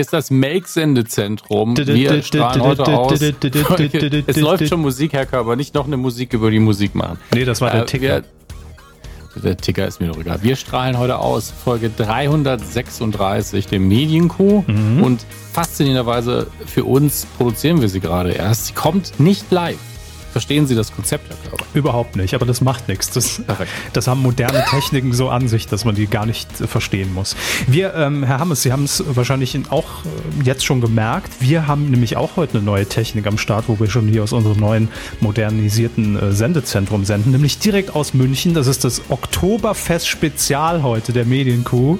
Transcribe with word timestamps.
Hier 0.00 0.06
ist 0.06 0.14
das 0.14 0.30
Make-Sendezentrum. 0.30 1.76
Wir 1.76 2.22
strahlen 2.22 2.62
heute 2.62 2.86
aus. 2.86 3.20
Es 3.20 4.40
läuft 4.40 4.66
schon 4.66 4.80
Musik, 4.80 5.12
Herr 5.12 5.26
Körper, 5.26 5.56
nicht 5.56 5.74
noch 5.74 5.86
eine 5.86 5.98
Musik 5.98 6.32
über 6.32 6.50
die 6.50 6.58
Musik 6.58 6.94
machen. 6.94 7.18
Nee, 7.34 7.44
das 7.44 7.60
war 7.60 7.70
der 7.70 7.84
Ticker. 7.84 8.22
Der 9.44 9.58
Ticker 9.58 9.86
ist 9.86 10.00
mir 10.00 10.06
doch 10.06 10.18
egal. 10.18 10.42
Wir 10.42 10.56
strahlen 10.56 10.96
heute 10.96 11.18
aus 11.18 11.50
Folge 11.50 11.90
336, 11.94 13.66
dem 13.66 13.88
Medienkuh. 13.88 14.64
Mhm. 14.66 15.02
Und 15.02 15.26
faszinierenderweise 15.52 16.46
für 16.64 16.84
uns 16.84 17.26
produzieren 17.36 17.82
wir 17.82 17.90
sie 17.90 18.00
gerade 18.00 18.32
erst. 18.32 18.68
Sie 18.68 18.72
kommt 18.72 19.20
nicht 19.20 19.50
live. 19.50 19.76
Verstehen 20.32 20.66
Sie 20.66 20.74
das 20.74 20.92
Konzept, 20.92 21.28
Herr 21.28 21.36
Körber? 21.48 21.64
Überhaupt 21.74 22.16
nicht, 22.16 22.34
aber 22.34 22.46
das 22.46 22.60
macht 22.60 22.88
nichts. 22.88 23.10
Das, 23.10 23.42
das 23.92 24.06
haben 24.06 24.22
moderne 24.22 24.64
Techniken 24.70 25.12
so 25.12 25.28
an 25.28 25.48
sich, 25.48 25.66
dass 25.66 25.84
man 25.84 25.94
die 25.94 26.06
gar 26.06 26.24
nicht 26.24 26.60
äh, 26.60 26.66
verstehen 26.66 27.12
muss. 27.12 27.34
Wir, 27.66 27.94
ähm, 27.94 28.22
Herr 28.22 28.38
Hammes, 28.38 28.62
Sie 28.62 28.72
haben 28.72 28.84
es 28.84 29.02
wahrscheinlich 29.06 29.58
auch 29.70 30.04
äh, 30.04 30.44
jetzt 30.44 30.64
schon 30.64 30.80
gemerkt. 30.80 31.32
Wir 31.40 31.66
haben 31.66 31.90
nämlich 31.90 32.16
auch 32.16 32.36
heute 32.36 32.58
eine 32.58 32.66
neue 32.66 32.86
Technik 32.86 33.26
am 33.26 33.38
Start, 33.38 33.64
wo 33.68 33.80
wir 33.80 33.90
schon 33.90 34.06
hier 34.06 34.22
aus 34.22 34.32
unserem 34.32 34.58
neuen 34.58 34.88
modernisierten 35.20 36.16
äh, 36.16 36.32
Sendezentrum 36.32 37.04
senden, 37.04 37.32
nämlich 37.32 37.58
direkt 37.58 37.94
aus 37.96 38.14
München. 38.14 38.54
Das 38.54 38.68
ist 38.68 38.84
das 38.84 39.02
Oktoberfest-Spezial 39.10 40.82
heute 40.82 41.12
der 41.12 41.24
Medienkuh. 41.24 41.98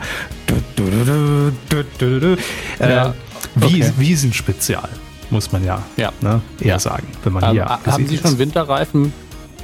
Äh, 2.79 2.91
ja, 2.91 3.15
okay. 3.61 3.93
Wiesenspezial 3.99 4.89
muss 5.31 5.53
man 5.53 5.65
ja, 5.65 5.83
ja. 5.97 6.13
Ne, 6.21 6.41
eher 6.61 6.67
ja. 6.67 6.79
sagen, 6.79 7.07
wenn 7.25 7.33
man 7.33 7.45
ähm, 7.45 7.51
hier 7.53 7.67
Haben 7.67 8.07
Sie 8.07 8.19
schon 8.19 8.39
Winterreifen, 8.39 9.13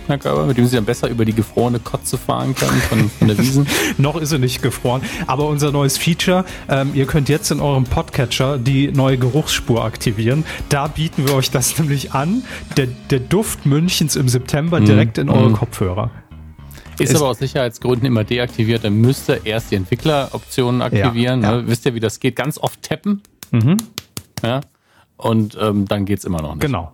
Herr 0.07 0.19
Körber, 0.19 0.47
mit 0.47 0.57
dem 0.57 0.67
Sie 0.67 0.77
dann 0.77 0.85
besser 0.85 1.09
über 1.09 1.25
die 1.25 1.33
gefrorene 1.33 1.81
Kotze 1.81 2.17
fahren 2.17 2.55
können 2.55 2.81
von, 2.89 3.11
von 3.11 3.29
der 3.29 3.39
Wiesen? 3.39 3.67
Noch 3.99 4.17
ist 4.17 4.31
sie 4.31 4.39
nicht 4.39 4.63
gefroren, 4.63 5.03
aber 5.27 5.47
unser 5.47 5.73
neues 5.73 5.99
Feature, 5.99 6.45
ähm, 6.69 6.93
ihr 6.95 7.07
könnt 7.07 7.29
jetzt 7.29 7.51
in 7.51 7.61
eurem 7.61 7.85
Podcatcher 7.85 8.59
die 8.59 8.93
neue 8.93 9.19
Geruchsspur 9.19 9.85
aktivieren. 9.85 10.45
Da 10.69 10.87
bieten 10.87 11.27
wir 11.27 11.35
euch 11.35 11.51
das 11.51 11.79
nämlich 11.79 12.13
an. 12.13 12.45
Der, 12.77 12.87
der 13.11 13.21
Duft 13.21 13.67
Münchens 13.67 14.15
im 14.17 14.29
September 14.29 14.81
mm. 14.81 14.85
direkt 14.85 15.19
in 15.19 15.29
eure 15.29 15.51
mm. 15.51 15.55
Kopfhörer. 15.55 16.11
Ist, 16.99 17.11
ist 17.11 17.17
aber 17.17 17.29
aus 17.29 17.39
Sicherheitsgründen 17.39 18.07
immer 18.07 18.25
deaktiviert. 18.25 18.85
Dann 18.85 19.01
müsst 19.01 19.29
ihr 19.29 19.45
erst 19.45 19.71
die 19.71 19.75
Entwickleroptionen 19.75 20.83
aktivieren. 20.83 21.43
Ja, 21.43 21.51
ja. 21.51 21.57
Ne? 21.57 21.65
Wisst 21.67 21.85
ihr, 21.85 21.95
wie 21.95 22.01
das 22.01 22.21
geht? 22.21 22.37
Ganz 22.37 22.59
oft 22.59 22.81
tappen. 22.83 23.23
Mhm. 23.51 23.77
Ja 24.43 24.61
und 25.17 25.57
ähm, 25.61 25.87
dann 25.87 26.05
geht's 26.05 26.25
immer 26.25 26.43
noch 26.43 26.55
nicht. 26.55 26.63
Genau. 26.63 26.93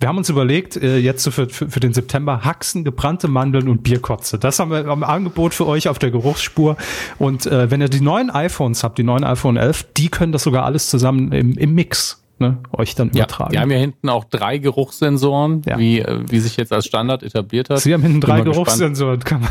Wir 0.00 0.08
haben 0.08 0.18
uns 0.18 0.28
überlegt, 0.28 0.76
äh, 0.76 0.98
jetzt 0.98 1.24
für, 1.24 1.48
für, 1.48 1.70
für, 1.70 1.80
den 1.80 1.94
September 1.94 2.44
Haxen, 2.44 2.84
gebrannte 2.84 3.28
Mandeln 3.28 3.68
und 3.68 3.82
Bierkotze. 3.82 4.38
Das 4.38 4.58
haben 4.58 4.70
wir 4.70 4.86
am 4.86 5.02
Angebot 5.02 5.54
für 5.54 5.66
euch 5.66 5.88
auf 5.88 5.98
der 5.98 6.10
Geruchsspur. 6.10 6.76
Und 7.18 7.46
äh, 7.46 7.70
wenn 7.70 7.80
ihr 7.80 7.88
die 7.88 8.00
neuen 8.00 8.30
iPhones 8.30 8.84
habt, 8.84 8.98
die 8.98 9.02
neuen 9.02 9.24
iPhone 9.24 9.56
11, 9.56 9.86
die 9.96 10.08
können 10.08 10.32
das 10.32 10.42
sogar 10.42 10.64
alles 10.64 10.90
zusammen 10.90 11.32
im, 11.32 11.56
im 11.56 11.74
Mix 11.74 12.22
ne, 12.38 12.58
euch 12.72 12.94
dann 12.94 13.10
übertragen. 13.10 13.54
Ja, 13.54 13.60
wir 13.60 13.62
haben 13.62 13.70
ja 13.70 13.78
hinten 13.78 14.08
auch 14.08 14.24
drei 14.24 14.58
Geruchssensoren, 14.58 15.62
ja. 15.66 15.78
wie, 15.78 16.00
äh, 16.00 16.20
wie 16.28 16.40
sich 16.40 16.56
jetzt 16.56 16.72
als 16.72 16.86
Standard 16.86 17.22
etabliert 17.22 17.70
hat. 17.70 17.80
Sie 17.80 17.94
haben 17.94 18.02
hinten 18.02 18.20
drei 18.20 18.40
Geruchssensoren, 18.42 19.20
kann 19.20 19.40
man 19.40 19.50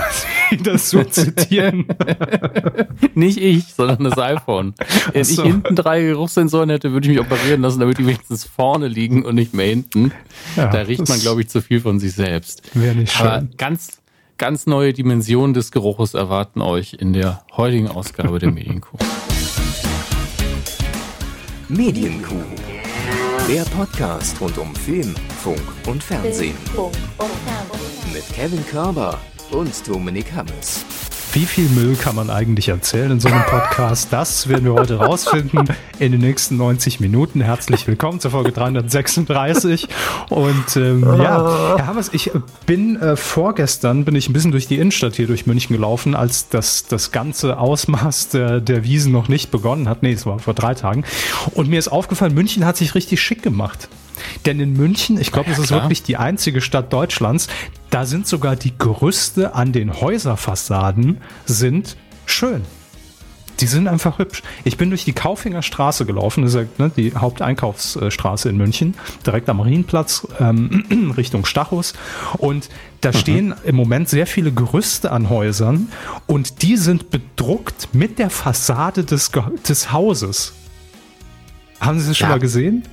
das 0.63 0.89
so 0.89 1.03
zitieren? 1.03 1.85
Nicht 3.13 3.37
ich, 3.37 3.73
sondern 3.73 4.03
das 4.05 4.17
iPhone. 4.17 4.73
Wenn 5.11 5.23
so. 5.23 5.43
ich 5.43 5.51
hinten 5.51 5.75
drei 5.75 6.01
Geruchssensoren 6.01 6.69
hätte, 6.69 6.91
würde 6.91 7.07
ich 7.07 7.17
mich 7.17 7.25
operieren 7.25 7.61
lassen, 7.61 7.79
damit 7.79 7.97
die 7.97 8.05
wenigstens 8.05 8.43
vorne 8.43 8.87
liegen 8.87 9.25
und 9.25 9.35
nicht 9.35 9.53
mehr 9.53 9.67
hinten. 9.67 10.11
Ja, 10.55 10.67
da 10.67 10.81
riecht 10.81 11.07
man, 11.07 11.19
glaube 11.19 11.41
ich, 11.41 11.49
zu 11.49 11.61
viel 11.61 11.79
von 11.79 11.99
sich 11.99 12.13
selbst. 12.13 12.61
Wäre 12.73 12.95
nicht 12.95 13.13
schön. 13.13 13.27
Aber 13.27 13.47
ganz, 13.57 13.99
ganz 14.37 14.65
neue 14.65 14.93
Dimensionen 14.93 15.53
des 15.53 15.71
Geruches 15.71 16.13
erwarten 16.13 16.61
euch 16.61 16.93
in 16.93 17.13
der 17.13 17.43
heutigen 17.55 17.87
Ausgabe 17.87 18.39
der 18.39 18.51
Medienkuh. 18.51 18.97
Medienkuh. 21.69 22.43
Der 23.49 23.63
Podcast 23.63 24.39
rund 24.39 24.57
um 24.57 24.73
Film, 24.75 25.13
Funk 25.41 25.61
und 25.87 26.01
Fernsehen. 26.01 26.55
Mit 28.13 28.23
Kevin 28.33 28.65
Körber 28.67 29.19
und 29.53 29.87
Dominik 29.87 30.33
Hammes. 30.33 30.83
Wie 31.33 31.45
viel 31.45 31.67
Müll 31.69 31.95
kann 31.95 32.15
man 32.15 32.29
eigentlich 32.29 32.69
erzählen 32.69 33.11
in 33.11 33.19
so 33.19 33.27
einem 33.27 33.43
Podcast? 33.45 34.11
Das 34.11 34.47
werden 34.49 34.65
wir 34.65 34.73
heute 34.73 34.97
rausfinden 34.97 35.67
in 35.99 36.11
den 36.11 36.21
nächsten 36.21 36.57
90 36.57 36.99
Minuten. 36.99 37.41
Herzlich 37.41 37.87
willkommen 37.87 38.19
zur 38.19 38.31
Folge 38.31 38.51
336. 38.51 39.87
Und 40.29 40.75
ähm, 40.75 41.03
ja, 41.03 41.75
Herr 41.77 41.87
Hammers, 41.87 42.11
ich 42.13 42.31
bin 42.67 42.97
äh, 42.97 43.15
vorgestern 43.15 44.05
bin 44.05 44.15
ich 44.15 44.29
ein 44.29 44.33
bisschen 44.33 44.51
durch 44.51 44.67
die 44.67 44.77
Innenstadt 44.77 45.15
hier 45.15 45.25
durch 45.25 45.47
München 45.47 45.75
gelaufen, 45.75 46.13
als 46.13 46.49
das, 46.49 46.85
das 46.85 47.11
ganze 47.11 47.57
Ausmaß 47.57 48.29
der, 48.29 48.59
der 48.59 48.83
Wiesen 48.83 49.11
noch 49.11 49.27
nicht 49.27 49.49
begonnen 49.49 49.89
hat. 49.89 50.03
Nee, 50.03 50.13
es 50.13 50.25
war 50.27 50.37
vor 50.37 50.53
drei 50.53 50.75
Tagen. 50.75 51.03
Und 51.53 51.67
mir 51.67 51.79
ist 51.79 51.87
aufgefallen, 51.87 52.35
München 52.35 52.65
hat 52.65 52.77
sich 52.77 52.93
richtig 52.93 53.21
schick 53.21 53.41
gemacht. 53.41 53.89
Denn 54.45 54.59
in 54.59 54.73
München, 54.73 55.19
ich 55.19 55.31
glaube, 55.31 55.49
ja, 55.49 55.53
es 55.53 55.59
ist 55.59 55.71
wirklich 55.71 56.03
die 56.03 56.17
einzige 56.17 56.61
Stadt 56.61 56.91
Deutschlands, 56.91 57.47
da 57.89 58.05
sind 58.05 58.27
sogar 58.27 58.55
die 58.55 58.73
Gerüste 58.77 59.55
an 59.55 59.71
den 59.71 59.93
Häuserfassaden 60.01 61.17
sind 61.45 61.97
schön. 62.25 62.63
Die 63.59 63.67
sind 63.67 63.87
einfach 63.87 64.17
hübsch. 64.17 64.41
Ich 64.63 64.77
bin 64.77 64.89
durch 64.89 65.05
die 65.05 65.13
Kaufinger 65.13 65.61
Straße 65.61 66.05
gelaufen, 66.05 66.43
das 66.43 66.55
ist 66.55 66.61
ja 66.61 66.85
ne, 66.85 66.91
die 66.95 67.13
Haupteinkaufsstraße 67.15 68.49
in 68.49 68.57
München, 68.57 68.95
direkt 69.25 69.47
am 69.47 69.57
Marienplatz 69.57 70.27
ähm, 70.39 71.13
Richtung 71.17 71.45
Stachus. 71.45 71.93
Und 72.39 72.69
da 73.01 73.09
mhm. 73.09 73.13
stehen 73.13 73.53
im 73.63 73.75
Moment 73.75 74.09
sehr 74.09 74.25
viele 74.25 74.51
Gerüste 74.51 75.11
an 75.11 75.29
Häusern 75.29 75.89
und 76.25 76.63
die 76.63 76.77
sind 76.77 77.11
bedruckt 77.11 77.89
mit 77.93 78.17
der 78.17 78.31
Fassade 78.31 79.03
des, 79.03 79.31
des 79.67 79.91
Hauses. 79.91 80.53
Haben 81.79 81.99
Sie 81.99 82.07
das 82.07 82.17
schon 82.17 82.29
ja. 82.29 82.35
mal 82.35 82.39
gesehen? 82.39 82.83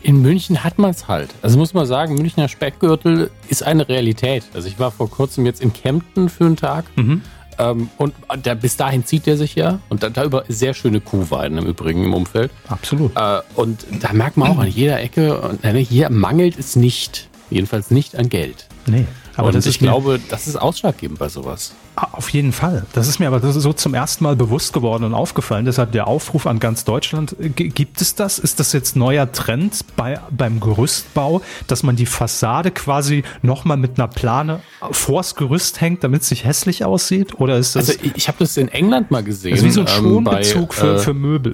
In 0.00 0.22
München 0.22 0.64
hat 0.64 0.78
man 0.78 0.90
es 0.90 1.08
halt. 1.08 1.34
Also 1.42 1.58
muss 1.58 1.74
man 1.74 1.86
sagen, 1.86 2.14
Münchner 2.14 2.48
Speckgürtel 2.48 3.30
ist 3.48 3.62
eine 3.62 3.88
Realität. 3.88 4.44
Also 4.54 4.68
ich 4.68 4.78
war 4.78 4.90
vor 4.90 5.10
kurzem 5.10 5.46
jetzt 5.46 5.60
in 5.60 5.72
Kempten 5.72 6.28
für 6.28 6.44
einen 6.44 6.56
Tag. 6.56 6.84
Mhm. 6.96 7.22
Ähm, 7.58 7.90
und 7.98 8.14
der, 8.44 8.54
bis 8.54 8.76
dahin 8.76 9.04
zieht 9.04 9.26
der 9.26 9.36
sich 9.36 9.54
ja. 9.54 9.80
Und 9.88 10.02
da, 10.02 10.10
da 10.10 10.24
über 10.24 10.44
sehr 10.48 10.74
schöne 10.74 11.00
Kuhweiden 11.00 11.58
im 11.58 11.66
Übrigen 11.66 12.04
im 12.04 12.14
Umfeld. 12.14 12.50
Absolut. 12.68 13.16
Äh, 13.16 13.40
und 13.56 13.84
da 14.00 14.12
merkt 14.12 14.36
man 14.36 14.50
auch 14.50 14.58
an 14.58 14.68
jeder 14.68 15.00
Ecke, 15.00 15.58
äh, 15.62 15.72
hier 15.78 16.10
mangelt 16.10 16.58
es 16.58 16.76
nicht. 16.76 17.28
Jedenfalls 17.50 17.90
nicht 17.90 18.14
an 18.16 18.28
Geld. 18.28 18.66
Nee. 18.86 19.06
Aber 19.38 19.52
das 19.52 19.66
ich 19.66 19.78
glaube, 19.78 20.18
das 20.30 20.48
ist 20.48 20.56
ausschlaggebend 20.56 21.20
bei 21.20 21.28
sowas. 21.28 21.72
Ah, 21.94 22.08
auf 22.12 22.28
jeden 22.30 22.52
Fall. 22.52 22.86
Das 22.92 23.06
ist 23.06 23.20
mir 23.20 23.28
aber 23.28 23.40
so 23.52 23.72
zum 23.72 23.94
ersten 23.94 24.24
Mal 24.24 24.34
bewusst 24.34 24.72
geworden 24.72 25.04
und 25.04 25.14
aufgefallen. 25.14 25.64
Deshalb 25.64 25.92
der 25.92 26.08
Aufruf 26.08 26.48
an 26.48 26.58
ganz 26.58 26.84
Deutschland. 26.84 27.36
Gibt 27.38 28.00
es 28.00 28.16
das? 28.16 28.40
Ist 28.40 28.58
das 28.58 28.72
jetzt 28.72 28.96
neuer 28.96 29.30
Trend 29.30 29.84
bei, 29.94 30.20
beim 30.30 30.58
Gerüstbau, 30.58 31.40
dass 31.68 31.84
man 31.84 31.94
die 31.94 32.06
Fassade 32.06 32.72
quasi 32.72 33.22
nochmal 33.42 33.76
mit 33.76 33.98
einer 33.98 34.08
Plane 34.08 34.60
vors 34.90 35.36
Gerüst 35.36 35.80
hängt, 35.80 36.02
damit 36.02 36.22
es 36.22 36.30
sich 36.30 36.44
hässlich 36.44 36.84
aussieht? 36.84 37.38
Oder 37.38 37.58
ist 37.58 37.76
das. 37.76 37.90
Also 37.90 38.00
ich, 38.02 38.16
ich 38.16 38.28
habe 38.28 38.38
das 38.40 38.56
in 38.56 38.66
England 38.66 39.12
mal 39.12 39.22
gesehen. 39.22 39.52
Das 39.52 39.60
ist 39.60 39.66
wie 39.66 39.70
so 39.70 39.82
ein 39.82 39.86
ähm, 39.86 40.02
Schonbezug 40.02 40.70
bei, 40.70 40.74
für, 40.74 40.94
äh, 40.96 40.98
für 40.98 41.14
Möbel. 41.14 41.52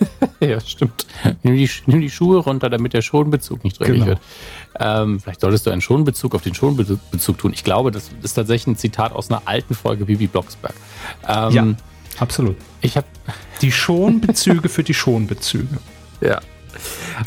ja, 0.40 0.60
stimmt. 0.60 1.06
Nimm 1.42 1.56
die, 1.56 1.70
nimm 1.86 2.00
die 2.00 2.10
Schuhe 2.10 2.38
runter, 2.38 2.70
damit 2.70 2.92
der 2.92 3.02
Schonbezug 3.02 3.64
nicht 3.64 3.78
dreckig 3.78 3.94
genau. 3.94 4.06
wird. 4.06 4.20
Ähm, 4.78 5.20
vielleicht 5.20 5.40
solltest 5.40 5.66
du 5.66 5.70
einen 5.70 5.80
Schonbezug 5.80 6.34
auf 6.34 6.42
den 6.42 6.54
Schonbezug 6.54 7.38
tun. 7.38 7.52
Ich 7.52 7.64
glaube, 7.64 7.90
das 7.90 8.10
ist 8.22 8.34
tatsächlich 8.34 8.74
ein 8.74 8.76
Zitat 8.76 9.12
aus 9.12 9.30
einer 9.30 9.42
alten 9.46 9.74
Folge 9.74 10.04
Bibi 10.04 10.26
Blocksberg. 10.26 10.74
Ähm, 11.26 11.52
ja, 11.52 11.66
absolut. 12.18 12.56
Ich 12.80 12.96
habe 12.96 13.06
die 13.60 13.72
Schonbezüge 13.72 14.68
für 14.68 14.82
die 14.82 14.94
Schonbezüge. 14.94 15.78
Ja. 16.20 16.40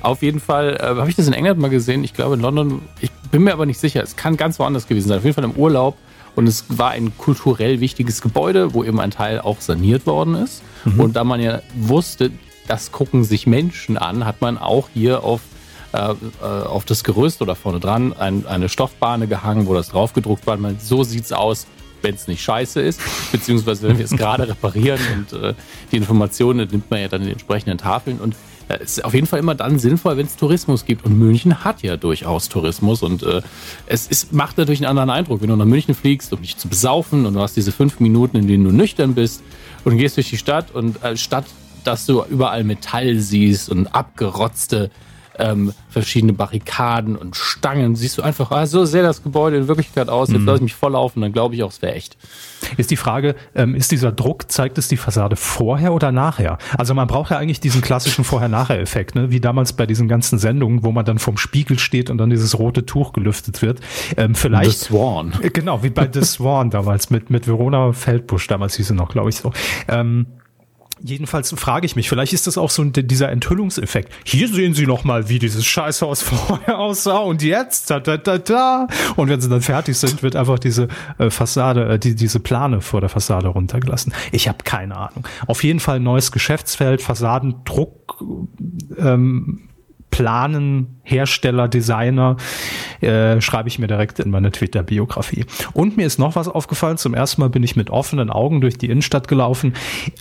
Auf 0.02 0.22
jeden 0.22 0.40
Fall 0.40 0.78
äh, 0.80 0.84
habe 0.84 1.10
ich 1.10 1.16
das 1.16 1.28
in 1.28 1.34
England 1.34 1.60
mal 1.60 1.70
gesehen. 1.70 2.04
Ich 2.04 2.14
glaube 2.14 2.36
in 2.36 2.42
London. 2.42 2.82
Ich 3.02 3.12
bin 3.32 3.44
mir 3.44 3.54
aber 3.54 3.66
nicht 3.66 3.80
sicher. 3.80 4.02
Es 4.02 4.16
kann 4.16 4.38
ganz 4.38 4.60
woanders 4.60 4.88
gewesen 4.88 5.10
sein. 5.10 5.18
Auf 5.18 5.26
jeden 5.26 5.36
Fall 5.36 5.44
im 5.44 5.52
Urlaub. 5.52 5.98
Und 6.36 6.48
es 6.48 6.66
war 6.70 6.92
ein 6.92 7.12
kulturell 7.18 7.82
wichtiges 7.82 8.22
Gebäude, 8.22 8.74
wo 8.74 8.86
eben 8.86 9.02
ein 9.02 9.12
Teil 9.12 9.42
auch 9.42 9.60
saniert 9.60 10.06
worden 10.06 10.36
ist. 10.36 10.64
Mhm. 10.86 11.00
Und 11.00 11.16
da 11.18 11.26
man 11.26 11.42
ja 11.42 11.62
wusste, 11.76 12.32
das 12.72 12.94
gucken 12.94 13.26
sich 13.26 13.48
Menschen 13.48 13.98
an, 13.98 14.26
hat 14.26 14.40
man 14.40 14.58
auch 14.58 14.88
hier 14.94 15.26
auf 15.26 15.42
äh, 15.92 15.98
äh, 15.98 16.46
auf 16.46 16.86
das 16.86 17.04
Gerüst 17.04 17.42
oder 17.42 17.54
vorne 17.54 17.82
dran 17.82 18.14
ein, 18.14 18.48
eine 18.48 18.70
Stoffbahne 18.70 19.28
gehangen, 19.28 19.68
wo 19.68 19.74
das 19.74 19.90
draufgedruckt 19.90 20.48
war. 20.48 20.56
Man, 20.56 20.80
so 20.80 21.04
sieht's 21.04 21.34
aus, 21.34 21.68
wenn 22.02 22.16
es 22.16 22.30
nicht 22.30 22.42
scheiße 22.42 22.80
ist, 22.80 23.02
beziehungsweise 23.34 23.90
wenn 23.90 23.98
wir 23.98 24.06
es 24.06 24.12
gerade 24.18 24.48
reparieren 24.48 25.02
und 25.14 25.34
äh, 25.34 25.54
die 25.92 25.98
Informationen 25.98 26.70
nimmt 26.72 26.90
man 26.90 27.02
ja 27.02 27.10
dann 27.10 27.20
in 27.24 27.28
den 27.28 27.34
entsprechenden 27.34 27.78
Tafeln 27.78 28.22
und 28.22 28.36
äh, 28.70 28.78
es 28.82 29.00
ist 29.00 29.04
auf 29.04 29.14
jeden 29.14 29.28
Fall 29.28 29.40
immer 29.40 29.54
dann 29.54 29.80
sinnvoll, 29.80 30.16
wenn 30.16 30.28
es 30.28 30.38
Tourismus 30.38 30.86
gibt. 30.86 31.04
Und 31.04 31.20
München 31.20 31.66
hat 31.66 31.82
ja 31.82 31.98
durchaus 31.98 32.48
Tourismus 32.48 33.04
und 33.04 33.24
äh, 33.24 33.42
es 33.86 34.08
ist, 34.08 34.32
macht 34.32 34.58
natürlich 34.58 34.80
einen 34.80 34.98
anderen 34.98 35.10
Eindruck, 35.10 35.42
wenn 35.42 35.50
du 35.50 35.58
nach 35.58 35.66
München 35.66 35.94
fliegst, 35.94 36.32
um 36.32 36.42
dich 36.42 36.56
zu 36.56 36.70
besaufen 36.70 37.26
und 37.26 37.34
du 37.34 37.42
hast 37.42 37.58
diese 37.58 37.74
fünf 37.74 38.00
Minuten, 38.00 38.38
in 38.38 38.48
denen 38.48 38.64
du 38.64 38.72
nüchtern 38.72 39.14
bist 39.14 39.44
und 39.84 39.98
gehst 39.98 40.16
durch 40.16 40.30
die 40.30 40.38
Stadt 40.38 40.72
und 40.74 41.04
äh, 41.04 41.18
statt 41.18 41.44
dass 41.84 42.06
du 42.06 42.24
überall 42.30 42.64
Metall 42.64 43.18
siehst 43.18 43.70
und 43.70 43.88
abgerotzte 43.88 44.92
ähm, 45.42 45.74
verschiedene 45.90 46.34
Barrikaden 46.34 47.16
und 47.16 47.36
Stangen. 47.36 47.96
Siehst 47.96 48.18
du 48.18 48.22
einfach, 48.22 48.52
ah, 48.52 48.66
so 48.66 48.86
sähe 48.86 49.02
das 49.02 49.24
Gebäude 49.24 49.58
in 49.58 49.68
Wirklichkeit 49.68 50.10
aus. 50.10 50.30
Jetzt 50.30 50.42
mhm. 50.42 50.46
lasse 50.46 50.58
ich 50.58 50.64
mich 50.64 50.76
volllaufen, 50.76 51.22
dann 51.22 51.32
glaube 51.32 51.56
ich 51.56 51.64
auch, 51.64 51.72
es 51.72 51.82
wäre 51.82 51.94
echt. 51.94 52.18
Ist 52.78 52.92
die 52.92 52.96
Frage, 52.96 53.36
ähm, 53.56 53.76
ist 53.76 53.92
dieser 53.92 54.12
Druck, 54.12 54.52
zeigt 54.52 54.78
es 54.78 54.88
die 54.88 54.98
Fassade 54.98 55.36
vorher 55.36 55.94
oder 55.94 56.12
nachher? 56.12 56.58
Also 56.78 56.94
man 56.94 57.08
braucht 57.08 57.32
ja 57.32 57.38
eigentlich 57.38 57.60
diesen 57.60 57.82
klassischen 57.82 58.24
Vorher-Nachher-Effekt, 58.24 59.16
ne? 59.16 59.32
wie 59.32 59.40
damals 59.40 59.74
bei 59.74 59.86
diesen 59.86 60.08
ganzen 60.08 60.38
Sendungen, 60.38 60.84
wo 60.84 60.92
man 60.92 61.06
dann 61.06 61.18
vom 61.18 61.38
Spiegel 61.38 61.80
steht 61.80 62.10
und 62.10 62.18
dann 62.18 62.30
dieses 62.30 62.60
rote 62.60 62.86
Tuch 62.86 63.14
gelüftet 63.14 63.62
wird. 63.62 63.80
Ähm, 64.18 64.36
vielleicht, 64.36 64.80
The 64.80 64.86
Swan. 64.86 65.34
Genau, 65.54 65.84
wie 65.84 65.90
bei 65.90 66.10
The 66.12 66.24
Swan 66.24 66.70
damals 66.70 67.10
mit, 67.10 67.30
mit 67.30 67.48
Verona 67.48 67.94
Feldbusch, 67.94 68.48
damals 68.48 68.76
hieß 68.76 68.90
sie 68.90 68.94
noch, 68.94 69.10
glaube 69.10 69.30
ich 69.30 69.38
so. 69.38 69.52
Ähm, 69.88 70.28
Jedenfalls 71.04 71.52
frage 71.58 71.86
ich 71.86 71.96
mich, 71.96 72.10
vielleicht 72.10 72.34
ist 72.34 72.48
das 72.48 72.58
auch 72.58 72.70
so 72.70 72.84
dieser 72.84 73.30
Enthüllungseffekt. 73.30 74.14
Hier 74.24 74.48
sehen 74.48 74.74
Sie 74.74 74.86
noch 74.86 75.04
mal, 75.04 75.30
wie 75.30 75.40
dieses 75.40 75.66
Scheißhaus 75.66 76.22
vorher 76.22 76.78
aussah 76.78 77.20
und 77.20 77.42
jetzt, 77.42 77.90
da, 77.90 78.00
da, 78.00 78.18
da, 78.18 78.38
da. 78.38 78.88
Und 79.16 79.30
wenn 79.30 79.42
sie 79.42 79.50
dann 79.50 79.62
fertig 79.62 79.98
sind, 79.98 80.22
wird 80.24 80.36
einfach 80.36 80.60
diese 80.60 80.88
äh, 81.18 81.30
Fassade, 81.30 81.94
äh, 81.94 82.00
die, 82.00 82.16
diese 82.16 82.40
Plane 82.40 82.82
vor 82.82 83.02
der 83.02 83.10
Fassade 83.10 83.48
runtergelassen. 83.48 84.14
Ich 84.32 84.48
habe 84.48 84.60
keine 84.64 84.96
Ahnung. 84.96 85.28
Auf 85.48 85.64
jeden 85.64 85.80
Fall 85.80 86.00
neues 86.00 86.32
Geschäftsfeld, 86.32 87.02
Fassadendruck, 87.02 88.24
ähm, 88.98 89.71
Planen, 90.12 91.00
Hersteller, 91.04 91.68
Designer, 91.68 92.38
äh, 93.02 93.42
schreibe 93.42 93.70
ich 93.70 93.80
mir 93.80 93.88
direkt 93.88 94.20
in 94.20 94.30
meine 94.30 94.52
Twitter-Biografie. 94.52 95.46
Und 95.74 95.98
mir 95.98 96.06
ist 96.06 96.20
noch 96.20 96.36
was 96.36 96.48
aufgefallen. 96.48 96.98
Zum 96.98 97.14
ersten 97.14 97.42
Mal 97.42 97.50
bin 97.50 97.64
ich 97.64 97.76
mit 97.76 97.90
offenen 97.90 98.30
Augen 98.30 98.62
durch 98.62 98.78
die 98.78 98.88
Innenstadt 98.88 99.28
gelaufen. 99.28 99.74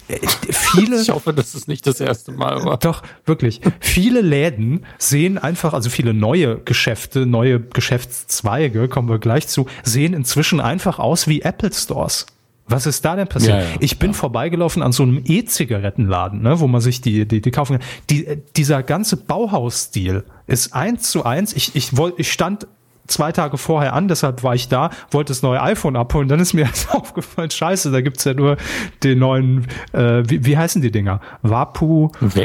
Äh, 0.08 0.18
viele. 0.50 1.00
Ich 1.10 1.10
hoffe, 1.10 1.32
das 1.32 1.54
ist 1.54 1.66
nicht 1.66 1.86
das 1.86 2.00
erste 2.00 2.30
Mal 2.30 2.64
war. 2.64 2.78
Doch, 2.78 3.02
wirklich. 3.24 3.60
Viele 3.80 4.20
Läden 4.20 4.84
sehen 4.98 5.38
einfach, 5.38 5.72
also 5.72 5.90
viele 5.90 6.14
neue 6.14 6.58
Geschäfte, 6.58 7.26
neue 7.26 7.58
Geschäftszweige, 7.58 8.86
kommen 8.88 9.08
wir 9.08 9.18
gleich 9.18 9.48
zu, 9.48 9.66
sehen 9.82 10.14
inzwischen 10.14 10.60
einfach 10.60 10.98
aus 10.98 11.26
wie 11.26 11.42
Apple 11.42 11.72
Stores. 11.72 12.26
Was 12.70 12.86
ist 12.86 13.04
da 13.04 13.16
denn 13.16 13.26
passiert? 13.26 13.58
Ja, 13.58 13.62
ja, 13.62 13.76
ich 13.80 13.98
bin 13.98 14.10
ja. 14.12 14.16
vorbeigelaufen 14.16 14.82
an 14.82 14.92
so 14.92 15.02
einem 15.02 15.22
E-Zigarettenladen, 15.24 16.42
ne, 16.42 16.60
wo 16.60 16.66
man 16.66 16.80
sich 16.80 17.00
die, 17.00 17.26
die, 17.26 17.40
die 17.40 17.50
kaufen 17.50 17.78
kann. 17.78 17.88
Die, 18.08 18.26
dieser 18.56 18.82
ganze 18.82 19.16
Bauhausstil 19.16 20.24
ist 20.46 20.72
eins 20.74 21.10
zu 21.10 21.24
eins. 21.24 21.52
Ich, 21.52 21.74
ich, 21.74 21.96
wollte, 21.96 22.20
ich 22.20 22.32
stand 22.32 22.66
zwei 23.10 23.32
Tage 23.32 23.58
vorher 23.58 23.92
an, 23.92 24.08
deshalb 24.08 24.42
war 24.42 24.54
ich 24.54 24.68
da, 24.68 24.90
wollte 25.10 25.30
das 25.30 25.42
neue 25.42 25.60
iPhone 25.60 25.96
abholen. 25.96 26.28
Dann 26.28 26.40
ist 26.40 26.54
mir 26.54 26.62
erst 26.66 26.94
aufgefallen, 26.94 27.50
scheiße, 27.50 27.90
da 27.90 28.00
gibt's 28.00 28.24
ja 28.24 28.34
nur 28.34 28.56
den 29.02 29.18
neuen, 29.18 29.66
äh, 29.92 30.22
wie, 30.26 30.44
wie 30.44 30.56
heißen 30.56 30.80
die 30.80 30.90
Dinger? 30.90 31.20
Vapu, 31.42 32.10
Va 32.20 32.42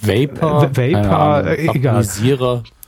Vapor, 0.00 0.70
Vapor, 0.74 1.44
äh, 1.46 1.68
egal 1.68 2.04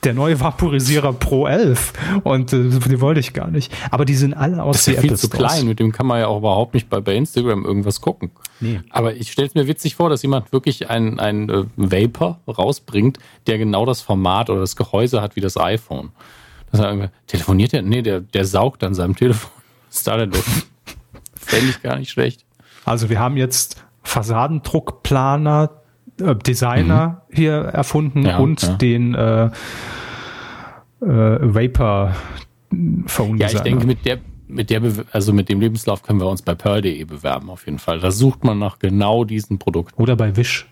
der 0.05 0.15
neue 0.15 0.41
Vaporisierer 0.41 1.13
Pro 1.13 1.47
11 1.47 1.93
und 2.25 2.53
äh, 2.53 2.69
die 2.69 3.01
wollte 3.01 3.21
ich 3.21 3.33
gar 3.33 3.49
nicht. 3.49 3.73
Aber 3.91 4.05
die 4.05 4.15
sind 4.15 4.35
alle 4.35 4.63
aus 4.63 4.77
Das 4.77 4.89
ist 4.89 4.95
ja 4.95 5.01
viel 5.01 5.17
zu 5.17 5.29
klein, 5.29 5.67
mit 5.67 5.79
dem 5.79 5.93
kann 5.93 6.07
man 6.07 6.21
ja 6.21 6.27
auch 6.27 6.39
überhaupt 6.39 6.75
nicht 6.75 6.89
bei, 6.89 7.01
bei 7.01 7.15
Instagram 7.15 7.65
irgendwas 7.65 8.01
gucken. 8.01 8.31
Nee. 8.61 8.81
Aber 8.91 9.15
ich 9.15 9.33
stelle 9.33 9.49
es 9.49 9.55
mir 9.55 9.67
witzig 9.67 9.97
vor, 9.97 10.09
dass 10.09 10.23
jemand 10.23 10.53
wirklich 10.53 10.89
ein, 10.89 11.21
ein 11.21 11.49
äh, 11.51 11.65
Vapor 11.77 12.41
rausbringt, 12.47 13.19
der 13.47 13.59
genau 13.59 13.85
das 13.85 14.01
Format 14.01 14.49
oder 14.51 14.61
das 14.61 14.77
Gehäuse 14.77 15.21
hat 15.21 15.37
wie 15.37 15.41
das 15.41 15.57
iPhone. 15.57 16.11
Das 16.73 16.81
er 16.81 17.11
telefoniert 17.27 17.73
der? 17.73 17.83
Nee, 17.83 18.03
der, 18.03 18.21
der 18.21 18.45
saugt 18.45 18.85
an 18.85 18.95
seinem 18.95 19.17
Telefon. 19.17 19.51
Was 19.89 19.99
ist 19.99 20.07
da 20.07 20.17
denn 20.17 20.31
los? 20.31 20.45
Fände 21.35 21.71
ich 21.71 21.83
gar 21.83 21.99
nicht 21.99 22.11
schlecht. 22.11 22.45
Also 22.85 23.11
wir 23.11 23.19
haben 23.19 23.37
jetzt 23.37 23.83
Fassadendruckplaner, 24.03 25.80
äh, 26.21 26.37
Designer 26.37 27.23
mhm. 27.29 27.35
hier 27.35 27.53
erfunden 27.53 28.25
ja, 28.25 28.39
und 28.39 28.63
ja. 28.63 28.75
den 28.75 29.15
äh, 29.15 29.47
äh, 29.47 29.51
Vapor 31.03 32.15
Phone 33.07 33.39
Designer. 33.39 33.39
Ja, 33.39 33.47
ich 33.49 33.61
denke, 33.61 33.87
mit 33.87 34.05
der, 34.05 34.19
mit 34.47 34.71
der, 34.71 34.83
also 35.13 35.33
mit 35.33 35.49
dem 35.49 35.61
Lebenslauf 35.61 36.03
können 36.03 36.21
wir 36.21 36.29
uns 36.29 36.43
bei 36.43 36.55
Pearl.de 36.55 37.05
bewerben, 37.05 37.51
auf 37.51 37.67
jeden 37.67 37.79
Fall. 37.79 38.01
Da 38.01 38.11
sucht 38.11 38.45
man 38.45 38.59
nach 38.59 38.79
genau 38.79 39.25
diesen 39.25 39.59
Produkten. 39.59 40.01
Oder 40.01 40.17
bei 40.17 40.37
Wish. 40.37 40.67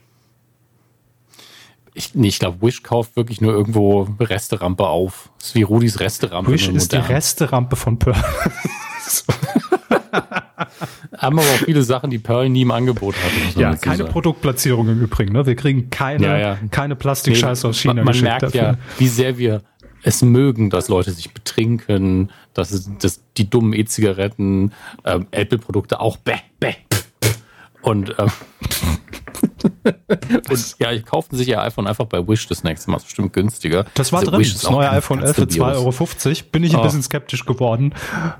Ich, 1.95 2.15
nee, 2.15 2.29
ich 2.29 2.39
glaube, 2.39 2.65
Wish 2.65 2.85
kauft 2.85 3.17
wirklich 3.17 3.41
nur 3.41 3.53
irgendwo 3.53 4.09
Resterampe 4.21 4.87
auf. 4.87 5.31
Das 5.39 5.49
ist 5.49 5.55
wie 5.56 5.62
Rudis 5.62 5.99
Resterampe. 5.99 6.53
Wish 6.53 6.69
ist 6.69 6.93
die 6.93 6.97
Resterampe 6.97 7.75
von 7.75 7.99
Pearl. 7.99 8.23
Haben 11.19 11.38
aber 11.38 11.49
auch 11.49 11.64
viele 11.64 11.82
Sachen, 11.82 12.10
die 12.10 12.19
Pearl 12.19 12.49
nie 12.49 12.62
im 12.62 12.70
Angebot 12.70 13.14
hatte. 13.16 13.60
Ja, 13.60 13.75
keine 13.76 13.99
sagen. 13.99 14.10
Produktplatzierung 14.10 14.88
im 14.88 15.00
Übrigen. 15.00 15.32
Ne? 15.32 15.46
Wir 15.46 15.56
kriegen 15.56 15.90
keine, 15.90 16.26
ja, 16.26 16.38
ja. 16.38 16.58
keine 16.70 16.96
Plastikscheiße 16.96 17.66
nee, 17.66 17.70
aus 17.70 17.78
China. 17.78 17.94
Man, 17.94 18.05
man 18.05 18.20
merkt 18.20 18.43
dafür. 18.43 18.60
ja, 18.60 18.78
wie 18.99 19.08
sehr 19.08 19.38
wir 19.38 19.62
es 20.02 20.22
mögen, 20.22 20.70
dass 20.70 20.88
Leute 20.88 21.10
sich 21.10 21.32
betrinken, 21.32 22.31
dass, 22.55 22.90
dass 22.99 23.22
die 23.37 23.50
dummen 23.50 23.72
E-Zigaretten, 23.72 24.72
ähm, 25.05 25.26
Apple-Produkte 25.31 26.00
auch 26.00 26.16
bäh, 26.16 26.34
bäh. 26.61 26.75
Und 27.82 28.14
ähm, 28.19 28.31
und 30.50 30.76
ja, 30.78 30.93
ich 30.93 31.05
kauften 31.05 31.37
sich 31.37 31.49
ihr 31.49 31.60
iPhone 31.60 31.87
einfach 31.87 32.06
bei 32.06 32.26
Wish 32.26 32.46
das 32.46 32.64
nächste 32.64 32.90
Mal. 32.90 32.96
Das 32.96 33.05
ist 33.05 33.08
bestimmt 33.08 33.32
günstiger. 33.32 33.87
Das 33.94 34.12
war 34.12 34.20
also 34.20 34.31
drin. 34.31 34.40
Das 34.40 34.70
neue 34.70 34.90
iPhone 34.90 35.22
11 35.22 35.37
für 35.37 35.43
2,50 35.43 35.60
Euro. 35.62 36.49
Bin 36.52 36.64
ich 36.64 36.75
ein 36.75 36.81
oh. 36.81 36.82
bisschen 36.82 37.02
skeptisch 37.02 37.44
geworden. 37.44 37.94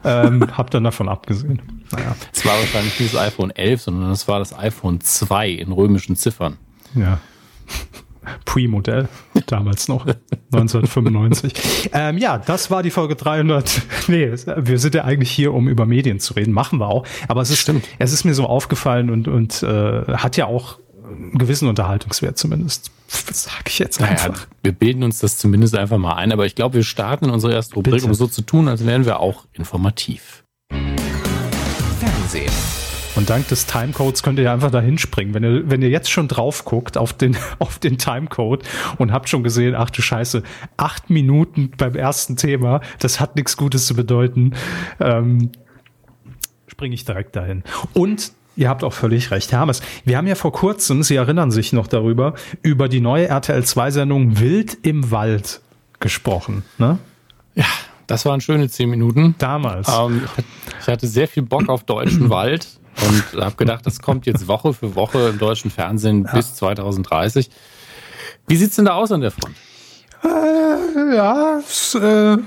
Ähm, 0.05 0.47
hab 0.56 0.70
dann 0.70 0.85
davon 0.85 1.09
abgesehen. 1.09 1.85
Naja. 1.93 2.17
Es 2.32 2.44
war 2.44 2.59
wahrscheinlich 2.59 2.99
nicht 3.00 3.15
das 3.15 3.20
iPhone 3.20 3.50
11, 3.50 3.82
sondern 3.82 4.11
es 4.11 4.29
war 4.29 4.38
das 4.38 4.56
iPhone 4.56 5.00
2 5.00 5.50
in 5.50 5.73
römischen 5.73 6.17
Ziffern. 6.17 6.59
Ja. 6.94 7.19
Pre-Modell, 8.44 9.09
damals 9.47 9.88
noch, 9.88 10.06
1995. 10.53 11.91
ähm, 11.93 12.19
ja, 12.19 12.38
das 12.38 12.71
war 12.71 12.82
die 12.82 12.91
Folge 12.91 13.17
300. 13.17 13.82
Nee, 14.09 14.32
wir 14.56 14.79
sind 14.79 14.94
ja 14.94 15.05
eigentlich 15.05 15.31
hier, 15.31 15.55
um 15.55 15.69
über 15.69 15.87
Medien 15.87 16.21
zu 16.21 16.35
reden, 16.35 16.53
machen 16.53 16.79
wir 16.79 16.88
auch. 16.88 17.06
Aber 17.29 17.41
es 17.41 17.50
ist, 17.50 17.61
Stimmt. 17.61 17.87
es 17.99 18.12
ist 18.12 18.25
mir 18.25 18.35
so 18.35 18.44
aufgefallen 18.44 19.11
und, 19.11 19.29
und 19.29 19.62
äh, 19.62 20.03
hat 20.14 20.37
ja 20.37 20.47
auch 20.47 20.79
einen 21.09 21.39
gewissen 21.39 21.69
Unterhaltungswert 21.69 22.39
zumindest. 22.39 22.91
Sag 23.09 23.69
ich 23.69 23.79
jetzt 23.79 24.01
einfach. 24.03 24.29
Naja, 24.29 24.41
wir 24.63 24.73
bilden 24.73 25.03
uns 25.03 25.19
das 25.21 25.39
zumindest 25.39 25.77
einfach 25.77 25.99
mal 25.99 26.15
ein, 26.15 26.33
aber 26.33 26.47
ich 26.47 26.55
glaube, 26.55 26.77
wir 26.77 26.85
starten 26.85 27.27
in 27.27 27.31
unsere 27.31 27.53
erste 27.53 27.75
Rubrik, 27.75 27.95
Bitte. 27.95 28.07
um 28.07 28.15
so 28.15 28.27
zu 28.27 28.43
tun, 28.43 28.69
als 28.69 28.85
wären 28.87 29.07
wir 29.07 29.21
auch 29.21 29.45
informativ. 29.55 30.45
Fernsehen. 31.99 32.53
Und 33.19 33.31
dank 33.31 33.49
des 33.49 33.67
Timecodes 33.67 34.23
könnt 34.23 34.39
ihr 34.39 34.45
ja 34.45 34.53
einfach 34.53 34.71
da 34.71 34.81
hinspringen. 34.81 35.35
Wenn 35.35 35.43
ihr, 35.43 35.69
wenn 35.69 35.83
ihr 35.83 35.89
jetzt 35.89 36.09
schon 36.09 36.29
drauf 36.29 36.65
guckt 36.65 36.97
auf 36.97 37.13
den, 37.13 37.37
auf 37.59 37.81
den 37.81 37.99
Timecode 37.99 38.63
und 38.99 39.11
habt 39.11 39.29
schon 39.29 39.43
gesehen, 39.43 39.75
ach 39.75 39.91
du 39.91 40.03
Scheiße, 40.03 40.45
acht 40.77 41.11
Minuten 41.11 41.73
beim 41.77 41.97
ersten 41.97 42.37
Thema, 42.37 42.81
das 43.01 43.19
hat 43.19 43.35
nichts 43.35 43.57
Gutes 43.57 43.87
zu 43.87 43.95
bedeuten, 43.95 44.55
ähm, 45.01 45.51
springe 46.69 46.95
ich 46.95 47.05
direkt 47.05 47.35
dahin. 47.35 47.65
Und 47.93 48.33
Ihr 48.59 48.69
habt 48.69 48.83
auch 48.83 48.93
völlig 48.93 49.31
recht, 49.31 49.53
Hermes. 49.53 49.83
Wir 50.05 50.17
haben 50.17 50.27
ja 50.27 50.35
vor 50.35 50.51
kurzem, 50.51 51.05
Sie 51.05 51.15
erinnern 51.15 51.53
sich 51.53 51.73
noch 51.73 51.87
darüber, 51.87 52.35
über 52.61 52.88
die 52.88 52.99
neue 52.99 53.29
RTL 53.29 53.61
2-Sendung 53.61 54.41
Wild 54.41 54.79
im 54.83 55.12
Wald 55.12 55.61
gesprochen. 56.00 56.65
Ne? 56.77 56.99
Ja, 57.55 57.67
das 58.09 58.27
waren 58.27 58.41
schöne 58.41 58.69
zehn 58.69 58.91
Minuten. 58.91 59.37
Damals. 59.38 59.88
Ähm, 59.88 60.23
ich 60.81 60.88
hatte 60.88 61.07
sehr 61.07 61.29
viel 61.29 61.45
Bock 61.45 61.69
auf 61.69 61.85
deutschen 61.85 62.31
Wald 62.31 62.67
und 63.07 63.41
habe 63.41 63.55
gedacht, 63.55 63.87
das 63.87 64.00
kommt 64.03 64.27
jetzt 64.27 64.49
Woche 64.49 64.75
für 64.75 64.97
Woche 64.97 65.29
im 65.29 65.38
deutschen 65.38 65.71
Fernsehen 65.71 66.25
ja. 66.25 66.33
bis 66.35 66.57
2030. 66.57 67.50
Wie 68.49 68.57
sieht's 68.57 68.75
denn 68.75 68.87
da 68.87 68.95
aus 68.95 69.12
an 69.12 69.21
der 69.21 69.31
Front? 69.31 69.55
Äh, 70.25 71.15
ja, 71.15 71.61
äh, 71.95 72.38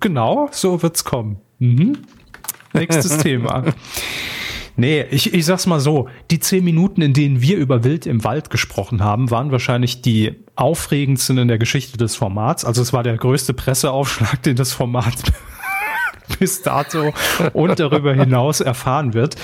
genau, 0.00 0.48
so 0.50 0.82
wird's 0.82 1.04
kommen. 1.04 1.36
Mhm. 1.60 1.98
Nächstes 2.72 3.18
Thema. 3.18 3.62
Nee, 4.76 5.04
ich, 5.10 5.32
ich 5.32 5.44
sag's 5.46 5.66
mal 5.66 5.80
so, 5.80 6.08
die 6.30 6.40
zehn 6.40 6.64
Minuten, 6.64 7.00
in 7.00 7.12
denen 7.12 7.40
wir 7.40 7.56
über 7.58 7.84
Wild 7.84 8.06
im 8.06 8.24
Wald 8.24 8.50
gesprochen 8.50 9.02
haben, 9.02 9.30
waren 9.30 9.52
wahrscheinlich 9.52 10.02
die 10.02 10.34
aufregendsten 10.56 11.38
in 11.38 11.48
der 11.48 11.58
Geschichte 11.58 11.96
des 11.96 12.16
Formats. 12.16 12.64
Also 12.64 12.82
es 12.82 12.92
war 12.92 13.02
der 13.02 13.16
größte 13.16 13.54
Presseaufschlag, 13.54 14.42
den 14.42 14.56
das 14.56 14.72
Format 14.72 15.32
bis 16.38 16.62
dato 16.62 17.12
und 17.52 17.78
darüber 17.78 18.14
hinaus 18.14 18.60
erfahren 18.60 19.14
wird. 19.14 19.36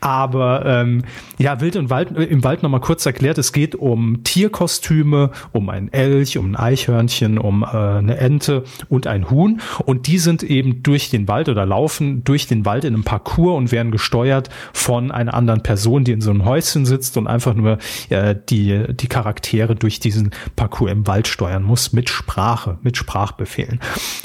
Aber 0.00 0.64
ähm, 0.66 1.02
ja, 1.38 1.60
Wild 1.60 1.76
und 1.76 1.90
Wald 1.90 2.16
im 2.16 2.44
Wald 2.44 2.62
nochmal 2.62 2.80
kurz 2.80 3.04
erklärt, 3.06 3.38
es 3.38 3.52
geht 3.52 3.74
um 3.74 4.24
Tierkostüme, 4.24 5.30
um 5.52 5.68
ein 5.68 5.92
Elch, 5.92 6.38
um 6.38 6.52
ein 6.52 6.56
Eichhörnchen, 6.56 7.38
um 7.38 7.62
äh, 7.62 7.66
eine 7.66 8.16
Ente 8.16 8.64
und 8.88 9.06
ein 9.06 9.30
Huhn. 9.30 9.60
Und 9.84 10.06
die 10.06 10.18
sind 10.18 10.42
eben 10.42 10.82
durch 10.82 11.10
den 11.10 11.28
Wald 11.28 11.48
oder 11.48 11.66
laufen 11.66 12.24
durch 12.24 12.46
den 12.46 12.64
Wald 12.64 12.84
in 12.84 12.94
einem 12.94 13.04
Parcours 13.04 13.56
und 13.58 13.72
werden 13.72 13.92
gesteuert 13.92 14.48
von 14.72 15.10
einer 15.10 15.34
anderen 15.34 15.62
Person, 15.62 16.04
die 16.04 16.12
in 16.12 16.20
so 16.20 16.30
einem 16.30 16.44
Häuschen 16.44 16.86
sitzt 16.86 17.16
und 17.16 17.26
einfach 17.26 17.54
nur 17.54 17.78
äh, 18.08 18.34
die, 18.48 18.84
die 18.94 19.08
Charaktere 19.08 19.74
durch 19.74 20.00
diesen 20.00 20.30
Parcours 20.56 20.92
im 20.92 21.06
Wald 21.06 21.28
steuern 21.28 21.62
muss 21.62 21.92
mit 21.92 22.08
Sprache, 22.08 22.78
mit 22.82 22.96
Sprachbefehlen. 22.96 23.80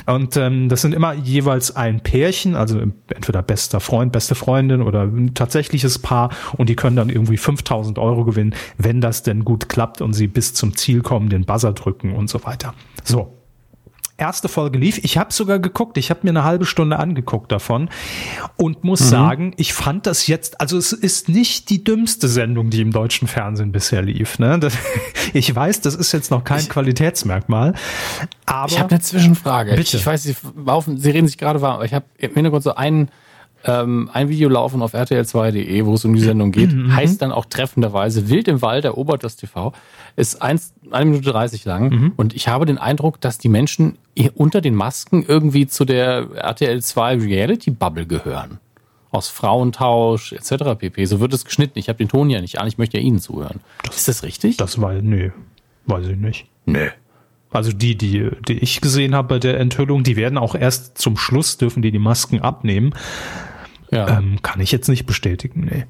Und 0.05 0.37
ähm, 0.37 0.69
das 0.69 0.81
sind 0.81 0.93
immer 0.93 1.13
jeweils 1.13 1.75
ein 1.75 1.96
ein 1.97 2.03
Pärchen, 2.03 2.55
also 2.55 2.79
entweder 2.79 3.41
bester 3.41 3.79
Freund, 3.79 4.11
beste 4.11 4.35
Freundin 4.35 4.81
oder 4.81 5.03
ein 5.03 5.33
tatsächliches 5.33 5.99
Paar 5.99 6.29
und 6.57 6.69
die 6.69 6.75
können 6.75 6.95
dann 6.95 7.09
irgendwie 7.09 7.37
5000 7.37 7.97
Euro 7.99 8.23
gewinnen, 8.23 8.53
wenn 8.77 9.01
das 9.01 9.23
denn 9.23 9.43
gut 9.43 9.69
klappt 9.69 10.01
und 10.01 10.13
sie 10.13 10.27
bis 10.27 10.53
zum 10.53 10.75
Ziel 10.75 11.01
kommen, 11.01 11.29
den 11.29 11.45
Buzzer 11.45 11.73
drücken 11.73 12.13
und 12.13 12.29
so 12.29 12.43
weiter. 12.43 12.73
So, 13.03 13.36
erste 14.17 14.49
Folge 14.49 14.79
lief. 14.79 14.99
Ich 15.03 15.17
habe 15.17 15.31
sogar 15.31 15.59
geguckt, 15.59 15.97
ich 15.97 16.09
habe 16.09 16.21
mir 16.23 16.31
eine 16.31 16.43
halbe 16.43 16.65
Stunde 16.65 16.99
angeguckt 16.99 17.51
davon 17.51 17.89
und 18.55 18.83
muss 18.83 19.01
mhm. 19.01 19.05
sagen, 19.05 19.53
ich 19.57 19.73
fand 19.73 20.07
das 20.07 20.27
jetzt, 20.27 20.59
also 20.59 20.77
es 20.77 20.91
ist 20.91 21.29
nicht 21.29 21.69
die 21.69 21.83
dümmste 21.83 22.27
Sendung, 22.27 22.69
die 22.69 22.81
im 22.81 22.91
deutschen 22.91 23.27
Fernsehen 23.27 23.71
bisher 23.71 24.01
lief. 24.01 24.39
Ne? 24.39 24.59
Das, 24.59 24.77
ich 25.33 25.53
weiß, 25.53 25.81
das 25.81 25.95
ist 25.95 26.11
jetzt 26.11 26.31
noch 26.31 26.43
kein 26.43 26.59
ich, 26.59 26.69
Qualitätsmerkmal, 26.69 27.73
aber 28.45 28.71
ich 28.71 28.79
habe 28.79 28.91
eine 28.91 29.01
Zwischenfrage. 29.01 29.71
Bitte. 29.71 29.81
Ich, 29.81 29.93
ich 29.93 30.05
weiß, 30.05 30.23
Sie, 30.23 30.35
Sie 30.35 31.09
reden 31.09 31.27
sich 31.27 31.37
gerade 31.37 31.61
warm, 31.61 31.75
aber 31.75 31.85
ich 31.85 31.93
habe 31.93 32.05
im 32.17 32.33
Hintergrund 32.33 32.63
so 32.63 32.75
einen 32.75 33.09
ähm, 33.65 34.09
ein 34.13 34.29
Video 34.29 34.49
laufen 34.49 34.81
auf 34.81 34.93
rtl2.de, 34.93 35.85
wo 35.85 35.95
es 35.95 36.05
um 36.05 36.13
die 36.13 36.21
Sendung 36.21 36.51
geht, 36.51 36.73
mhm. 36.73 36.95
heißt 36.95 37.21
dann 37.21 37.31
auch 37.31 37.45
treffenderweise 37.45 38.29
Wild 38.29 38.47
im 38.47 38.61
Wald, 38.61 38.85
erobert 38.85 39.23
das 39.23 39.35
TV, 39.35 39.73
ist 40.15 40.41
eins, 40.41 40.73
eine 40.91 41.05
Minute 41.05 41.31
30 41.31 41.65
lang 41.65 41.89
mhm. 41.89 42.13
und 42.17 42.35
ich 42.35 42.47
habe 42.47 42.65
den 42.65 42.77
Eindruck, 42.77 43.19
dass 43.19 43.37
die 43.37 43.49
Menschen 43.49 43.97
unter 44.35 44.61
den 44.61 44.75
Masken 44.75 45.23
irgendwie 45.27 45.67
zu 45.67 45.85
der 45.85 46.27
RTL2 46.27 47.23
Reality 47.23 47.71
Bubble 47.71 48.05
gehören. 48.05 48.59
Aus 49.11 49.29
Frauentausch 49.29 50.33
etc. 50.33 50.77
pp. 50.77 51.05
So 51.05 51.19
wird 51.19 51.33
es 51.33 51.45
geschnitten. 51.45 51.79
Ich 51.79 51.89
habe 51.89 51.97
den 51.97 52.09
Ton 52.09 52.29
ja 52.29 52.41
nicht 52.41 52.59
an, 52.59 52.67
ich 52.67 52.77
möchte 52.77 52.97
ja 52.97 53.03
Ihnen 53.03 53.19
zuhören. 53.19 53.61
Das, 53.83 53.97
ist 53.97 54.07
das 54.07 54.23
richtig? 54.23 54.57
Das 54.57 54.81
war, 54.81 54.93
nee, 54.93 55.31
weiß 55.85 56.07
ich 56.07 56.17
nicht. 56.17 56.47
Nee. 56.65 56.89
Also 57.49 57.71
die, 57.71 57.97
die, 57.97 58.29
die 58.47 58.59
ich 58.59 58.81
gesehen 58.81 59.15
habe 59.15 59.29
bei 59.29 59.39
der 59.39 59.59
Enthüllung, 59.59 60.03
die 60.03 60.17
werden 60.17 60.37
auch 60.37 60.53
erst 60.53 60.97
zum 60.97 61.17
Schluss 61.17 61.57
dürfen 61.57 61.81
die 61.81 61.91
die 61.91 61.99
Masken 61.99 62.41
abnehmen. 62.41 62.93
Ja. 63.89 64.17
Ähm, 64.17 64.41
kann 64.41 64.59
ich 64.59 64.71
jetzt 64.71 64.89
nicht 64.89 65.05
bestätigen, 65.05 65.69
nee. 65.71 65.85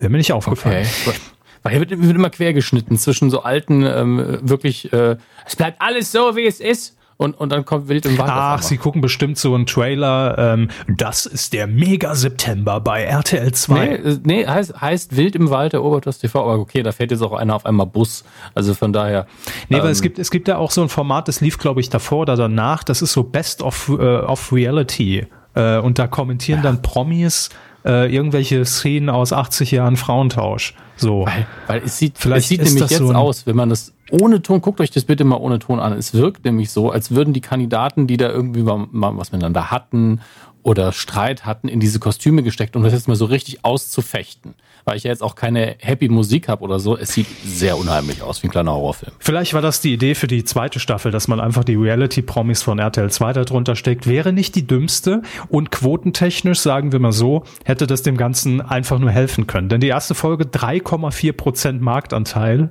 Wäre 0.00 0.10
mir 0.10 0.18
nicht 0.18 0.32
aufgefallen. 0.32 0.86
Okay. 1.06 1.16
Weil 1.62 1.72
hier 1.72 1.80
wird, 1.80 1.90
wird 1.90 2.16
immer 2.16 2.30
quergeschnitten 2.30 2.96
zwischen 2.96 3.30
so 3.30 3.42
alten, 3.42 3.84
ähm, 3.84 4.38
wirklich, 4.40 4.92
äh, 4.92 5.16
es 5.46 5.56
bleibt 5.56 5.80
alles 5.80 6.10
so, 6.10 6.34
wie 6.34 6.46
es 6.46 6.58
ist 6.58 6.96
und, 7.20 7.38
und 7.38 7.52
dann 7.52 7.66
kommt 7.66 7.88
Wild 7.88 8.06
im 8.06 8.16
Wald. 8.16 8.30
Ach, 8.32 8.62
Sie 8.62 8.78
gucken 8.78 9.02
bestimmt 9.02 9.36
so 9.36 9.54
einen 9.54 9.66
Trailer. 9.66 10.38
Ähm, 10.38 10.68
das 10.88 11.26
ist 11.26 11.52
der 11.52 11.66
Mega-September 11.66 12.80
bei 12.80 13.02
RTL 13.02 13.52
2. 13.52 13.74
Nee, 13.74 13.94
äh, 13.94 14.18
nee 14.24 14.46
heißt, 14.46 14.80
heißt 14.80 15.16
Wild 15.18 15.36
im 15.36 15.50
Wald 15.50 15.74
erobert 15.74 16.06
das 16.06 16.18
TV. 16.18 16.40
Aber 16.40 16.58
okay, 16.58 16.82
da 16.82 16.92
fährt 16.92 17.10
jetzt 17.10 17.20
auch 17.20 17.34
einer 17.34 17.54
auf 17.54 17.66
einmal 17.66 17.84
Bus. 17.84 18.24
Also 18.54 18.72
von 18.72 18.94
daher. 18.94 19.26
Nee, 19.68 19.76
ähm, 19.76 19.82
weil 19.82 19.90
es 19.90 20.00
gibt, 20.00 20.18
es 20.18 20.30
gibt 20.30 20.48
ja 20.48 20.56
auch 20.56 20.70
so 20.70 20.80
ein 20.80 20.88
Format, 20.88 21.28
das 21.28 21.42
lief, 21.42 21.58
glaube 21.58 21.82
ich, 21.82 21.90
davor 21.90 22.20
oder 22.20 22.36
danach. 22.36 22.84
Das 22.84 23.02
ist 23.02 23.12
so 23.12 23.22
Best 23.22 23.60
of, 23.60 23.90
äh, 23.90 24.20
of 24.20 24.50
Reality. 24.50 25.26
Äh, 25.54 25.76
und 25.76 25.98
da 25.98 26.06
kommentieren 26.06 26.60
ja. 26.60 26.70
dann 26.70 26.80
Promis 26.80 27.50
äh, 27.84 28.12
irgendwelche 28.14 28.64
Szenen 28.64 29.08
aus 29.08 29.32
80 29.32 29.70
Jahren 29.70 29.96
Frauentausch. 29.96 30.74
So. 30.96 31.26
Weil, 31.26 31.46
weil 31.66 31.82
es 31.84 31.98
sieht, 31.98 32.18
Vielleicht 32.18 32.42
es 32.42 32.48
sieht 32.48 32.62
nämlich 32.62 32.90
jetzt 32.90 32.98
so 32.98 33.12
aus, 33.12 33.46
wenn 33.46 33.56
man 33.56 33.68
das 33.68 33.92
ohne 34.10 34.42
Ton, 34.42 34.60
guckt 34.60 34.80
euch 34.80 34.90
das 34.90 35.04
bitte 35.04 35.24
mal 35.24 35.36
ohne 35.36 35.58
Ton 35.58 35.80
an. 35.80 35.92
Es 35.92 36.14
wirkt 36.14 36.44
nämlich 36.44 36.70
so, 36.70 36.90
als 36.90 37.12
würden 37.12 37.32
die 37.32 37.40
Kandidaten, 37.40 38.06
die 38.06 38.16
da 38.16 38.28
irgendwie 38.28 38.62
mal, 38.62 38.86
mal 38.90 39.16
was 39.16 39.32
miteinander 39.32 39.70
hatten 39.70 40.20
oder 40.62 40.92
Streit 40.92 41.46
hatten, 41.46 41.68
in 41.68 41.80
diese 41.80 42.00
Kostüme 42.00 42.42
gesteckt, 42.42 42.76
um 42.76 42.82
das 42.82 42.92
jetzt 42.92 43.08
mal 43.08 43.14
so 43.14 43.24
richtig 43.24 43.64
auszufechten. 43.64 44.54
Weil 44.84 44.96
ich 44.96 45.04
ja 45.04 45.10
jetzt 45.10 45.22
auch 45.22 45.34
keine 45.34 45.76
happy 45.78 46.08
Musik 46.08 46.48
habe 46.48 46.62
oder 46.62 46.78
so. 46.78 46.96
Es 46.96 47.12
sieht 47.12 47.26
sehr 47.44 47.78
unheimlich 47.78 48.22
aus, 48.22 48.42
wie 48.42 48.48
ein 48.48 48.50
kleiner 48.50 48.72
Horrorfilm. 48.72 49.12
Vielleicht 49.18 49.54
war 49.54 49.62
das 49.62 49.80
die 49.80 49.92
Idee 49.92 50.14
für 50.14 50.26
die 50.26 50.44
zweite 50.44 50.80
Staffel, 50.80 51.12
dass 51.12 51.28
man 51.28 51.40
einfach 51.40 51.64
die 51.64 51.76
Reality-Promis 51.76 52.62
von 52.62 52.78
RTL 52.78 53.10
2 53.10 53.32
darunter 53.32 53.76
steckt. 53.76 54.06
Wäre 54.06 54.32
nicht 54.32 54.54
die 54.54 54.66
dümmste 54.66 55.22
und 55.48 55.70
quotentechnisch, 55.70 56.60
sagen 56.60 56.92
wir 56.92 57.00
mal 57.00 57.12
so, 57.12 57.44
hätte 57.64 57.86
das 57.86 58.02
dem 58.02 58.16
Ganzen 58.16 58.60
einfach 58.60 58.98
nur 58.98 59.10
helfen 59.10 59.46
können. 59.46 59.68
Denn 59.68 59.80
die 59.80 59.88
erste 59.88 60.14
Folge 60.14 60.44
3,4 60.44 61.32
Prozent 61.32 61.80
Marktanteil 61.82 62.70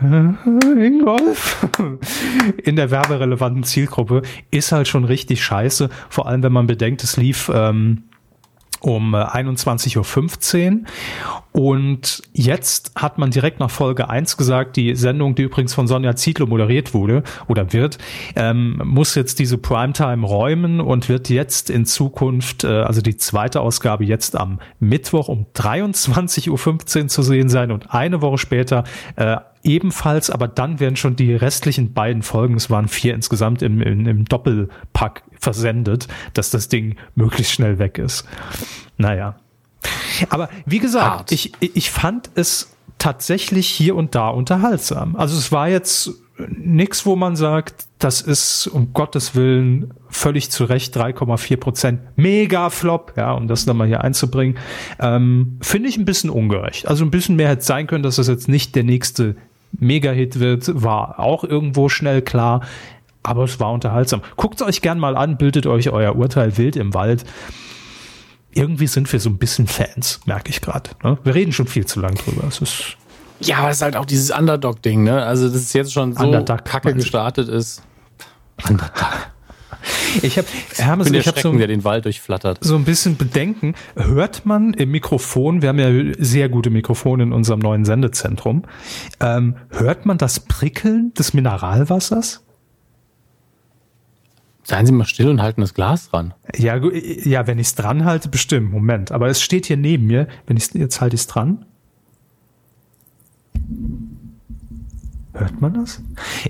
Ingolf 0.00 1.68
in 2.64 2.76
der 2.76 2.90
werberelevanten 2.90 3.62
Zielgruppe 3.62 4.22
ist 4.50 4.72
halt 4.72 4.88
schon 4.88 5.04
richtig 5.04 5.44
scheiße, 5.44 5.88
vor 6.08 6.26
allem 6.26 6.42
wenn 6.42 6.52
man 6.52 6.66
bedenkt, 6.66 7.04
es 7.04 7.16
lief 7.16 7.50
ähm, 7.54 8.04
um 8.84 9.14
21.15 9.14 10.58
äh, 10.58 10.70
Uhr. 10.70 10.82
Und 11.52 12.22
jetzt 12.32 12.92
hat 12.96 13.18
man 13.18 13.30
direkt 13.30 13.60
nach 13.60 13.70
Folge 13.70 14.10
1 14.10 14.36
gesagt, 14.36 14.76
die 14.76 14.94
Sendung, 14.96 15.34
die 15.34 15.42
übrigens 15.42 15.72
von 15.72 15.86
Sonja 15.86 16.16
Zietlow 16.16 16.46
moderiert 16.46 16.94
wurde 16.94 17.22
oder 17.46 17.72
wird, 17.72 17.98
ähm, 18.34 18.80
muss 18.84 19.14
jetzt 19.14 19.38
diese 19.38 19.56
Primetime 19.56 20.26
räumen 20.26 20.80
und 20.80 21.08
wird 21.08 21.30
jetzt 21.30 21.70
in 21.70 21.86
Zukunft, 21.86 22.64
äh, 22.64 22.68
also 22.68 23.00
die 23.00 23.16
zweite 23.16 23.60
Ausgabe 23.60 24.04
jetzt 24.04 24.36
am 24.36 24.58
Mittwoch 24.80 25.28
um 25.28 25.46
23.15 25.54 26.50
Uhr 27.02 27.08
zu 27.08 27.22
sehen 27.22 27.48
sein 27.48 27.70
und 27.70 27.94
eine 27.94 28.20
Woche 28.20 28.38
später 28.38 28.84
äh, 29.16 29.36
ebenfalls, 29.64 30.30
aber 30.30 30.48
dann 30.48 30.80
werden 30.80 30.96
schon 30.96 31.16
die 31.16 31.34
restlichen 31.34 31.92
beiden 31.92 32.22
Folgen, 32.22 32.54
es 32.54 32.70
waren 32.70 32.88
vier 32.88 33.14
insgesamt 33.14 33.62
im, 33.62 33.80
im, 33.82 34.06
im 34.06 34.24
Doppelpack 34.24 35.22
versendet, 35.38 36.08
dass 36.34 36.50
das 36.50 36.68
Ding 36.68 36.96
möglichst 37.14 37.52
schnell 37.52 37.78
weg 37.78 37.98
ist. 37.98 38.24
Naja. 38.96 39.36
Aber 40.28 40.48
wie 40.64 40.78
gesagt, 40.78 41.32
ich, 41.32 41.52
ich 41.60 41.90
fand 41.90 42.30
es 42.34 42.74
tatsächlich 42.98 43.68
hier 43.68 43.96
und 43.96 44.14
da 44.14 44.28
unterhaltsam. 44.28 45.16
Also 45.16 45.36
es 45.36 45.50
war 45.52 45.68
jetzt 45.68 46.12
nichts, 46.38 47.06
wo 47.06 47.16
man 47.16 47.36
sagt, 47.36 47.86
das 47.98 48.20
ist 48.20 48.66
um 48.66 48.92
Gottes 48.92 49.34
Willen 49.34 49.94
völlig 50.08 50.50
zu 50.50 50.64
Recht 50.64 50.96
3,4 50.96 51.56
Prozent. 51.56 52.00
Mega 52.16 52.70
Flop, 52.70 53.14
ja, 53.16 53.32
um 53.32 53.46
das 53.46 53.66
nochmal 53.66 53.86
hier 53.86 54.02
einzubringen. 54.02 54.58
Ähm, 54.98 55.58
Finde 55.60 55.88
ich 55.88 55.96
ein 55.96 56.04
bisschen 56.04 56.30
ungerecht. 56.30 56.88
Also 56.88 57.04
ein 57.04 57.10
bisschen 57.10 57.36
mehr 57.36 57.48
hätte 57.48 57.62
sein 57.62 57.86
können, 57.86 58.02
dass 58.02 58.16
das 58.16 58.28
jetzt 58.28 58.48
nicht 58.48 58.74
der 58.74 58.84
nächste 58.84 59.36
Mega-Hit 59.78 60.40
wird, 60.40 60.82
war 60.82 61.18
auch 61.18 61.44
irgendwo 61.44 61.88
schnell 61.88 62.22
klar. 62.22 62.62
Aber 63.22 63.44
es 63.44 63.58
war 63.58 63.72
unterhaltsam. 63.72 64.20
Guckt 64.36 64.60
es 64.60 64.66
euch 64.66 64.82
gern 64.82 64.98
mal 64.98 65.16
an, 65.16 65.38
bildet 65.38 65.66
euch 65.66 65.90
euer 65.90 66.14
Urteil 66.14 66.58
wild 66.58 66.76
im 66.76 66.92
Wald. 66.92 67.24
Irgendwie 68.52 68.86
sind 68.86 69.10
wir 69.12 69.18
so 69.18 69.30
ein 69.30 69.38
bisschen 69.38 69.66
Fans, 69.66 70.20
merke 70.26 70.50
ich 70.50 70.60
gerade. 70.60 70.90
Ne? 71.02 71.18
Wir 71.24 71.34
reden 71.34 71.52
schon 71.52 71.66
viel 71.66 71.86
zu 71.86 72.00
lang 72.00 72.14
drüber. 72.14 72.46
Es 72.46 72.60
ist 72.60 72.96
ja, 73.40 73.58
aber 73.58 73.70
es 73.70 73.76
ist 73.76 73.82
halt 73.82 73.96
auch 73.96 74.04
dieses 74.04 74.30
Underdog-Ding, 74.30 75.02
ne? 75.02 75.24
Also, 75.24 75.48
das 75.48 75.56
ist 75.56 75.72
jetzt 75.74 75.92
schon 75.92 76.14
so 76.14 76.24
Underdog, 76.24 76.64
kacke 76.64 76.94
gestartet 76.94 77.48
ist. 77.48 77.82
Underdog. 78.68 79.33
Ich 80.22 80.38
habe 80.38 80.48
Hermes, 80.76 81.10
ich 81.10 81.26
habe 81.26 81.40
so, 81.40 81.52
der 81.52 81.66
den 81.66 81.84
Wald 81.84 82.04
durchflattert. 82.04 82.58
So 82.62 82.76
ein 82.76 82.84
bisschen 82.84 83.16
Bedenken. 83.16 83.74
Hört 83.96 84.46
man 84.46 84.74
im 84.74 84.90
Mikrofon, 84.90 85.62
wir 85.62 85.68
haben 85.68 85.78
ja 85.78 86.14
sehr 86.18 86.48
gute 86.48 86.70
Mikrofone 86.70 87.24
in 87.24 87.32
unserem 87.32 87.60
neuen 87.60 87.84
Sendezentrum, 87.84 88.64
ähm, 89.20 89.56
hört 89.70 90.06
man 90.06 90.18
das 90.18 90.40
Prickeln 90.40 91.12
des 91.14 91.34
Mineralwassers? 91.34 92.44
Seien 94.64 94.86
Sie 94.86 94.92
mal 94.92 95.04
still 95.04 95.28
und 95.28 95.42
halten 95.42 95.60
das 95.60 95.74
Glas 95.74 96.08
dran. 96.08 96.32
Ja, 96.56 96.80
ja 97.22 97.46
wenn 97.46 97.58
ich 97.58 97.66
es 97.68 97.74
dran 97.74 98.06
halte, 98.06 98.30
bestimmt. 98.30 98.72
Moment. 98.72 99.12
Aber 99.12 99.28
es 99.28 99.42
steht 99.42 99.66
hier 99.66 99.76
neben 99.76 100.06
mir. 100.06 100.26
Wenn 100.46 100.56
ich 100.56 100.72
jetzt 100.72 101.02
halte 101.02 101.16
ich 101.16 101.20
es 101.20 101.26
dran. 101.26 101.66
Hört 105.34 105.60
man 105.60 105.74
das? 105.74 106.00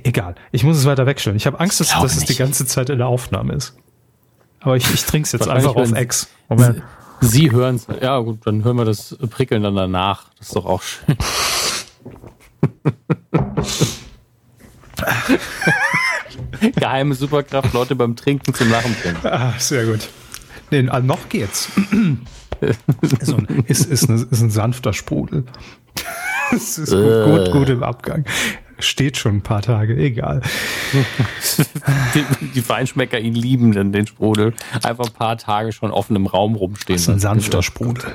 Egal. 0.02 0.34
Ich 0.52 0.62
muss 0.62 0.76
es 0.76 0.84
weiter 0.84 1.06
wegstellen. 1.06 1.36
Ich 1.36 1.46
habe 1.46 1.58
Angst, 1.58 1.80
dass, 1.80 1.88
dass 1.88 2.16
es 2.16 2.24
die 2.26 2.36
ganze 2.36 2.66
Zeit 2.66 2.90
in 2.90 2.98
der 2.98 3.06
Aufnahme 3.06 3.54
ist. 3.54 3.74
Aber 4.60 4.76
ich, 4.76 4.92
ich 4.92 5.04
trinke 5.04 5.26
es 5.26 5.32
jetzt 5.32 5.48
einfach 5.48 5.74
auf 5.74 5.92
Ex. 5.92 6.28
Moment. 6.48 6.82
Sie 7.20 7.50
hören 7.50 7.76
es. 7.76 7.86
Ja, 8.02 8.18
gut, 8.18 8.46
dann 8.46 8.64
hören 8.64 8.76
wir 8.76 8.84
das 8.84 9.16
Prickeln 9.30 9.62
dann 9.62 9.74
danach. 9.74 10.26
Das 10.38 10.48
ist 10.48 10.56
doch 10.56 10.66
auch 10.66 10.82
schön. 10.82 11.16
Geheime 16.76 17.14
Superkraft, 17.14 17.72
Leute 17.72 17.96
beim 17.96 18.16
Trinken 18.16 18.52
zum 18.52 18.70
Lachen 18.70 18.94
bringen. 19.02 19.16
Ah, 19.24 19.54
sehr 19.58 19.86
gut. 19.86 20.08
Nee, 20.70 20.82
noch 20.82 21.28
geht's. 21.28 21.70
ist, 23.20 23.32
ein, 23.32 23.64
ist, 23.66 23.86
ist, 23.86 24.08
ein, 24.08 24.28
ist 24.30 24.42
ein 24.42 24.50
sanfter 24.50 24.92
Sprudel. 24.92 25.44
Es 26.52 26.76
ist 26.76 26.90
gut, 26.90 27.24
gut, 27.24 27.52
gut 27.52 27.68
im 27.70 27.82
Abgang. 27.82 28.26
Steht 28.78 29.16
schon 29.16 29.36
ein 29.36 29.42
paar 29.42 29.62
Tage, 29.62 29.96
egal. 29.96 30.42
die, 32.14 32.24
die 32.54 32.62
Feinschmecker 32.62 33.18
ihn 33.18 33.34
lieben 33.34 33.72
denn 33.72 33.92
den 33.92 34.06
Sprudel. 34.06 34.54
Einfach 34.82 35.06
ein 35.06 35.12
paar 35.12 35.38
Tage 35.38 35.72
schon 35.72 35.90
offen 35.90 36.16
im 36.16 36.26
Raum 36.26 36.54
rumstehen. 36.54 36.96
Das 36.96 37.02
ist 37.02 37.08
ein 37.08 37.20
sanfter 37.20 37.62
Sprudel. 37.62 38.12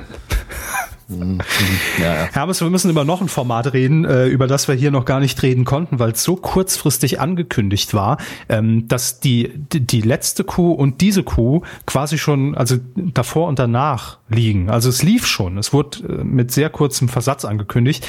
Ja, 1.98 2.04
ja. 2.04 2.28
Hermes, 2.32 2.60
wir 2.60 2.70
müssen 2.70 2.90
über 2.90 3.04
noch 3.04 3.20
ein 3.20 3.28
Format 3.28 3.72
reden, 3.72 4.04
äh, 4.04 4.26
über 4.26 4.46
das 4.46 4.68
wir 4.68 4.74
hier 4.74 4.90
noch 4.90 5.04
gar 5.04 5.18
nicht 5.18 5.42
reden 5.42 5.64
konnten, 5.64 5.98
weil 5.98 6.12
es 6.12 6.22
so 6.22 6.36
kurzfristig 6.36 7.20
angekündigt 7.20 7.94
war, 7.94 8.18
ähm, 8.48 8.86
dass 8.86 9.18
die, 9.20 9.50
die 9.54 10.02
letzte 10.02 10.44
Kuh 10.44 10.72
und 10.72 11.00
diese 11.00 11.22
Kuh 11.24 11.62
quasi 11.86 12.16
schon, 12.16 12.54
also 12.54 12.76
davor 12.94 13.48
und 13.48 13.58
danach 13.58 14.18
liegen. 14.28 14.70
Also 14.70 14.88
es 14.88 15.02
lief 15.02 15.26
schon. 15.26 15.58
Es 15.58 15.72
wurde 15.72 15.98
äh, 16.20 16.24
mit 16.24 16.52
sehr 16.52 16.70
kurzem 16.70 17.08
Versatz 17.08 17.44
angekündigt. 17.44 18.06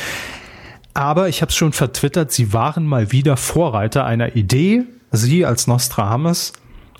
Aber 0.94 1.30
ich 1.30 1.42
habe 1.42 1.50
es 1.50 1.56
schon 1.56 1.74
vertwittert, 1.74 2.32
sie 2.32 2.54
waren 2.54 2.86
mal 2.86 3.12
wieder 3.12 3.38
Vorreiter 3.38 4.06
einer 4.06 4.36
Idee. 4.36 4.84
Sie 5.12 5.46
als 5.46 5.68
Nostradamus 5.68 6.54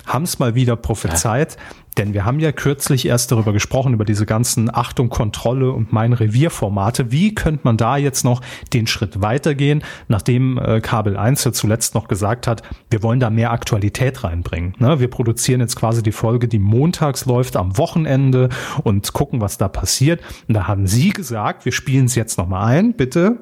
haben 0.06 0.24
es 0.24 0.38
mal 0.38 0.54
wieder 0.54 0.76
prophezeit. 0.76 1.54
Ja. 1.54 1.60
Denn 1.98 2.14
wir 2.14 2.24
haben 2.24 2.40
ja 2.40 2.52
kürzlich 2.52 3.06
erst 3.06 3.32
darüber 3.32 3.52
gesprochen, 3.52 3.92
über 3.92 4.06
diese 4.06 4.24
ganzen 4.24 4.74
Achtung, 4.74 5.10
Kontrolle 5.10 5.72
und 5.72 5.92
mein 5.92 6.14
Revierformate. 6.14 7.12
Wie 7.12 7.34
könnte 7.34 7.60
man 7.64 7.76
da 7.76 7.98
jetzt 7.98 8.24
noch 8.24 8.40
den 8.72 8.86
Schritt 8.86 9.20
weitergehen, 9.20 9.84
nachdem 10.08 10.56
äh, 10.56 10.80
Kabel 10.80 11.18
1 11.18 11.44
ja 11.44 11.52
zuletzt 11.52 11.94
noch 11.94 12.08
gesagt 12.08 12.46
hat, 12.46 12.62
wir 12.90 13.02
wollen 13.02 13.20
da 13.20 13.28
mehr 13.28 13.52
Aktualität 13.52 14.24
reinbringen. 14.24 14.74
Ne? 14.78 15.00
Wir 15.00 15.08
produzieren 15.08 15.60
jetzt 15.60 15.76
quasi 15.76 16.02
die 16.02 16.12
Folge, 16.12 16.48
die 16.48 16.58
montags 16.58 17.26
läuft 17.26 17.56
am 17.56 17.76
Wochenende 17.76 18.48
und 18.84 19.12
gucken, 19.12 19.42
was 19.42 19.58
da 19.58 19.68
passiert. 19.68 20.22
Und 20.48 20.54
da 20.54 20.66
haben 20.66 20.86
Sie 20.86 21.10
gesagt, 21.10 21.66
wir 21.66 21.72
spielen 21.72 22.06
es 22.06 22.14
jetzt 22.14 22.38
nochmal 22.38 22.74
ein, 22.74 22.94
bitte. 22.94 23.38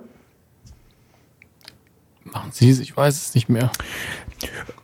Machen 2.32 2.50
Sie 2.52 2.70
es, 2.70 2.80
ich 2.80 2.96
weiß 2.96 3.16
es 3.16 3.34
nicht 3.34 3.48
mehr. 3.48 3.70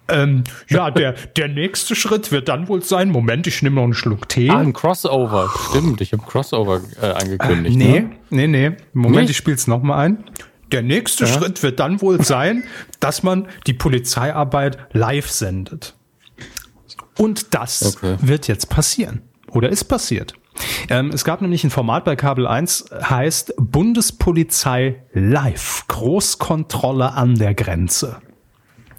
Ähm, 0.08 0.44
ja, 0.68 0.90
der, 0.90 1.12
der 1.12 1.48
nächste 1.48 1.96
Schritt 1.96 2.30
wird 2.30 2.48
dann 2.48 2.68
wohl 2.68 2.82
sein, 2.82 3.10
Moment, 3.10 3.46
ich 3.46 3.62
nehme 3.62 3.76
noch 3.76 3.84
einen 3.84 3.94
Schluck 3.94 4.28
Tee. 4.28 4.50
Ah, 4.50 4.58
ein 4.58 4.72
Crossover. 4.72 5.50
Stimmt, 5.70 6.00
ich 6.00 6.12
habe 6.12 6.22
Crossover 6.22 6.80
äh, 7.00 7.06
angekündigt. 7.06 7.74
Äh, 7.74 7.78
nee, 7.78 8.00
ne? 8.00 8.10
nee, 8.30 8.46
nee. 8.46 8.76
Moment, 8.92 9.22
Nicht? 9.22 9.30
ich 9.30 9.36
spiele 9.36 9.56
es 9.56 9.66
nochmal 9.66 10.06
ein. 10.06 10.24
Der 10.70 10.82
nächste 10.82 11.24
ja. 11.24 11.32
Schritt 11.32 11.62
wird 11.62 11.80
dann 11.80 12.00
wohl 12.00 12.22
sein, 12.24 12.64
dass 13.00 13.22
man 13.22 13.48
die 13.66 13.72
Polizeiarbeit 13.72 14.78
live 14.92 15.28
sendet. 15.28 15.94
Und 17.18 17.54
das 17.54 17.96
okay. 17.96 18.16
wird 18.20 18.46
jetzt 18.46 18.68
passieren. 18.68 19.22
Oder 19.50 19.70
ist 19.70 19.84
passiert. 19.84 20.34
Ähm, 20.88 21.10
es 21.12 21.24
gab 21.24 21.42
nämlich 21.42 21.64
ein 21.64 21.70
Format 21.70 22.04
bei 22.04 22.16
Kabel 22.16 22.46
1, 22.46 22.86
heißt 23.02 23.54
Bundespolizei 23.58 25.02
Live. 25.12 25.84
Großkontrolle 25.88 27.12
an 27.12 27.34
der 27.36 27.54
Grenze. 27.54 28.18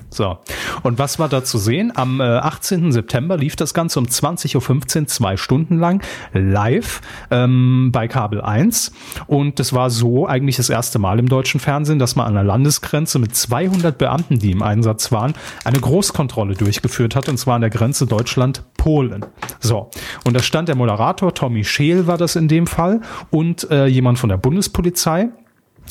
So. 0.09 0.37
Und 0.83 0.99
was 0.99 1.19
war 1.19 1.27
da 1.27 1.43
zu 1.43 1.57
sehen? 1.57 1.91
Am 1.95 2.21
äh, 2.21 2.23
18. 2.23 2.91
September 2.91 3.37
lief 3.37 3.55
das 3.55 3.73
Ganze 3.73 3.99
um 3.99 4.05
20.15 4.05 5.01
Uhr, 5.01 5.07
zwei 5.07 5.37
Stunden 5.37 5.77
lang, 5.77 6.01
live 6.33 7.01
ähm, 7.29 7.89
bei 7.91 8.07
Kabel 8.07 8.41
1. 8.41 8.93
Und 9.27 9.59
das 9.59 9.73
war 9.73 9.89
so 9.89 10.25
eigentlich 10.25 10.55
das 10.55 10.69
erste 10.69 10.97
Mal 10.97 11.19
im 11.19 11.27
deutschen 11.27 11.59
Fernsehen, 11.59 11.99
dass 11.99 12.15
man 12.15 12.27
an 12.27 12.35
der 12.35 12.43
Landesgrenze 12.43 13.19
mit 13.19 13.35
200 13.35 13.97
Beamten, 13.97 14.39
die 14.39 14.51
im 14.51 14.63
Einsatz 14.63 15.11
waren, 15.11 15.33
eine 15.65 15.79
Großkontrolle 15.79 16.55
durchgeführt 16.55 17.15
hat, 17.15 17.27
und 17.27 17.37
zwar 17.37 17.55
an 17.55 17.61
der 17.61 17.69
Grenze 17.69 18.07
Deutschland-Polen. 18.07 19.25
So. 19.59 19.89
Und 20.23 20.35
da 20.35 20.41
stand 20.41 20.69
der 20.69 20.75
Moderator, 20.75 21.33
Tommy 21.33 21.63
Scheel 21.63 22.07
war 22.07 22.17
das 22.17 22.35
in 22.35 22.47
dem 22.47 22.65
Fall, 22.65 23.01
und 23.29 23.69
äh, 23.71 23.87
jemand 23.87 24.19
von 24.19 24.29
der 24.29 24.37
Bundespolizei 24.37 25.29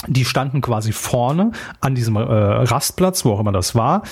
die 0.06 0.24
standen 0.24 0.60
quasi 0.60 0.92
vorne 0.92 1.52
an 1.80 1.94
diesem 1.94 2.16
äh, 2.16 2.20
Rastplatz, 2.20 3.24
wo 3.24 3.32
auch 3.32 3.40
immer 3.40 3.52
das 3.52 3.74
war, 3.74 4.02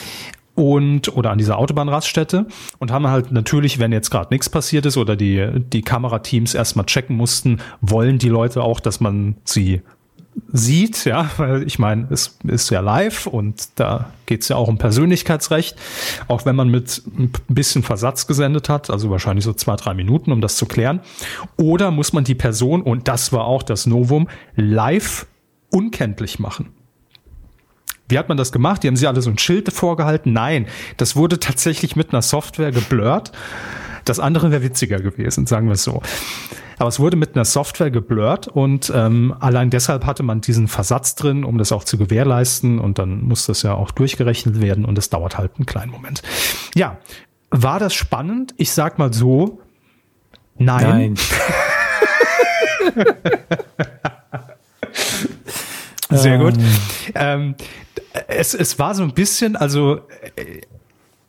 und 0.55 1.17
oder 1.17 1.31
an 1.31 1.39
dieser 1.39 1.59
Autobahnraststätte 1.59 2.47
und 2.79 2.93
haben 2.93 3.09
halt 3.09 3.33
natürlich, 3.33 3.79
wenn 3.79 3.93
jetzt 3.93 4.11
gerade 4.11 4.29
nichts 4.33 4.49
passiert 4.49 4.87
ist 4.87 4.97
oder 4.97 5.17
die 5.17 5.51
die 5.57 5.83
Kamerateams 5.83 6.55
erstmal 6.55 6.87
checken 6.87 7.17
mussten, 7.17 7.61
wollen 7.81 8.19
die 8.19 8.29
Leute 8.29 8.63
auch, 8.63 8.81
dass 8.81 9.01
man 9.01 9.37
sie 9.45 9.83
sieht, 10.53 11.05
ja, 11.05 11.31
weil 11.37 11.63
ich 11.65 11.79
meine, 11.79 12.09
es 12.11 12.39
ist 12.45 12.71
ja 12.71 12.81
live 12.81 13.27
und 13.27 13.69
da 13.77 14.11
geht's 14.27 14.49
ja 14.49 14.57
auch 14.57 14.69
um 14.69 14.79
Persönlichkeitsrecht, 14.79 15.77
auch 16.29 16.45
wenn 16.45 16.57
man 16.57 16.69
mit 16.69 17.03
ein 17.19 17.31
bisschen 17.49 17.83
Versatz 17.83 18.27
gesendet 18.27 18.69
hat, 18.69 18.91
also 18.91 19.11
wahrscheinlich 19.11 19.45
so 19.45 19.53
zwei, 19.53 19.77
drei 19.77 19.95
Minuten, 19.95 20.33
um 20.33 20.41
das 20.41 20.57
zu 20.57 20.67
klären. 20.67 21.01
Oder 21.57 21.91
muss 21.91 22.13
man 22.13 22.25
die 22.25 22.35
Person, 22.35 22.83
und 22.83 23.07
das 23.07 23.33
war 23.33 23.45
auch 23.45 23.63
das 23.63 23.87
Novum, 23.87 24.29
live 24.57 25.27
unkenntlich 25.75 26.39
machen. 26.39 26.71
Wie 28.09 28.19
hat 28.19 28.29
man 28.29 28.37
das 28.37 28.53
gemacht? 28.53 28.83
Die 28.83 28.89
haben 28.89 28.97
sie 28.97 29.07
alle 29.07 29.23
so 29.23 29.31
ein 29.31 29.39
Schild 29.39 29.73
vorgehalten? 29.73 30.33
Nein, 30.33 30.67
das 30.99 31.17
wurde 31.17 31.41
tatsächlich 31.41 31.97
mit 31.97 32.13
einer 32.13 32.23
Software 32.23 32.71
geblurrt. 32.71 33.33
Das 34.05 34.21
andere 34.21 34.51
wäre 34.51 34.63
witziger 34.63 35.01
gewesen, 35.01 35.47
sagen 35.47 35.67
wir 35.69 35.73
es 35.73 35.85
so. 35.85 36.03
Aber 36.79 36.89
es 36.89 37.01
wurde 37.01 37.17
mit 37.17 37.35
einer 37.35 37.45
Software 37.45 37.91
geblurrt 37.91 38.49
und 38.49 38.93
ähm, 38.95 39.35
allein 39.41 39.71
deshalb 39.71 40.05
hatte 40.05 40.23
man 40.23 40.41
diesen 40.41 40.69
Versatz 40.69 41.15
drin, 41.15 41.45
um 41.45 41.57
das 41.57 41.73
auch 41.73 41.85
zu 41.85 41.97
gewährleisten 41.97 42.79
und 42.79 42.99
dann 42.99 43.23
muss 43.23 43.47
das 43.47 43.63
ja 43.63 43.75
auch 43.75 43.91
durchgerechnet 43.93 44.61
werden 44.61 44.85
und 44.85 44.99
es 44.99 45.09
dauert 45.09 45.39
halt 45.39 45.53
einen 45.57 45.67
kleinen 45.67 45.93
Moment. 45.93 46.23
Ja, 46.75 46.99
war 47.51 47.79
das 47.79 47.95
spannend? 47.95 48.55
Ich 48.59 48.73
sag 48.73 48.99
mal 48.99 49.13
so, 49.13 49.61
nein. 50.59 51.15
nein. 52.95 53.05
Sehr 56.17 56.39
gut. 56.39 56.55
Ähm, 57.15 57.55
es, 58.29 58.55
es 58.55 58.79
war 58.79 58.95
so 58.95 59.03
ein 59.03 59.13
bisschen, 59.13 59.57
also 59.57 59.97
äh, 60.37 60.61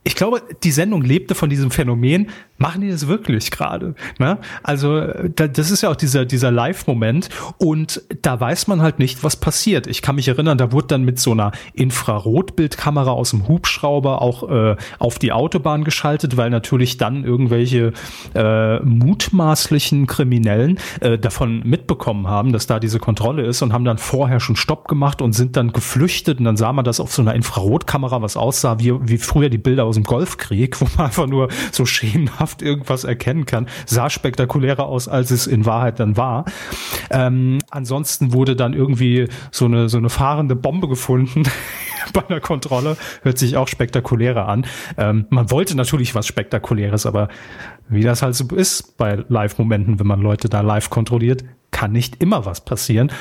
ich 0.04 0.16
glaube, 0.16 0.44
die 0.64 0.72
Sendung 0.72 1.02
lebte 1.02 1.34
von 1.34 1.50
diesem 1.50 1.72
Phänomen, 1.72 2.30
machen 2.58 2.82
die 2.82 2.90
das 2.90 3.08
wirklich 3.08 3.52
gerade? 3.52 3.96
Ne? 4.20 4.38
Also 4.64 5.02
das 5.36 5.72
ist 5.72 5.82
ja 5.82 5.90
auch 5.90 5.96
dieser, 5.96 6.26
dieser 6.26 6.52
Live-Moment 6.52 7.30
und 7.58 8.02
da 8.22 8.40
weiß 8.40 8.68
man 8.68 8.82
halt 8.82 9.00
nicht, 9.00 9.24
was 9.24 9.36
passiert. 9.36 9.88
Ich 9.88 10.02
kann 10.02 10.16
mich 10.16 10.28
erinnern, 10.28 10.58
da 10.58 10.72
wurde 10.72 10.88
dann 10.88 11.04
mit 11.04 11.20
so 11.20 11.32
einer 11.32 11.52
Infrarotbildkamera 11.74 13.12
aus 13.12 13.32
dem 13.32 13.48
Hubschrauber 13.48 14.22
auch 14.22 14.50
äh, 14.50 14.76
auf 15.00 15.20
die 15.20 15.32
Autobahn 15.32 15.84
geschaltet, 15.84 16.38
weil 16.38 16.50
natürlich 16.50 16.98
dann 16.98 17.24
irgendwelche 17.24 17.94
äh, 18.34 18.80
mutmaßlichen 18.80 20.08
Kriminellen 20.08 20.80
äh, 21.02 21.18
davon 21.18 21.62
mitbekommen 21.64 22.28
haben, 22.28 22.54
dass 22.54 22.68
da 22.68 22.80
diese 22.80 23.00
Kontrolle 23.00 23.46
ist 23.46 23.62
und 23.62 23.74
haben 23.74 23.86
dann 23.86 23.98
vorher 23.98 24.40
schon 24.40 24.56
Stopp 24.56 24.88
gemacht 24.88 25.22
und 25.22 25.34
sind 25.34 25.58
dann 25.58 25.74
geflüchtet 25.74 26.40
und 26.40 26.46
dann 26.46 26.58
sah 26.58 26.72
man 26.72 26.86
das 26.86 27.00
auf 27.00 27.14
so 27.14 27.22
einer 27.22 27.36
Infrarotkamera, 27.36 28.22
was 28.22 28.38
aussah 28.38 28.80
wie, 28.80 28.94
wie 29.08 29.18
früher 29.18 29.50
die 29.50 29.58
Bilder 29.58 29.86
aus 29.86 29.96
dem 29.96 30.04
Golfkrieg, 30.04 30.80
wo 30.82 30.88
man 30.98 31.08
einfach 31.08 31.28
nur 31.28 31.50
so 31.72 31.86
schemenhaft 31.86 32.45
glaubhaft 32.46 32.62
irgendwas 32.62 33.04
erkennen 33.04 33.46
kann, 33.46 33.68
sah 33.86 34.10
spektakulärer 34.10 34.86
aus, 34.86 35.08
als 35.08 35.32
es 35.32 35.48
in 35.48 35.66
Wahrheit 35.66 36.00
dann 36.00 36.18
war. 36.18 36.46
Ähm, 37.10 37.60
ansonsten 37.72 38.34
wurde 38.34 38.56
dann 38.56 38.74
irgendwie 38.74 39.28
so 39.52 39.66
eine, 39.66 39.90
so 39.90 39.98
eine 39.98 40.10
fahrende 40.10 40.56
Bombe 40.56 40.88
gefunden 40.88 41.44
bei 42.14 42.28
einer 42.28 42.40
Kontrolle. 42.40 42.98
Hört 43.24 43.38
sich 43.38 43.58
auch 43.58 43.68
spektakulärer 43.68 44.48
an. 44.48 44.66
Ähm, 44.98 45.26
man 45.30 45.50
wollte 45.52 45.76
natürlich 45.76 46.14
was 46.16 46.28
Spektakuläres, 46.28 47.06
aber 47.06 47.30
wie 47.90 48.02
das 48.02 48.22
halt 48.22 48.36
so 48.36 48.46
ist 48.56 48.98
bei 48.98 49.24
Live-Momenten, 49.28 50.00
wenn 50.00 50.08
man 50.08 50.22
Leute 50.22 50.50
da 50.50 50.62
live 50.62 50.90
kontrolliert, 50.90 51.44
kann 51.76 51.92
nicht 51.92 52.22
immer 52.24 52.46
was 52.46 52.64
passieren. 52.64 53.12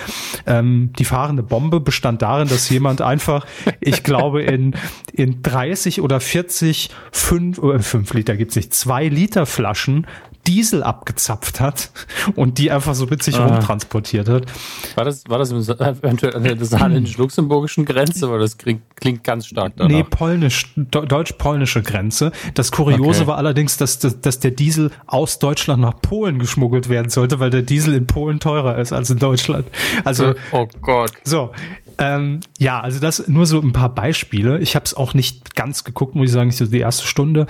Ähm, 0.46 0.92
die 0.96 1.04
fahrende 1.04 1.42
Bombe 1.42 1.80
bestand 1.80 2.22
darin, 2.22 2.46
dass 2.46 2.70
jemand 2.70 3.02
einfach, 3.02 3.46
ich 3.80 4.04
glaube, 4.04 4.42
in, 4.42 4.76
in 5.12 5.42
30 5.42 6.00
oder 6.00 6.20
40, 6.20 6.90
5, 7.10 7.58
äh, 7.58 7.78
5 7.80 8.14
Liter 8.14 8.36
gibt's 8.36 8.54
nicht, 8.54 8.72
2 8.72 9.08
Liter 9.08 9.46
Flaschen 9.46 10.06
Diesel 10.46 10.82
abgezapft 10.82 11.60
hat 11.60 11.90
und 12.36 12.58
die 12.58 12.70
einfach 12.70 12.94
so 12.94 13.06
mit 13.06 13.22
sich 13.22 13.36
ah. 13.36 13.46
rumtransportiert 13.46 14.28
hat. 14.28 14.46
War 14.94 15.04
das, 15.04 15.24
war 15.28 15.38
das 15.38 15.50
eventuell 15.52 16.34
an 16.34 16.44
der 16.44 16.62
saarländisch-luxemburgischen 16.62 17.84
Grenze? 17.84 18.30
Weil 18.30 18.40
das 18.40 18.58
klingt, 18.58 18.82
klingt 18.96 19.24
ganz 19.24 19.46
stark 19.46 19.74
danach. 19.76 19.90
Nee, 19.90 20.04
polnisch, 20.04 20.72
deutsch-polnische 20.76 21.82
Grenze. 21.82 22.32
Das 22.54 22.72
Kuriose 22.72 23.20
okay. 23.20 23.26
war 23.26 23.38
allerdings, 23.38 23.76
dass, 23.76 23.98
dass, 23.98 24.20
dass 24.20 24.40
der 24.40 24.50
Diesel 24.50 24.90
aus 25.06 25.38
Deutschland 25.38 25.82
nach 25.82 26.00
Polen 26.00 26.38
geschmuggelt 26.38 26.88
werden 26.88 27.10
sollte, 27.10 27.40
weil 27.40 27.50
der 27.50 27.62
Diesel 27.62 27.94
in 27.94 28.06
Polen 28.06 28.40
teurer 28.40 28.78
ist 28.78 28.92
als 28.92 29.10
in 29.10 29.18
Deutschland. 29.18 29.66
Also, 30.04 30.34
oh 30.52 30.68
Gott. 30.82 31.12
So, 31.24 31.52
ähm, 31.98 32.40
ja, 32.58 32.80
also 32.80 33.00
das 33.00 33.28
nur 33.28 33.46
so 33.46 33.60
ein 33.60 33.72
paar 33.72 33.94
Beispiele. 33.94 34.58
Ich 34.58 34.74
habe 34.74 34.84
es 34.84 34.94
auch 34.94 35.14
nicht 35.14 35.54
ganz 35.54 35.84
geguckt, 35.84 36.14
muss 36.14 36.26
ich 36.26 36.32
sagen, 36.32 36.50
so 36.50 36.66
die 36.66 36.80
erste 36.80 37.06
Stunde. 37.06 37.46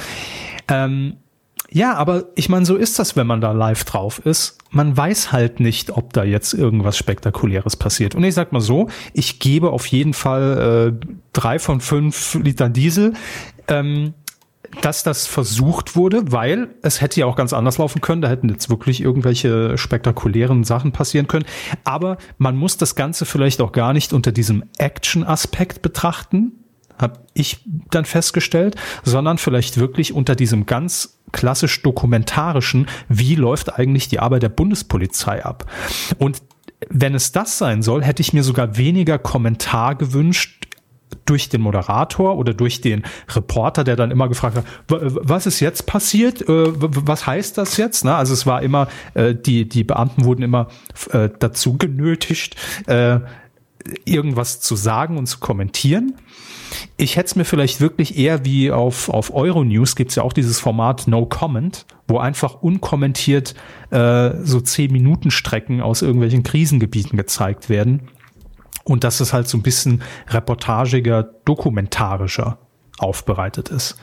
Ähm, 0.69 1.17
ja, 1.75 1.95
aber 1.95 2.27
ich 2.37 2.49
meine, 2.49 2.65
so 2.65 2.77
ist 2.77 3.01
das, 3.01 3.17
wenn 3.17 3.27
man 3.27 3.41
da 3.41 3.51
live 3.51 3.83
drauf 3.83 4.25
ist. 4.25 4.59
Man 4.71 4.97
weiß 4.97 5.33
halt 5.33 5.59
nicht, 5.59 5.91
ob 5.91 6.13
da 6.13 6.23
jetzt 6.23 6.55
irgendwas 6.55 6.97
Spektakuläres 6.97 7.75
passiert. 7.75 8.15
Und 8.15 8.23
ich 8.23 8.33
sag 8.33 8.53
mal 8.53 8.61
so, 8.61 8.87
ich 9.13 9.41
gebe 9.41 9.71
auf 9.71 9.85
jeden 9.89 10.15
Fall 10.15 10.95
äh, 11.03 11.07
drei 11.33 11.59
von 11.59 11.81
fünf 11.81 12.35
Liter 12.35 12.69
Diesel. 12.69 13.15
Ähm, 13.67 14.15
dass 14.83 15.03
das 15.03 15.27
versucht 15.27 15.97
wurde, 15.97 16.33
weil 16.33 16.75
es 16.83 17.01
hätte 17.01 17.21
ja 17.21 17.27
auch 17.27 17.37
ganz 17.37 17.53
anders 17.53 17.79
laufen 17.79 18.01
können. 18.01 18.23
Da 18.23 18.29
hätten 18.29 18.49
jetzt 18.49 18.71
wirklich 18.71 19.01
irgendwelche 19.01 19.77
spektakulären 19.77 20.65
Sachen 20.65 20.93
passieren 20.93 21.27
können. 21.27 21.45
Aber 21.83 22.19
man 22.39 22.57
muss 22.57 22.77
das 22.77 22.95
Ganze 22.95 23.25
vielleicht 23.25 23.61
auch 23.61 23.73
gar 23.73 23.93
nicht 23.93 24.13
unter 24.13 24.33
diesem 24.33 24.65
Action-Aspekt 24.79 25.83
betrachten, 25.83 26.64
habe 26.99 27.21
ich 27.35 27.65
dann 27.91 28.05
festgestellt, 28.05 28.77
sondern 29.03 29.39
vielleicht 29.39 29.79
wirklich 29.79 30.13
unter 30.13 30.35
diesem 30.37 30.67
ganz 30.67 31.19
klassisch 31.33 31.83
dokumentarischen, 31.83 32.87
wie 33.09 33.35
läuft 33.35 33.79
eigentlich 33.79 34.09
die 34.09 34.21
Arbeit 34.21 34.43
der 34.43 34.49
Bundespolizei 34.49 35.45
ab. 35.45 35.71
Und 36.19 36.43
wenn 36.89 37.15
es 37.15 37.33
das 37.33 37.59
sein 37.59 37.83
soll, 37.83 38.05
hätte 38.05 38.21
ich 38.21 38.33
mir 38.33 38.43
sogar 38.43 38.77
weniger 38.77 39.19
Kommentar 39.19 39.95
gewünscht 39.95 40.65
durch 41.25 41.49
den 41.49 41.61
Moderator 41.61 42.37
oder 42.37 42.55
durch 42.55 42.81
den 42.81 43.03
Reporter, 43.35 43.85
der 43.85 43.97
dann 43.97 44.11
immer 44.11 44.29
gefragt 44.29 44.57
hat, 44.57 44.65
was 44.89 45.47
ist 45.47 45.61
jetzt 45.61 45.87
passiert? 45.87 46.43
Äh, 46.43 46.73
was 46.77 47.27
heißt 47.27 47.57
das 47.57 47.77
jetzt? 47.77 48.05
Also 48.05 48.35
es 48.35 48.47
war 48.47 48.63
immer, 48.63 48.89
äh, 49.15 49.35
die, 49.35 49.69
die 49.69 49.85
Beamten 49.85 50.25
wurden 50.25 50.43
immer 50.43 50.69
äh, 51.11 51.31
dazu 51.39 51.77
genötigt, 51.77 52.57
irgendwas 54.05 54.61
zu 54.61 54.77
sagen 54.77 55.19
und 55.19 55.27
zu 55.27 55.39
kommentieren. 55.41 56.15
Ich 56.97 57.17
hätte 57.17 57.27
es 57.27 57.37
mir 57.37 57.45
vielleicht 57.45 57.81
wirklich 57.81 58.17
eher 58.17 58.45
wie 58.45 58.71
auf, 58.71 59.09
auf 59.09 59.35
Euronews 59.35 59.97
gibt 59.97 60.11
es 60.11 60.17
ja 60.17 60.23
auch 60.23 60.33
dieses 60.33 60.61
Format 60.61 61.07
No 61.09 61.27
Comment, 61.27 61.87
wo 62.09 62.19
einfach 62.19 62.63
unkommentiert 62.63 63.55
äh, 63.91 64.31
so 64.43 64.61
zehn 64.61 64.93
Minuten 64.93 65.31
Strecken 65.31 65.81
aus 65.81 66.03
irgendwelchen 66.03 66.43
Krisengebieten 66.43 67.17
gezeigt 67.17 67.69
werden. 67.69 68.09
Und 68.85 69.03
dass 69.03 69.21
es 69.21 69.33
halt 69.33 69.49
so 69.49 69.57
ein 69.57 69.63
bisschen 69.63 70.03
reportagiger, 70.29 71.23
dokumentarischer 71.45 72.59
aufbereitet 72.99 73.71
ist. 73.71 73.97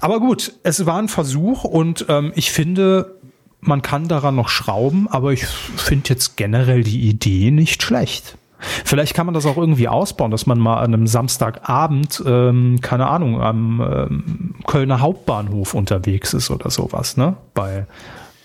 Aber 0.00 0.20
gut, 0.20 0.54
es 0.62 0.86
war 0.86 0.98
ein 0.98 1.08
Versuch 1.08 1.64
und 1.64 2.06
ähm, 2.08 2.32
ich 2.36 2.52
finde, 2.52 3.18
man 3.60 3.82
kann 3.82 4.06
daran 4.06 4.36
noch 4.36 4.48
schrauben, 4.48 5.08
aber 5.08 5.32
ich 5.32 5.44
finde 5.44 6.10
jetzt 6.10 6.36
generell 6.36 6.84
die 6.84 7.08
Idee 7.08 7.50
nicht 7.50 7.82
schlecht. 7.82 8.37
Vielleicht 8.58 9.14
kann 9.14 9.26
man 9.26 9.34
das 9.34 9.46
auch 9.46 9.56
irgendwie 9.56 9.88
ausbauen, 9.88 10.30
dass 10.30 10.46
man 10.46 10.58
mal 10.58 10.78
an 10.78 10.94
einem 10.94 11.06
Samstagabend, 11.06 12.22
ähm, 12.26 12.80
keine 12.80 13.08
Ahnung, 13.08 13.40
am 13.40 13.80
ähm, 13.80 14.54
Kölner 14.66 15.00
Hauptbahnhof 15.00 15.74
unterwegs 15.74 16.34
ist 16.34 16.50
oder 16.50 16.70
sowas, 16.70 17.16
ne? 17.16 17.36
Bei, 17.54 17.86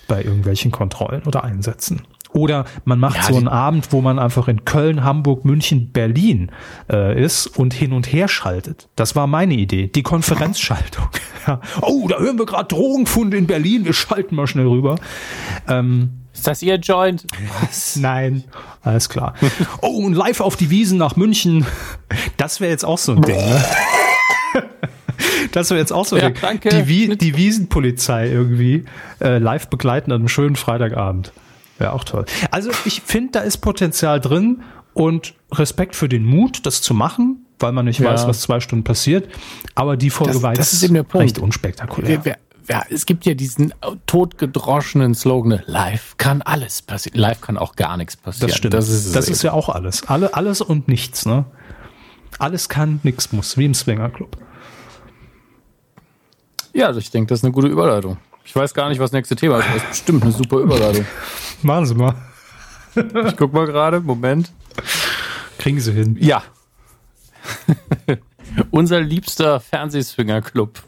bei 0.08 0.24
irgendwelchen 0.24 0.72
Kontrollen 0.72 1.24
oder 1.24 1.44
Einsätzen. 1.44 2.02
Oder 2.34 2.66
man 2.84 3.00
macht 3.00 3.18
ja, 3.18 3.24
so 3.24 3.36
einen 3.36 3.48
Abend, 3.48 3.92
wo 3.92 4.02
man 4.02 4.18
einfach 4.18 4.48
in 4.48 4.66
Köln, 4.66 5.04
Hamburg, 5.04 5.46
München, 5.46 5.92
Berlin 5.92 6.52
äh, 6.92 7.22
ist 7.22 7.48
und 7.48 7.74
hin 7.74 7.94
und 7.94 8.12
her 8.12 8.28
schaltet. 8.28 8.90
Das 8.96 9.16
war 9.16 9.28
meine 9.28 9.54
Idee, 9.54 9.88
die 9.88 10.04
Konferenzschaltung. 10.04 11.08
ja. 11.48 11.60
Oh, 11.82 12.08
da 12.08 12.20
hören 12.20 12.38
wir 12.38 12.46
gerade 12.46 12.68
Drogenfunde 12.68 13.38
in 13.38 13.48
Berlin, 13.48 13.86
wir 13.86 13.94
schalten 13.94 14.36
mal 14.36 14.48
schnell 14.48 14.68
rüber. 14.68 14.96
Ähm, 15.68 16.10
ist 16.34 16.48
das 16.48 16.62
Ihr 16.64 16.76
Joint? 16.76 17.26
Was? 17.62 17.96
Nein, 17.96 18.44
alles 18.82 19.08
klar. 19.08 19.36
Oh, 19.82 20.04
und 20.06 20.14
live 20.14 20.42
auf 20.42 20.56
die 20.56 20.70
Wiesen 20.70 20.98
nach 20.98 21.16
München. 21.16 21.66
Das 22.38 22.60
wäre 22.60 22.72
jetzt 22.72 22.86
auch 22.86 22.98
so 22.98 23.14
ein 23.14 23.22
Ding, 23.22 23.36
ne? 23.36 23.64
Das 25.52 25.70
wäre 25.70 25.80
jetzt 25.80 25.94
auch 25.94 26.06
so 26.06 26.18
ja, 26.18 26.32
danke. 26.32 26.84
Die, 26.84 27.16
die 27.16 27.38
Wiesenpolizei 27.38 28.30
irgendwie 28.30 28.86
äh, 29.22 29.38
live 29.38 29.68
begleiten 29.68 30.12
an 30.12 30.22
einem 30.22 30.28
schönen 30.28 30.56
Freitagabend. 30.56 31.32
Wäre 31.78 31.94
auch 31.94 32.04
toll. 32.04 32.26
Also 32.50 32.72
ich 32.86 33.02
finde, 33.02 33.34
da 33.34 33.40
ist 33.42 33.58
Potenzial 33.58 34.20
drin 34.20 34.64
und 34.94 35.36
Respekt 35.52 35.96
für 35.96 36.10
den 36.10 36.26
Mut, 36.26 36.66
das 36.66 36.82
zu 36.82 36.94
machen, 36.94 37.46
weil 37.64 37.72
man 37.72 37.86
nicht 37.86 38.00
ja. 38.00 38.12
weiß, 38.12 38.28
was 38.28 38.42
zwei 38.42 38.60
Stunden 38.60 38.84
passiert. 38.84 39.28
Aber 39.74 39.98
die 39.98 40.12
Folge 40.12 40.34
das, 40.34 40.44
war 40.44 40.54
das 40.54 40.74
ist 40.74 40.84
eben 40.84 40.94
der 40.94 41.04
Punkt. 41.04 41.24
recht 41.24 41.40
unspektakulär. 41.40 42.24
Wir, 42.24 42.38
ja, 42.70 42.84
es 42.90 43.06
gibt 43.06 43.26
ja 43.26 43.34
diesen 43.34 43.74
totgedroschenen 44.06 45.16
Slogan, 45.16 45.62
live 45.66 46.16
kann 46.18 46.42
alles 46.42 46.82
passieren. 46.82 47.20
Live 47.20 47.42
kann 47.42 47.58
auch 47.58 47.76
gar 47.76 47.98
nichts 47.98 48.16
passieren. 48.16 48.50
Das 48.50 48.58
stimmt. 48.58 48.74
Das 48.74 48.90
ist, 48.90 49.16
das 49.16 49.28
ist 49.28 49.42
ja 49.44 49.54
auch 49.54 49.70
alles. 49.70 50.08
Alle, 50.08 50.34
alles 50.34 50.62
und 50.62 50.88
nichts, 50.88 51.26
ne? 51.26 51.46
Alles 52.40 52.70
kann, 52.70 53.00
nichts 53.04 53.32
muss, 53.32 53.58
wie 53.58 53.66
im 53.66 53.74
Swingerclub. 53.74 54.38
Ja, 56.74 56.88
also 56.88 57.00
ich 57.00 57.12
denke, 57.12 57.30
das 57.30 57.40
ist 57.40 57.44
eine 57.44 57.54
gute 57.54 57.68
Überleitung. 57.68 58.18
Ich 58.46 58.56
weiß 58.56 58.74
gar 58.74 58.90
nicht, 58.90 59.00
was 59.00 59.12
das 59.12 59.18
nächste 59.18 59.36
Thema 59.36 59.60
ist. 59.60 59.68
Das 59.68 59.76
ist 59.76 59.90
bestimmt 59.90 60.24
eine 60.24 60.32
super 60.32 60.58
Überleitung. 60.58 61.06
Machen 61.62 61.86
Sie 61.86 61.96
mal. 61.96 62.16
ich 62.96 63.38
guck 63.38 63.54
mal 63.54 63.66
gerade. 63.66 64.00
Moment. 64.00 64.52
Kriegen 65.60 65.80
Sie 65.80 65.94
hin. 65.94 66.18
Ja. 66.20 66.44
Unser 68.72 69.02
liebster 69.02 69.60
Fernsehswingerclub. 69.60 70.84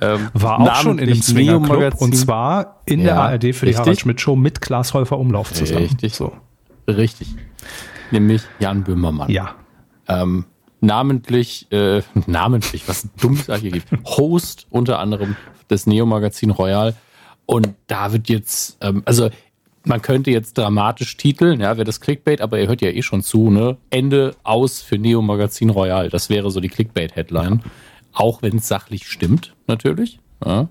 Ähm, 0.00 0.30
War 0.34 0.60
auch 0.60 0.74
schon 0.76 0.98
in 0.98 1.08
dem 1.08 1.22
Swingerclub 1.22 2.00
und 2.00 2.16
zwar 2.16 2.82
in 2.86 3.00
ja, 3.00 3.06
der 3.06 3.20
ARD 3.20 3.42
für 3.42 3.66
die 3.66 3.70
richtig? 3.70 3.78
Harald 3.78 4.00
Schmidt 4.00 4.20
Show 4.20 4.36
mit 4.36 4.60
Klaas 4.60 4.94
Häufer 4.94 5.18
Umlauf 5.18 5.52
zusammen. 5.52 5.82
Richtig. 5.82 6.14
So. 6.14 6.32
Richtig. 6.88 7.34
Nämlich 8.10 8.42
Jan 8.58 8.84
Böhmermann. 8.84 9.30
Ja. 9.30 9.54
Ähm, 10.08 10.44
namentlich, 10.80 11.70
äh, 11.72 12.02
namentlich, 12.26 12.88
was 12.88 13.08
dumm 13.20 13.40
da 13.46 13.56
hier 13.56 13.70
gibt, 13.70 13.88
Host 14.04 14.66
unter 14.70 14.98
anderem 14.98 15.36
des 15.70 15.86
Neo-Magazin 15.86 16.50
Royal. 16.50 16.94
Und 17.46 17.74
da 17.86 18.12
wird 18.12 18.28
jetzt, 18.28 18.76
ähm, 18.80 19.02
also 19.04 19.30
man 19.86 20.02
könnte 20.02 20.30
jetzt 20.30 20.58
dramatisch 20.58 21.16
titeln, 21.16 21.60
ja, 21.60 21.76
wäre 21.76 21.84
das 21.84 22.00
Clickbait, 22.00 22.40
aber 22.40 22.58
ihr 22.58 22.66
hört 22.66 22.82
ja 22.82 22.90
eh 22.90 23.02
schon 23.02 23.22
zu, 23.22 23.50
ne? 23.50 23.76
Ende 23.90 24.34
aus 24.42 24.82
für 24.82 24.98
Neo 24.98 25.22
Magazin 25.22 25.70
Royal. 25.70 26.08
Das 26.10 26.28
wäre 26.28 26.50
so 26.50 26.60
die 26.60 26.68
Clickbait-Headline. 26.68 27.62
Auch 28.12 28.42
wenn 28.42 28.56
es 28.56 28.68
sachlich 28.68 29.06
stimmt, 29.06 29.54
natürlich. 29.66 30.18
Ja. 30.44 30.68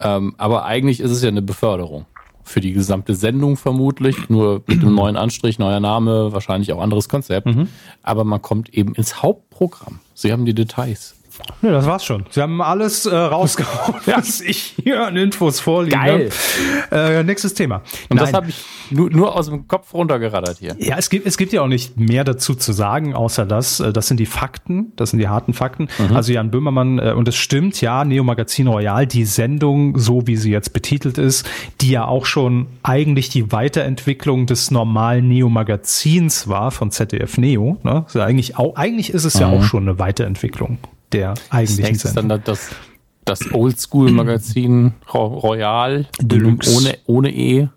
Ähm, 0.00 0.34
aber 0.38 0.64
eigentlich 0.64 1.00
ist 1.00 1.10
es 1.10 1.22
ja 1.22 1.28
eine 1.28 1.42
Beförderung. 1.42 2.06
Für 2.44 2.60
die 2.60 2.72
gesamte 2.72 3.14
Sendung 3.14 3.56
vermutlich, 3.56 4.28
nur 4.28 4.62
mit 4.66 4.80
einem 4.80 4.94
neuen 4.94 5.16
Anstrich, 5.16 5.58
neuer 5.58 5.80
Name, 5.80 6.32
wahrscheinlich 6.32 6.72
auch 6.72 6.80
anderes 6.80 7.08
Konzept. 7.08 7.46
Mhm. 7.46 7.68
Aber 8.02 8.24
man 8.24 8.40
kommt 8.40 8.72
eben 8.72 8.94
ins 8.94 9.22
Hauptprogramm. 9.22 10.00
Sie 10.14 10.32
haben 10.32 10.44
die 10.44 10.54
Details. 10.54 11.16
Ja, 11.62 11.72
das 11.72 11.86
war's 11.86 12.04
schon. 12.04 12.24
Sie 12.30 12.40
haben 12.40 12.62
alles 12.62 13.06
äh, 13.06 13.14
rausgehauen, 13.14 14.00
was 14.06 14.40
ich 14.40 14.76
hier 14.82 15.06
an 15.06 15.16
Infos 15.16 15.60
vorliege. 15.60 15.96
Geil. 15.96 16.30
Äh, 16.90 17.22
nächstes 17.22 17.54
Thema. 17.54 17.82
Und 18.08 18.16
Nein. 18.16 18.18
das 18.18 18.32
habe 18.32 18.48
ich 18.48 18.64
nur, 18.90 19.10
nur 19.10 19.36
aus 19.36 19.46
dem 19.46 19.68
Kopf 19.68 19.92
runtergerattert 19.92 20.58
hier. 20.58 20.74
Ja, 20.78 20.96
es 20.96 21.10
gibt, 21.10 21.26
es 21.26 21.36
gibt 21.36 21.52
ja 21.52 21.62
auch 21.62 21.68
nicht 21.68 21.98
mehr 21.98 22.24
dazu 22.24 22.54
zu 22.54 22.72
sagen, 22.72 23.14
außer 23.14 23.46
das. 23.46 23.80
Äh, 23.80 23.92
das 23.92 24.08
sind 24.08 24.18
die 24.18 24.26
Fakten, 24.26 24.92
das 24.96 25.10
sind 25.10 25.18
die 25.18 25.28
harten 25.28 25.52
Fakten. 25.52 25.88
Mhm. 25.98 26.16
Also 26.16 26.32
Jan 26.32 26.50
Böhmermann, 26.50 26.98
äh, 26.98 27.12
und 27.12 27.28
es 27.28 27.36
stimmt, 27.36 27.80
ja, 27.80 28.04
Neo 28.04 28.24
Magazin 28.24 28.66
Royal, 28.66 29.06
die 29.06 29.24
Sendung, 29.24 29.98
so 29.98 30.26
wie 30.26 30.36
sie 30.36 30.50
jetzt 30.50 30.72
betitelt 30.72 31.18
ist, 31.18 31.48
die 31.80 31.90
ja 31.90 32.06
auch 32.06 32.24
schon 32.24 32.66
eigentlich 32.82 33.28
die 33.28 33.52
Weiterentwicklung 33.52 34.46
des 34.46 34.70
normalen 34.70 35.28
Neo 35.28 35.48
Magazins 35.48 36.48
war 36.48 36.70
von 36.70 36.90
ZDF 36.90 37.38
Neo. 37.38 37.78
Ne? 37.82 38.04
Also 38.06 38.20
eigentlich, 38.20 38.56
auch, 38.56 38.76
eigentlich 38.76 39.10
ist 39.10 39.24
es 39.24 39.34
mhm. 39.34 39.40
ja 39.40 39.48
auch 39.48 39.62
schon 39.62 39.82
eine 39.82 39.98
Weiterentwicklung 39.98 40.78
der 41.12 41.34
eigentlichen 41.50 41.92
das 41.94 42.02
Sendung. 42.02 42.28
Dann 42.28 42.42
das, 42.44 42.70
das 43.24 43.52
Oldschool-Magazin 43.52 44.94
Royal 45.12 46.06
Deluxe. 46.20 46.76
Ohne, 46.76 46.98
ohne 47.06 47.30
E. 47.34 47.68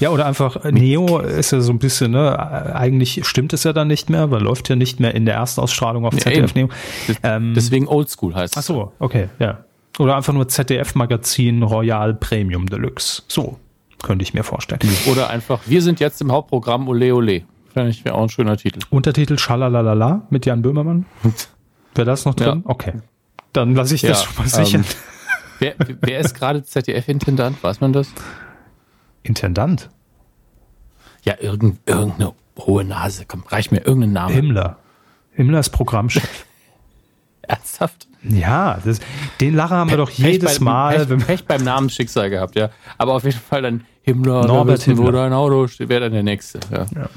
Ja, 0.00 0.10
oder 0.10 0.26
einfach 0.26 0.64
Neo 0.70 1.20
ist 1.20 1.52
ja 1.52 1.60
so 1.60 1.72
ein 1.72 1.78
bisschen, 1.78 2.10
ne, 2.10 2.74
eigentlich 2.74 3.26
stimmt 3.26 3.52
es 3.54 3.64
ja 3.64 3.72
dann 3.72 3.88
nicht 3.88 4.10
mehr, 4.10 4.30
weil 4.30 4.42
läuft 4.42 4.68
ja 4.68 4.76
nicht 4.76 5.00
mehr 5.00 5.14
in 5.14 5.24
der 5.24 5.36
Erstausstrahlung 5.36 6.04
auf 6.04 6.12
ja, 6.14 6.20
ZDF 6.20 6.54
eben. 6.54 6.68
Neo. 7.08 7.16
Ähm, 7.22 7.54
Deswegen 7.54 7.88
Oldschool 7.88 8.34
heißt 8.34 8.56
es. 8.56 8.62
Ach 8.62 8.66
so, 8.66 8.92
okay, 8.98 9.28
ja. 9.38 9.64
Oder 9.98 10.16
einfach 10.16 10.32
nur 10.32 10.48
ZDF 10.48 10.94
Magazin 10.94 11.62
Royal 11.62 12.14
Premium 12.14 12.66
Deluxe. 12.66 13.22
So 13.28 13.58
könnte 14.02 14.24
ich 14.24 14.34
mir 14.34 14.42
vorstellen. 14.42 14.80
Oder 15.10 15.30
einfach, 15.30 15.60
wir 15.66 15.80
sind 15.80 16.00
jetzt 16.00 16.20
im 16.20 16.32
Hauptprogramm 16.32 16.88
Ole 16.88 17.14
Ole. 17.14 17.42
Finde 17.72 17.90
ich 17.90 18.04
wäre 18.04 18.16
auch 18.16 18.24
ein 18.24 18.28
schöner 18.28 18.56
Titel. 18.56 18.80
Untertitel 18.90 19.38
Schalalalala 19.38 20.26
mit 20.28 20.44
Jan 20.44 20.60
Böhmermann. 20.62 21.06
Wäre 21.94 22.06
das 22.06 22.24
noch 22.24 22.34
drin? 22.34 22.62
Ja. 22.64 22.70
Okay. 22.70 22.92
Dann 23.52 23.74
lasse 23.74 23.94
ich 23.94 24.02
das 24.02 24.24
schon 24.24 24.34
mal 24.36 24.48
sicher. 24.48 24.78
Ähm, 24.78 24.84
wer, 25.58 25.74
wer 26.00 26.18
ist 26.20 26.34
gerade 26.34 26.62
ZDF-Intendant? 26.62 27.62
Weiß 27.62 27.80
man 27.80 27.92
das? 27.92 28.08
Intendant? 29.22 29.90
Ja, 31.22 31.34
irgend, 31.38 31.78
irgendeine 31.86 32.34
hohe 32.58 32.84
Nase. 32.84 33.24
Komm, 33.26 33.44
reich 33.46 33.70
mir 33.70 33.78
irgendeinen 33.78 34.14
Namen. 34.14 34.34
Himmler. 34.34 34.78
Himmler 35.32 35.60
ist 35.60 35.70
Programmchef. 35.70 36.46
Ernsthaft? 37.42 38.08
Ja, 38.22 38.78
das, 38.84 39.00
den 39.40 39.54
Lacher 39.54 39.76
haben 39.76 39.90
wir 39.90 39.96
doch 39.96 40.10
jedes 40.10 40.58
bei, 40.58 40.64
Mal. 40.64 41.06
Pech, 41.06 41.26
Pech 41.26 41.44
beim 41.44 41.64
Namensschicksal 41.64 42.30
gehabt, 42.30 42.54
ja. 42.54 42.70
Aber 42.96 43.14
auf 43.14 43.24
jeden 43.24 43.38
Fall 43.38 43.62
dann 43.62 43.84
Himmler, 44.02 44.46
Norbert 44.46 44.82
Himmler. 44.82 45.04
wo 45.04 45.10
dein 45.10 45.32
Auto 45.32 45.66
steht, 45.66 45.88
wäre 45.88 46.02
dann 46.02 46.12
der 46.12 46.22
Nächste. 46.22 46.60
Ja. 46.70 46.86
ja. 46.94 47.08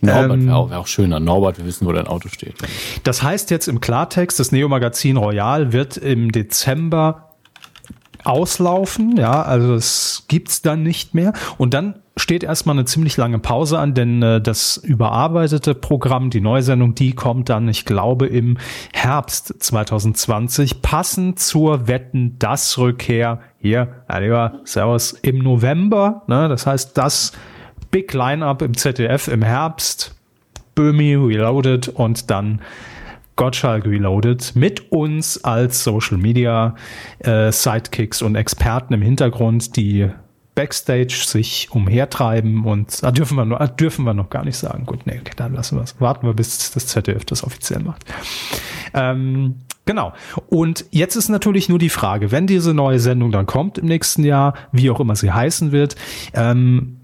Norbert 0.00 0.32
ähm, 0.32 0.46
wäre 0.46 0.56
auch, 0.56 0.70
wär 0.70 0.80
auch 0.80 0.86
schöner. 0.86 1.20
Norbert, 1.20 1.58
wir 1.58 1.66
wissen, 1.66 1.86
wo 1.86 1.92
dein 1.92 2.06
Auto 2.06 2.28
steht. 2.28 2.54
Das 3.04 3.22
heißt 3.22 3.50
jetzt 3.50 3.68
im 3.68 3.80
Klartext, 3.80 4.38
das 4.38 4.52
Neo-Magazin 4.52 5.16
Royal 5.16 5.72
wird 5.72 5.96
im 5.96 6.32
Dezember 6.32 7.26
auslaufen, 8.26 9.16
ja, 9.16 9.42
also 9.42 9.74
es 9.74 10.24
gibt's 10.28 10.60
dann 10.60 10.82
nicht 10.82 11.14
mehr 11.14 11.32
und 11.58 11.74
dann 11.74 11.94
steht 12.16 12.42
erstmal 12.42 12.74
eine 12.74 12.84
ziemlich 12.84 13.16
lange 13.16 13.38
Pause 13.38 13.78
an, 13.78 13.94
denn 13.94 14.22
äh, 14.22 14.40
das 14.40 14.78
überarbeitete 14.78 15.74
Programm, 15.74 16.30
die 16.30 16.40
Neusendung, 16.40 16.94
die 16.94 17.12
kommt 17.12 17.50
dann, 17.50 17.68
ich 17.68 17.84
glaube, 17.84 18.26
im 18.26 18.58
Herbst 18.92 19.54
2020, 19.62 20.82
passend 20.82 21.38
zur 21.38 21.88
Wetten 21.88 22.36
das 22.38 22.78
Rückkehr 22.78 23.40
hier, 23.60 24.04
lieber 24.18 24.60
Servus, 24.64 25.12
im 25.12 25.38
November, 25.38 26.22
ne, 26.26 26.48
das 26.48 26.66
heißt, 26.66 26.96
das 26.96 27.32
Big 27.96 28.12
Line-Up 28.12 28.60
im 28.60 28.76
ZDF 28.76 29.26
im 29.26 29.40
Herbst, 29.40 30.14
Böhmi 30.74 31.14
Reloaded 31.14 31.88
und 31.88 32.30
dann 32.30 32.60
Gottschalk 33.36 33.86
Reloaded 33.86 34.54
mit 34.54 34.92
uns 34.92 35.42
als 35.42 35.82
Social 35.82 36.18
Media 36.18 36.74
äh, 37.20 37.50
Sidekicks 37.50 38.20
und 38.20 38.34
Experten 38.34 38.92
im 38.92 39.00
Hintergrund, 39.00 39.76
die 39.76 40.10
Backstage 40.54 41.22
sich 41.26 41.70
umhertreiben 41.70 42.66
und 42.66 42.98
ah, 43.00 43.12
dürfen 43.12 43.38
wir 43.38 43.46
noch, 43.46 43.60
ah, 43.60 43.66
dürfen 43.66 44.04
wir 44.04 44.12
noch 44.12 44.28
gar 44.28 44.44
nicht 44.44 44.58
sagen. 44.58 44.84
Gut, 44.84 45.06
nee, 45.06 45.22
dann 45.36 45.54
lassen 45.54 45.78
wir 45.78 45.82
es. 45.82 45.98
Warten 45.98 46.26
wir, 46.26 46.34
bis 46.34 46.70
das 46.72 46.88
ZDF 46.88 47.24
das 47.24 47.44
offiziell 47.44 47.80
macht. 47.80 48.04
Ähm, 48.92 49.62
genau. 49.86 50.12
Und 50.50 50.84
jetzt 50.90 51.16
ist 51.16 51.30
natürlich 51.30 51.70
nur 51.70 51.78
die 51.78 51.88
Frage, 51.88 52.30
wenn 52.30 52.46
diese 52.46 52.74
neue 52.74 53.00
Sendung 53.00 53.32
dann 53.32 53.46
kommt 53.46 53.78
im 53.78 53.86
nächsten 53.86 54.22
Jahr, 54.22 54.52
wie 54.70 54.90
auch 54.90 55.00
immer 55.00 55.16
sie 55.16 55.32
heißen 55.32 55.72
wird, 55.72 55.96
ähm, 56.34 56.95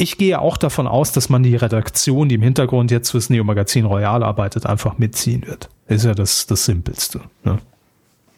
ich 0.00 0.16
gehe 0.16 0.40
auch 0.40 0.56
davon 0.56 0.86
aus, 0.86 1.12
dass 1.12 1.28
man 1.28 1.42
die 1.42 1.56
Redaktion, 1.56 2.30
die 2.30 2.36
im 2.36 2.42
Hintergrund 2.42 2.90
jetzt 2.90 3.10
fürs 3.10 3.28
Neo 3.28 3.44
Magazin 3.44 3.84
Royal 3.84 4.22
arbeitet, 4.22 4.64
einfach 4.64 4.96
mitziehen 4.96 5.46
wird. 5.46 5.68
Ist 5.88 6.06
ja 6.06 6.14
das, 6.14 6.46
das 6.46 6.64
Simpelste. 6.64 7.20
Ne? 7.44 7.58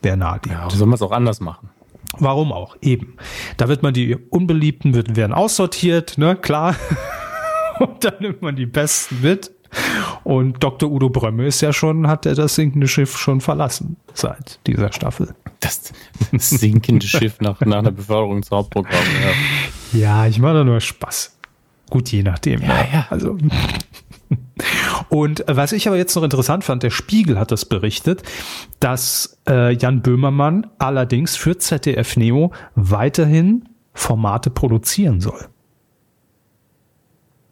Wer 0.03 0.17
naheliegend. 0.17 0.61
Ja, 0.61 0.71
soll 0.71 0.89
man 0.89 0.97
es 0.97 1.03
auch 1.03 1.13
anders 1.13 1.41
machen? 1.41 1.71
Warum 2.19 2.53
auch? 2.53 2.77
Eben. 2.83 3.15
Da 3.59 3.69
wird 3.69 3.85
man 3.85 3.95
die 3.95 4.17
Unbeliebten 4.17 4.93
wird, 4.93 5.15
werden 5.15 5.33
aussortiert, 5.33 6.19
ne, 6.19 6.35
klar. 6.35 6.75
Und 7.79 8.05
dann 8.05 8.15
nimmt 8.19 8.43
man 8.43 8.57
die 8.57 8.67
Besten 8.67 9.21
mit. 9.23 9.53
Und 10.25 10.63
Dr. 10.63 10.91
Udo 10.91 11.11
Brömme 11.11 11.47
ist 11.47 11.61
ja 11.61 11.73
schon, 11.73 12.09
hat 12.09 12.27
er 12.27 12.35
das 12.35 12.57
sinkende 12.57 12.89
Schiff 12.89 13.17
schon 13.17 13.41
verlassen 13.41 13.97
seit 14.15 14.59
dieser 14.67 14.93
Staffel. 14.93 15.35
Das, 15.61 15.93
sinkende 16.33 17.07
Schiff 17.07 17.41
nach, 17.41 17.61
nach 17.61 17.79
einer 17.79 17.93
Beförderung 17.93 18.39
ins 18.39 18.51
Hauptprogramm. 18.51 18.93
Ja, 19.93 19.99
ja 19.99 20.27
ich 20.27 20.41
mache 20.41 20.55
da 20.55 20.65
nur 20.65 20.81
Spaß. 20.81 21.39
Gut, 21.93 22.11
je 22.11 22.23
nachdem. 22.23 22.63
Ja, 22.63 22.69
ja. 22.69 22.87
ja. 22.91 23.07
Also. 23.11 23.37
Und 25.11 25.45
was 25.47 25.73
ich 25.73 25.87
aber 25.89 25.99
jetzt 25.99 26.17
noch 26.17 26.23
interessant 26.23 26.65
fand, 26.65 26.83
der 26.83 26.89
Spiegel 26.89 27.39
hat 27.39 27.53
das 27.53 27.67
berichtet, 27.67 28.23
dass 28.81 29.39
äh, 29.47 29.75
Jan 29.75 30.01
Böhmermann 30.01 30.69
allerdings 30.79 31.37
für 31.37 31.59
ZDF 31.59 32.17
Neo 32.17 32.53
weiterhin 32.77 33.69
Formate 33.93 34.49
produzieren 34.49 35.21
soll. 35.21 35.49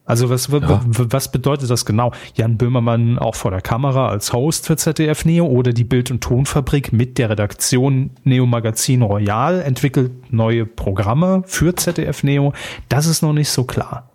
Also 0.06 0.30
was, 0.30 0.48
ja. 0.48 0.80
was 0.86 1.30
bedeutet 1.30 1.68
das 1.68 1.84
genau? 1.84 2.12
Jan 2.34 2.56
Böhmermann 2.56 3.18
auch 3.18 3.34
vor 3.34 3.50
der 3.50 3.60
Kamera 3.60 4.08
als 4.08 4.32
Host 4.32 4.66
für 4.66 4.78
ZDF 4.78 5.26
Neo 5.26 5.44
oder 5.44 5.74
die 5.74 5.84
Bild- 5.84 6.10
und 6.10 6.22
Tonfabrik 6.22 6.94
mit 6.94 7.18
der 7.18 7.28
Redaktion 7.28 8.12
Neo 8.24 8.46
Magazin 8.46 9.02
Royal 9.02 9.60
entwickelt 9.60 10.32
neue 10.32 10.64
Programme 10.64 11.42
für 11.44 11.76
ZDF 11.76 12.22
Neo? 12.22 12.54
Das 12.88 13.06
ist 13.06 13.20
noch 13.20 13.34
nicht 13.34 13.50
so 13.50 13.64
klar. 13.64 14.09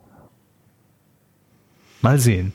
Mal 2.01 2.19
sehen. 2.19 2.53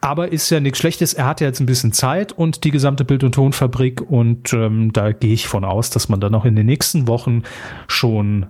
Aber 0.00 0.32
ist 0.32 0.48
ja 0.50 0.60
nichts 0.60 0.78
Schlechtes. 0.78 1.12
Er 1.12 1.26
hat 1.26 1.40
ja 1.40 1.46
jetzt 1.46 1.60
ein 1.60 1.66
bisschen 1.66 1.92
Zeit 1.92 2.32
und 2.32 2.64
die 2.64 2.70
gesamte 2.70 3.04
Bild- 3.04 3.22
und 3.22 3.34
Tonfabrik. 3.34 4.00
Und 4.00 4.52
ähm, 4.52 4.92
da 4.92 5.12
gehe 5.12 5.34
ich 5.34 5.46
von 5.46 5.64
aus, 5.64 5.90
dass 5.90 6.08
man 6.08 6.20
dann 6.20 6.34
auch 6.34 6.46
in 6.46 6.56
den 6.56 6.66
nächsten 6.66 7.06
Wochen 7.06 7.42
schon 7.86 8.46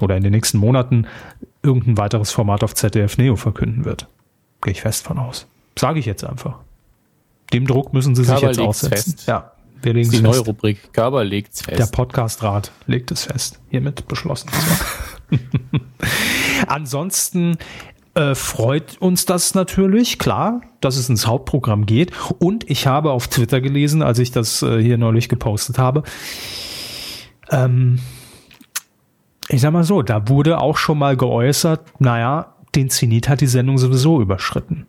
oder 0.00 0.16
in 0.16 0.22
den 0.22 0.32
nächsten 0.32 0.58
Monaten 0.58 1.06
irgendein 1.62 1.98
weiteres 1.98 2.32
Format 2.32 2.64
auf 2.64 2.74
ZDF 2.74 3.16
Neo 3.16 3.36
verkünden 3.36 3.84
wird. 3.84 4.08
Gehe 4.62 4.72
ich 4.72 4.80
fest 4.80 5.04
von 5.04 5.18
aus. 5.18 5.46
Sage 5.78 6.00
ich 6.00 6.06
jetzt 6.06 6.24
einfach. 6.24 6.58
Dem 7.52 7.66
Druck 7.66 7.92
müssen 7.94 8.14
sie 8.14 8.24
Körper 8.24 8.40
sich 8.40 8.48
jetzt 8.48 8.60
aussetzen. 8.60 9.12
Fest. 9.12 9.28
Ja, 9.28 9.52
wir 9.82 9.94
legen 9.94 10.10
die 10.10 10.20
neue 10.20 10.40
Rubrik. 10.40 10.92
Körper 10.92 11.24
legt's 11.24 11.62
fest. 11.62 11.78
Der 11.78 11.86
Podcastrat 11.86 12.72
legt 12.86 13.10
es 13.12 13.24
fest. 13.24 13.60
Hiermit 13.70 14.06
beschlossen. 14.08 14.50
Ansonsten 16.66 17.56
äh, 18.18 18.34
freut 18.34 18.98
uns 18.98 19.26
das 19.26 19.54
natürlich, 19.54 20.18
klar, 20.18 20.62
dass 20.80 20.96
es 20.96 21.08
ins 21.08 21.26
Hauptprogramm 21.26 21.86
geht. 21.86 22.10
Und 22.38 22.68
ich 22.68 22.86
habe 22.86 23.12
auf 23.12 23.28
Twitter 23.28 23.60
gelesen, 23.60 24.02
als 24.02 24.18
ich 24.18 24.32
das 24.32 24.62
äh, 24.62 24.82
hier 24.82 24.98
neulich 24.98 25.28
gepostet 25.28 25.78
habe, 25.78 26.02
ähm, 27.50 28.00
ich 29.48 29.60
sag 29.60 29.72
mal 29.72 29.84
so, 29.84 30.02
da 30.02 30.28
wurde 30.28 30.60
auch 30.60 30.76
schon 30.76 30.98
mal 30.98 31.16
geäußert, 31.16 32.00
naja, 32.00 32.56
den 32.74 32.90
Zenit 32.90 33.28
hat 33.28 33.40
die 33.40 33.46
Sendung 33.46 33.78
sowieso 33.78 34.20
überschritten. 34.20 34.86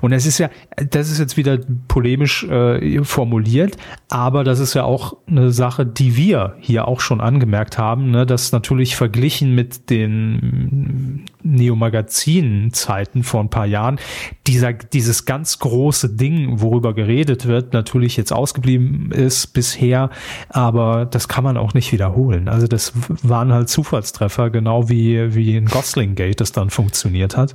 Und 0.00 0.12
es 0.12 0.24
ist 0.24 0.38
ja, 0.38 0.48
das 0.76 1.10
ist 1.10 1.18
jetzt 1.18 1.36
wieder 1.36 1.58
polemisch 1.86 2.44
äh, 2.44 3.04
formuliert, 3.04 3.76
aber 4.08 4.42
das 4.42 4.58
ist 4.58 4.72
ja 4.74 4.84
auch 4.84 5.16
eine 5.26 5.52
Sache, 5.52 5.84
die 5.84 6.16
wir 6.16 6.56
hier 6.60 6.88
auch 6.88 7.00
schon 7.00 7.20
angemerkt 7.20 7.76
haben, 7.76 8.10
ne, 8.10 8.24
dass 8.24 8.52
natürlich 8.52 8.96
verglichen 8.96 9.54
mit 9.54 9.90
den 9.90 11.26
Neo-Magazin-Zeiten 11.42 13.22
vor 13.22 13.40
ein 13.40 13.50
paar 13.50 13.66
Jahren 13.66 13.98
dieser, 14.46 14.72
dieses 14.72 15.26
ganz 15.26 15.58
große 15.58 16.16
Ding, 16.16 16.60
worüber 16.60 16.94
geredet 16.94 17.46
wird, 17.46 17.74
natürlich 17.74 18.16
jetzt 18.16 18.32
ausgeblieben 18.32 19.12
ist 19.12 19.48
bisher, 19.48 20.10
aber 20.48 21.04
das 21.04 21.28
kann 21.28 21.44
man 21.44 21.58
auch 21.58 21.74
nicht 21.74 21.92
wiederholen. 21.92 22.48
Also 22.48 22.66
das 22.66 22.94
waren 23.22 23.52
halt 23.52 23.68
Zufallstreffer, 23.68 24.48
genau 24.48 24.88
wie, 24.88 25.34
wie 25.34 25.56
in 25.56 25.66
Gosling 25.66 26.14
Gate 26.14 26.40
das 26.40 26.52
dann 26.52 26.70
funktioniert 26.70 27.36
hat. 27.36 27.54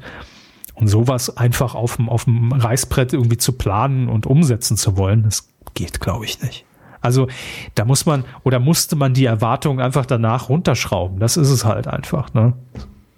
Und 0.74 0.88
sowas 0.88 1.36
einfach 1.38 1.76
auf 1.76 1.98
dem, 1.98 2.10
auf 2.10 2.26
dem 2.26 2.52
Reißbrett 2.52 3.14
irgendwie 3.14 3.38
zu 3.38 3.54
planen 3.54 4.10
und 4.10 4.26
umsetzen 4.26 4.78
zu 4.78 4.98
wollen, 4.98 5.24
das 5.24 5.50
geht, 5.74 6.00
glaube 6.00 6.26
ich, 6.26 6.42
nicht. 6.42 6.66
Also 7.02 7.28
da 7.76 7.84
muss 7.86 8.06
man 8.06 8.24
oder 8.44 8.60
musste 8.60 8.96
man 8.96 9.14
die 9.14 9.26
Erwartungen 9.26 9.80
einfach 9.80 10.06
danach 10.06 10.50
runterschrauben. 10.50 11.20
Das 11.20 11.36
ist 11.36 11.50
es 11.50 11.66
halt 11.66 11.88
einfach. 11.88 12.34
Ne? 12.34 12.54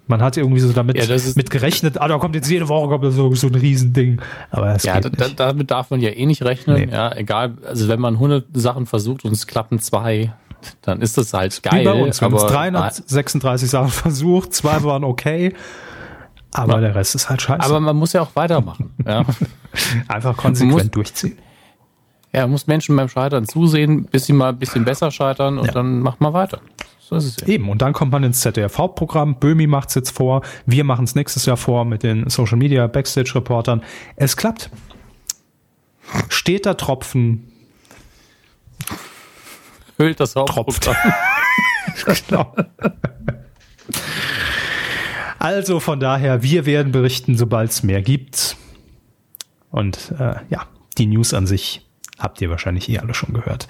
Man 0.06 0.22
hat 0.22 0.36
irgendwie 0.36 0.60
so 0.60 0.72
damit 0.72 0.96
ja, 0.96 1.16
mit 1.34 1.50
gerechnet, 1.50 2.00
ah, 2.00 2.08
da 2.08 2.18
kommt 2.18 2.34
jetzt 2.34 2.50
jede 2.50 2.68
Woche 2.68 2.88
kommt 2.88 3.12
so, 3.12 3.34
so 3.34 3.46
ein 3.46 3.54
Riesending. 3.54 4.20
Aber 4.50 4.74
es 4.74 4.82
ja, 4.82 5.00
da, 5.00 5.28
damit 5.28 5.70
darf 5.70 5.90
man 5.90 6.00
ja 6.00 6.10
eh 6.10 6.26
nicht 6.26 6.42
rechnen. 6.42 6.88
Nee. 6.88 6.92
Ja, 6.92 7.14
egal. 7.14 7.54
Also 7.66 7.88
wenn 7.88 8.00
man 8.00 8.14
100 8.14 8.46
Sachen 8.54 8.86
versucht 8.86 9.24
und 9.24 9.32
es 9.32 9.46
klappen 9.46 9.78
zwei, 9.80 10.32
dann 10.82 11.00
ist 11.00 11.18
das 11.18 11.32
halt 11.32 11.62
geil. 11.62 11.80
Wie 11.80 11.84
bei 11.84 11.92
uns. 11.92 12.20
Wir 12.20 12.26
haben 12.26 12.36
336 12.36 13.68
Sachen 13.70 13.90
versucht, 13.90 14.54
zwei 14.54 14.82
waren 14.82 15.04
okay. 15.04 15.54
Aber 16.54 16.74
ja. 16.74 16.80
der 16.80 16.94
Rest 16.94 17.14
ist 17.14 17.28
halt 17.28 17.42
scheiße. 17.42 17.62
Aber 17.62 17.80
man 17.80 17.96
muss 17.96 18.12
ja 18.12 18.22
auch 18.22 18.34
weitermachen. 18.34 18.94
ja. 19.06 19.24
Einfach 20.08 20.36
konsequent 20.36 20.72
muss, 20.72 20.90
durchziehen. 20.90 21.38
Ja, 22.32 22.42
man 22.42 22.52
muss 22.52 22.66
Menschen 22.66 22.96
beim 22.96 23.08
Scheitern 23.08 23.46
zusehen, 23.46 24.04
bis 24.04 24.26
sie 24.26 24.32
mal 24.32 24.50
ein 24.50 24.58
bisschen 24.58 24.84
besser 24.84 25.10
scheitern 25.10 25.58
und 25.58 25.66
ja. 25.66 25.72
dann 25.72 26.00
macht 26.00 26.20
man 26.20 26.32
weiter. 26.32 26.60
So 27.00 27.16
ist 27.16 27.24
es 27.24 27.36
ja. 27.40 27.48
Eben, 27.48 27.68
und 27.68 27.82
dann 27.82 27.92
kommt 27.92 28.12
man 28.12 28.22
ins 28.22 28.40
ZDF-Hauptprogramm. 28.40 29.38
Böhmi 29.38 29.66
macht 29.66 29.88
es 29.90 29.96
jetzt 29.96 30.10
vor. 30.10 30.42
Wir 30.64 30.84
machen 30.84 31.04
es 31.04 31.14
nächstes 31.14 31.44
Jahr 31.44 31.56
vor 31.56 31.84
mit 31.84 32.02
den 32.02 32.30
Social 32.30 32.56
Media 32.56 32.86
Backstage-Reportern. 32.86 33.82
Es 34.16 34.36
klappt. 34.36 34.70
Steter 36.28 36.76
Tropfen. 36.76 37.50
Hüllt 39.98 40.20
das 40.20 40.36
Hauptprogramm. 40.36 40.96
genau. 42.28 42.54
Also 45.44 45.78
von 45.78 46.00
daher, 46.00 46.42
wir 46.42 46.64
werden 46.64 46.90
berichten, 46.90 47.36
sobald 47.36 47.70
es 47.70 47.82
mehr 47.82 48.00
gibt. 48.00 48.56
Und 49.70 50.14
äh, 50.18 50.36
ja, 50.48 50.66
die 50.96 51.04
News 51.04 51.34
an 51.34 51.46
sich 51.46 51.86
habt 52.18 52.40
ihr 52.40 52.48
wahrscheinlich 52.48 52.88
eh 52.88 52.98
alle 52.98 53.12
schon 53.12 53.34
gehört. 53.34 53.68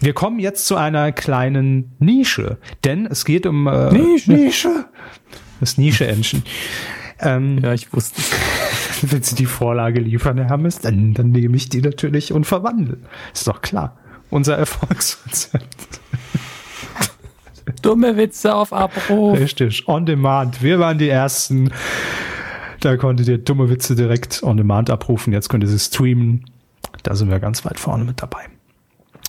Wir 0.00 0.14
kommen 0.14 0.38
jetzt 0.38 0.66
zu 0.66 0.76
einer 0.76 1.12
kleinen 1.12 1.92
Nische, 1.98 2.56
denn 2.84 3.04
es 3.04 3.26
geht 3.26 3.44
um 3.44 3.66
äh, 3.66 3.92
Nische. 3.92 4.32
Nische. 4.32 4.84
Das 5.60 5.76
Nische-Engine. 5.76 6.42
Ähm, 7.20 7.58
ja, 7.62 7.74
ich 7.74 7.92
wusste 7.92 8.22
es. 8.22 8.32
Wenn 9.12 9.22
Sie 9.22 9.34
die 9.34 9.46
Vorlage 9.46 10.00
liefern, 10.00 10.38
Herr 10.38 10.48
Hammes, 10.48 10.78
dann, 10.78 11.12
dann 11.12 11.32
nehme 11.32 11.56
ich 11.56 11.68
die 11.68 11.82
natürlich 11.82 12.32
und 12.32 12.44
verwandle. 12.44 12.96
Ist 13.32 13.46
doch 13.46 13.60
klar. 13.60 13.98
Unser 14.30 14.56
Erfolgsrezept. 14.56 16.00
Dumme 17.84 18.16
Witze 18.16 18.54
auf 18.54 18.72
Abruf. 18.72 19.38
Richtig, 19.38 19.86
on 19.88 20.06
demand. 20.06 20.62
Wir 20.62 20.78
waren 20.78 20.96
die 20.96 21.10
Ersten. 21.10 21.70
Da 22.80 22.96
konntet 22.96 23.28
ihr 23.28 23.36
dumme 23.36 23.68
Witze 23.68 23.94
direkt 23.94 24.42
on 24.42 24.56
demand 24.56 24.88
abrufen. 24.88 25.34
Jetzt 25.34 25.50
könnt 25.50 25.64
ihr 25.64 25.68
sie 25.68 25.78
streamen. 25.78 26.46
Da 27.02 27.14
sind 27.14 27.30
wir 27.30 27.40
ganz 27.40 27.62
weit 27.66 27.78
vorne 27.78 28.04
mit 28.04 28.22
dabei. 28.22 28.46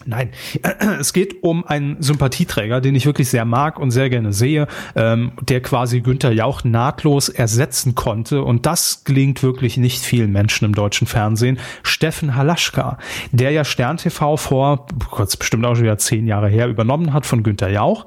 Nein, 0.07 0.29
es 0.99 1.13
geht 1.13 1.43
um 1.43 1.65
einen 1.65 2.01
Sympathieträger, 2.01 2.79
den 2.79 2.93
ich 2.93 3.07
wirklich 3.07 3.29
sehr 3.29 3.43
mag 3.43 3.79
und 3.79 3.89
sehr 3.89 4.09
gerne 4.09 4.33
sehe, 4.33 4.67
ähm, 4.95 5.31
der 5.41 5.61
quasi 5.61 6.01
Günther 6.01 6.31
Jauch 6.31 6.63
nahtlos 6.63 7.29
ersetzen 7.29 7.95
konnte. 7.95 8.43
Und 8.43 8.67
das 8.67 9.03
gelingt 9.03 9.41
wirklich 9.41 9.77
nicht 9.77 10.03
vielen 10.03 10.31
Menschen 10.31 10.65
im 10.65 10.75
deutschen 10.75 11.07
Fernsehen. 11.07 11.57
Steffen 11.81 12.35
Halaschka, 12.35 12.99
der 13.31 13.49
ja 13.49 13.65
Stern 13.65 13.97
TV 13.97 14.37
vor, 14.37 14.85
kurz 15.09 15.37
bestimmt 15.37 15.65
auch 15.65 15.75
schon 15.75 15.85
wieder 15.85 15.97
zehn 15.97 16.27
Jahre 16.27 16.49
her, 16.49 16.67
übernommen 16.67 17.11
hat 17.11 17.25
von 17.25 17.41
Günther 17.41 17.69
Jauch. 17.69 18.05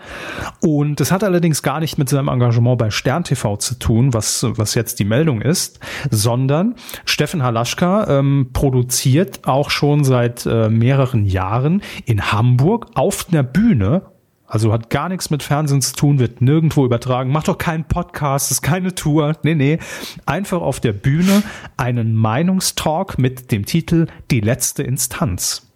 Und 0.60 1.00
das 1.00 1.10
hat 1.10 1.24
allerdings 1.24 1.62
gar 1.62 1.80
nicht 1.80 1.98
mit 1.98 2.08
seinem 2.08 2.28
Engagement 2.28 2.78
bei 2.78 2.90
Stern 2.90 3.24
TV 3.24 3.56
zu 3.56 3.74
tun, 3.74 4.14
was, 4.14 4.46
was 4.48 4.74
jetzt 4.74 5.00
die 5.00 5.04
Meldung 5.04 5.42
ist, 5.42 5.80
sondern 6.10 6.76
Steffen 7.04 7.42
Halaschka 7.42 8.18
ähm, 8.18 8.50
produziert 8.52 9.40
auch 9.48 9.70
schon 9.70 10.04
seit 10.04 10.46
äh, 10.46 10.68
mehreren 10.68 11.24
Jahren 11.24 11.82
in 12.04 12.32
Hamburg 12.32 12.86
auf 12.94 13.26
einer 13.30 13.42
Bühne, 13.42 14.02
also 14.46 14.72
hat 14.72 14.88
gar 14.88 15.08
nichts 15.08 15.30
mit 15.30 15.42
Fernsehen 15.42 15.82
zu 15.82 15.94
tun, 15.94 16.18
wird 16.18 16.40
nirgendwo 16.40 16.84
übertragen, 16.84 17.30
macht 17.30 17.48
doch 17.48 17.58
keinen 17.58 17.84
Podcast, 17.84 18.50
ist 18.50 18.62
keine 18.62 18.94
Tour. 18.94 19.36
Nee, 19.42 19.54
nee. 19.54 19.78
Einfach 20.24 20.62
auf 20.62 20.80
der 20.80 20.94
Bühne 20.94 21.42
einen 21.76 22.14
Meinungstalk 22.14 23.18
mit 23.18 23.52
dem 23.52 23.66
Titel 23.66 24.06
Die 24.30 24.40
letzte 24.40 24.82
Instanz. 24.82 25.68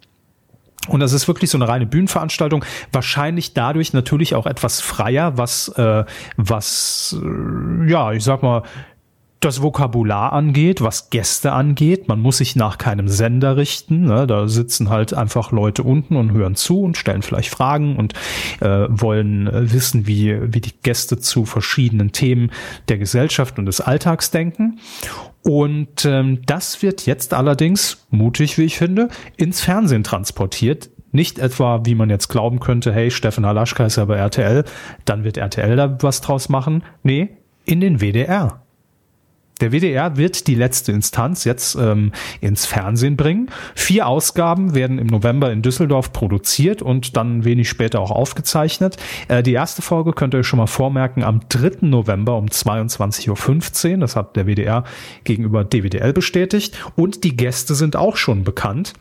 Und 0.89 0.99
das 0.99 1.13
ist 1.13 1.27
wirklich 1.27 1.49
so 1.49 1.57
eine 1.57 1.67
reine 1.67 1.85
Bühnenveranstaltung, 1.85 2.65
wahrscheinlich 2.91 3.53
dadurch 3.53 3.93
natürlich 3.93 4.35
auch 4.35 4.45
etwas 4.45 4.81
freier, 4.81 5.37
was, 5.37 5.69
äh, 5.77 6.03
was, 6.35 7.15
äh, 7.21 7.89
ja, 7.89 8.11
ich 8.11 8.23
sag 8.23 8.43
mal, 8.43 8.63
das 9.43 9.61
Vokabular 9.61 10.31
angeht, 10.31 10.81
was 10.81 11.09
Gäste 11.09 11.51
angeht. 11.51 12.07
Man 12.07 12.19
muss 12.19 12.37
sich 12.37 12.55
nach 12.55 12.77
keinem 12.77 13.07
Sender 13.07 13.57
richten. 13.57 14.05
Ne? 14.05 14.25
Da 14.25 14.47
sitzen 14.47 14.89
halt 14.89 15.13
einfach 15.13 15.51
Leute 15.51 15.83
unten 15.83 16.15
und 16.15 16.31
hören 16.31 16.55
zu 16.55 16.81
und 16.81 16.95
stellen 16.95 17.21
vielleicht 17.21 17.49
Fragen 17.49 17.97
und 17.97 18.13
äh, 18.61 18.87
wollen 18.89 19.47
äh, 19.47 19.73
wissen, 19.73 20.07
wie, 20.07 20.53
wie 20.53 20.61
die 20.61 20.73
Gäste 20.81 21.19
zu 21.19 21.45
verschiedenen 21.45 22.13
Themen 22.13 22.51
der 22.87 22.97
Gesellschaft 22.97 23.59
und 23.59 23.65
des 23.65 23.81
Alltags 23.81 24.31
denken. 24.31 24.79
Und 25.43 26.05
ähm, 26.05 26.39
das 26.45 26.81
wird 26.81 27.05
jetzt 27.05 27.33
allerdings, 27.33 28.05
mutig 28.11 28.57
wie 28.57 28.63
ich 28.63 28.77
finde, 28.77 29.09
ins 29.35 29.59
Fernsehen 29.59 30.03
transportiert. 30.05 30.89
Nicht 31.11 31.37
etwa, 31.37 31.81
wie 31.85 31.95
man 31.95 32.09
jetzt 32.09 32.29
glauben 32.29 32.59
könnte, 32.59 32.93
hey, 32.93 33.11
Steffen 33.11 33.45
Halaschka 33.45 33.85
ist 33.85 33.97
ja 33.97 34.05
bei 34.05 34.15
RTL, 34.15 34.63
dann 35.05 35.25
wird 35.25 35.37
RTL 35.37 35.75
da 35.75 35.97
was 36.01 36.21
draus 36.21 36.47
machen. 36.47 36.83
Nee, 37.03 37.29
in 37.65 37.81
den 37.81 37.99
WDR. 37.99 38.62
Der 39.63 39.71
WDR 39.71 40.17
wird 40.17 40.47
die 40.47 40.55
letzte 40.55 40.91
Instanz 40.91 41.45
jetzt 41.45 41.75
ähm, 41.75 42.11
ins 42.41 42.65
Fernsehen 42.65 43.15
bringen. 43.15 43.49
Vier 43.75 44.07
Ausgaben 44.07 44.75
werden 44.75 44.99
im 44.99 45.07
November 45.07 45.53
in 45.53 45.61
Düsseldorf 45.61 46.11
produziert 46.11 46.81
und 46.81 47.15
dann 47.15 47.45
wenig 47.45 47.69
später 47.69 48.01
auch 48.01 48.11
aufgezeichnet. 48.11 48.97
Äh, 49.29 49.41
die 49.41 49.53
erste 49.53 49.81
Folge 49.81 50.11
könnt 50.11 50.35
ihr 50.35 50.39
euch 50.39 50.47
schon 50.47 50.59
mal 50.59 50.67
vormerken 50.67 51.23
am 51.23 51.39
3. 51.47 51.87
November 51.87 52.37
um 52.37 52.47
22.15 52.47 53.93
Uhr. 53.93 53.97
Das 53.99 54.17
hat 54.17 54.35
der 54.35 54.47
WDR 54.47 54.83
gegenüber 55.23 55.63
DWDL 55.63 56.11
bestätigt. 56.11 56.77
Und 56.97 57.23
die 57.23 57.37
Gäste 57.37 57.73
sind 57.73 57.95
auch 57.95 58.17
schon 58.17 58.43
bekannt. 58.43 58.91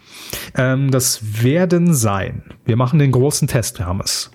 Ähm, 0.57 0.93
das 0.93 1.43
werden 1.43 1.93
sein. 1.93 2.45
Wir 2.65 2.77
machen 2.77 3.01
den 3.01 3.11
großen 3.11 3.49
Test, 3.49 3.81
Hermes. 3.81 4.31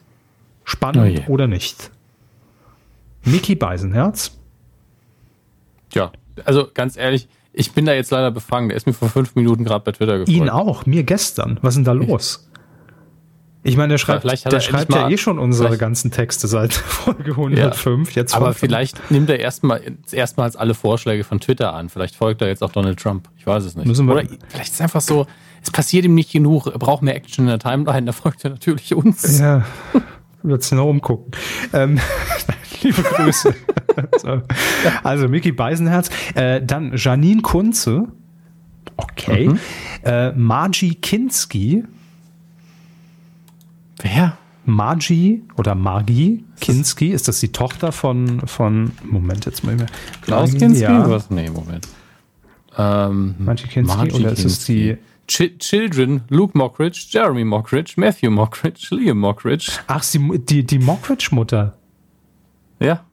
Spannend 0.65 1.23
oh 1.25 1.31
oder 1.31 1.47
nicht? 1.47 1.89
Mickey 3.23 3.55
Beisenherz. 3.55 4.36
Ja, 5.93 6.11
also 6.45 6.67
ganz 6.73 6.97
ehrlich, 6.97 7.27
ich 7.53 7.71
bin 7.71 7.85
da 7.85 7.93
jetzt 7.93 8.11
leider 8.11 8.31
befangen. 8.31 8.69
Der 8.69 8.77
ist 8.77 8.85
mir 8.85 8.93
vor 8.93 9.09
fünf 9.09 9.35
Minuten 9.35 9.63
gerade 9.63 9.83
bei 9.83 9.91
Twitter 9.91 10.19
gefolgt. 10.19 10.29
Ihn 10.29 10.49
auch, 10.49 10.85
mir 10.85 11.03
gestern. 11.03 11.57
Was 11.61 11.73
ist 11.73 11.77
denn 11.77 11.85
da 11.85 11.93
los? 11.93 12.47
Ich 13.63 13.75
meine, 13.75 13.89
der 13.89 13.97
schreibt, 13.97 14.23
der 14.23 14.59
schreibt 14.61 14.93
ja 14.93 15.09
eh 15.09 15.17
schon 15.17 15.39
unsere 15.39 15.77
ganzen 15.77 16.09
Texte 16.09 16.47
seit 16.47 16.73
Folge 16.73 17.31
105. 17.31 18.09
Ja, 18.11 18.21
jetzt 18.21 18.33
aber 18.33 18.53
vielleicht 18.53 19.11
nimmt 19.11 19.29
er 19.29 19.39
erstmal 19.39 19.81
erstmals 20.11 20.55
alle 20.55 20.73
Vorschläge 20.73 21.25
von 21.25 21.41
Twitter 21.41 21.73
an. 21.73 21.89
Vielleicht 21.89 22.15
folgt 22.15 22.41
er 22.41 22.47
jetzt 22.47 22.63
auch 22.63 22.71
Donald 22.71 22.97
Trump. 22.97 23.27
Ich 23.37 23.45
weiß 23.45 23.65
es 23.65 23.75
nicht. 23.75 23.85
Müssen 23.85 24.05
wir 24.05 24.13
Oder 24.13 24.23
vielleicht 24.47 24.69
ist 24.69 24.75
es 24.75 24.81
einfach 24.81 25.01
so, 25.01 25.25
es 25.61 25.71
passiert 25.71 26.05
ihm 26.05 26.15
nicht 26.15 26.31
genug, 26.31 26.67
er 26.67 26.79
braucht 26.79 27.01
mehr 27.01 27.15
Action 27.15 27.45
in 27.45 27.49
der 27.49 27.59
Timeline, 27.59 28.05
da 28.05 28.11
folgt 28.13 28.45
er 28.45 28.51
natürlich 28.51 28.93
uns. 28.93 29.39
Ja, 29.39 29.65
wird 30.43 30.63
sich 30.63 30.73
noch 30.73 30.85
umgucken. 30.85 31.31
Ähm, 31.73 31.99
liebe 32.83 33.01
Grüße. 33.01 33.55
so. 34.17 34.41
Also 35.03 35.27
Mickey 35.27 35.51
Beisenherz. 35.51 36.09
Äh, 36.35 36.61
dann 36.61 36.93
Janine 36.95 37.41
Kunze. 37.41 38.07
Okay. 38.95 39.49
Mhm. 39.49 39.59
Äh, 40.03 40.31
Margie 40.33 40.95
Kinski. 40.95 41.83
Wer? 44.01 44.37
Margie 44.65 45.43
oder 45.55 45.75
Margie 45.75 46.43
Kinski, 46.59 47.07
ist 47.11 47.29
das 47.29 47.39
die 47.39 47.53
Tochter 47.53 47.93
von, 47.93 48.41
von 48.45 48.91
Moment, 49.03 49.45
jetzt 49.45 49.63
mal 49.63 49.75
mehr. 49.75 49.85
Klaus 50.21 50.53
Kinski? 50.53 50.83
Ja. 50.83 51.09
Was? 51.09 51.29
Nee, 51.29 51.49
Moment. 51.49 51.87
Ähm, 52.77 53.35
Margie 53.39 53.67
Kinski 53.67 53.97
Margie 53.97 54.11
oder 54.13 54.33
Kinski. 54.33 54.45
ist 54.45 54.59
es 54.59 54.65
die 54.65 54.97
Ch 55.27 55.57
Children, 55.59 56.21
Luke 56.29 56.57
Mockridge, 56.57 57.07
Jeremy 57.09 57.43
Mockridge, 57.43 57.93
Matthew 57.97 58.31
Mockridge, 58.31 58.87
Liam 58.91 59.19
Mockridge. 59.19 59.71
Ach, 59.87 60.01
sie, 60.01 60.19
die, 60.39 60.63
die 60.63 60.79
Mockridge-Mutter. 60.79 61.77
Ja. 62.79 63.03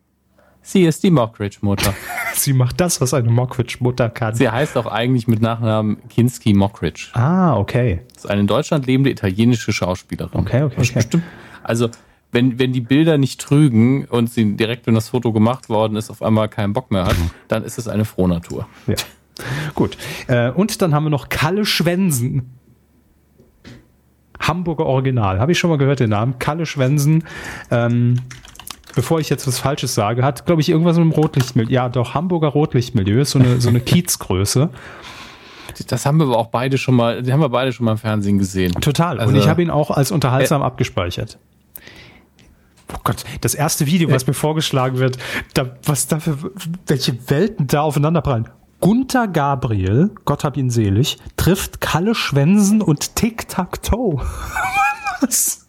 Sie 0.62 0.84
ist 0.84 1.02
die 1.02 1.10
Mockridge-Mutter. 1.10 1.94
Sie 2.34 2.52
macht 2.52 2.80
das, 2.80 3.00
was 3.00 3.14
eine 3.14 3.30
Mockridge-Mutter 3.30 4.08
kann. 4.10 4.34
Sie 4.34 4.48
heißt 4.48 4.76
auch 4.76 4.86
eigentlich 4.86 5.28
mit 5.28 5.42
Nachnamen 5.42 6.08
Kinski 6.08 6.54
Mockridge. 6.54 7.10
Ah, 7.12 7.56
okay. 7.56 8.00
Das 8.14 8.24
ist 8.24 8.30
eine 8.30 8.40
in 8.40 8.46
Deutschland 8.46 8.86
lebende 8.86 9.10
italienische 9.10 9.72
Schauspielerin. 9.72 10.40
Okay, 10.40 10.62
okay. 10.62 10.74
okay. 10.78 10.92
Bestimmt, 10.94 11.22
also, 11.62 11.90
wenn, 12.32 12.58
wenn 12.58 12.72
die 12.72 12.80
Bilder 12.80 13.18
nicht 13.18 13.40
trügen 13.40 14.06
und 14.06 14.30
sie 14.30 14.56
direkt, 14.56 14.86
wenn 14.86 14.94
das 14.94 15.10
Foto 15.10 15.32
gemacht 15.32 15.68
worden 15.68 15.96
ist, 15.96 16.10
auf 16.10 16.22
einmal 16.22 16.48
keinen 16.48 16.72
Bock 16.72 16.90
mehr 16.90 17.04
hat, 17.04 17.16
dann 17.48 17.62
ist 17.62 17.78
es 17.78 17.86
eine 17.86 18.04
Frohnatur. 18.04 18.66
Ja. 18.86 18.94
Gut. 19.74 19.96
Äh, 20.28 20.50
und 20.50 20.80
dann 20.82 20.94
haben 20.94 21.04
wir 21.04 21.10
noch 21.10 21.28
Kalle 21.28 21.64
Schwensen. 21.64 22.50
Hamburger 24.40 24.86
Original. 24.86 25.38
Habe 25.40 25.52
ich 25.52 25.58
schon 25.58 25.70
mal 25.70 25.78
gehört, 25.78 26.00
den 26.00 26.10
Namen. 26.10 26.38
Kalle 26.38 26.66
Schwensen. 26.66 27.24
Ähm, 27.70 28.20
bevor 28.94 29.20
ich 29.20 29.30
jetzt 29.30 29.46
was 29.46 29.58
Falsches 29.58 29.94
sage, 29.94 30.22
hat, 30.22 30.46
glaube 30.46 30.60
ich, 30.60 30.68
irgendwas 30.68 30.96
mit 30.96 31.04
dem 31.04 31.12
Rotlichtmilieu. 31.12 31.72
Ja, 31.72 31.88
doch, 31.88 32.14
Hamburger 32.14 32.48
Rotlichtmilieu 32.48 33.20
ist 33.20 33.30
so 33.30 33.38
eine, 33.38 33.60
so 33.60 33.68
eine 33.68 33.80
Kiezgröße. 33.80 34.70
Das 35.88 36.06
haben 36.06 36.18
wir 36.18 36.26
aber 36.26 36.38
auch 36.38 36.48
beide 36.48 36.78
schon 36.78 36.94
mal, 36.94 37.22
die 37.22 37.32
haben 37.32 37.40
wir 37.40 37.48
beide 37.48 37.72
schon 37.72 37.84
mal 37.86 37.92
im 37.92 37.98
Fernsehen 37.98 38.38
gesehen. 38.38 38.72
Total. 38.74 39.18
Also, 39.18 39.32
und 39.32 39.38
ich 39.38 39.48
habe 39.48 39.62
ihn 39.62 39.70
auch 39.70 39.90
als 39.90 40.12
unterhaltsam 40.12 40.62
äh, 40.62 40.66
abgespeichert. 40.66 41.38
Oh 42.92 43.00
Gott, 43.02 43.24
das 43.40 43.54
erste 43.54 43.86
Video, 43.86 44.10
was 44.10 44.26
mir 44.26 44.34
vorgeschlagen 44.34 44.98
wird, 44.98 45.18
da, 45.54 45.76
was 45.84 46.06
da 46.06 46.20
für, 46.20 46.52
welche 46.86 47.28
Welten 47.28 47.66
da 47.66 47.80
aufeinanderprallen. 47.80 48.48
Gunther 48.80 49.28
Gabriel, 49.28 50.10
Gott 50.24 50.44
hab 50.44 50.56
ihn 50.56 50.70
selig, 50.70 51.18
trifft 51.36 51.80
Kalle 51.80 52.14
Schwensen 52.14 52.82
und 52.82 53.16
Tic-Tac-Toe. 53.16 54.20
was? 55.20 55.66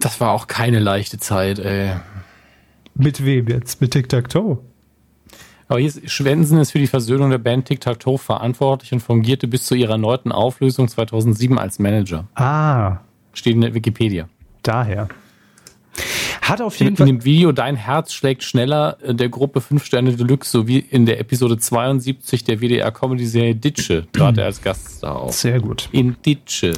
Das 0.00 0.20
war 0.20 0.32
auch 0.32 0.46
keine 0.46 0.78
leichte 0.78 1.18
Zeit, 1.18 1.58
ey. 1.58 1.96
Mit 2.94 3.24
wem 3.24 3.48
jetzt? 3.48 3.80
Mit 3.80 3.92
Tic-Tac-Toe? 3.92 4.58
Aber 5.68 5.78
hier 5.78 5.88
ist, 5.88 6.10
Schwensen 6.10 6.58
ist 6.58 6.72
für 6.72 6.78
die 6.78 6.86
Versöhnung 6.86 7.30
der 7.30 7.38
Band 7.38 7.66
Tic-Tac-Toe 7.66 8.18
verantwortlich 8.18 8.92
und 8.92 9.00
fungierte 9.00 9.48
bis 9.48 9.64
zu 9.64 9.74
ihrer 9.74 9.92
erneuten 9.92 10.32
Auflösung 10.32 10.88
2007 10.88 11.58
als 11.58 11.78
Manager. 11.78 12.28
Ah. 12.34 12.98
Steht 13.32 13.54
in 13.54 13.62
der 13.62 13.74
Wikipedia. 13.74 14.28
Daher. 14.62 15.08
Hat 16.42 16.60
auf 16.60 16.76
jeden 16.76 16.90
in, 16.90 16.96
Fall. 16.96 17.08
In 17.08 17.18
dem 17.18 17.24
Video 17.24 17.52
Dein 17.52 17.76
Herz 17.76 18.12
schlägt 18.12 18.42
schneller 18.42 18.98
der 19.06 19.28
Gruppe 19.28 19.60
5 19.60 19.84
Sterne 19.84 20.14
Deluxe 20.14 20.50
sowie 20.50 20.78
in 20.78 21.06
der 21.06 21.20
Episode 21.20 21.56
72 21.56 22.44
der 22.44 22.60
WDR-Comedy-Serie 22.60 23.54
Ditsche 23.54 24.06
trat 24.12 24.38
er 24.38 24.46
als 24.46 24.60
Gast 24.60 25.02
da 25.02 25.12
auf. 25.12 25.34
Sehr 25.34 25.60
gut. 25.60 25.88
In 25.92 26.16
Ditsche. 26.26 26.72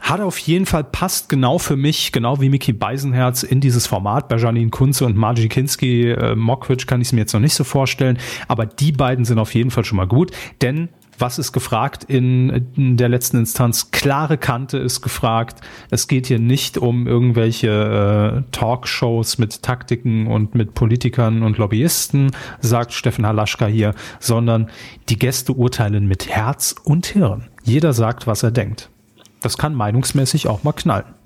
Hat 0.00 0.20
auf 0.20 0.38
jeden 0.38 0.66
Fall 0.66 0.84
passt 0.84 1.30
genau 1.30 1.58
für 1.58 1.76
mich, 1.76 2.12
genau 2.12 2.40
wie 2.40 2.50
Mickey 2.50 2.72
Beisenherz 2.72 3.42
in 3.42 3.60
dieses 3.60 3.86
Format. 3.86 4.28
Bei 4.28 4.36
Janine 4.36 4.70
Kunze 4.70 5.06
und 5.06 5.16
Margie 5.16 5.48
Kinski, 5.48 6.10
äh, 6.10 6.36
Mockridge 6.36 6.84
kann 6.86 7.00
ich 7.00 7.08
es 7.08 7.12
mir 7.12 7.20
jetzt 7.20 7.32
noch 7.32 7.40
nicht 7.40 7.54
so 7.54 7.64
vorstellen. 7.64 8.18
Aber 8.46 8.66
die 8.66 8.92
beiden 8.92 9.24
sind 9.24 9.38
auf 9.38 9.54
jeden 9.54 9.70
Fall 9.70 9.84
schon 9.84 9.96
mal 9.96 10.06
gut, 10.06 10.30
denn 10.60 10.90
was 11.18 11.38
ist 11.38 11.52
gefragt 11.52 12.04
in, 12.04 12.68
in, 12.76 12.96
der 12.96 13.08
letzten 13.08 13.38
Instanz? 13.38 13.90
Klare 13.90 14.38
Kante 14.38 14.78
ist 14.78 15.00
gefragt. 15.00 15.60
Es 15.90 16.08
geht 16.08 16.26
hier 16.26 16.38
nicht 16.38 16.78
um 16.78 17.06
irgendwelche 17.06 18.44
äh, 18.46 18.50
Talkshows 18.52 19.38
mit 19.38 19.62
Taktiken 19.62 20.26
und 20.26 20.54
mit 20.54 20.74
Politikern 20.74 21.42
und 21.42 21.58
Lobbyisten, 21.58 22.32
sagt 22.60 22.92
Steffen 22.92 23.26
Halaschka 23.26 23.66
hier, 23.66 23.94
sondern 24.20 24.70
die 25.08 25.18
Gäste 25.18 25.52
urteilen 25.52 26.06
mit 26.06 26.28
Herz 26.28 26.74
und 26.84 27.06
Hirn. 27.06 27.48
Jeder 27.62 27.92
sagt, 27.92 28.26
was 28.26 28.42
er 28.42 28.50
denkt. 28.50 28.90
Das 29.40 29.58
kann 29.58 29.74
meinungsmäßig 29.74 30.48
auch 30.48 30.64
mal 30.64 30.72
knallen. 30.72 31.16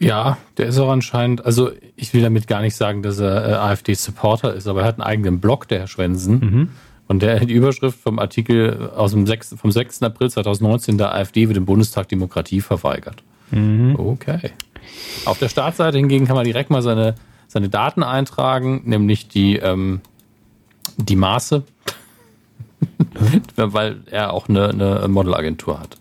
Ja, 0.00 0.38
der 0.56 0.66
ist 0.66 0.78
auch 0.78 0.90
anscheinend, 0.90 1.44
also 1.44 1.72
ich 1.96 2.14
will 2.14 2.22
damit 2.22 2.46
gar 2.46 2.60
nicht 2.60 2.76
sagen, 2.76 3.02
dass 3.02 3.18
er 3.18 3.48
äh, 3.48 3.52
AfD-Supporter 3.54 4.54
ist, 4.54 4.68
aber 4.68 4.82
er 4.82 4.86
hat 4.86 4.94
einen 4.96 5.08
eigenen 5.08 5.40
Blog, 5.40 5.66
der 5.66 5.80
Herr 5.80 5.86
Schwensen. 5.88 6.38
Mhm. 6.38 6.68
Und 7.08 7.22
der, 7.22 7.44
die 7.44 7.54
Überschrift 7.54 7.98
vom 7.98 8.18
Artikel 8.18 8.90
aus 8.94 9.12
dem 9.12 9.26
6, 9.26 9.56
vom 9.58 9.72
6. 9.72 10.02
April 10.02 10.30
2019, 10.30 10.98
der 10.98 11.14
AfD 11.14 11.48
wird 11.48 11.56
im 11.56 11.64
Bundestag 11.64 12.08
Demokratie 12.08 12.60
verweigert. 12.60 13.22
Mhm. 13.50 13.96
Okay. 13.98 14.52
Auf 15.24 15.38
der 15.38 15.48
Startseite 15.48 15.96
hingegen 15.96 16.26
kann 16.26 16.36
man 16.36 16.44
direkt 16.44 16.68
mal 16.68 16.82
seine, 16.82 17.14
seine 17.46 17.70
Daten 17.70 18.02
eintragen, 18.02 18.82
nämlich 18.84 19.26
die, 19.28 19.56
ähm, 19.56 20.02
die 20.98 21.16
Maße, 21.16 21.64
weil 23.56 24.02
er 24.10 24.34
auch 24.34 24.50
eine, 24.50 24.68
eine 24.68 25.08
Modelagentur 25.08 25.80
hat. 25.80 25.96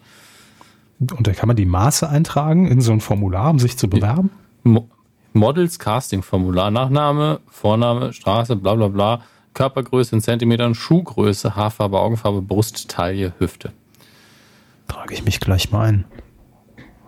Und 0.99 1.25
da 1.25 1.31
kann 1.31 1.47
man 1.47 1.55
die 1.55 1.65
Maße 1.65 2.09
eintragen 2.09 2.67
in 2.67 2.81
so 2.81 2.91
ein 2.91 3.01
Formular, 3.01 3.49
um 3.49 3.59
sich 3.59 3.77
zu 3.77 3.89
bewerben? 3.89 4.29
Mo 4.63 4.89
Models 5.33 5.77
Casting 5.77 6.23
Formular, 6.23 6.71
Nachname, 6.71 7.41
Vorname, 7.47 8.11
Straße, 8.11 8.55
bla 8.55 8.73
bla 8.73 8.87
bla 8.87 9.21
Körpergröße 9.57 10.15
in 10.15 10.21
Zentimetern, 10.21 10.75
Schuhgröße, 10.75 11.55
Haarfarbe, 11.55 11.99
Augenfarbe, 11.99 12.43
Brust, 12.43 12.89
Taille, 12.89 13.33
Hüfte. 13.39 13.71
Trage 14.87 15.15
ich 15.15 15.25
mich 15.25 15.39
gleich 15.39 15.71
mal 15.71 15.87
ein. 15.87 16.05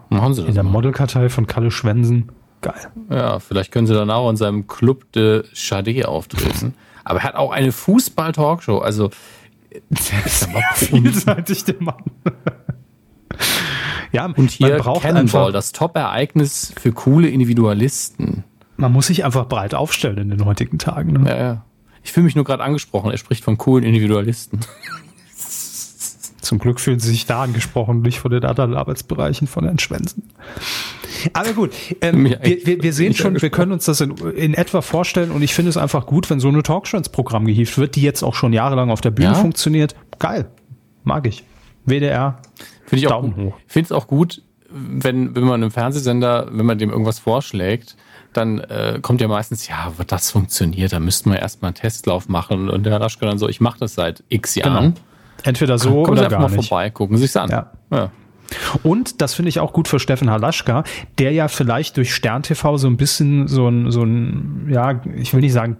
Machen 0.09 0.33
Sie 0.33 0.41
das. 0.41 0.49
In 0.49 0.55
der 0.55 0.63
Modelkartei 0.63 1.29
von 1.29 1.45
Kalle 1.45 1.69
Schwensen. 1.69 2.31
Geil. 2.61 2.91
Ja, 3.11 3.37
vielleicht 3.37 3.71
können 3.71 3.85
Sie 3.85 3.93
dann 3.93 4.09
auch 4.09 4.31
in 4.31 4.35
seinem 4.35 4.65
Club 4.65 5.11
de 5.11 5.43
Chade 5.53 6.07
auftreten. 6.07 6.73
Aber 7.03 7.19
er 7.19 7.25
hat 7.25 7.35
auch 7.35 7.51
eine 7.51 7.71
Fußball-Talkshow. 7.71 8.79
Also, 8.79 9.11
der 9.71 10.25
ist 10.25 10.49
aber 10.49 10.63
vielseitig, 10.73 11.65
der 11.65 11.75
Mann. 11.77 12.03
ja, 14.11 14.25
und 14.25 14.49
hier 14.49 14.79
Cannonball, 14.79 15.51
das 15.51 15.71
Top-Ereignis 15.71 16.73
für 16.81 16.93
coole 16.93 17.29
Individualisten. 17.29 18.43
man 18.75 18.91
muss 18.91 19.05
sich 19.05 19.23
einfach 19.23 19.47
breit 19.47 19.75
aufstellen 19.75 20.17
in 20.17 20.29
den 20.31 20.45
heutigen 20.45 20.79
Tagen. 20.79 21.13
Ne? 21.13 21.29
Ja, 21.29 21.37
ja. 21.37 21.65
Ich 22.03 22.11
fühle 22.11 22.25
mich 22.25 22.35
nur 22.35 22.45
gerade 22.45 22.63
angesprochen. 22.63 23.11
Er 23.11 23.17
spricht 23.17 23.43
von 23.43 23.57
coolen 23.57 23.83
Individualisten. 23.85 24.59
Zum 26.41 26.57
Glück 26.57 26.79
fühlen 26.79 26.99
sie 26.99 27.09
sich 27.09 27.25
da 27.25 27.43
angesprochen, 27.43 28.01
nicht 28.01 28.19
von 28.19 28.31
den 28.31 28.43
anderen 28.43 28.73
Arbeitsbereichen 28.73 29.47
von 29.47 29.65
Herrn 29.65 29.77
Schwensen. 29.77 30.29
Aber 31.33 31.53
gut, 31.53 31.71
ähm, 32.01 32.25
wir, 32.25 32.39
wir, 32.41 32.81
wir 32.81 32.93
sehen 32.93 33.13
schon, 33.13 33.41
wir 33.41 33.49
können 33.49 33.71
uns 33.71 33.85
das 33.85 34.01
in, 34.01 34.17
in, 34.17 34.53
etwa 34.53 34.81
vorstellen 34.81 35.31
und 35.31 35.41
ich 35.41 35.53
finde 35.53 35.69
es 35.69 35.77
einfach 35.77 36.05
gut, 36.05 36.29
wenn 36.29 36.39
so 36.39 36.47
eine 36.47 36.63
Talkshow 36.63 36.97
ins 36.97 37.09
Programm 37.09 37.45
gehievt 37.45 37.77
wird, 37.77 37.95
die 37.95 38.01
jetzt 38.01 38.23
auch 38.23 38.35
schon 38.35 38.53
jahrelang 38.53 38.89
auf 38.89 39.01
der 39.01 39.11
Bühne 39.11 39.29
ja. 39.29 39.35
funktioniert. 39.35 39.95
Geil, 40.17 40.49
mag 41.03 41.27
ich. 41.27 41.43
WDR, 41.85 42.37
finde 42.85 43.03
ich 43.03 43.09
Daumen 43.09 43.33
auch 43.33 43.37
hoch. 43.37 43.57
Ich 43.67 43.73
finde 43.73 43.85
es 43.85 43.91
auch 43.91 44.07
gut, 44.07 44.41
wenn, 44.69 45.35
wenn 45.35 45.43
man 45.43 45.61
einem 45.61 45.71
Fernsehsender, 45.71 46.47
wenn 46.51 46.65
man 46.65 46.77
dem 46.77 46.89
irgendwas 46.89 47.19
vorschlägt, 47.19 47.95
dann 48.33 48.59
äh, 48.59 48.99
kommt 49.01 49.21
ja 49.21 49.27
meistens, 49.27 49.67
ja, 49.67 49.93
wird 49.97 50.11
das 50.11 50.31
funktioniert, 50.31 50.93
da 50.93 50.99
müssten 50.99 51.31
wir 51.31 51.39
erstmal 51.39 51.69
einen 51.69 51.75
Testlauf 51.75 52.29
machen. 52.29 52.69
Und 52.69 52.83
der 52.83 52.93
Herr 52.93 53.01
Raschke 53.01 53.25
dann 53.25 53.37
so, 53.37 53.49
ich 53.49 53.59
mache 53.61 53.79
das 53.79 53.95
seit 53.95 54.23
x 54.29 54.55
Jahren. 54.55 54.93
Genau. 54.93 55.05
Entweder 55.43 55.77
so 55.77 56.03
Kommen 56.03 56.19
oder 56.19 56.23
Sie 56.23 56.29
gar 56.29 56.41
mal 56.41 56.51
nicht. 56.51 56.67
vorbei, 56.67 56.89
gucken 56.89 57.17
Sie 57.17 57.25
sich 57.25 57.35
an. 57.39 57.49
Ja. 57.49 57.71
ja. 57.91 58.11
Und 58.83 59.21
das 59.21 59.33
finde 59.33 59.49
ich 59.49 59.59
auch 59.59 59.73
gut 59.73 59.87
für 59.87 59.99
Steffen 59.99 60.29
Halaschka, 60.29 60.83
der 61.17 61.31
ja 61.31 61.47
vielleicht 61.47 61.97
durch 61.97 62.13
Stern 62.13 62.43
TV 62.43 62.77
so 62.77 62.87
ein 62.87 62.97
bisschen 62.97 63.47
so 63.47 63.67
ein, 63.67 63.91
so 63.91 64.03
ein, 64.03 64.67
ja, 64.69 65.01
ich 65.15 65.33
will 65.33 65.41
nicht 65.41 65.53
sagen 65.53 65.77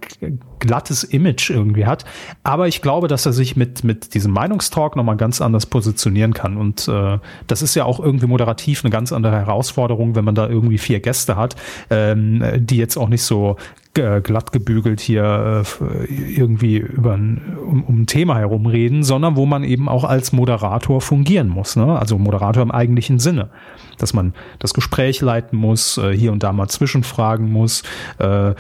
glattes 0.60 1.04
Image 1.06 1.50
irgendwie 1.50 1.86
hat, 1.86 2.06
aber 2.44 2.68
ich 2.68 2.82
glaube, 2.82 3.08
dass 3.08 3.26
er 3.26 3.34
sich 3.34 3.56
mit, 3.56 3.84
mit 3.84 4.14
diesem 4.14 4.34
Meinungstalk 4.34 4.96
nochmal 4.96 5.16
ganz 5.16 5.42
anders 5.42 5.66
positionieren 5.66 6.34
kann. 6.34 6.58
Und 6.58 6.88
äh, 6.88 7.18
das 7.48 7.62
ist 7.62 7.76
ja 7.76 7.86
auch 7.86 8.00
irgendwie 8.00 8.28
moderativ 8.28 8.84
eine 8.84 8.92
ganz 8.92 9.12
andere 9.14 9.38
Herausforderung, 9.38 10.16
wenn 10.16 10.26
man 10.26 10.36
da 10.36 10.48
irgendwie 10.48 10.78
vier 10.78 11.00
Gäste 11.00 11.38
hat, 11.38 11.56
ähm, 11.90 12.44
die 12.58 12.78
jetzt 12.78 12.98
auch 12.98 13.10
nicht 13.10 13.24
so 13.24 13.56
glatt 13.94 14.52
gebügelt 14.52 15.02
hier 15.02 15.64
äh, 15.82 16.06
irgendwie 16.06 16.78
über 16.78 17.16
ein, 17.16 17.58
um, 17.58 17.84
um 17.84 18.02
ein 18.02 18.08
Thema 18.08 18.38
herumreden, 18.38 19.04
sondern 19.04 19.36
wo 19.36 19.46
man 19.46 19.64
eben 19.64 19.90
auch 19.90 20.04
als 20.04 20.32
Moderator 20.32 21.02
fungieren 21.02 21.50
muss. 21.50 21.76
Ne? 21.76 21.98
Also 21.98 22.18
Moderator 22.18 22.62
im 22.62 22.72
eigentlichen 22.72 23.20
Sinne. 23.20 23.50
Dass 23.98 24.14
man 24.14 24.34
das 24.60 24.74
Gespräch 24.74 25.22
leiten 25.22 25.58
muss, 25.58 25.98
äh, 25.98 26.12
hier 26.12 26.32
und 26.32 26.44
da 26.44 26.54
mal 26.54 26.68
zwischenfragen 26.70 27.52
muss, 27.52 27.84
äh, 28.20 28.26
ein 28.26 28.56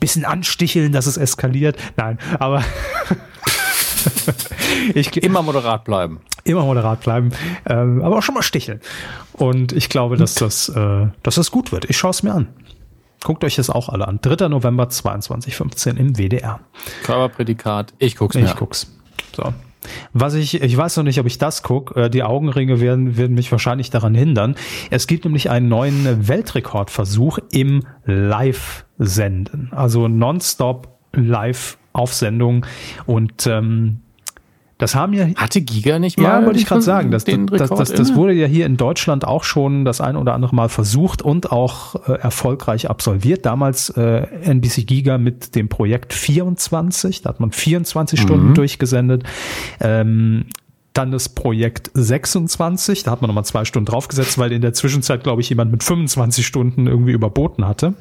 bisschen 0.00 0.24
ansticheln, 0.24 0.92
dass 0.92 1.06
es 1.06 1.16
eskaliert. 1.16 1.76
Nein, 1.96 2.18
aber 2.38 2.64
ich, 4.94 5.16
immer 5.22 5.42
moderat 5.42 5.84
bleiben. 5.84 6.20
Immer 6.44 6.64
moderat 6.64 7.00
bleiben, 7.00 7.30
ähm, 7.66 8.02
aber 8.02 8.18
auch 8.18 8.22
schon 8.22 8.34
mal 8.34 8.42
sticheln. 8.42 8.80
Und 9.34 9.72
ich 9.72 9.90
glaube, 9.90 10.16
dass 10.16 10.34
das, 10.34 10.70
äh, 10.70 11.06
dass 11.22 11.34
das 11.34 11.50
gut 11.50 11.70
wird. 11.70 11.84
Ich 11.90 11.98
schaue 11.98 12.10
es 12.10 12.22
mir 12.22 12.32
an. 12.32 12.48
Guckt 13.22 13.44
euch 13.44 13.56
das 13.56 13.70
auch 13.70 13.88
alle 13.88 14.08
an. 14.08 14.18
3. 14.22 14.48
November 14.48 14.88
2215 14.88 15.96
im 15.96 16.16
WDR. 16.16 16.60
Körperprädikat. 17.02 17.92
Ich 17.98 18.16
guck's 18.16 18.34
mir. 18.34 18.44
Ich 18.44 18.56
guck's. 18.56 18.90
So. 19.36 19.52
Was 20.12 20.34
ich, 20.34 20.62
ich 20.62 20.76
weiß 20.76 20.96
noch 20.98 21.04
nicht, 21.04 21.20
ob 21.20 21.26
ich 21.26 21.38
das 21.38 21.62
gucke. 21.62 22.04
Äh, 22.04 22.10
die 22.10 22.22
Augenringe 22.22 22.80
werden, 22.80 23.16
werden 23.16 23.34
mich 23.34 23.50
wahrscheinlich 23.50 23.90
daran 23.90 24.14
hindern. 24.14 24.56
Es 24.90 25.06
gibt 25.06 25.24
nämlich 25.24 25.50
einen 25.50 25.68
neuen 25.68 26.28
Weltrekordversuch 26.28 27.38
im 27.50 27.86
Live-Senden. 28.04 29.70
Also 29.72 30.08
nonstop 30.08 30.98
Live-Aufsendung. 31.12 32.66
Und 33.06 33.46
ähm, 33.46 34.00
das 34.80 34.94
haben 34.94 35.12
ja. 35.12 35.26
Hatte 35.36 35.60
Giga 35.60 35.98
nicht 35.98 36.18
mal? 36.18 36.40
Ja, 36.40 36.46
wollte 36.46 36.58
ich 36.58 36.64
gerade 36.64 36.80
sagen. 36.80 37.10
Das, 37.10 37.24
das, 37.24 37.68
das, 37.68 37.92
das, 37.92 38.14
wurde 38.14 38.32
ja 38.32 38.46
hier 38.46 38.64
in 38.64 38.78
Deutschland 38.78 39.26
auch 39.26 39.44
schon 39.44 39.84
das 39.84 40.00
ein 40.00 40.16
oder 40.16 40.32
andere 40.32 40.54
Mal 40.54 40.70
versucht 40.70 41.20
und 41.20 41.52
auch 41.52 42.08
äh, 42.08 42.12
erfolgreich 42.14 42.88
absolviert. 42.88 43.44
Damals 43.44 43.90
äh, 43.90 44.26
NBC 44.42 44.86
Giga 44.86 45.18
mit 45.18 45.54
dem 45.54 45.68
Projekt 45.68 46.14
24. 46.14 47.20
Da 47.20 47.28
hat 47.28 47.40
man 47.40 47.52
24 47.52 48.18
mhm. 48.18 48.24
Stunden 48.24 48.54
durchgesendet. 48.54 49.24
Ähm, 49.80 50.46
dann 50.94 51.10
das 51.10 51.28
Projekt 51.28 51.90
26. 51.92 53.02
Da 53.02 53.10
hat 53.10 53.20
man 53.20 53.28
nochmal 53.28 53.44
zwei 53.44 53.66
Stunden 53.66 53.84
draufgesetzt, 53.86 54.38
weil 54.38 54.50
in 54.50 54.62
der 54.62 54.72
Zwischenzeit, 54.72 55.22
glaube 55.22 55.42
ich, 55.42 55.50
jemand 55.50 55.70
mit 55.70 55.84
25 55.84 56.46
Stunden 56.46 56.86
irgendwie 56.86 57.12
überboten 57.12 57.66
hatte. 57.68 57.92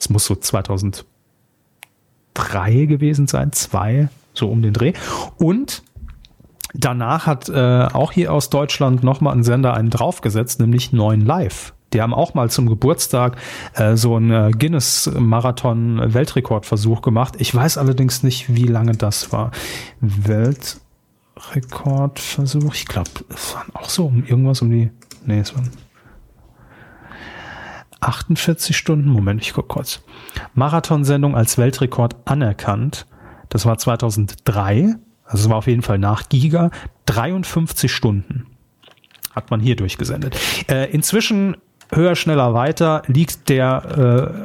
Es 0.00 0.10
muss 0.10 0.26
so 0.26 0.34
2003 0.34 1.04
gewesen 2.86 3.28
sein, 3.28 3.52
zwei, 3.52 4.08
so 4.34 4.48
um 4.48 4.60
den 4.60 4.72
Dreh. 4.72 4.92
Und 5.38 5.84
Danach 6.78 7.26
hat 7.26 7.48
äh, 7.48 7.88
auch 7.92 8.12
hier 8.12 8.32
aus 8.32 8.50
Deutschland 8.50 9.02
nochmal 9.02 9.34
ein 9.34 9.42
Sender 9.44 9.74
einen 9.74 9.90
draufgesetzt, 9.90 10.60
nämlich 10.60 10.92
9 10.92 11.22
Live. 11.22 11.72
Die 11.92 12.02
haben 12.02 12.12
auch 12.12 12.34
mal 12.34 12.50
zum 12.50 12.68
Geburtstag 12.68 13.36
äh, 13.74 13.94
so 13.96 14.16
einen 14.16 14.30
äh, 14.30 14.50
Guinness-Marathon-Weltrekordversuch 14.50 17.00
gemacht. 17.00 17.36
Ich 17.38 17.54
weiß 17.54 17.78
allerdings 17.78 18.22
nicht, 18.22 18.54
wie 18.54 18.66
lange 18.66 18.92
das 18.92 19.32
war. 19.32 19.52
Weltrekordversuch, 20.00 22.74
ich 22.74 22.84
glaube, 22.86 23.10
es 23.32 23.54
waren 23.54 23.74
auch 23.74 23.88
so 23.88 24.04
um 24.06 24.24
irgendwas 24.24 24.60
um 24.62 24.70
die. 24.70 24.90
Nee, 25.24 25.38
es 25.38 25.54
waren 25.54 25.70
48 28.00 28.76
Stunden. 28.76 29.08
Moment, 29.08 29.40
ich 29.40 29.54
guck 29.54 29.68
kurz. 29.68 30.02
Marathonsendung 30.54 31.36
als 31.36 31.56
Weltrekord 31.56 32.16
anerkannt. 32.26 33.06
Das 33.48 33.64
war 33.64 33.78
2003. 33.78 34.96
Also 35.26 35.44
es 35.44 35.50
war 35.50 35.56
auf 35.56 35.66
jeden 35.66 35.82
Fall 35.82 35.98
nach 35.98 36.28
Giga. 36.28 36.70
53 37.06 37.92
Stunden 37.92 38.46
hat 39.32 39.50
man 39.50 39.60
hier 39.60 39.76
durchgesendet. 39.76 40.36
Äh, 40.68 40.90
inzwischen 40.90 41.56
höher, 41.92 42.16
schneller, 42.16 42.54
weiter 42.54 43.02
liegt 43.06 43.48
der 43.48 43.66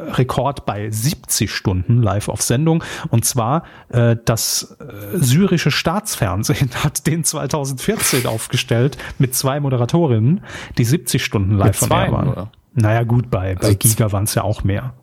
äh, 0.09 0.11
Rekord 0.13 0.65
bei 0.65 0.89
70 0.91 1.51
Stunden 1.51 2.01
live 2.01 2.29
auf 2.29 2.41
Sendung. 2.41 2.83
Und 3.09 3.25
zwar 3.25 3.63
äh, 3.89 4.15
das 4.25 4.77
äh, 4.79 5.17
syrische 5.17 5.71
Staatsfernsehen 5.71 6.69
hat 6.83 7.07
den 7.07 7.23
2014 7.23 8.25
aufgestellt 8.27 8.97
mit 9.17 9.33
zwei 9.33 9.59
Moderatorinnen, 9.59 10.43
die 10.77 10.83
70 10.83 11.23
Stunden 11.23 11.57
live 11.57 11.77
von 11.77 11.89
der 11.89 12.11
waren. 12.11 12.27
Oder? 12.27 12.51
Naja 12.73 13.03
gut, 13.03 13.29
bei, 13.29 13.55
bei 13.55 13.67
also 13.67 13.77
Giga 13.77 14.11
waren 14.11 14.25
es 14.25 14.35
ja 14.35 14.43
auch 14.43 14.63
mehr. 14.63 14.93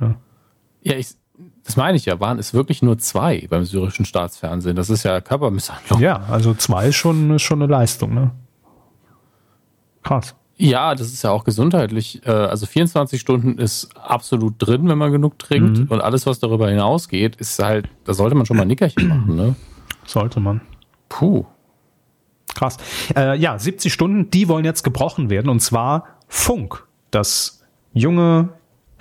Ja, 0.00 0.14
ja 0.82 0.96
ich, 0.96 1.08
das 1.64 1.76
meine 1.76 1.96
ich 1.96 2.04
ja, 2.04 2.20
waren 2.20 2.38
es 2.38 2.52
wirklich 2.52 2.82
nur 2.82 2.98
zwei 2.98 3.46
beim 3.48 3.64
syrischen 3.64 4.04
Staatsfernsehen. 4.04 4.76
Das 4.76 4.90
ist 4.90 5.02
ja 5.02 5.20
Körpermisshandlung. 5.20 6.00
Ja, 6.00 6.24
also 6.28 6.54
zwei 6.54 6.88
ist 6.88 6.96
schon, 6.96 7.30
ist 7.30 7.42
schon 7.42 7.62
eine 7.62 7.72
Leistung, 7.72 8.14
ne? 8.14 8.32
Krass. 10.02 10.34
Ja, 10.56 10.94
das 10.94 11.08
ist 11.08 11.22
ja 11.22 11.30
auch 11.30 11.44
gesundheitlich. 11.44 12.24
Äh, 12.26 12.30
also 12.30 12.66
24 12.66 13.20
Stunden 13.20 13.58
ist 13.58 13.88
absolut 13.96 14.54
drin, 14.58 14.88
wenn 14.88 14.98
man 14.98 15.10
genug 15.10 15.38
trinkt. 15.38 15.78
Mhm. 15.78 15.86
Und 15.88 16.00
alles, 16.00 16.26
was 16.26 16.38
darüber 16.38 16.68
hinausgeht, 16.68 17.36
ist 17.36 17.60
halt, 17.60 17.88
da 18.04 18.14
sollte 18.14 18.36
man 18.36 18.46
schon 18.46 18.56
mal 18.56 18.62
ein 18.62 18.68
Nickerchen 18.68 19.08
machen, 19.08 19.34
ne? 19.34 19.56
Sollte 20.06 20.40
man. 20.40 20.60
Puh. 21.08 21.44
Krass. 22.54 22.76
Äh, 23.16 23.36
ja, 23.38 23.58
70 23.58 23.92
Stunden, 23.92 24.30
die 24.30 24.48
wollen 24.48 24.64
jetzt 24.64 24.84
gebrochen 24.84 25.28
werden. 25.28 25.48
Und 25.48 25.60
zwar 25.60 26.04
Funk. 26.28 26.86
Das 27.10 27.62
junge, 27.92 28.50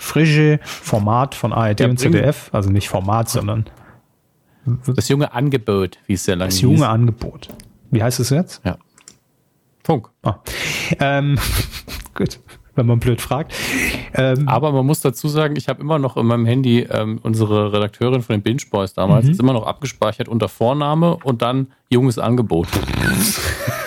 frische 0.04 0.60
Format 0.64 1.34
von 1.34 1.54
ARD 1.54 1.80
ja, 1.80 1.88
und 1.88 1.98
ZDF, 1.98 2.50
also 2.52 2.70
nicht 2.70 2.90
Format, 2.90 3.30
sondern 3.30 3.66
das 4.86 5.10
junge 5.10 5.34
Angebot, 5.34 5.98
wie 6.08 6.14
es 6.14 6.26
sehr 6.26 6.36
lange 6.36 6.50
Das 6.50 6.62
junge 6.62 6.78
hieß. 6.78 6.84
Angebot. 6.84 7.50
Wie 7.92 8.04
heißt 8.04 8.20
es 8.20 8.30
jetzt? 8.30 8.62
Ja. 8.64 8.78
Funk. 9.84 10.10
Ah. 10.24 10.36
Ähm, 11.00 11.38
gut, 12.14 12.40
wenn 12.76 12.86
man 12.86 13.00
blöd 13.00 13.22
fragt. 13.22 13.54
Ähm, 14.14 14.48
Aber 14.48 14.72
man 14.72 14.86
muss 14.86 15.02
dazu 15.02 15.28
sagen, 15.28 15.56
ich 15.58 15.68
habe 15.68 15.82
immer 15.82 16.00
noch 16.00 16.18
in 16.18 16.26
meinem 16.26 16.46
Handy 16.46 16.82
ähm, 16.82 17.20
unsere 17.24 17.74
Redakteurin 17.74 18.22
von 18.22 18.36
den 18.36 18.42
Binge 18.42 18.64
Boys 18.72 18.94
damals, 18.94 19.26
mhm. 19.26 19.32
ist 19.32 19.40
immer 19.40 19.54
noch 19.54 19.66
abgespeichert 19.66 20.28
unter 20.28 20.50
Vorname 20.50 21.18
und 21.24 21.42
dann 21.42 21.68
junges 21.90 22.18
Angebot. 22.18 22.68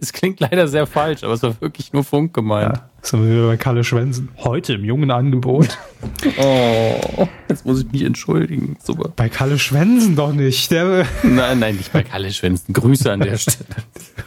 Es 0.00 0.12
klingt 0.12 0.40
leider 0.40 0.68
sehr 0.68 0.86
falsch, 0.86 1.24
aber 1.24 1.32
es 1.34 1.42
war 1.42 1.60
wirklich 1.60 1.92
nur 1.92 2.04
Funk 2.04 2.34
gemeint. 2.34 2.76
Ja, 2.76 2.90
sind 3.02 3.22
wir 3.22 3.30
wieder 3.30 3.46
bei 3.48 3.56
Kalle 3.56 3.84
Schwensen. 3.84 4.28
Heute 4.38 4.74
im 4.74 4.84
jungen 4.84 5.10
Angebot. 5.10 5.78
oh, 6.38 7.28
jetzt 7.48 7.66
muss 7.66 7.82
ich 7.82 7.92
mich 7.92 8.02
entschuldigen. 8.02 8.76
Super. 8.82 9.10
Bei 9.14 9.28
Kalle 9.28 9.58
Schwensen 9.58 10.16
doch 10.16 10.32
nicht. 10.32 10.70
Der 10.70 11.06
nein, 11.22 11.58
nein, 11.58 11.76
nicht 11.76 11.92
bei 11.92 12.02
Kalle 12.02 12.32
Schwensen. 12.32 12.72
Grüße 12.72 13.10
an 13.10 13.20
der 13.20 13.36
Stelle. 13.36 13.66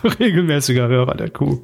Regelmäßiger 0.20 0.88
Hörer 0.88 1.15
der 1.15 1.30
Kuh. 1.30 1.61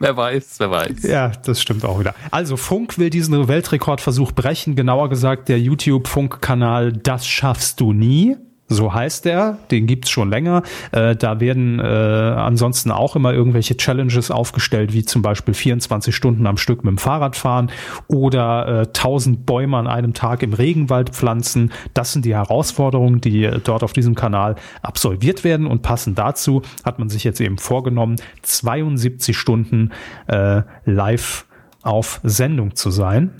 Wer 0.00 0.16
weiß, 0.16 0.56
wer 0.58 0.70
weiß. 0.70 1.02
Ja, 1.02 1.32
das 1.44 1.60
stimmt 1.60 1.84
auch 1.84 1.98
wieder. 1.98 2.14
Also 2.30 2.56
Funk 2.56 2.98
will 2.98 3.10
diesen 3.10 3.48
Weltrekordversuch 3.48 4.32
brechen. 4.32 4.76
Genauer 4.76 5.08
gesagt, 5.08 5.48
der 5.48 5.58
YouTube-Funk-Kanal 5.58 6.92
Das 6.92 7.26
schaffst 7.26 7.80
du 7.80 7.92
nie. 7.92 8.36
So 8.68 8.92
heißt 8.92 9.24
der, 9.24 9.58
den 9.70 9.86
gibt's 9.86 10.10
schon 10.10 10.28
länger. 10.28 10.62
Äh, 10.92 11.16
da 11.16 11.40
werden 11.40 11.80
äh, 11.80 11.82
ansonsten 11.82 12.90
auch 12.90 13.16
immer 13.16 13.32
irgendwelche 13.32 13.76
Challenges 13.76 14.30
aufgestellt, 14.30 14.92
wie 14.92 15.04
zum 15.04 15.22
Beispiel 15.22 15.54
24 15.54 16.14
Stunden 16.14 16.46
am 16.46 16.58
Stück 16.58 16.84
mit 16.84 16.90
dem 16.90 16.98
Fahrrad 16.98 17.34
fahren 17.36 17.70
oder 18.08 18.82
äh, 18.82 18.86
1000 18.86 19.46
Bäume 19.46 19.78
an 19.78 19.86
einem 19.86 20.12
Tag 20.12 20.42
im 20.42 20.52
Regenwald 20.52 21.10
pflanzen. 21.10 21.72
Das 21.94 22.12
sind 22.12 22.26
die 22.26 22.34
Herausforderungen, 22.34 23.22
die 23.22 23.44
äh, 23.44 23.58
dort 23.62 23.82
auf 23.82 23.94
diesem 23.94 24.14
Kanal 24.14 24.56
absolviert 24.82 25.44
werden 25.44 25.66
und 25.66 25.82
passend 25.82 26.18
dazu 26.18 26.62
hat 26.84 26.98
man 26.98 27.08
sich 27.08 27.24
jetzt 27.24 27.40
eben 27.40 27.56
vorgenommen, 27.56 28.16
72 28.42 29.36
Stunden 29.36 29.92
äh, 30.26 30.62
live 30.84 31.46
auf 31.82 32.20
Sendung 32.22 32.74
zu 32.74 32.90
sein. 32.90 33.32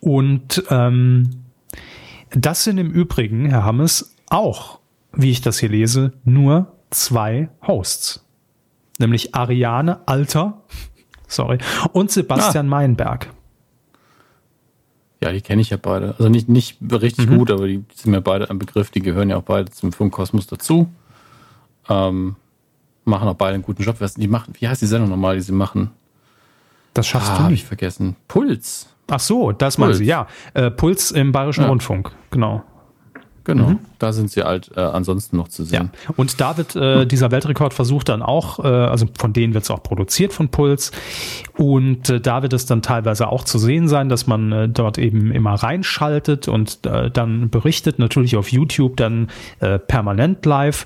Und 0.00 0.62
ähm, 0.70 1.30
das 2.30 2.64
sind 2.64 2.78
im 2.78 2.90
Übrigen, 2.90 3.46
Herr 3.46 3.64
Hammes, 3.64 4.15
auch, 4.30 4.78
wie 5.12 5.30
ich 5.30 5.40
das 5.40 5.58
hier 5.58 5.68
lese, 5.68 6.12
nur 6.24 6.72
zwei 6.90 7.48
Hosts. 7.66 8.24
Nämlich 8.98 9.34
Ariane 9.34 10.00
Alter, 10.06 10.62
sorry, 11.26 11.58
und 11.92 12.10
Sebastian 12.10 12.66
ah. 12.66 12.70
Meinberg. 12.70 13.30
Ja, 15.22 15.32
die 15.32 15.40
kenne 15.40 15.62
ich 15.62 15.70
ja 15.70 15.78
beide. 15.80 16.14
Also 16.18 16.28
nicht, 16.28 16.48
nicht 16.48 16.78
richtig 16.90 17.28
mhm. 17.28 17.38
gut, 17.38 17.50
aber 17.50 17.66
die 17.66 17.82
sind 17.94 18.10
mir 18.10 18.20
beide 18.20 18.50
ein 18.50 18.58
Begriff. 18.58 18.90
Die 18.90 19.00
gehören 19.00 19.30
ja 19.30 19.36
auch 19.36 19.42
beide 19.42 19.70
zum 19.70 19.92
Funkkosmos 19.92 20.46
dazu. 20.46 20.88
Ähm, 21.88 22.36
machen 23.04 23.26
auch 23.26 23.34
beide 23.34 23.54
einen 23.54 23.62
guten 23.62 23.82
Job. 23.82 23.96
Die 24.16 24.28
machen, 24.28 24.52
wie 24.58 24.68
heißt 24.68 24.82
die 24.82 24.86
Sendung 24.86 25.08
nochmal, 25.08 25.36
die 25.36 25.42
sie 25.42 25.52
machen? 25.52 25.90
Das 26.92 27.06
schaffst 27.06 27.30
ah, 27.30 27.38
du 27.38 27.42
nicht. 27.44 27.62
ich 27.62 27.64
vergessen. 27.64 28.16
Puls. 28.28 28.88
Ach 29.08 29.20
so, 29.20 29.52
das 29.52 29.78
meinen 29.78 29.94
Sie, 29.94 30.04
ja. 30.04 30.26
Äh, 30.54 30.70
Puls 30.70 31.12
im 31.12 31.32
Bayerischen 31.32 31.62
ja. 31.62 31.68
Rundfunk, 31.68 32.10
genau. 32.30 32.64
Genau, 33.46 33.68
mhm. 33.68 33.78
da 34.00 34.12
sind 34.12 34.28
sie 34.28 34.42
halt 34.42 34.72
äh, 34.74 34.80
ansonsten 34.80 35.36
noch 35.36 35.46
zu 35.46 35.62
sehen. 35.62 35.92
Ja. 36.08 36.14
Und 36.16 36.40
da 36.40 36.56
wird 36.56 36.74
äh, 36.74 37.06
dieser 37.06 37.30
Weltrekordversuch 37.30 38.02
dann 38.02 38.20
auch, 38.20 38.58
äh, 38.58 38.66
also 38.66 39.06
von 39.16 39.32
denen 39.32 39.54
wird 39.54 39.62
es 39.62 39.70
auch 39.70 39.84
produziert 39.84 40.32
von 40.32 40.48
Puls. 40.48 40.90
Und 41.56 42.10
äh, 42.10 42.20
da 42.20 42.42
wird 42.42 42.52
es 42.54 42.66
dann 42.66 42.82
teilweise 42.82 43.28
auch 43.28 43.44
zu 43.44 43.60
sehen 43.60 43.86
sein, 43.86 44.08
dass 44.08 44.26
man 44.26 44.50
äh, 44.50 44.68
dort 44.68 44.98
eben 44.98 45.30
immer 45.30 45.54
reinschaltet 45.54 46.48
und 46.48 46.84
äh, 46.86 47.08
dann 47.08 47.48
berichtet, 47.48 48.00
natürlich 48.00 48.34
auf 48.36 48.50
YouTube 48.50 48.96
dann 48.96 49.28
äh, 49.60 49.78
permanent 49.78 50.44
live. 50.44 50.84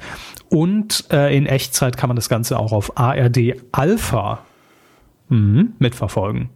Und 0.50 1.06
äh, 1.10 1.34
in 1.34 1.46
Echtzeit 1.46 1.96
kann 1.96 2.08
man 2.08 2.16
das 2.16 2.28
Ganze 2.28 2.58
auch 2.58 2.72
auf 2.72 2.98
ARD 2.98 3.54
Alpha 3.72 4.40
mhm, 5.30 5.72
mitverfolgen. 5.78 6.50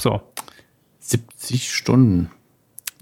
So. 0.00 0.20
70 1.00 1.74
Stunden. 1.74 2.30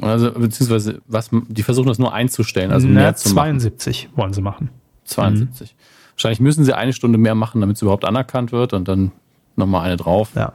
Also, 0.00 0.30
beziehungsweise, 0.32 1.00
was, 1.06 1.30
die 1.32 1.62
versuchen 1.62 1.88
das 1.88 1.98
nur 1.98 2.12
einzustellen, 2.12 2.70
also 2.70 2.86
Na, 2.86 3.00
mehr 3.00 3.16
zu 3.16 3.30
72 3.30 4.04
machen. 4.08 4.16
wollen 4.16 4.32
sie 4.32 4.42
machen. 4.42 4.70
72. 5.04 5.72
Mhm. 5.72 5.76
Wahrscheinlich 6.14 6.40
müssen 6.40 6.64
sie 6.64 6.74
eine 6.74 6.92
Stunde 6.92 7.18
mehr 7.18 7.34
machen, 7.34 7.60
damit 7.60 7.76
es 7.76 7.82
überhaupt 7.82 8.04
anerkannt 8.04 8.52
wird 8.52 8.72
und 8.72 8.88
dann 8.88 9.12
nochmal 9.56 9.86
eine 9.86 9.96
drauf. 9.96 10.30
Ja. 10.34 10.52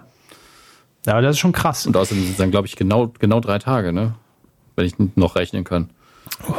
Ja, 1.05 1.13
aber 1.13 1.21
das 1.23 1.35
ist 1.35 1.39
schon 1.39 1.51
krass. 1.51 1.87
Und 1.87 1.97
außerdem 1.97 2.23
sind 2.23 2.31
es 2.31 2.37
dann, 2.37 2.51
glaube 2.51 2.67
ich, 2.67 2.75
genau, 2.75 3.11
genau 3.19 3.39
drei 3.39 3.57
Tage, 3.57 3.91
ne? 3.91 4.13
Wenn 4.75 4.85
ich 4.85 4.93
noch 5.15 5.35
rechnen 5.35 5.63
kann. 5.63 5.89
Oh, 6.47 6.53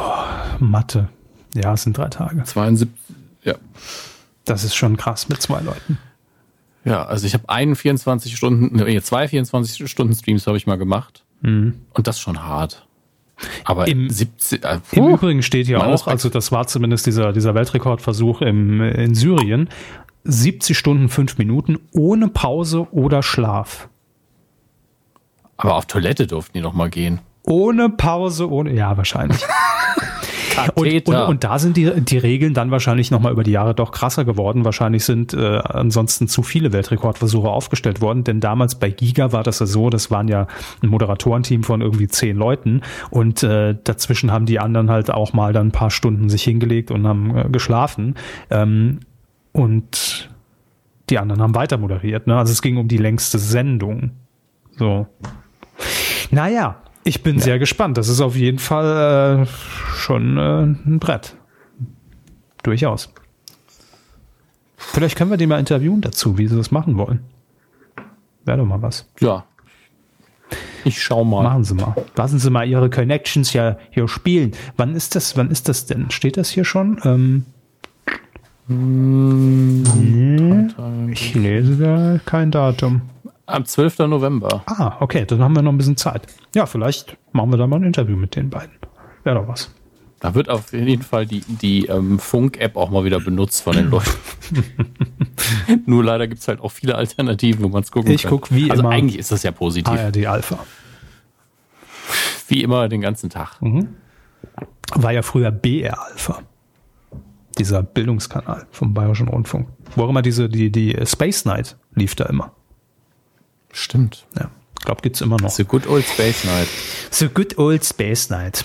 Mathe. 0.59 1.09
Ja, 1.55 1.73
es 1.73 1.83
sind 1.83 1.97
drei 1.97 2.09
Tage. 2.09 2.43
72, 2.43 2.89
ja. 3.43 3.55
Das 4.45 4.63
ist 4.63 4.75
schon 4.75 4.97
krass 4.97 5.29
mit 5.29 5.41
zwei 5.41 5.61
Leuten. 5.61 5.97
Ja, 6.85 7.05
also 7.05 7.25
ich 7.25 7.33
habe 7.33 7.47
einen 7.47 7.75
24 7.75 8.35
Stunden, 8.35 8.75
nee, 8.75 8.99
zwei 9.01 9.27
24 9.27 9.89
Stunden 9.89 10.13
Streams 10.15 10.47
habe 10.47 10.57
ich 10.57 10.67
mal 10.67 10.77
gemacht. 10.77 11.22
Mhm. 11.43 11.75
Und 11.93 12.07
das 12.07 12.19
schon 12.19 12.41
hart. 12.41 12.87
Aber 13.65 13.87
Im, 13.87 14.09
70, 14.09 14.63
äh, 14.63 14.79
Im 14.93 15.07
Übrigen 15.07 15.43
steht 15.43 15.67
ja 15.67 15.85
auch, 15.85 16.07
also 16.07 16.29
das 16.29 16.51
war 16.51 16.67
zumindest 16.67 17.05
dieser, 17.05 17.33
dieser 17.33 17.53
Weltrekordversuch 17.55 18.41
im, 18.41 18.81
in 18.81 19.15
Syrien, 19.15 19.69
70 20.23 20.77
Stunden, 20.77 21.09
5 21.09 21.37
Minuten 21.37 21.79
ohne 21.91 22.29
Pause 22.29 22.87
oder 22.91 23.21
Schlaf. 23.21 23.89
Aber 25.57 25.75
auf 25.75 25.85
Toilette 25.85 26.27
durften 26.27 26.53
die 26.57 26.61
noch 26.61 26.73
mal 26.73 26.89
gehen. 26.89 27.19
Ohne 27.45 27.89
Pause, 27.89 28.49
ohne, 28.49 28.73
ja, 28.73 28.95
wahrscheinlich. 28.97 29.41
Und, 30.75 31.07
und, 31.07 31.15
und, 31.15 31.43
da 31.43 31.59
sind 31.59 31.77
die, 31.77 32.01
die 32.01 32.17
Regeln 32.17 32.53
dann 32.53 32.71
wahrscheinlich 32.71 33.11
nochmal 33.11 33.31
über 33.31 33.43
die 33.43 33.51
Jahre 33.51 33.73
doch 33.73 33.91
krasser 33.91 34.23
geworden. 34.23 34.65
Wahrscheinlich 34.65 35.03
sind 35.03 35.33
äh, 35.33 35.57
ansonsten 35.57 36.27
zu 36.27 36.43
viele 36.43 36.71
Weltrekordversuche 36.71 37.49
aufgestellt 37.49 38.01
worden, 38.01 38.23
denn 38.23 38.39
damals 38.39 38.75
bei 38.75 38.89
Giga 38.91 39.31
war 39.31 39.43
das 39.43 39.59
ja 39.59 39.65
so, 39.65 39.89
das 39.89 40.11
waren 40.11 40.27
ja 40.27 40.47
ein 40.81 40.89
Moderatorenteam 40.89 41.63
von 41.63 41.81
irgendwie 41.81 42.07
zehn 42.07 42.37
Leuten 42.37 42.81
und 43.09 43.43
äh, 43.43 43.75
dazwischen 43.83 44.31
haben 44.31 44.45
die 44.45 44.59
anderen 44.59 44.89
halt 44.89 45.09
auch 45.11 45.33
mal 45.33 45.53
dann 45.53 45.67
ein 45.67 45.71
paar 45.71 45.91
Stunden 45.91 46.29
sich 46.29 46.43
hingelegt 46.43 46.91
und 46.91 47.07
haben 47.07 47.35
äh, 47.35 47.49
geschlafen. 47.49 48.15
Ähm, 48.49 48.99
und 49.51 50.29
die 51.09 51.19
anderen 51.19 51.41
haben 51.41 51.55
weiter 51.55 51.77
moderiert. 51.77 52.27
Ne? 52.27 52.37
Also 52.37 52.51
es 52.51 52.61
ging 52.61 52.77
um 52.77 52.87
die 52.87 52.97
längste 52.97 53.39
Sendung. 53.39 54.11
So. 54.77 55.07
Naja, 56.31 56.77
ich 57.03 57.23
bin 57.23 57.37
ja. 57.37 57.41
sehr 57.41 57.59
gespannt. 57.59 57.97
Das 57.97 58.09
ist 58.09 58.21
auf 58.21 58.35
jeden 58.35 58.59
Fall 58.59 59.43
äh, 59.43 59.45
schon 59.95 60.37
äh, 60.37 60.63
ein 60.63 60.99
Brett. 60.99 61.35
Durchaus. 62.63 63.13
Vielleicht 64.77 65.17
können 65.17 65.29
wir 65.31 65.37
den 65.37 65.49
mal 65.49 65.59
interviewen 65.59 66.01
dazu, 66.01 66.37
wie 66.37 66.47
sie 66.47 66.55
das 66.55 66.71
machen 66.71 66.97
wollen. 66.97 67.19
Wäre 68.45 68.57
doch 68.59 68.65
mal 68.65 68.81
was. 68.81 69.09
Ja. 69.19 69.45
Ich 70.85 71.01
schau 71.01 71.23
mal. 71.23 71.43
Machen 71.43 71.63
Sie 71.63 71.73
mal. 71.73 71.95
Lassen 72.15 72.39
Sie 72.39 72.49
mal 72.49 72.67
Ihre 72.67 72.89
Connections 72.89 73.53
ja 73.53 73.77
hier 73.89 74.07
spielen. 74.07 74.51
Wann 74.75 74.95
ist 74.95 75.15
das, 75.15 75.37
wann 75.37 75.49
ist 75.49 75.69
das 75.69 75.85
denn? 75.85 76.11
Steht 76.11 76.37
das 76.37 76.49
hier 76.49 76.65
schon? 76.65 76.99
Ähm, 77.05 77.45
hm, 78.67 79.83
ich 81.11 81.33
lese 81.35 81.77
da 81.77 82.19
kein 82.25 82.51
Datum. 82.51 83.01
Am 83.45 83.65
12. 83.65 83.99
November. 83.99 84.63
Ah, 84.67 84.97
okay, 85.01 85.25
dann 85.25 85.41
haben 85.41 85.55
wir 85.55 85.61
noch 85.61 85.71
ein 85.71 85.77
bisschen 85.77 85.97
Zeit. 85.97 86.27
Ja, 86.55 86.65
vielleicht 86.65 87.17
machen 87.33 87.51
wir 87.51 87.57
da 87.57 87.67
mal 87.67 87.77
ein 87.77 87.83
Interview 87.83 88.15
mit 88.15 88.35
den 88.35 88.49
beiden. 88.49 88.73
Wäre 89.23 89.35
doch 89.35 89.47
was. 89.47 89.69
Da 90.23 90.33
wird 90.35 90.47
auf 90.47 90.71
jeden 90.71 91.03
Fall 91.03 91.25
die, 91.25 91.41
die 91.41 91.87
ähm, 91.87 92.17
Funk-App 92.17 92.77
auch 92.77 92.89
mal 92.89 93.03
wieder 93.03 93.19
benutzt 93.19 93.61
von 93.61 93.75
den 93.75 93.89
Leuten. 93.89 94.09
Nur 95.85 96.01
leider 96.01 96.27
gibt 96.27 96.39
es 96.39 96.47
halt 96.47 96.61
auch 96.61 96.71
viele 96.71 96.95
Alternativen, 96.95 97.61
wo 97.61 97.67
man 97.67 97.83
es 97.83 97.91
gucken 97.91 98.13
ich 98.13 98.21
kann. 98.21 98.29
Ich 98.29 98.39
gucke 98.39 98.55
wie 98.55 98.71
also 98.71 98.79
immer. 98.79 98.91
Also 98.91 99.01
eigentlich 99.01 99.19
ist 99.19 99.33
das 99.33 99.43
ja 99.43 99.51
positiv. 99.51 99.91
ARD 99.91 100.25
Alpha. 100.25 100.59
Wie 102.47 102.63
immer 102.63 102.87
den 102.87 103.01
ganzen 103.01 103.29
Tag. 103.29 103.61
Mhm. 103.61 103.89
War 104.95 105.11
ja 105.11 105.23
früher 105.23 105.51
BR 105.51 106.01
Alpha. 106.01 106.39
Dieser 107.57 107.83
Bildungskanal 107.83 108.65
vom 108.71 108.93
Bayerischen 108.93 109.27
Rundfunk. 109.27 109.67
Wo 109.97 110.03
auch 110.03 110.09
immer 110.09 110.21
diese, 110.21 110.47
die, 110.47 110.71
die 110.71 110.97
Space 111.05 111.43
Night 111.43 111.75
lief 111.95 112.15
da 112.15 112.27
immer. 112.27 112.53
Stimmt. 113.73 114.25
Ja. 114.37 114.49
Ich 114.79 114.85
glaube, 114.85 115.01
gibt 115.01 115.17
es 115.17 115.21
immer 115.21 115.37
noch. 115.37 115.49
The 115.49 115.65
Good 115.65 115.87
Old 115.87 116.05
Space 116.05 116.45
Night. 116.45 116.67
The 117.11 117.27
Good 117.27 117.57
Old 117.57 117.83
Space 117.83 118.29
Night. 118.29 118.63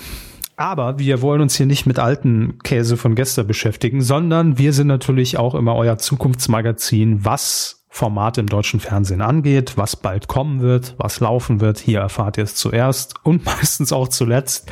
Aber 0.57 0.99
wir 0.99 1.23
wollen 1.23 1.41
uns 1.41 1.57
hier 1.57 1.67
nicht 1.67 1.87
mit 1.87 1.99
alten 1.99 2.59
Käse 2.65 2.97
von 2.97 3.15
gestern 3.15 3.47
beschäftigen, 3.47 4.03
sondern 4.03 4.59
wir 4.59 4.73
sind 4.73 4.89
natürlich 4.89 5.39
auch 5.39 5.55
immer 5.55 5.77
euer 5.77 5.99
Zukunftsmagazin, 5.99 7.25
was 7.25 7.85
Formate 7.89 8.41
im 8.41 8.49
deutschen 8.49 8.81
Fernsehen 8.81 9.23
angeht, 9.23 9.75
was 9.77 9.97
bald 9.97 10.29
kommen 10.29 10.61
wird, 10.61 10.95
was 10.99 11.21
laufen 11.21 11.61
wird. 11.61 11.79
Hier 11.79 12.01
erfahrt 12.01 12.37
ihr 12.37 12.45
es 12.45 12.55
zuerst 12.57 13.15
und 13.25 13.45
meistens 13.47 13.93
auch 13.93 14.09
zuletzt. 14.09 14.71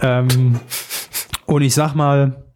Ähm, 0.00 0.60
und 1.46 1.62
ich 1.62 1.74
sag 1.74 1.94
mal, 1.94 2.51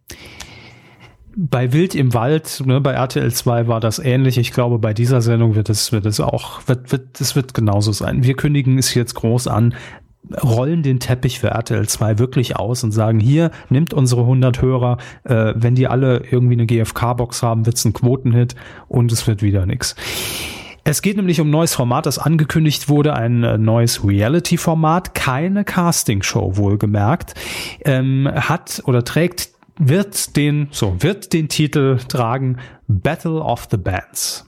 bei 1.39 1.71
Wild 1.71 1.93
im 1.93 2.15
Wald, 2.15 2.63
ne, 2.65 2.81
bei 2.81 2.93
RTL 2.93 3.31
2 3.31 3.67
war 3.67 3.79
das 3.79 3.99
ähnlich. 3.99 4.39
Ich 4.39 4.51
glaube, 4.51 4.79
bei 4.79 4.95
dieser 4.95 5.21
Sendung 5.21 5.53
wird 5.53 5.69
es, 5.69 5.91
wird 5.91 6.07
es 6.07 6.19
auch, 6.19 6.61
wird, 6.65 6.91
wird, 6.91 7.21
es 7.21 7.35
wird 7.35 7.53
genauso 7.53 7.91
sein. 7.91 8.23
Wir 8.23 8.35
kündigen 8.35 8.79
es 8.79 8.95
jetzt 8.95 9.13
groß 9.13 9.47
an, 9.47 9.75
rollen 10.43 10.81
den 10.81 10.99
Teppich 10.99 11.39
für 11.39 11.49
RTL 11.49 11.87
2 11.87 12.17
wirklich 12.17 12.55
aus 12.55 12.83
und 12.83 12.91
sagen, 12.91 13.19
hier, 13.19 13.51
nimmt 13.69 13.93
unsere 13.93 14.21
100 14.21 14.63
Hörer, 14.63 14.97
äh, 15.25 15.53
wenn 15.55 15.75
die 15.75 15.87
alle 15.87 16.23
irgendwie 16.31 16.55
eine 16.55 16.65
GFK-Box 16.65 17.43
haben, 17.43 17.67
wird's 17.67 17.85
ein 17.85 17.93
Quotenhit 17.93 18.55
und 18.87 19.11
es 19.11 19.27
wird 19.27 19.43
wieder 19.43 19.67
nix. 19.67 19.95
Es 20.85 21.03
geht 21.03 21.17
nämlich 21.17 21.39
um 21.39 21.49
ein 21.49 21.51
neues 21.51 21.75
Format, 21.75 22.07
das 22.07 22.17
angekündigt 22.17 22.89
wurde, 22.89 23.13
ein 23.13 23.43
äh, 23.43 23.57
neues 23.59 24.03
Reality-Format, 24.03 25.13
keine 25.13 25.63
Casting-Show 25.65 26.57
wohlgemerkt, 26.57 27.35
ähm, 27.85 28.27
hat 28.33 28.81
oder 28.85 29.03
trägt 29.03 29.56
wird 29.77 30.35
den, 30.35 30.67
so, 30.71 31.01
wird 31.01 31.33
den 31.33 31.49
Titel 31.49 31.97
tragen 32.07 32.57
Battle 32.87 33.41
of 33.41 33.67
the 33.71 33.77
Bands. 33.77 34.45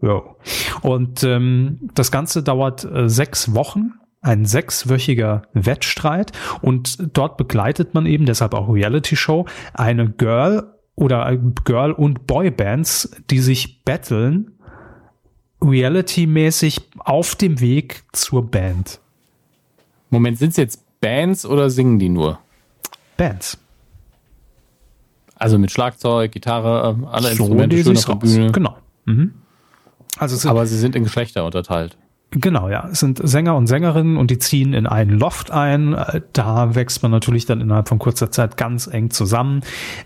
Jo. 0.00 0.36
Und 0.82 1.22
ähm, 1.22 1.78
das 1.94 2.10
Ganze 2.10 2.42
dauert 2.42 2.84
äh, 2.84 3.08
sechs 3.08 3.54
Wochen, 3.54 3.92
ein 4.20 4.44
sechswöchiger 4.44 5.42
Wettstreit 5.52 6.32
und 6.60 7.16
dort 7.16 7.36
begleitet 7.36 7.94
man 7.94 8.06
eben, 8.06 8.26
deshalb 8.26 8.54
auch 8.54 8.68
Reality 8.68 9.16
Show, 9.16 9.46
eine 9.74 10.10
Girl 10.10 10.74
oder 10.94 11.36
Girl- 11.64 11.92
und 11.92 12.26
Boybands, 12.26 13.16
die 13.30 13.38
sich 13.38 13.84
battlen, 13.84 14.52
reality-mäßig 15.60 16.80
auf 16.98 17.36
dem 17.36 17.60
Weg 17.60 18.04
zur 18.12 18.50
Band. 18.50 19.00
Moment, 20.10 20.38
sind 20.38 20.50
es 20.50 20.56
jetzt 20.56 21.00
Bands 21.00 21.46
oder 21.46 21.70
singen 21.70 21.98
die 21.98 22.08
nur? 22.08 22.38
Bands. 23.16 23.58
Also 25.36 25.58
mit 25.58 25.72
Schlagzeug, 25.72 26.30
Gitarre, 26.32 26.96
alle 27.10 27.34
so 27.34 27.44
Instrumente 27.44 27.82
schön 27.82 27.96
auf 27.96 28.04
der 28.04 28.14
Bühne. 28.14 28.52
Genau. 28.52 28.76
Mhm. 29.06 29.34
Also 30.18 30.48
Aber 30.48 30.66
sie 30.66 30.78
sind 30.78 30.94
in 30.94 31.04
Geschlechter 31.04 31.44
unterteilt. 31.44 31.96
Genau, 32.34 32.70
ja. 32.70 32.88
Es 32.90 33.00
sind 33.00 33.20
Sänger 33.22 33.56
und 33.56 33.66
Sängerinnen 33.66 34.16
und 34.16 34.30
die 34.30 34.38
ziehen 34.38 34.72
in 34.72 34.86
einen 34.86 35.18
Loft 35.18 35.50
ein. 35.50 35.96
Da 36.32 36.74
wächst 36.74 37.02
man 37.02 37.10
natürlich 37.10 37.44
dann 37.44 37.60
innerhalb 37.60 37.88
von 37.88 37.98
kurzer 37.98 38.30
Zeit 38.30 38.56
ganz 38.56 38.86
eng 38.86 39.10
zusammen. 39.10 39.60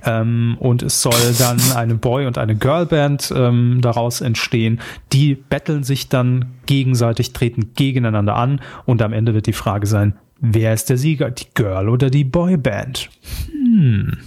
Ähm, 0.05 0.57
und 0.59 0.83
es 0.83 1.03
soll 1.03 1.35
dann 1.39 1.61
eine 1.77 1.95
Boy- 1.95 2.27
und 2.27 2.37
eine 2.37 2.57
Girlband 2.57 3.33
ähm, 3.35 3.79
daraus 3.81 4.21
entstehen. 4.21 4.81
Die 5.13 5.37
betteln 5.37 5.85
sich 5.85 6.09
dann 6.09 6.47
gegenseitig, 6.67 7.33
treten 7.33 7.75
gegeneinander 7.75 8.35
an 8.35 8.61
und 8.87 9.03
am 9.03 9.13
Ende 9.13 9.33
wird 9.35 9.47
die 9.47 9.53
Frage 9.53 9.87
sein, 9.87 10.15
wer 10.41 10.73
ist 10.73 10.91
der 10.91 10.99
Sieger? 10.99 11.31
Die 11.31 11.47
Girl 11.55 11.89
oder 11.89 12.11
die 12.11 12.25
Boyband? 12.25 13.11
Hm. 13.51 14.19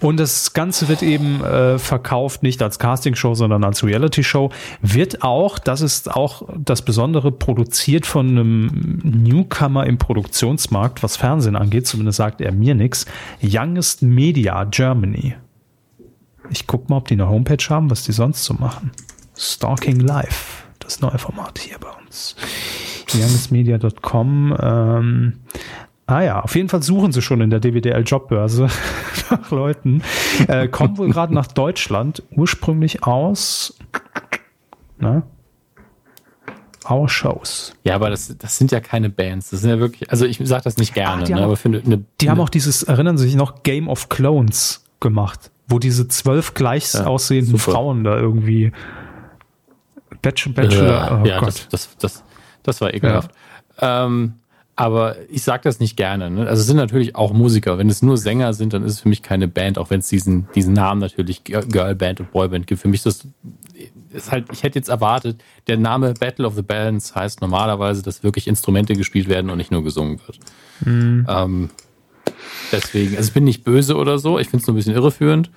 Und 0.00 0.18
das 0.18 0.52
Ganze 0.52 0.88
wird 0.88 1.02
eben 1.02 1.44
äh, 1.44 1.78
verkauft 1.78 2.42
nicht 2.42 2.62
als 2.62 2.78
Castingshow, 2.78 3.34
sondern 3.34 3.64
als 3.64 3.84
Reality-Show. 3.84 4.50
Wird 4.80 5.22
auch, 5.22 5.58
das 5.58 5.80
ist 5.80 6.10
auch 6.10 6.48
das 6.56 6.82
Besondere, 6.82 7.32
produziert 7.32 8.06
von 8.06 8.28
einem 8.28 9.00
Newcomer 9.02 9.86
im 9.86 9.98
Produktionsmarkt, 9.98 11.02
was 11.02 11.16
Fernsehen 11.16 11.56
angeht, 11.56 11.86
zumindest 11.86 12.16
sagt 12.16 12.40
er 12.40 12.52
mir 12.52 12.74
nichts. 12.74 13.06
Youngest 13.42 14.02
Media 14.02 14.64
Germany. 14.64 15.34
Ich 16.50 16.66
guck 16.66 16.88
mal, 16.88 16.96
ob 16.96 17.08
die 17.08 17.14
eine 17.14 17.28
Homepage 17.28 17.64
haben, 17.68 17.90
was 17.90 18.02
die 18.04 18.12
sonst 18.12 18.44
so 18.44 18.54
machen. 18.54 18.90
Stalking 19.36 20.00
Live, 20.00 20.64
das 20.78 21.00
neue 21.00 21.18
Format 21.18 21.58
hier 21.58 21.78
bei 21.78 21.90
uns. 22.04 22.36
Youngestmedia.com. 23.14 24.56
Ähm, 24.60 25.32
Ah 26.06 26.22
ja, 26.22 26.40
auf 26.40 26.56
jeden 26.56 26.68
Fall 26.68 26.82
suchen 26.82 27.12
sie 27.12 27.22
schon 27.22 27.40
in 27.40 27.50
der 27.50 27.60
DWDL-Jobbörse 27.60 28.68
nach 29.30 29.50
Leuten. 29.52 30.02
Äh, 30.48 30.66
kommen 30.66 30.98
wohl 30.98 31.08
gerade 31.08 31.32
nach 31.32 31.46
Deutschland, 31.46 32.24
ursprünglich 32.32 33.04
aus 33.04 33.78
na, 34.98 35.22
Our 36.88 37.08
Shows. 37.08 37.74
Ja, 37.84 37.94
aber 37.94 38.10
das, 38.10 38.36
das 38.36 38.56
sind 38.56 38.72
ja 38.72 38.80
keine 38.80 39.10
Bands. 39.10 39.50
Das 39.50 39.60
sind 39.60 39.70
ja 39.70 39.78
wirklich, 39.78 40.10
also 40.10 40.24
ich 40.26 40.40
sage 40.42 40.64
das 40.64 40.78
nicht 40.78 40.94
gerne, 40.94 41.24
ah, 41.24 41.28
ne, 41.28 41.42
aber 41.42 41.56
finde 41.56 41.82
eine, 41.84 42.04
Die 42.20 42.26
eine, 42.26 42.32
haben 42.32 42.40
auch 42.40 42.48
dieses, 42.48 42.82
erinnern 42.82 43.16
Sie 43.16 43.26
sich 43.26 43.36
noch, 43.36 43.62
Game 43.62 43.88
of 43.88 44.08
Clones 44.08 44.84
gemacht, 44.98 45.50
wo 45.68 45.78
diese 45.78 46.08
zwölf 46.08 46.54
gleich 46.54 46.92
ja, 46.94 47.06
aussehenden 47.06 47.56
super. 47.56 47.72
Frauen 47.72 48.02
da 48.02 48.16
irgendwie 48.16 48.72
Bachelor, 50.22 50.54
Bachelor, 50.54 51.20
oh 51.22 51.26
ja, 51.26 51.38
Gott. 51.38 51.48
Das, 51.48 51.68
das, 51.68 51.96
das, 51.98 52.24
das 52.62 52.80
war 52.80 52.92
ekelhaft. 52.94 53.30
Ja. 53.80 54.06
Ähm, 54.06 54.34
aber 54.76 55.16
ich 55.28 55.42
sage 55.42 55.62
das 55.64 55.78
nicht 55.78 55.96
gerne. 55.96 56.30
Ne? 56.30 56.46
Also 56.46 56.62
es 56.62 56.66
sind 56.66 56.78
natürlich 56.78 57.14
auch 57.14 57.34
Musiker. 57.34 57.76
Wenn 57.76 57.90
es 57.90 58.00
nur 58.00 58.16
Sänger 58.16 58.54
sind, 58.54 58.72
dann 58.72 58.82
ist 58.82 58.94
es 58.94 59.00
für 59.00 59.10
mich 59.10 59.22
keine 59.22 59.46
Band, 59.46 59.76
auch 59.76 59.90
wenn 59.90 60.00
es 60.00 60.08
diesen, 60.08 60.48
diesen 60.54 60.72
Namen 60.72 61.00
natürlich 61.00 61.44
Girlband 61.44 62.20
und 62.20 62.32
Boyband 62.32 62.66
gibt. 62.66 62.80
Für 62.80 62.88
mich 62.88 63.04
ist 63.04 63.06
das 63.06 63.26
ist 64.12 64.32
halt, 64.32 64.46
ich 64.52 64.62
hätte 64.62 64.78
jetzt 64.78 64.88
erwartet, 64.88 65.42
der 65.66 65.76
Name 65.76 66.14
Battle 66.14 66.46
of 66.46 66.54
the 66.54 66.62
Bands 66.62 67.14
heißt 67.14 67.40
normalerweise, 67.40 68.02
dass 68.02 68.22
wirklich 68.22 68.48
Instrumente 68.48 68.94
gespielt 68.94 69.28
werden 69.28 69.50
und 69.50 69.58
nicht 69.58 69.70
nur 69.70 69.84
gesungen 69.84 70.20
wird. 70.26 70.38
Mhm. 70.84 71.26
Ähm, 71.28 71.70
deswegen, 72.72 73.16
also 73.16 73.28
ich 73.28 73.34
bin 73.34 73.44
nicht 73.44 73.64
böse 73.64 73.96
oder 73.96 74.18
so, 74.18 74.38
ich 74.38 74.48
finde 74.48 74.62
es 74.62 74.66
nur 74.66 74.74
ein 74.74 74.78
bisschen 74.78 74.94
irreführend. 74.94 75.50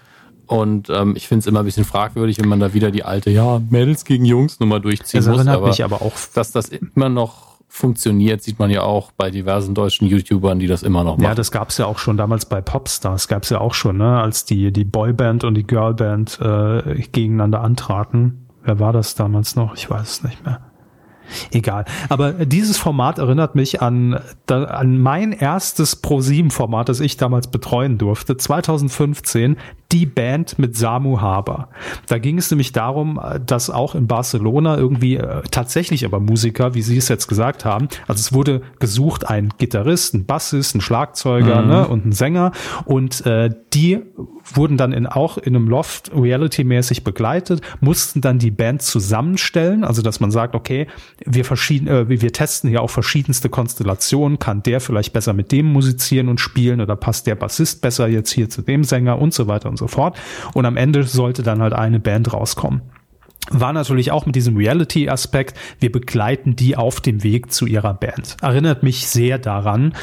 Und 0.46 0.90
ähm, 0.90 1.16
ich 1.16 1.28
finde 1.28 1.40
es 1.40 1.48
immer 1.48 1.60
ein 1.60 1.66
bisschen 1.66 1.86
fragwürdig, 1.86 2.40
wenn 2.40 2.50
man 2.50 2.60
da 2.60 2.74
wieder 2.74 2.92
die 2.92 3.04
alte, 3.04 3.30
ja, 3.30 3.62
Mädels 3.70 4.06
gegen 4.06 4.26
Jungs 4.26 4.60
Nummer 4.60 4.80
durchziehen 4.80 5.24
das 5.24 5.28
muss. 5.28 5.48
Aber, 5.48 5.68
mich 5.68 5.84
aber 5.84 6.02
auch, 6.02 6.14
dass 6.34 6.52
das 6.52 6.70
immer 6.70 7.10
noch 7.10 7.54
funktioniert, 7.74 8.44
sieht 8.44 8.60
man 8.60 8.70
ja 8.70 8.84
auch 8.84 9.12
bei 9.14 9.32
diversen 9.32 9.74
deutschen 9.74 10.08
YouTubern, 10.08 10.60
die 10.60 10.68
das 10.68 10.84
immer 10.84 11.04
noch 11.04 11.18
machen. 11.18 11.24
Ja, 11.24 11.34
das 11.34 11.52
gab 11.52 11.70
es 11.70 11.80
ja 11.80 11.88
auch 11.88 11.98
schon 11.98 12.18
damals 12.18 12.46
bei 12.46 12.62
Popstars, 12.62 13.28
gab 13.28 13.44
es 13.44 13.50
ja 13.50 13.62
auch 13.62 13.74
schon, 13.74 13.98
ne, 13.98 14.22
als 14.22 14.46
die, 14.46 14.72
die 14.72 14.84
Boyband 14.84 15.44
und 15.44 15.56
die 15.56 15.66
Girlband 15.66 16.40
äh, 16.40 17.02
gegeneinander 17.12 17.62
antraten. 17.62 18.48
Wer 18.64 18.80
war 18.80 18.94
das 18.94 19.16
damals 19.16 19.56
noch? 19.56 19.76
Ich 19.76 19.90
weiß 19.90 20.08
es 20.08 20.24
nicht 20.24 20.46
mehr. 20.46 20.62
Egal. 21.52 21.86
Aber 22.10 22.34
dieses 22.34 22.78
Format 22.78 23.18
erinnert 23.18 23.56
mich 23.56 23.82
an, 23.82 24.20
an 24.48 24.98
mein 25.00 25.32
erstes 25.32 25.96
Pro-7-Format, 25.96 26.90
das 26.90 27.00
ich 27.00 27.18
damals 27.18 27.48
betreuen 27.48 27.98
durfte. 27.98 28.38
2015 28.38 29.58
die 29.94 30.06
Band 30.08 30.58
mit 30.58 30.76
Samu 30.76 31.22
Haber. 31.22 31.70
Da 32.08 32.18
ging 32.18 32.40
es 32.40 32.50
nämlich 32.50 32.72
darum, 32.72 33.22
dass 33.46 33.70
auch 33.70 33.94
in 33.94 34.08
Barcelona 34.08 34.76
irgendwie 34.78 35.18
äh, 35.18 35.44
tatsächlich 35.52 36.04
aber 36.04 36.20
Musiker, 36.20 36.74
wie 36.74 36.82
Sie 36.82 36.98
es 36.98 37.08
jetzt 37.08 37.28
gesagt 37.28 37.64
haben, 37.64 37.88
also 38.08 38.20
es 38.20 38.34
wurde 38.34 38.62
gesucht 38.80 39.30
ein 39.30 39.50
Gitarrist, 39.60 40.16
ein 40.16 40.26
Bassist, 40.26 40.76
ein 40.76 40.82
Schlagzeuger 40.82 41.62
mhm. 41.62 41.68
ne, 41.68 41.88
und 41.88 42.06
ein 42.08 42.12
Sänger 42.12 42.52
und 42.86 43.26
äh, 43.28 43.52
die 43.74 44.02
wurden 44.54 44.78
dann 44.78 44.92
in, 44.92 45.08
auch 45.08 45.38
in 45.38 45.56
einem 45.56 45.68
Loft 45.68 46.12
reality-mäßig 46.14 47.04
begleitet, 47.04 47.62
mussten 47.80 48.22
dann 48.22 48.40
die 48.40 48.52
Band 48.52 48.82
zusammenstellen, 48.82 49.84
also 49.84 50.02
dass 50.02 50.20
man 50.20 50.32
sagt, 50.32 50.56
okay, 50.56 50.88
wir 51.26 51.46
verschieden, 51.46 51.88
äh, 51.88 52.10
wir 52.10 52.34
testen 52.34 52.70
hier 52.70 52.82
auch 52.82 52.90
verschiedenste 52.90 53.50
Konstellationen, 53.50 54.40
kann 54.40 54.64
der 54.64 54.82
vielleicht 54.82 55.14
besser 55.14 55.34
mit 55.34 55.52
dem 55.52 55.68
musizieren 55.68 56.30
und 56.30 56.40
spielen 56.40 56.82
oder 56.82 56.96
passt 56.96 57.28
der 57.28 57.36
Bassist 57.36 57.82
besser 57.82 58.08
jetzt 58.08 58.32
hier 58.32 58.50
zu 58.50 58.62
dem 58.62 58.84
Sänger 58.84 59.20
und 59.20 59.34
so 59.34 59.48
weiter 59.48 59.70
und 59.70 59.78
so 59.78 59.83
fort. 59.88 60.18
Und 60.54 60.66
am 60.66 60.78
Ende 60.78 61.04
sollte 61.04 61.44
dann 61.44 61.62
halt 61.62 61.74
eine 61.74 62.00
Band 62.00 62.34
rauskommen 62.34 62.82
war 63.50 63.74
natürlich 63.74 64.12
auch 64.12 64.26
mit 64.26 64.36
diesem 64.36 64.56
Reality-Aspekt, 64.56 65.58
wir 65.80 65.92
begleiten 65.92 66.56
die 66.56 66.78
auf 66.78 67.02
dem 67.02 67.24
Weg 67.24 67.52
zu 67.52 67.66
ihrer 67.66 67.94
Band. 67.94 68.38
Erinnert 68.42 68.84
mich 68.84 69.08
sehr 69.08 69.38
daran. 69.38 69.94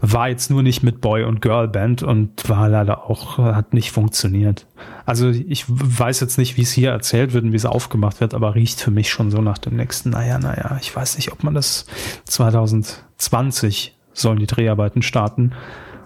War 0.00 0.28
jetzt 0.28 0.50
nur 0.50 0.62
nicht 0.62 0.82
mit 0.82 1.00
Boy 1.00 1.24
und 1.24 1.40
Girl 1.40 1.66
Band 1.66 2.02
und 2.02 2.46
war 2.48 2.68
leider 2.68 3.08
auch, 3.08 3.38
hat 3.38 3.72
nicht 3.72 3.90
funktioniert. 3.90 4.66
Also 5.06 5.30
ich 5.30 5.64
weiß 5.66 6.20
jetzt 6.20 6.36
nicht, 6.36 6.58
wie 6.58 6.62
es 6.62 6.72
hier 6.72 6.90
erzählt 6.90 7.32
wird 7.32 7.44
und 7.44 7.52
wie 7.52 7.56
es 7.56 7.64
aufgemacht 7.64 8.20
wird, 8.20 8.34
aber 8.34 8.54
riecht 8.54 8.80
für 8.80 8.90
mich 8.90 9.08
schon 9.08 9.30
so 9.30 9.40
nach 9.40 9.56
dem 9.56 9.76
nächsten, 9.76 10.10
naja, 10.10 10.38
naja, 10.38 10.76
ich 10.78 10.94
weiß 10.94 11.16
nicht, 11.16 11.32
ob 11.32 11.42
man 11.42 11.54
das 11.54 11.86
2020 12.26 13.96
sollen 14.12 14.38
die 14.38 14.46
Dreharbeiten 14.46 15.00
starten, 15.00 15.52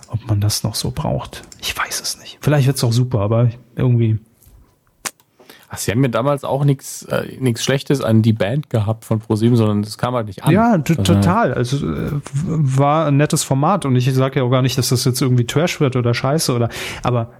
ob 0.08 0.26
man 0.26 0.40
das 0.40 0.62
noch 0.62 0.74
so 0.74 0.90
braucht. 0.90 1.42
Ich 1.60 1.76
weiß 1.76 2.00
es 2.00 2.18
nicht. 2.18 2.38
Vielleicht 2.40 2.66
wird 2.66 2.76
es 2.76 2.84
auch 2.84 2.92
super, 2.92 3.20
aber 3.20 3.50
irgendwie 3.76 4.18
Ach, 5.70 5.76
sie 5.76 5.90
haben 5.90 6.00
mir 6.00 6.08
damals 6.08 6.44
auch 6.44 6.64
nichts 6.64 7.02
äh, 7.04 7.26
nichts 7.38 7.62
Schlechtes 7.62 8.00
an 8.00 8.22
die 8.22 8.32
Band 8.32 8.70
gehabt 8.70 9.04
von 9.04 9.18
ProSieben, 9.18 9.54
sondern 9.54 9.82
das 9.82 9.98
kam 9.98 10.14
halt 10.14 10.26
nicht 10.26 10.42
an. 10.42 10.52
Ja, 10.52 10.78
total. 10.78 11.52
Also 11.52 11.86
äh, 11.86 12.10
war 12.32 13.06
ein 13.06 13.18
nettes 13.18 13.44
Format 13.44 13.84
und 13.84 13.94
ich 13.94 14.12
sage 14.14 14.40
ja 14.40 14.46
auch 14.46 14.50
gar 14.50 14.62
nicht, 14.62 14.78
dass 14.78 14.88
das 14.88 15.04
jetzt 15.04 15.20
irgendwie 15.20 15.44
Trash 15.44 15.78
wird 15.78 15.94
oder 15.96 16.14
Scheiße 16.14 16.54
oder, 16.54 16.70
aber 17.02 17.32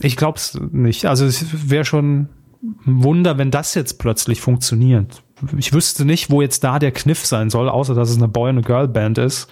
ich 0.00 0.16
glaub's 0.16 0.58
nicht. 0.70 1.04
Also 1.04 1.26
es 1.26 1.68
wäre 1.68 1.84
schon 1.84 2.28
ein 2.62 3.02
Wunder, 3.02 3.36
wenn 3.36 3.50
das 3.50 3.74
jetzt 3.74 3.98
plötzlich 3.98 4.40
funktioniert. 4.40 5.22
Ich 5.58 5.74
wüsste 5.74 6.06
nicht, 6.06 6.30
wo 6.30 6.40
jetzt 6.40 6.64
da 6.64 6.78
der 6.78 6.92
Kniff 6.92 7.26
sein 7.26 7.50
soll, 7.50 7.68
außer 7.68 7.94
dass 7.94 8.08
es 8.08 8.16
eine 8.16 8.28
Boy- 8.28 8.50
und 8.50 8.64
Girl-Band 8.64 9.18
ist. 9.18 9.48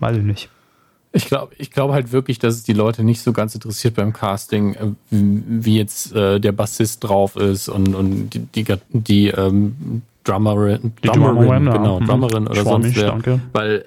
Weiß 0.00 0.16
ich 0.16 0.24
nicht. 0.24 0.48
Ich 1.12 1.26
glaube 1.26 1.54
ich 1.56 1.70
glaube 1.70 1.94
halt 1.94 2.12
wirklich, 2.12 2.38
dass 2.38 2.54
es 2.54 2.62
die 2.62 2.74
Leute 2.74 3.02
nicht 3.02 3.22
so 3.22 3.32
ganz 3.32 3.54
interessiert 3.54 3.94
beim 3.94 4.12
Casting, 4.12 4.74
äh, 4.74 4.92
wie 5.10 5.78
jetzt 5.78 6.14
äh, 6.14 6.38
der 6.40 6.52
Bassist 6.52 7.04
drauf 7.04 7.36
ist 7.36 7.68
und, 7.68 7.94
und 7.94 8.30
die, 8.30 8.40
die, 8.40 8.64
die 8.90 9.28
ähm, 9.28 10.02
Drummerin, 10.24 10.92
die 11.02 11.08
Drummerin, 11.08 11.36
Drummerin 11.36 11.64
genau, 11.64 12.00
ja. 12.00 12.06
Drummerin 12.06 12.42
mhm. 12.42 12.50
oder 12.50 12.64
sonst 12.64 12.96
wer. 12.96 13.06
Danke. 13.06 13.40
Weil 13.52 13.86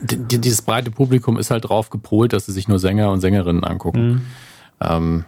die, 0.00 0.38
dieses 0.38 0.62
breite 0.62 0.90
Publikum 0.90 1.38
ist 1.38 1.50
halt 1.50 1.68
drauf 1.68 1.90
gepolt, 1.90 2.32
dass 2.32 2.46
sie 2.46 2.52
sich 2.52 2.68
nur 2.68 2.78
Sänger 2.78 3.10
und 3.10 3.20
Sängerinnen 3.20 3.64
angucken. 3.64 4.08
Mhm. 4.08 4.22
Ähm, 4.80 5.24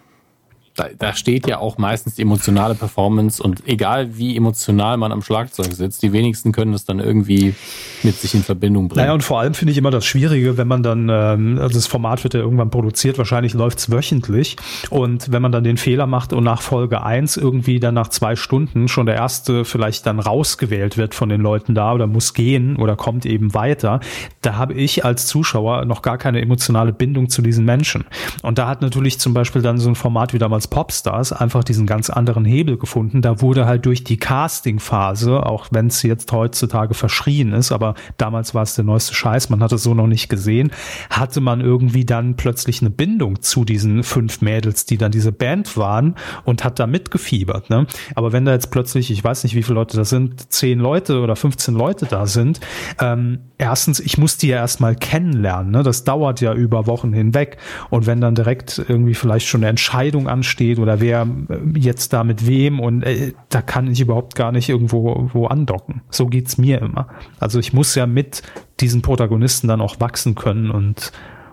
da, 0.75 0.89
da 0.99 1.15
steht 1.15 1.47
ja 1.47 1.59
auch 1.59 1.79
meistens 1.79 2.17
die 2.17 2.23
emotionale 2.23 2.75
Performance 2.75 3.43
und 3.43 3.67
egal 3.67 4.17
wie 4.19 4.37
emotional 4.37 4.97
man 4.97 5.13
am 5.13 5.23
Schlagzeug 5.23 5.73
sitzt, 5.73 6.03
die 6.03 6.13
wenigsten 6.13 6.51
können 6.51 6.73
das 6.73 6.85
dann 6.85 6.99
irgendwie 6.99 7.55
mit 8.03 8.17
sich 8.17 8.35
in 8.35 8.43
Verbindung 8.43 8.89
bringen. 8.89 9.03
Naja, 9.03 9.15
und 9.15 9.23
vor 9.23 9.39
allem 9.39 9.55
finde 9.55 9.73
ich 9.73 9.79
immer 9.79 9.93
das 9.93 10.05
Schwierige, 10.05 10.57
wenn 10.57 10.67
man 10.67 10.83
dann, 10.83 11.09
ähm, 11.09 11.59
also 11.61 11.75
das 11.75 11.87
Format 11.87 12.25
wird 12.25 12.35
ja 12.35 12.41
irgendwann 12.41 12.71
produziert, 12.71 13.19
wahrscheinlich 13.19 13.55
läuft 13.55 13.79
es 13.79 13.91
wöchentlich 13.91 14.57
und 14.91 15.31
wenn 15.31 15.43
man 15.43 15.53
dann 15.53 15.63
den 15.63 15.77
Fehler 15.77 16.07
macht 16.07 16.33
und 16.33 16.43
nach 16.43 16.61
Folge 16.61 17.03
eins 17.05 17.37
irgendwie 17.37 17.79
dann 17.79 17.95
nach 17.95 18.09
zwei 18.09 18.35
Stunden 18.35 18.89
schon 18.89 19.07
der 19.07 19.15
erste 19.15 19.65
vielleicht 19.65 20.07
dann 20.07 20.19
rausgewählt 20.19 20.97
wird 20.97 21.15
von 21.15 21.29
den 21.29 21.41
Leuten 21.41 21.77
da 21.77 21.93
oder 21.93 22.09
muss 22.09 22.35
gehen 22.35 22.77
oder 22.77 22.97
kommt 22.97 23.27
eben 23.27 23.55
weiter, 23.55 24.01
da 24.43 24.57
habe 24.57 24.75
ich 24.75 25.05
als 25.05 25.27
Zuschauer 25.27 25.85
noch 25.85 26.03
gar 26.03 26.19
keine 26.19 26.41
emotionale 26.41 26.93
Bindung 26.93 27.29
zu 27.29 27.43
diesen 27.43 27.65
Menschen. 27.65 28.05
Und 28.43 28.59
da 28.59 28.67
hat 28.67 28.83
natürlich 28.83 29.21
zum 29.21 29.35
Beispiel 29.35 29.63
dann 29.63 29.79
so 29.79 29.89
ein 29.89 29.95
Format 29.95 30.33
wie 30.33 30.39
damals 30.39 30.64
als 30.65 30.69
Popstars 30.69 31.33
einfach 31.33 31.63
diesen 31.63 31.87
ganz 31.87 32.09
anderen 32.09 32.45
Hebel 32.47 32.79
gefunden. 32.79 33.21
Da 33.21 33.43
wurde 33.43 33.67
halt 33.67 33.85
durch 33.85 34.03
die 34.03 34.17
Casting-Phase, 34.17 35.45
auch 35.45 35.67
wenn 35.71 35.89
es 35.89 36.03
jetzt 36.03 36.33
heutzutage 36.33 36.95
verschrien 36.95 37.53
ist, 37.53 37.71
aber 37.71 37.95
damals 38.17 38.55
war 38.55 38.63
es 38.63 38.75
der 38.75 38.85
neueste 38.85 39.15
Scheiß, 39.15 39.51
man 39.51 39.63
hat 39.63 39.73
es 39.73 39.83
so 39.83 39.93
noch 39.93 40.07
nicht 40.07 40.29
gesehen, 40.29 40.71
hatte 41.11 41.43
man 41.43 41.61
irgendwie 41.61 42.07
dann 42.07 42.37
plötzlich 42.37 42.81
eine 42.81 42.91
Bindung 42.91 43.43
zu 43.43 43.65
diesen 43.65 44.03
fünf 44.03 44.41
Mädels, 44.41 44.87
die 44.87 44.97
dann 44.97 45.13
diese 45.13 45.33
Band 45.33 45.77
waren 45.77 46.15
und 46.45 46.65
hat 46.65 46.79
da 46.79 46.87
mitgefiebert. 46.87 47.69
Ne? 47.69 47.87
Aber 48.15 48.33
wenn 48.33 48.47
da 48.47 48.53
jetzt 48.53 48.71
plötzlich, 48.71 49.11
ich 49.11 49.23
weiß 49.23 49.45
nicht, 49.45 49.55
wie 49.55 49.63
viele 49.63 49.75
Leute 49.75 49.99
das 49.99 50.09
sind, 50.09 50.51
zehn 50.51 50.79
Leute 50.79 51.21
oder 51.21 51.37
15 51.37 51.75
Leute 51.75 52.07
da 52.07 52.27
sind, 52.27 52.61
ähm, 53.01 53.41
erstens, 53.59 54.01
ich 54.01 54.17
muss 54.17 54.39
die 54.39 54.49
ja 54.49 54.57
erstmal 54.57 54.95
kennenlernen. 54.95 55.73
Ne? 55.73 55.83
Das 55.83 56.05
dauert 56.05 56.41
ja 56.41 56.55
über 56.55 56.87
Wochen 56.87 57.13
hinweg. 57.13 57.59
Und 57.91 58.07
wenn 58.07 58.23
dann 58.23 58.35
direkt 58.35 58.83
irgendwie 58.89 59.15
vielleicht 59.15 59.47
schon 59.47 59.61
eine 59.61 59.69
Entscheidung 59.69 60.27
ansteht, 60.29 60.54
steht 60.55 60.79
oder 60.79 61.01
wer 61.01 61.27
äh, 61.49 61.79
jetzt 61.79 62.13
da 62.13 62.25
mit 62.25 62.47
wem 62.47 62.81
und 62.81 63.03
äh, 63.03 63.33
da 63.49 63.61
kann 63.61 63.91
ich 63.91 64.01
überhaupt 64.01 64.37
gar 64.37 64.53
nicht 64.53 64.69
irgendwo 64.69 65.29
wo 65.33 65.47
andocken. 65.47 66.03
So 66.11 66.27
geht's 66.27 66.57
mir 66.57 66.81
immer. 66.81 67.09
Also 67.41 67.59
ich 67.59 67.73
muss 67.73 67.95
ja 67.95 68.07
mit 68.07 68.43
diesen 68.81 69.03
Protagonisten 69.03 69.69
dann 69.69 69.81
auch 69.81 70.01
wachsen 70.01 70.37
können 70.37 70.71
und, 70.71 71.13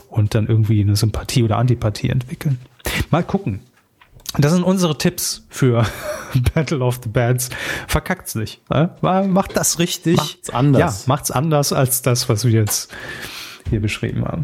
und 0.09 0.35
dann 0.35 0.47
irgendwie 0.47 0.81
eine 0.81 0.95
Sympathie 0.95 1.43
oder 1.43 1.57
Antipathie 1.57 2.09
entwickeln. 2.09 2.59
Mal 3.09 3.23
gucken. 3.23 3.61
Das 4.37 4.53
sind 4.53 4.63
unsere 4.63 4.97
Tipps 4.97 5.45
für 5.49 5.85
Battle 6.53 6.79
of 6.79 6.99
the 7.03 7.09
Bands. 7.09 7.49
Verkackt's 7.87 8.35
nicht. 8.35 8.61
Ne? 8.69 8.95
Macht 9.01 9.57
das 9.57 9.79
richtig. 9.79 10.17
Macht's 10.17 10.49
anders. 10.51 11.05
Ja, 11.05 11.09
macht's 11.09 11.31
anders 11.31 11.73
als 11.73 12.01
das, 12.01 12.29
was 12.29 12.45
wir 12.45 12.51
jetzt 12.51 12.93
hier 13.69 13.81
beschrieben 13.81 14.23
haben. 14.25 14.43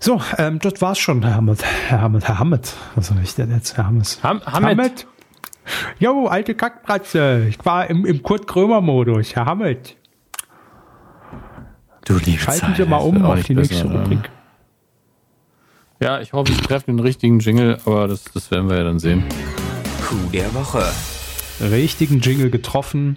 So, 0.00 0.20
ähm, 0.36 0.60
das 0.60 0.80
war's 0.80 0.98
schon, 0.98 1.22
Herr 1.22 1.34
Hammett. 1.34 1.64
Herr 1.64 2.00
Hammett, 2.00 2.28
Herr 2.28 2.38
Hammett. 2.38 2.74
Was 2.94 3.08
soll 3.08 3.18
ich 3.22 3.34
denn 3.34 3.50
jetzt, 3.50 3.76
Herr 3.76 3.86
Hammes? 3.86 4.22
Ham 4.22 4.40
Hammett. 4.46 5.06
Jo, 5.98 6.26
alte 6.26 6.54
Kackpratze. 6.54 7.46
Ich 7.48 7.64
war 7.64 7.90
im, 7.90 8.06
im 8.06 8.22
Kurt 8.22 8.46
Krömer-Modus, 8.46 9.34
Herr 9.34 9.46
Hammett. 9.46 9.96
Du 12.04 12.16
liebe 12.16 12.38
Schalten 12.38 12.66
Zeit, 12.66 12.76
Sie 12.76 12.84
mal 12.86 12.98
um 12.98 13.22
auf 13.24 13.42
die 13.42 13.54
besser, 13.54 13.74
nächste 13.74 13.88
ne? 13.88 14.02
Rubrik. 14.02 14.30
Ja, 16.00 16.20
ich 16.20 16.32
hoffe, 16.32 16.52
ich 16.52 16.60
treffe 16.60 16.86
den 16.86 17.00
richtigen 17.00 17.40
Jingle, 17.40 17.78
aber 17.84 18.06
das, 18.06 18.24
das 18.24 18.50
werden 18.50 18.70
wir 18.70 18.76
ja 18.78 18.84
dann 18.84 19.00
sehen. 19.00 19.24
Coup 20.06 20.32
der 20.32 20.54
Woche. 20.54 20.84
Richtigen 21.60 22.20
Jingle 22.20 22.50
getroffen, 22.50 23.16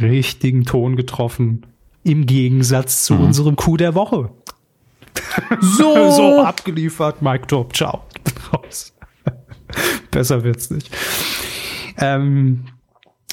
richtigen 0.00 0.64
Ton 0.64 0.96
getroffen, 0.96 1.64
im 2.02 2.26
Gegensatz 2.26 3.04
zu 3.04 3.14
unserem 3.14 3.54
Coup 3.54 3.78
der 3.78 3.94
Woche. 3.94 4.30
So, 5.60 6.10
so 6.10 6.42
abgeliefert, 6.42 7.22
Mike 7.22 7.46
Top, 7.46 7.74
ciao. 7.74 8.04
Raus. 8.52 8.94
Besser 10.10 10.44
wird's 10.44 10.70
nicht. 10.70 10.90
Ähm, 11.98 12.66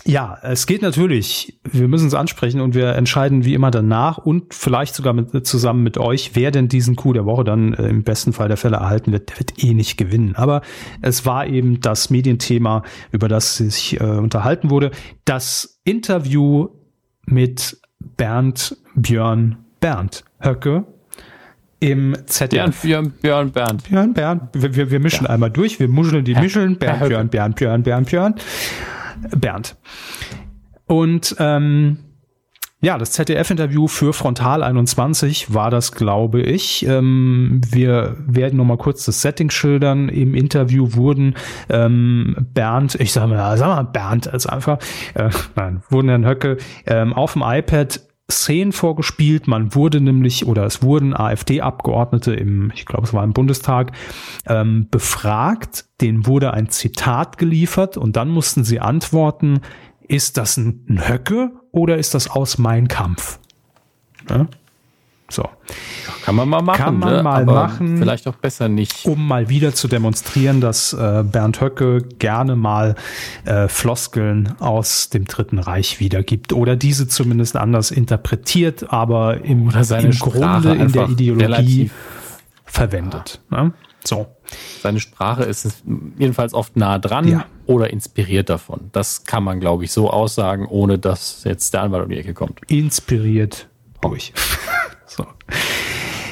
ja, 0.04 0.40
es 0.42 0.66
geht 0.66 0.82
natürlich. 0.82 1.60
Wir 1.64 1.88
müssen 1.88 2.08
es 2.08 2.16
ansprechen 2.16 2.60
und 2.60 2.74
wir 2.74 2.96
entscheiden 2.96 3.46
wie 3.46 3.54
immer 3.54 3.70
danach 3.70 4.18
und 4.18 4.54
vielleicht 4.54 4.96
sogar 4.96 5.14
mit, 5.14 5.46
zusammen 5.46 5.84
mit 5.84 5.98
euch, 5.98 6.32
wer 6.34 6.50
denn 6.50 6.68
diesen 6.68 6.96
Coup 6.96 7.14
der 7.14 7.26
Woche 7.26 7.44
dann 7.44 7.74
äh, 7.74 7.88
im 7.88 8.04
besten 8.04 8.34
Fall 8.34 8.48
der 8.48 8.58
Fälle 8.58 8.78
erhalten 8.78 9.12
wird. 9.12 9.30
Der 9.30 9.40
wird 9.40 9.64
eh 9.64 9.74
nicht 9.74 9.98
gewinnen. 9.98 10.36
Aber 10.36 10.62
es 11.02 11.26
war 11.26 11.46
eben 11.46 11.82
das 11.82 12.10
Medienthema, 12.10 12.84
über 13.12 13.28
das 13.28 13.58
sich 13.58 14.00
äh, 14.00 14.04
unterhalten 14.04 14.72
wurde. 14.72 14.92
Das 15.24 15.80
Interview 15.84 16.70
mit 17.26 17.80
Bernd 18.18 18.78
Björn 18.96 19.58
Bernd 19.80 20.24
Höcke 20.40 20.86
im 21.82 22.12
Björn, 22.12 22.28
ZDF. 22.28 22.82
Björn, 22.82 23.12
Björn, 23.22 23.52
Bernd. 23.52 23.84
Björn, 23.84 24.14
Bernd. 24.14 24.42
Wir, 24.54 24.76
wir, 24.76 24.92
wir 24.92 25.00
mischen 25.00 25.26
einmal 25.28 25.50
durch. 25.50 25.80
Wir 25.80 25.90
muscheln 25.90 26.24
die 26.24 26.36
Mischeln. 26.36 26.78
Bernd. 26.78 27.04
Björn, 27.08 27.28
Bernd, 27.28 27.56
Björn, 27.56 27.84
Bernd, 27.84 28.08
Björn. 28.08 28.36
Bernd. 29.36 29.76
Und 30.86 31.36
ähm, 31.40 31.98
ja, 32.84 32.98
das 32.98 33.12
ZDF-Interview 33.12 33.88
für 33.88 34.14
Frontal 34.14 34.64
21 34.64 35.54
war 35.54 35.72
das, 35.72 35.92
glaube 35.92 36.42
ich. 36.42 36.86
Ähm, 36.86 37.62
wir 37.70 38.16
werden 38.28 38.58
noch 38.58 38.66
mal 38.66 38.78
kurz 38.78 39.06
das 39.06 39.22
Setting 39.22 39.50
schildern. 39.50 40.10
Im 40.10 40.36
Interview 40.36 40.94
wurden 40.94 41.36
ähm, 41.70 42.36
Bernd, 42.54 42.96
ich 42.96 43.12
sag 43.12 43.28
mal, 43.28 43.58
sag 43.58 43.68
mal 43.68 43.84
Bernd 43.84 44.32
als 44.32 44.46
einfach, 44.46 44.78
äh, 45.16 45.30
nein, 45.56 45.82
wurden 45.90 46.10
Herrn 46.10 46.26
Höcke 46.26 46.58
ähm, 46.86 47.14
auf 47.14 47.34
dem 47.34 47.44
iPad 47.44 48.02
Szenen 48.32 48.72
vorgespielt. 48.72 49.48
Man 49.48 49.76
wurde 49.76 50.02
nämlich, 50.02 50.46
oder 50.46 50.66
es 50.66 50.82
wurden 50.82 51.16
AfD-Abgeordnete 51.16 52.34
im, 52.34 52.72
ich 52.74 52.86
glaube, 52.86 53.06
es 53.06 53.14
war 53.14 53.24
im 53.24 53.34
Bundestag, 53.34 53.92
ähm, 54.48 54.88
befragt. 54.90 55.86
Denen 56.02 56.26
wurde 56.26 56.54
ein 56.54 56.70
Zitat 56.70 57.38
geliefert 57.38 57.98
und 57.98 58.16
dann 58.16 58.30
mussten 58.30 58.64
sie 58.64 58.80
antworten, 58.80 59.62
ist 60.08 60.38
das 60.38 60.58
ein, 60.58 61.02
Höcke 61.08 61.52
oder 61.72 61.98
ist 61.98 62.14
das 62.14 62.30
aus 62.30 62.58
Mein 62.58 62.88
Kampf? 62.88 63.40
Ne? 64.30 64.48
So. 65.32 65.48
Kann 66.26 66.36
man 66.36 66.50
mal 66.50 66.62
machen. 66.62 66.78
Kann 66.78 67.00
man 67.00 67.14
ne? 67.16 67.24
mal 67.24 67.42
aber 67.44 67.54
machen. 67.54 67.98
Vielleicht 67.98 68.28
auch 68.28 68.36
besser 68.36 68.68
nicht. 68.68 69.06
um 69.06 69.26
mal 69.28 69.48
wieder 69.50 69.74
zu 69.74 69.88
demonstrieren, 69.88 70.60
dass 70.60 70.92
äh, 70.94 71.24
Bernd 71.26 71.62
Höcke 71.62 72.02
gerne 72.20 72.56
mal 72.56 72.96
äh, 73.46 73.68
Floskeln 73.70 74.56
aus 74.60 75.10
dem 75.10 75.26
Dritten 75.26 75.58
Reich 75.58 76.00
wiedergibt 76.02 76.52
oder 76.54 76.76
diese 76.76 77.08
zumindest 77.08 77.56
anders 77.56 77.92
interpretiert, 77.92 78.92
aber 78.92 79.42
im, 79.42 79.68
Oder 79.70 79.84
seine 79.86 80.10
im 80.10 80.20
Grunde 80.20 80.74
in 80.76 80.92
der 80.92 81.10
Ideologie 81.10 81.90
verwendet. 82.66 83.40
Ne? 83.50 83.72
So. 84.04 84.28
Seine 84.82 85.00
Sprache 85.00 85.44
ist 85.44 85.84
jedenfalls 86.18 86.54
oft 86.54 86.76
nah 86.76 87.00
dran 87.00 87.28
Ja. 87.28 87.46
oder 87.68 87.90
inspiriert 87.92 88.50
davon. 88.50 88.90
Das 88.92 89.24
kann 89.24 89.44
man, 89.44 89.60
glaube 89.62 89.86
ich, 89.86 89.92
so 89.92 90.10
aussagen, 90.10 90.66
ohne 90.68 90.98
dass 91.00 91.44
jetzt 91.46 91.74
der 91.74 91.84
Anwalt 91.84 92.04
um 92.04 92.10
die 92.10 92.18
Ecke 92.18 92.34
kommt. 92.34 92.60
inspiriert 92.68 93.70
durch. 94.02 94.34
so. 95.16 95.26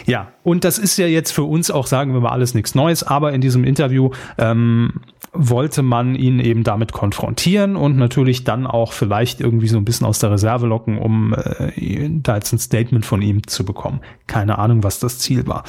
Ja, 0.05 0.30
und 0.41 0.63
das 0.63 0.80
ist 0.80 0.97
ja 0.97 1.05
jetzt 1.05 1.32
für 1.32 1.43
uns 1.43 1.69
auch, 1.69 1.86
sagen 1.86 2.13
wir 2.13 2.19
mal, 2.19 2.32
alles 2.32 2.55
nichts 2.55 2.73
Neues, 2.73 3.03
aber 3.03 3.32
in 3.32 3.41
diesem 3.41 3.63
Interview 3.63 4.09
ähm, 4.39 5.01
wollte 5.34 5.84
man 5.84 6.15
ihn 6.15 6.39
eben 6.39 6.63
damit 6.63 6.93
konfrontieren 6.93 7.75
und 7.75 7.95
natürlich 7.95 8.43
dann 8.43 8.65
auch 8.65 8.91
vielleicht 8.91 9.39
irgendwie 9.39 9.67
so 9.67 9.77
ein 9.77 9.86
bisschen 9.86 10.07
aus 10.07 10.17
der 10.17 10.32
Reserve 10.32 10.65
locken, 10.65 10.97
um 10.97 11.36
äh, 11.36 12.09
da 12.09 12.36
jetzt 12.36 12.51
ein 12.51 12.57
Statement 12.57 13.05
von 13.05 13.21
ihm 13.21 13.45
zu 13.45 13.63
bekommen. 13.63 14.01
Keine 14.25 14.57
Ahnung, 14.57 14.84
was 14.84 14.99
das 14.99 15.19
Ziel 15.19 15.45
war. 15.45 15.63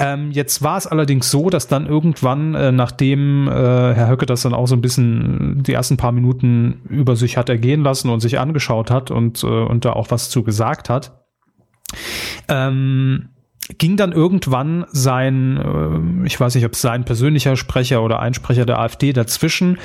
Ähm, 0.00 0.32
jetzt 0.32 0.62
war 0.62 0.76
es 0.76 0.88
allerdings 0.88 1.30
so, 1.30 1.48
dass 1.48 1.68
dann 1.68 1.86
irgendwann, 1.86 2.56
äh, 2.56 2.72
nachdem 2.72 3.46
äh, 3.46 3.52
Herr 3.52 4.08
Höcke 4.08 4.26
das 4.26 4.42
dann 4.42 4.54
auch 4.54 4.66
so 4.66 4.74
ein 4.74 4.80
bisschen 4.80 5.62
die 5.62 5.74
ersten 5.74 5.96
paar 5.96 6.10
Minuten 6.10 6.82
über 6.88 7.14
sich 7.14 7.36
hat 7.36 7.48
ergehen 7.48 7.84
lassen 7.84 8.10
und 8.10 8.18
sich 8.18 8.40
angeschaut 8.40 8.90
hat 8.90 9.12
und, 9.12 9.44
äh, 9.44 9.46
und 9.46 9.84
da 9.84 9.92
auch 9.92 10.10
was 10.10 10.28
zu 10.28 10.42
gesagt 10.42 10.90
hat, 10.90 11.19
ähm, 12.48 13.30
ging 13.78 13.96
dann 13.96 14.12
irgendwann 14.12 14.86
sein, 14.90 15.56
äh, 15.56 16.26
ich 16.26 16.38
weiß 16.38 16.54
nicht, 16.54 16.64
ob 16.64 16.72
es 16.72 16.80
sein 16.80 17.04
persönlicher 17.04 17.56
Sprecher 17.56 18.02
oder 18.02 18.20
Einsprecher 18.20 18.66
der 18.66 18.78
AfD 18.78 19.12
dazwischen 19.12 19.78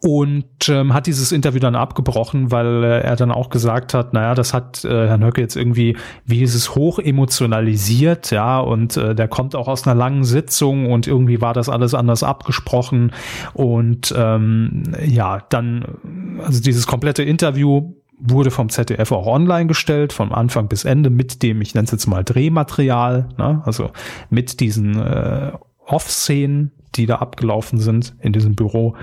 und 0.00 0.68
ähm, 0.68 0.94
hat 0.94 1.06
dieses 1.06 1.32
Interview 1.32 1.58
dann 1.58 1.74
abgebrochen, 1.74 2.52
weil 2.52 2.84
äh, 2.84 3.00
er 3.00 3.16
dann 3.16 3.32
auch 3.32 3.50
gesagt 3.50 3.94
hat, 3.94 4.12
naja, 4.12 4.34
das 4.34 4.54
hat 4.54 4.84
äh, 4.84 5.08
Herrn 5.08 5.24
Höcke 5.24 5.40
jetzt 5.40 5.56
irgendwie, 5.56 5.96
wie 6.24 6.42
ist 6.42 6.54
es, 6.54 6.74
hoch 6.74 6.98
emotionalisiert, 6.98 8.30
ja, 8.30 8.60
und 8.60 8.96
äh, 8.96 9.14
der 9.14 9.26
kommt 9.28 9.56
auch 9.56 9.66
aus 9.66 9.86
einer 9.86 9.96
langen 9.96 10.24
Sitzung 10.24 10.90
und 10.90 11.06
irgendwie 11.06 11.40
war 11.40 11.52
das 11.52 11.68
alles 11.68 11.94
anders 11.94 12.22
abgesprochen 12.22 13.12
und 13.54 14.14
ähm, 14.16 14.84
ja, 15.04 15.42
dann, 15.48 16.38
also 16.44 16.62
dieses 16.62 16.86
komplette 16.86 17.24
Interview 17.24 17.94
wurde 18.20 18.50
vom 18.50 18.68
ZDF 18.68 19.12
auch 19.12 19.26
online 19.26 19.66
gestellt, 19.66 20.12
von 20.12 20.32
Anfang 20.32 20.68
bis 20.68 20.84
Ende 20.84 21.10
mit 21.10 21.42
dem, 21.42 21.60
ich 21.62 21.74
nenne 21.74 21.84
es 21.84 21.92
jetzt 21.92 22.06
mal 22.06 22.24
Drehmaterial, 22.24 23.28
ne? 23.38 23.62
also 23.64 23.90
mit 24.30 24.60
diesen 24.60 25.00
äh, 25.00 25.52
Off-Szenen, 25.86 26.72
die 26.94 27.06
da 27.06 27.16
abgelaufen 27.16 27.78
sind 27.78 28.14
in 28.20 28.32
diesem 28.32 28.54
Büro. 28.54 28.96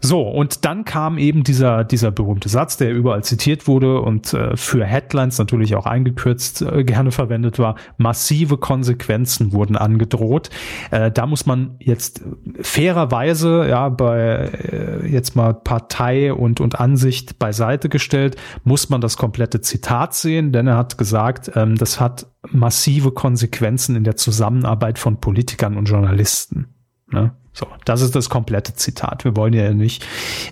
So, 0.00 0.22
und 0.22 0.64
dann 0.64 0.84
kam 0.84 1.18
eben 1.18 1.44
dieser, 1.44 1.84
dieser 1.84 2.10
berühmte 2.10 2.48
Satz, 2.48 2.76
der 2.76 2.92
überall 2.92 3.24
zitiert 3.24 3.66
wurde 3.66 4.00
und 4.00 4.34
äh, 4.34 4.56
für 4.56 4.84
Headlines 4.84 5.38
natürlich 5.38 5.74
auch 5.76 5.86
eingekürzt 5.86 6.62
äh, 6.62 6.84
gerne 6.84 7.10
verwendet 7.10 7.58
war. 7.58 7.76
Massive 7.96 8.58
Konsequenzen 8.58 9.52
wurden 9.52 9.76
angedroht. 9.76 10.50
Äh, 10.90 11.10
da 11.10 11.26
muss 11.26 11.46
man 11.46 11.76
jetzt 11.78 12.22
fairerweise, 12.60 13.66
ja, 13.68 13.88
bei 13.88 14.18
äh, 14.20 15.06
jetzt 15.06 15.36
mal 15.36 15.54
Partei 15.54 16.32
und, 16.32 16.60
und 16.60 16.78
Ansicht 16.80 17.38
beiseite 17.38 17.88
gestellt, 17.88 18.36
muss 18.64 18.90
man 18.90 19.00
das 19.00 19.16
komplette 19.16 19.60
Zitat 19.60 20.14
sehen, 20.14 20.52
denn 20.52 20.66
er 20.66 20.76
hat 20.76 20.98
gesagt, 20.98 21.52
ähm, 21.54 21.76
das 21.76 22.00
hat 22.00 22.26
massive 22.50 23.12
Konsequenzen 23.12 23.96
in 23.96 24.04
der 24.04 24.16
Zusammenarbeit 24.16 24.98
von 24.98 25.20
Politikern 25.20 25.76
und 25.76 25.86
Journalisten. 25.86 26.66
Ne? 27.10 27.32
So, 27.54 27.66
das 27.84 28.02
ist 28.02 28.14
das 28.14 28.28
komplette 28.28 28.74
Zitat. 28.74 29.24
Wir 29.24 29.36
wollen 29.36 29.54
ja 29.54 29.72
nicht 29.72 30.04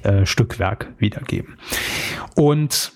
äh, 0.05 0.25
Stückwerk 0.25 0.95
wiedergeben. 0.99 1.59
Und 2.37 2.93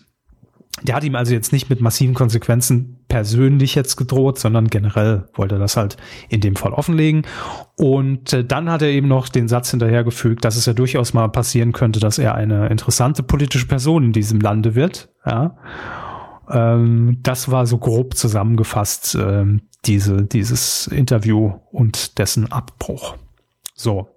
der 0.82 0.94
hat 0.94 1.04
ihm 1.04 1.16
also 1.16 1.32
jetzt 1.32 1.52
nicht 1.52 1.70
mit 1.70 1.80
massiven 1.80 2.14
Konsequenzen 2.14 3.00
persönlich 3.08 3.74
jetzt 3.74 3.96
gedroht, 3.96 4.38
sondern 4.38 4.68
generell 4.68 5.28
wollte 5.34 5.56
er 5.56 5.58
das 5.58 5.76
halt 5.76 5.96
in 6.28 6.40
dem 6.40 6.54
Fall 6.54 6.72
offenlegen. 6.72 7.22
Und 7.76 8.32
äh, 8.32 8.44
dann 8.44 8.70
hat 8.70 8.82
er 8.82 8.88
eben 8.88 9.08
noch 9.08 9.28
den 9.28 9.48
Satz 9.48 9.70
hinterhergefügt, 9.70 10.44
dass 10.44 10.56
es 10.56 10.66
ja 10.66 10.74
durchaus 10.74 11.14
mal 11.14 11.28
passieren 11.28 11.72
könnte, 11.72 11.98
dass 11.98 12.18
er 12.18 12.34
eine 12.34 12.68
interessante 12.68 13.22
politische 13.22 13.66
Person 13.66 14.04
in 14.04 14.12
diesem 14.12 14.40
Lande 14.40 14.74
wird. 14.74 15.08
Ja. 15.24 15.56
Ähm, 16.50 17.18
das 17.22 17.50
war 17.50 17.66
so 17.66 17.78
grob 17.78 18.14
zusammengefasst 18.14 19.16
ähm, 19.18 19.62
diese, 19.86 20.24
dieses 20.24 20.88
Interview 20.88 21.54
und 21.72 22.18
dessen 22.18 22.52
Abbruch. 22.52 23.16
So. 23.76 24.08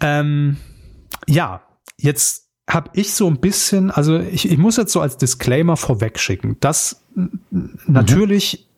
Ähm, 0.00 0.56
ja, 1.26 1.62
jetzt 1.98 2.48
habe 2.70 2.90
ich 2.94 3.12
so 3.12 3.26
ein 3.26 3.40
bisschen, 3.40 3.90
also 3.90 4.18
ich, 4.18 4.50
ich 4.50 4.58
muss 4.58 4.76
jetzt 4.76 4.92
so 4.92 5.00
als 5.00 5.16
Disclaimer 5.16 5.76
vorwegschicken, 5.76 6.56
dass 6.60 7.04
n- 7.16 7.40
natürlich, 7.86 8.68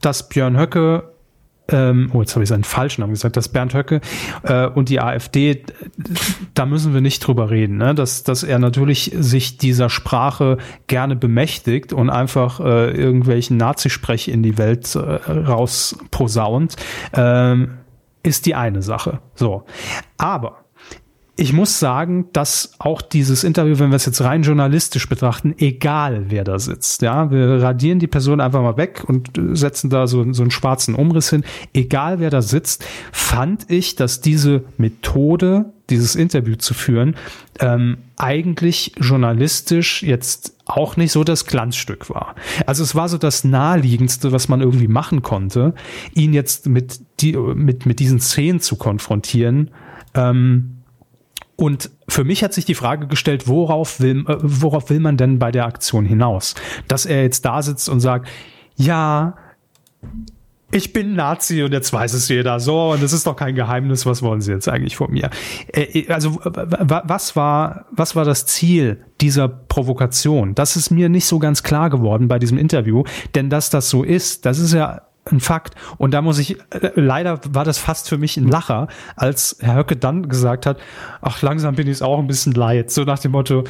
dass 0.00 0.28
Björn 0.28 0.58
Höcke 0.58 1.12
ähm, 1.72 2.10
oh, 2.12 2.20
jetzt 2.20 2.34
habe 2.34 2.42
ich 2.42 2.48
seinen 2.48 2.64
falschen 2.64 3.00
Namen 3.02 3.12
gesagt, 3.12 3.36
dass 3.36 3.48
Bernd 3.48 3.74
Höcke 3.74 4.00
äh, 4.42 4.66
und 4.66 4.88
die 4.88 5.00
AfD, 5.00 5.64
da 6.54 6.66
müssen 6.66 6.94
wir 6.94 7.00
nicht 7.00 7.20
drüber 7.20 7.50
reden, 7.50 7.76
ne? 7.76 7.94
dass, 7.94 8.24
dass 8.24 8.42
er 8.42 8.58
natürlich 8.58 9.12
sich 9.16 9.56
dieser 9.56 9.88
Sprache 9.88 10.58
gerne 10.88 11.16
bemächtigt 11.16 11.92
und 11.92 12.10
einfach 12.10 12.60
äh, 12.60 12.90
irgendwelchen 12.90 13.56
Nazisprech 13.56 14.28
in 14.28 14.42
die 14.42 14.58
Welt 14.58 14.94
äh, 14.96 14.98
rausposaunt, 15.00 16.76
ähm, 17.12 17.76
ist 18.22 18.46
die 18.46 18.54
eine 18.54 18.82
Sache. 18.82 19.20
So. 19.34 19.64
Aber 20.16 20.64
ich 21.40 21.54
muss 21.54 21.78
sagen, 21.78 22.26
dass 22.34 22.74
auch 22.78 23.00
dieses 23.00 23.44
Interview, 23.44 23.78
wenn 23.78 23.88
wir 23.88 23.96
es 23.96 24.04
jetzt 24.04 24.20
rein 24.20 24.42
journalistisch 24.42 25.08
betrachten, 25.08 25.54
egal 25.56 26.26
wer 26.28 26.44
da 26.44 26.58
sitzt, 26.58 27.00
ja, 27.00 27.30
wir 27.30 27.62
radieren 27.62 27.98
die 27.98 28.08
Person 28.08 28.42
einfach 28.42 28.60
mal 28.60 28.76
weg 28.76 29.04
und 29.06 29.30
setzen 29.52 29.88
da 29.88 30.06
so, 30.06 30.30
so 30.34 30.42
einen 30.42 30.50
schwarzen 30.50 30.94
Umriss 30.94 31.30
hin, 31.30 31.42
egal 31.72 32.20
wer 32.20 32.28
da 32.28 32.42
sitzt, 32.42 32.84
fand 33.10 33.70
ich, 33.70 33.96
dass 33.96 34.20
diese 34.20 34.64
Methode, 34.76 35.72
dieses 35.88 36.14
Interview 36.14 36.56
zu 36.56 36.74
führen, 36.74 37.16
ähm, 37.58 37.96
eigentlich 38.18 38.92
journalistisch 38.98 40.02
jetzt 40.02 40.59
auch 40.70 40.96
nicht 40.96 41.12
so 41.12 41.24
das 41.24 41.46
Glanzstück 41.46 42.10
war. 42.10 42.34
Also 42.66 42.82
es 42.82 42.94
war 42.94 43.08
so 43.08 43.18
das 43.18 43.44
naheliegendste, 43.44 44.32
was 44.32 44.48
man 44.48 44.60
irgendwie 44.60 44.88
machen 44.88 45.22
konnte, 45.22 45.74
ihn 46.14 46.32
jetzt 46.32 46.66
mit, 46.66 47.00
die, 47.20 47.36
mit, 47.36 47.86
mit 47.86 47.98
diesen 48.00 48.20
Szenen 48.20 48.60
zu 48.60 48.76
konfrontieren. 48.76 49.70
Ähm, 50.14 50.76
und 51.56 51.90
für 52.08 52.24
mich 52.24 52.42
hat 52.42 52.54
sich 52.54 52.64
die 52.64 52.74
Frage 52.74 53.06
gestellt, 53.06 53.46
worauf 53.46 54.00
will, 54.00 54.24
äh, 54.26 54.36
worauf 54.40 54.88
will 54.88 55.00
man 55.00 55.16
denn 55.16 55.38
bei 55.38 55.50
der 55.50 55.66
Aktion 55.66 56.06
hinaus? 56.06 56.54
Dass 56.88 57.04
er 57.04 57.22
jetzt 57.22 57.44
da 57.44 57.62
sitzt 57.62 57.88
und 57.88 58.00
sagt, 58.00 58.28
ja, 58.76 59.34
ich 60.72 60.92
bin 60.92 61.14
Nazi 61.14 61.62
und 61.62 61.72
jetzt 61.72 61.92
weiß 61.92 62.12
es 62.14 62.28
jeder 62.28 62.60
so 62.60 62.92
und 62.92 63.02
es 63.02 63.12
ist 63.12 63.26
doch 63.26 63.36
kein 63.36 63.54
Geheimnis, 63.54 64.06
was 64.06 64.22
wollen 64.22 64.40
Sie 64.40 64.52
jetzt 64.52 64.68
eigentlich 64.68 64.96
von 64.96 65.10
mir? 65.10 65.30
Äh, 65.72 66.06
also 66.08 66.40
was 66.42 67.36
war, 67.36 67.86
was 67.90 68.16
war 68.16 68.24
das 68.24 68.46
Ziel 68.46 69.04
dieser 69.20 69.48
Provokation? 69.48 70.54
Das 70.54 70.76
ist 70.76 70.90
mir 70.90 71.08
nicht 71.08 71.26
so 71.26 71.38
ganz 71.38 71.62
klar 71.62 71.90
geworden 71.90 72.28
bei 72.28 72.38
diesem 72.38 72.58
Interview, 72.58 73.04
denn 73.34 73.50
dass 73.50 73.70
das 73.70 73.90
so 73.90 74.02
ist, 74.02 74.46
das 74.46 74.58
ist 74.58 74.72
ja 74.72 75.02
ein 75.30 75.40
Fakt. 75.40 75.74
Und 75.98 76.12
da 76.12 76.22
muss 76.22 76.38
ich, 76.38 76.58
äh, 76.70 76.92
leider 76.94 77.40
war 77.50 77.64
das 77.64 77.78
fast 77.78 78.08
für 78.08 78.18
mich 78.18 78.36
ein 78.36 78.48
Lacher, 78.48 78.88
als 79.16 79.56
Herr 79.60 79.76
Höcke 79.76 79.96
dann 79.96 80.28
gesagt 80.28 80.66
hat, 80.66 80.78
ach, 81.20 81.42
langsam 81.42 81.74
bin 81.74 81.86
ich 81.86 81.94
es 81.94 82.02
auch 82.02 82.18
ein 82.18 82.26
bisschen 82.26 82.52
leid. 82.52 82.90
So 82.90 83.04
nach 83.04 83.18
dem 83.18 83.32
Motto, 83.32 83.64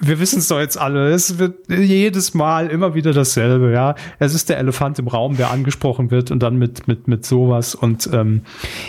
wir 0.00 0.18
wissen 0.18 0.40
es 0.40 0.48
doch 0.48 0.58
jetzt 0.58 0.78
alle, 0.78 1.10
es 1.10 1.38
wird 1.38 1.68
jedes 1.68 2.34
Mal 2.34 2.68
immer 2.68 2.94
wieder 2.94 3.12
dasselbe, 3.12 3.72
ja. 3.72 3.94
Es 4.18 4.34
ist 4.34 4.48
der 4.48 4.58
Elefant 4.58 4.98
im 4.98 5.08
Raum, 5.08 5.36
der 5.36 5.50
angesprochen 5.50 6.10
wird 6.10 6.30
und 6.30 6.42
dann 6.42 6.56
mit, 6.56 6.88
mit, 6.88 7.08
mit 7.08 7.24
sowas. 7.24 7.74
Und 7.74 8.10
ähm, 8.12 8.42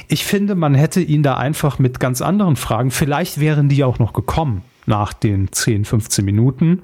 ich 0.07 0.25
finde, 0.25 0.55
man 0.55 0.73
hätte 0.73 1.01
ihn 1.01 1.23
da 1.23 1.37
einfach 1.37 1.79
mit 1.79 1.99
ganz 1.99 2.21
anderen 2.21 2.55
Fragen, 2.55 2.91
vielleicht 2.91 3.39
wären 3.39 3.69
die 3.69 3.83
auch 3.83 3.99
noch 3.99 4.13
gekommen 4.13 4.63
nach 4.85 5.13
den 5.13 5.51
10, 5.51 5.85
15 5.85 6.25
Minuten. 6.25 6.81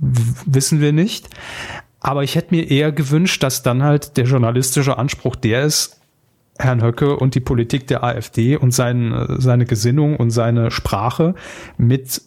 wissen 0.00 0.80
wir 0.80 0.92
nicht. 0.92 1.28
Aber 2.00 2.24
ich 2.24 2.34
hätte 2.34 2.54
mir 2.54 2.70
eher 2.70 2.92
gewünscht, 2.92 3.42
dass 3.42 3.62
dann 3.62 3.82
halt 3.82 4.16
der 4.16 4.24
journalistische 4.24 4.98
Anspruch 4.98 5.36
der 5.36 5.64
ist, 5.64 6.00
Herrn 6.58 6.82
Höcke 6.82 7.16
und 7.16 7.34
die 7.34 7.40
Politik 7.40 7.86
der 7.86 8.04
AfD 8.04 8.56
und 8.56 8.72
sein, 8.72 9.36
seine 9.38 9.64
Gesinnung 9.64 10.16
und 10.16 10.30
seine 10.30 10.70
Sprache 10.70 11.34
mit 11.78 12.22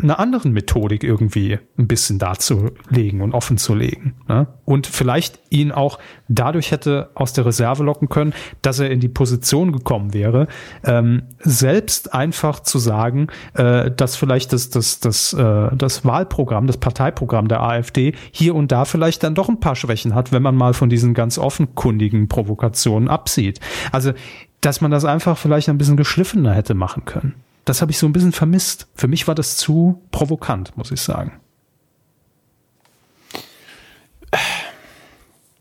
einer 0.00 0.20
anderen 0.20 0.52
Methodik 0.52 1.02
irgendwie 1.02 1.58
ein 1.76 1.88
bisschen 1.88 2.18
darzulegen 2.18 3.20
und 3.20 3.34
offen 3.34 3.58
zu 3.58 3.74
legen. 3.74 4.14
Ne? 4.28 4.46
Und 4.64 4.86
vielleicht 4.86 5.40
ihn 5.50 5.72
auch 5.72 5.98
dadurch 6.28 6.70
hätte 6.70 7.10
aus 7.14 7.32
der 7.32 7.46
Reserve 7.46 7.82
locken 7.82 8.08
können, 8.08 8.32
dass 8.62 8.78
er 8.78 8.90
in 8.90 9.00
die 9.00 9.08
Position 9.08 9.72
gekommen 9.72 10.14
wäre, 10.14 10.46
ähm, 10.84 11.22
selbst 11.40 12.14
einfach 12.14 12.60
zu 12.60 12.78
sagen, 12.78 13.26
äh, 13.54 13.90
dass 13.90 14.14
vielleicht 14.14 14.52
das, 14.52 14.70
das, 14.70 15.00
das, 15.00 15.32
äh, 15.32 15.76
das 15.76 16.04
Wahlprogramm, 16.04 16.66
das 16.66 16.76
Parteiprogramm 16.76 17.48
der 17.48 17.62
AfD 17.62 18.14
hier 18.30 18.54
und 18.54 18.70
da 18.70 18.84
vielleicht 18.84 19.24
dann 19.24 19.34
doch 19.34 19.48
ein 19.48 19.60
paar 19.60 19.76
Schwächen 19.76 20.14
hat, 20.14 20.30
wenn 20.30 20.42
man 20.42 20.54
mal 20.54 20.74
von 20.74 20.88
diesen 20.88 21.12
ganz 21.12 21.38
offenkundigen 21.38 22.28
Provokationen 22.28 23.08
absieht. 23.08 23.58
Also, 23.90 24.12
dass 24.60 24.80
man 24.80 24.90
das 24.90 25.04
einfach 25.04 25.38
vielleicht 25.38 25.68
ein 25.68 25.78
bisschen 25.78 25.96
geschliffener 25.96 26.52
hätte 26.52 26.74
machen 26.74 27.04
können 27.04 27.34
das 27.68 27.82
habe 27.82 27.90
ich 27.90 27.98
so 27.98 28.06
ein 28.06 28.12
bisschen 28.12 28.32
vermisst. 28.32 28.88
Für 28.94 29.08
mich 29.08 29.28
war 29.28 29.34
das 29.34 29.56
zu 29.56 30.02
provokant, 30.10 30.76
muss 30.76 30.90
ich 30.90 31.00
sagen. 31.00 31.40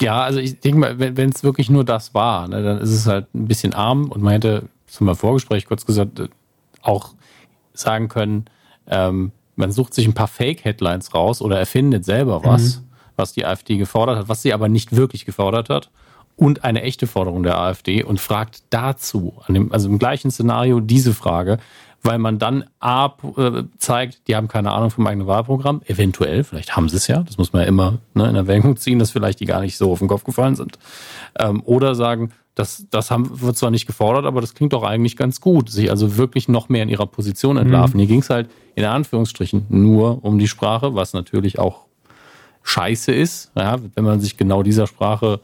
Ja, 0.02 0.22
also 0.22 0.40
ich 0.40 0.60
denke 0.60 0.80
mal, 0.80 1.00
wenn 1.00 1.30
es 1.30 1.44
wirklich 1.44 1.70
nur 1.70 1.84
das 1.84 2.14
war, 2.14 2.48
ne, 2.48 2.62
dann 2.62 2.78
ist 2.78 2.92
es 2.92 3.08
halt 3.08 3.34
ein 3.34 3.48
bisschen 3.48 3.74
arm 3.74 4.12
und 4.12 4.22
man 4.22 4.34
hätte, 4.34 4.70
im 5.00 5.16
Vorgespräch 5.16 5.66
kurz 5.66 5.86
gesagt, 5.86 6.20
äh, 6.20 6.30
auch 6.82 7.14
sagen 7.74 8.08
können, 8.08 8.46
ähm, 8.88 9.32
man 9.56 9.72
sucht 9.72 9.94
sich 9.94 10.08
ein 10.08 10.14
paar 10.14 10.28
Fake-Headlines 10.28 11.14
raus 11.14 11.42
oder 11.42 11.58
erfindet 11.58 12.06
selber 12.06 12.44
was, 12.44 12.78
mhm. 12.78 12.84
was 13.16 13.34
die 13.34 13.46
AfD 13.46 13.78
gefordert 13.78 14.18
hat, 14.18 14.30
was 14.30 14.44
sie 14.44 14.54
aber 14.54 14.70
nicht 14.70 14.96
wirklich 14.96 15.26
gefordert 15.26 15.70
hat 15.70 15.90
und 16.36 16.64
eine 16.64 16.84
echte 16.84 17.08
Forderung 17.08 17.44
der 17.44 17.58
AfD 17.58 18.04
und 18.04 18.20
fragt 18.20 18.64
dazu, 18.70 19.42
dem, 19.50 19.72
also 19.72 19.90
im 19.90 20.00
gleichen 20.00 20.32
Szenario 20.32 20.80
diese 20.80 21.14
Frage, 21.14 21.58
weil 22.08 22.18
man 22.18 22.40
dann 22.40 22.64
A 22.80 23.14
äh, 23.38 23.64
zeigt, 23.78 24.28
die 24.28 24.36
haben 24.36 24.48
keine 24.48 24.72
Ahnung 24.72 24.90
vom 24.90 25.06
eigenen 25.06 25.28
Wahlprogramm, 25.28 25.82
eventuell, 25.86 26.44
vielleicht 26.44 26.76
haben 26.76 26.90
sie 26.90 26.98
es 26.98 27.08
ja, 27.08 27.22
das 27.22 27.38
muss 27.38 27.54
man 27.54 27.62
ja 27.64 27.68
immer 27.68 28.00
ne, 28.14 28.30
in 28.30 28.36
Erwägung 28.36 28.78
ziehen, 28.78 28.98
dass 28.98 29.12
vielleicht 29.12 29.40
die 29.40 29.46
gar 29.46 29.62
nicht 29.62 29.78
so 29.78 29.92
auf 29.92 30.00
den 30.00 30.08
Kopf 30.08 30.24
gefallen 30.24 30.56
sind. 30.56 30.80
Ähm, 31.38 31.62
oder 31.66 31.94
sagen, 31.94 32.32
das, 32.56 32.88
das 32.90 33.12
haben, 33.12 33.42
wird 33.42 33.56
zwar 33.56 33.70
nicht 33.70 33.86
gefordert, 33.86 34.26
aber 34.26 34.42
das 34.42 34.56
klingt 34.56 34.74
doch 34.74 34.84
eigentlich 34.84 35.16
ganz 35.16 35.42
gut, 35.42 35.70
sich 35.70 35.92
also 35.92 36.18
wirklich 36.18 36.48
noch 36.48 36.70
mehr 36.70 36.82
in 36.82 36.90
ihrer 36.90 37.06
Position 37.06 37.58
entlarven. 37.58 37.98
Mhm. 37.98 38.00
Hier 38.00 38.08
ging 38.08 38.22
es 38.22 38.30
halt 38.30 38.50
in 38.74 38.86
Anführungsstrichen 38.86 39.68
nur 39.70 40.24
um 40.24 40.40
die 40.40 40.48
Sprache, 40.48 40.96
was 40.96 41.14
natürlich 41.14 41.60
auch 41.60 41.86
scheiße 42.64 43.12
ist, 43.12 43.52
ja, 43.56 43.78
wenn 43.96 44.04
man 44.04 44.20
sich 44.20 44.38
genau 44.38 44.64
dieser 44.64 44.88
Sprache, 44.88 45.40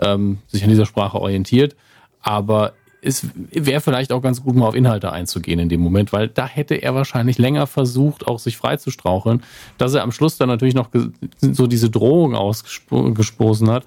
ähm, 0.00 0.38
sich 0.46 0.62
an 0.62 0.68
dieser 0.68 0.86
Sprache 0.86 1.20
orientiert. 1.20 1.74
Aber 2.20 2.74
es 3.00 3.26
wäre 3.52 3.80
vielleicht 3.80 4.12
auch 4.12 4.22
ganz 4.22 4.42
gut, 4.42 4.56
mal 4.56 4.66
auf 4.66 4.74
Inhalte 4.74 5.12
einzugehen 5.12 5.58
in 5.60 5.68
dem 5.68 5.80
Moment, 5.80 6.12
weil 6.12 6.28
da 6.28 6.46
hätte 6.46 6.74
er 6.74 6.94
wahrscheinlich 6.94 7.38
länger 7.38 7.66
versucht, 7.66 8.26
auch 8.26 8.38
sich 8.38 8.56
freizustraucheln, 8.56 9.42
dass 9.76 9.94
er 9.94 10.02
am 10.02 10.12
Schluss 10.12 10.36
dann 10.36 10.48
natürlich 10.48 10.74
noch 10.74 10.90
so 11.40 11.66
diese 11.66 11.90
Drohung 11.90 12.34
ausgesprochen 12.34 13.70
hat 13.70 13.84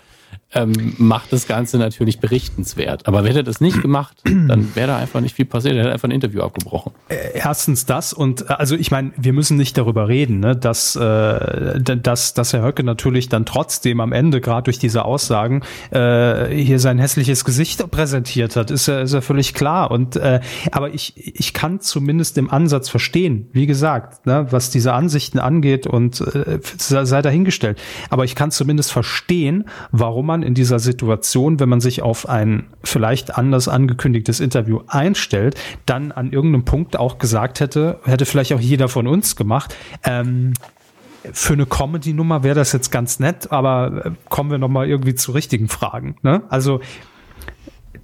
ähm, 0.54 0.96
macht 0.98 1.32
das 1.32 1.48
Ganze 1.48 1.78
natürlich 1.78 2.20
berichtenswert. 2.20 3.08
Aber 3.08 3.24
hätte 3.24 3.40
er 3.40 3.44
das 3.44 3.62
nicht 3.62 3.82
gemacht, 3.82 4.18
dann 4.24 4.76
wäre 4.76 4.88
da 4.88 4.98
einfach 4.98 5.22
nicht 5.22 5.36
viel 5.36 5.46
passiert. 5.46 5.76
Er 5.76 5.82
hätte 5.82 5.94
einfach 5.94 6.08
ein 6.08 6.12
Interview 6.12 6.42
abgebrochen. 6.42 6.92
Äh, 7.10 7.16
erstens 7.34 7.86
das 7.86 8.14
und 8.14 8.42
äh, 8.42 8.54
also 8.54 8.76
ich 8.76 8.92
meine, 8.92 9.12
wir 9.18 9.34
müssen 9.34 9.58
nicht 9.58 9.78
darüber 9.78 10.08
reden, 10.08 10.40
ne, 10.40 10.56
dass, 10.56 10.96
äh, 10.96 11.80
dass, 11.82 12.34
dass 12.34 12.54
Herr 12.54 12.64
Höcke 12.64 12.84
natürlich 12.84 13.30
dann 13.30 13.46
trotzdem 13.46 14.00
am 14.02 14.12
Ende, 14.12 14.42
gerade 14.42 14.64
durch 14.64 14.80
diese 14.80 15.06
Aussagen, 15.06 15.62
äh, 15.92 16.48
hier 16.54 16.80
sein 16.80 17.00
hässliches 17.00 17.46
Gesicht 17.46 17.90
präsentiert 17.90 18.56
hat. 18.56 18.72
Ist 18.72 18.88
ja, 18.88 19.02
ist 19.02 19.14
ja 19.14 19.22
völlig 19.22 19.54
klar. 19.54 19.92
Und 19.92 20.16
äh, 20.16 20.42
aber 20.72 20.94
ich, 20.94 21.14
ich 21.16 21.54
kann 21.54 21.80
zumindest 21.80 22.38
im 22.38 22.50
Ansatz 22.50 22.90
verstehen, 22.90 23.48
wie 23.54 23.66
gesagt, 23.66 24.26
ne, 24.26 24.48
was 24.50 24.70
diese 24.70 24.94
Ansichten 24.94 25.40
angeht 25.40 25.88
und 25.88 26.22
äh, 26.22 26.60
sei 26.78 27.22
dahingestellt. 27.22 27.80
Aber 28.10 28.26
ich 28.26 28.36
kann 28.36 28.52
zumindest 28.52 28.92
verstehen, 28.92 29.66
warum 29.92 30.26
man 30.26 30.41
in 30.44 30.54
dieser 30.54 30.80
Situation, 30.80 31.60
wenn 31.60 31.70
man 31.70 31.82
sich 31.82 32.02
auf 32.02 32.28
ein 32.28 32.68
vielleicht 32.84 33.38
anders 33.38 33.68
angekündigtes 33.68 34.40
Interview 34.40 34.82
einstellt, 34.88 35.60
dann 35.86 36.12
an 36.12 36.32
irgendeinem 36.32 36.66
Punkt 36.66 36.98
auch 36.98 37.18
gesagt 37.18 37.60
hätte, 37.60 38.00
hätte 38.04 38.26
vielleicht 38.26 38.54
auch 38.54 38.60
jeder 38.60 38.90
von 38.90 39.08
uns 39.08 39.36
gemacht, 39.36 39.76
ähm, 40.04 40.54
für 41.32 41.54
eine 41.54 41.66
Comedy-Nummer 41.66 42.44
wäre 42.44 42.56
das 42.56 42.72
jetzt 42.72 42.92
ganz 42.92 43.20
nett, 43.20 43.52
aber 43.52 44.06
äh, 44.06 44.12
kommen 44.30 44.50
wir 44.50 44.58
nochmal 44.58 44.88
irgendwie 44.88 45.16
zu 45.16 45.32
richtigen 45.32 45.70
Fragen. 45.70 46.16
Ne? 46.24 46.42
Also 46.50 46.82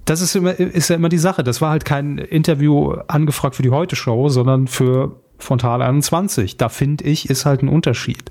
das 0.04 0.20
ist 0.20 0.34
immer 0.36 0.58
ist 0.58 0.88
ja 0.88 0.96
immer 0.96 1.08
die 1.08 1.18
Sache. 1.18 1.42
Das 1.42 1.60
war 1.60 1.70
halt 1.70 1.84
kein 1.84 2.18
Interview 2.18 2.92
angefragt 3.08 3.56
für 3.56 3.62
die 3.62 3.70
Heute 3.70 3.96
Show, 3.96 4.28
sondern 4.28 4.66
für 4.66 5.16
Frontal 5.38 5.82
21. 5.82 6.56
Da 6.56 6.68
finde 6.68 7.04
ich 7.04 7.28
ist 7.28 7.44
halt 7.44 7.62
ein 7.62 7.68
Unterschied. 7.68 8.30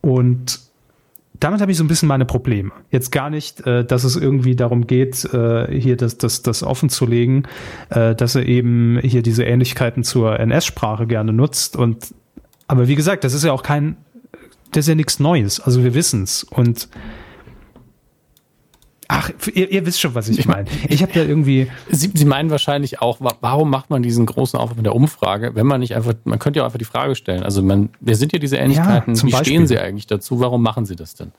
Und 0.00 0.60
damit 1.42 1.60
habe 1.60 1.72
ich 1.72 1.78
so 1.78 1.82
ein 1.82 1.88
bisschen 1.88 2.08
meine 2.08 2.24
Probleme. 2.24 2.70
Jetzt 2.90 3.10
gar 3.10 3.28
nicht, 3.28 3.66
äh, 3.66 3.84
dass 3.84 4.04
es 4.04 4.14
irgendwie 4.14 4.54
darum 4.54 4.86
geht, 4.86 5.24
äh, 5.24 5.66
hier 5.76 5.96
das, 5.96 6.16
das, 6.16 6.42
das 6.42 6.62
offen 6.62 6.88
zu 6.88 7.04
legen, 7.04 7.44
äh, 7.90 8.14
dass 8.14 8.36
er 8.36 8.46
eben 8.46 9.00
hier 9.02 9.22
diese 9.22 9.42
Ähnlichkeiten 9.42 10.04
zur 10.04 10.38
NS-Sprache 10.38 11.06
gerne 11.06 11.32
nutzt. 11.32 11.76
Und 11.76 12.14
aber 12.68 12.86
wie 12.86 12.94
gesagt, 12.94 13.24
das 13.24 13.34
ist 13.34 13.42
ja 13.42 13.52
auch 13.52 13.64
kein, 13.64 13.96
das 14.70 14.84
ist 14.84 14.88
ja 14.88 14.94
nichts 14.94 15.18
Neues. 15.18 15.58
Also 15.58 15.82
wir 15.82 15.94
wissen's. 15.94 16.44
Und 16.44 16.88
Ach, 19.14 19.30
ihr, 19.52 19.70
ihr, 19.70 19.84
wisst 19.84 20.00
schon, 20.00 20.14
was 20.14 20.30
ich, 20.30 20.46
meine. 20.46 20.64
Ich 20.88 21.02
habe 21.02 21.12
ja 21.12 21.22
irgendwie. 21.22 21.70
Sie, 21.90 22.10
Sie, 22.14 22.24
meinen 22.24 22.48
wahrscheinlich 22.48 23.02
auch, 23.02 23.18
warum 23.40 23.68
macht 23.68 23.90
man 23.90 24.02
diesen 24.02 24.24
großen 24.24 24.58
Aufwand 24.58 24.78
mit 24.78 24.86
der 24.86 24.94
Umfrage, 24.94 25.54
wenn 25.54 25.66
man 25.66 25.80
nicht 25.80 25.94
einfach, 25.94 26.14
man 26.24 26.38
könnte 26.38 26.58
ja 26.58 26.62
auch 26.62 26.66
einfach 26.68 26.78
die 26.78 26.86
Frage 26.86 27.14
stellen. 27.14 27.42
Also 27.42 27.62
man, 27.62 27.90
wer 28.00 28.14
sind 28.14 28.32
ja 28.32 28.38
diese 28.38 28.56
Ähnlichkeiten? 28.56 29.14
Ja, 29.14 29.22
Wie 29.22 29.30
Beispiel. 29.30 29.44
stehen 29.44 29.66
Sie 29.66 29.78
eigentlich 29.78 30.06
dazu? 30.06 30.40
Warum 30.40 30.62
machen 30.62 30.86
Sie 30.86 30.96
das 30.96 31.14
denn? 31.14 31.32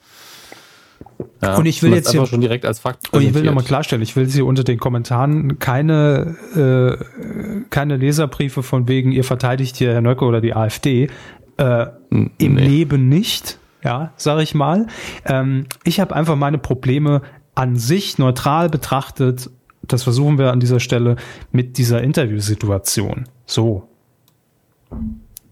Ja, 1.41 1.57
und 1.57 1.65
ich 1.65 1.82
will 1.82 1.93
jetzt 1.93 2.11
hier 2.11 2.26
schon 2.28 2.41
direkt 2.41 2.65
als 2.65 2.80
Fakt 2.80 3.11
Und 3.11 3.24
ich 3.24 3.34
will 3.34 3.41
nochmal 3.41 3.63
klarstellen, 3.63 4.03
ich 4.03 4.15
will 4.15 4.28
Sie 4.28 4.43
unter 4.43 4.63
den 4.63 4.78
Kommentaren 4.78 5.57
keine, 5.57 6.36
äh, 6.55 7.65
keine 7.71 7.97
Leserbriefe 7.97 8.61
von 8.61 8.88
wegen, 8.88 9.11
ihr 9.11 9.24
verteidigt 9.24 9.76
hier 9.78 9.93
Herr 9.93 10.01
Nöcke 10.01 10.26
oder 10.26 10.41
die 10.41 10.53
AfD. 10.53 11.09
Äh, 11.57 11.86
Im 12.09 12.32
nee. 12.38 12.47
Leben 12.47 13.09
nicht, 13.09 13.57
ja, 13.84 14.13
sag 14.15 14.41
ich 14.41 14.53
mal. 14.53 14.86
Ähm, 15.26 15.65
ich 15.84 15.99
habe 15.99 16.15
einfach 16.15 16.36
meine 16.36 16.59
Probleme 16.59 17.24
an 17.56 17.76
sich 17.76 18.18
neutral 18.18 18.70
betrachtet. 18.70 19.49
Das 19.84 20.04
versuchen 20.04 20.38
wir 20.38 20.51
an 20.51 20.60
dieser 20.60 20.80
Stelle 20.80 21.18
mit 21.51 21.78
dieser 21.78 22.01
Interviewsituation. 22.01 23.26
So. 23.45 23.88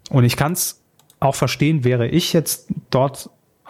Und 0.10 0.24
ich 0.24 0.38
kann 0.38 0.54
es 0.54 0.82
auch 1.20 1.36
verstehen, 1.36 1.84
wäre 1.84 2.08
ich 2.08 2.34
jetzt 2.34 2.68
dort 2.89 3.30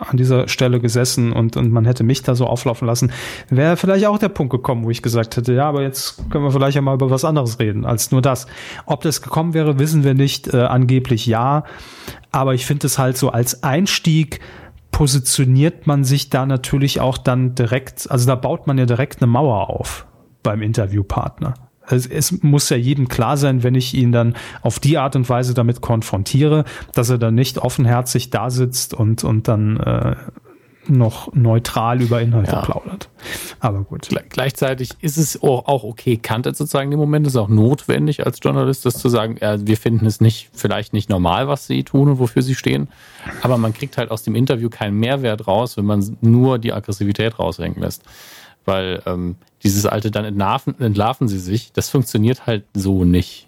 an 0.09 0.17
dieser 0.17 0.47
Stelle 0.47 0.79
gesessen 0.79 1.31
und, 1.31 1.57
und 1.57 1.71
man 1.71 1.85
hätte 1.85 2.03
mich 2.03 2.23
da 2.23 2.33
so 2.33 2.47
auflaufen 2.47 2.87
lassen, 2.87 3.11
wäre 3.49 3.77
vielleicht 3.77 4.07
auch 4.07 4.17
der 4.17 4.29
Punkt 4.29 4.51
gekommen, 4.51 4.83
wo 4.83 4.89
ich 4.89 5.03
gesagt 5.03 5.37
hätte, 5.37 5.53
ja, 5.53 5.69
aber 5.69 5.83
jetzt 5.83 6.29
können 6.31 6.43
wir 6.43 6.51
vielleicht 6.51 6.75
ja 6.75 6.81
mal 6.81 6.95
über 6.95 7.11
was 7.11 7.23
anderes 7.23 7.59
reden 7.59 7.85
als 7.85 8.11
nur 8.11 8.21
das. 8.21 8.47
Ob 8.85 9.01
das 9.01 9.21
gekommen 9.21 9.53
wäre, 9.53 9.77
wissen 9.77 10.03
wir 10.03 10.15
nicht. 10.15 10.53
Äh, 10.53 10.61
angeblich 10.61 11.27
ja. 11.27 11.65
Aber 12.31 12.55
ich 12.55 12.65
finde 12.65 12.87
es 12.87 12.97
halt 12.97 13.17
so 13.17 13.29
als 13.29 13.63
Einstieg 13.63 14.39
positioniert 15.01 15.87
man 15.87 16.03
sich 16.03 16.29
da 16.29 16.45
natürlich 16.45 16.99
auch 16.99 17.17
dann 17.17 17.55
direkt, 17.55 18.11
also 18.11 18.27
da 18.27 18.35
baut 18.35 18.67
man 18.67 18.77
ja 18.77 18.85
direkt 18.85 19.19
eine 19.19 19.25
Mauer 19.25 19.71
auf 19.71 20.05
beim 20.43 20.61
Interviewpartner. 20.61 21.55
Es, 21.87 22.05
es 22.05 22.43
muss 22.43 22.69
ja 22.69 22.77
jedem 22.77 23.07
klar 23.07 23.35
sein, 23.35 23.63
wenn 23.63 23.73
ich 23.73 23.95
ihn 23.95 24.11
dann 24.11 24.35
auf 24.61 24.77
die 24.77 24.99
Art 24.99 25.15
und 25.15 25.27
Weise 25.27 25.55
damit 25.55 25.81
konfrontiere, 25.81 26.65
dass 26.93 27.09
er 27.09 27.17
dann 27.17 27.33
nicht 27.33 27.57
offenherzig 27.57 28.29
da 28.29 28.51
sitzt 28.51 28.93
und, 28.93 29.23
und 29.23 29.47
dann 29.47 29.77
äh, 29.77 30.15
noch 30.91 31.33
neutral 31.33 32.01
über 32.01 32.21
Inhalte 32.21 32.51
ja. 32.51 32.61
plaudert. 32.61 33.09
Aber 33.59 33.81
gut. 33.81 34.09
Gleichzeitig 34.29 34.91
ist 35.01 35.17
es 35.17 35.41
auch 35.41 35.83
okay, 35.83 36.17
Kante 36.17 36.53
zu 36.53 36.65
zeigen 36.65 36.91
im 36.91 36.99
Moment. 36.99 37.25
ist 37.27 37.35
auch 37.35 37.47
notwendig 37.47 38.25
als 38.25 38.39
Journalist, 38.41 38.85
das 38.85 38.95
zu 38.95 39.09
sagen, 39.09 39.37
wir 39.39 39.77
finden 39.77 40.05
es 40.05 40.21
nicht, 40.21 40.49
vielleicht 40.53 40.93
nicht 40.93 41.09
normal, 41.09 41.47
was 41.47 41.67
sie 41.67 41.83
tun 41.83 42.09
und 42.09 42.19
wofür 42.19 42.41
sie 42.41 42.55
stehen. 42.55 42.89
Aber 43.41 43.57
man 43.57 43.73
kriegt 43.73 43.97
halt 43.97 44.11
aus 44.11 44.23
dem 44.23 44.35
Interview 44.35 44.69
keinen 44.69 44.99
Mehrwert 44.99 45.47
raus, 45.47 45.77
wenn 45.77 45.85
man 45.85 46.17
nur 46.21 46.59
die 46.59 46.73
Aggressivität 46.73 47.39
raushängen 47.39 47.81
lässt. 47.81 48.03
Weil 48.65 49.01
ähm, 49.05 49.35
dieses 49.63 49.85
alte, 49.85 50.11
dann 50.11 50.25
entlarven, 50.25 50.79
entlarven 50.79 51.27
sie 51.27 51.39
sich, 51.39 51.71
das 51.71 51.89
funktioniert 51.89 52.45
halt 52.45 52.65
so 52.73 53.05
nicht 53.05 53.47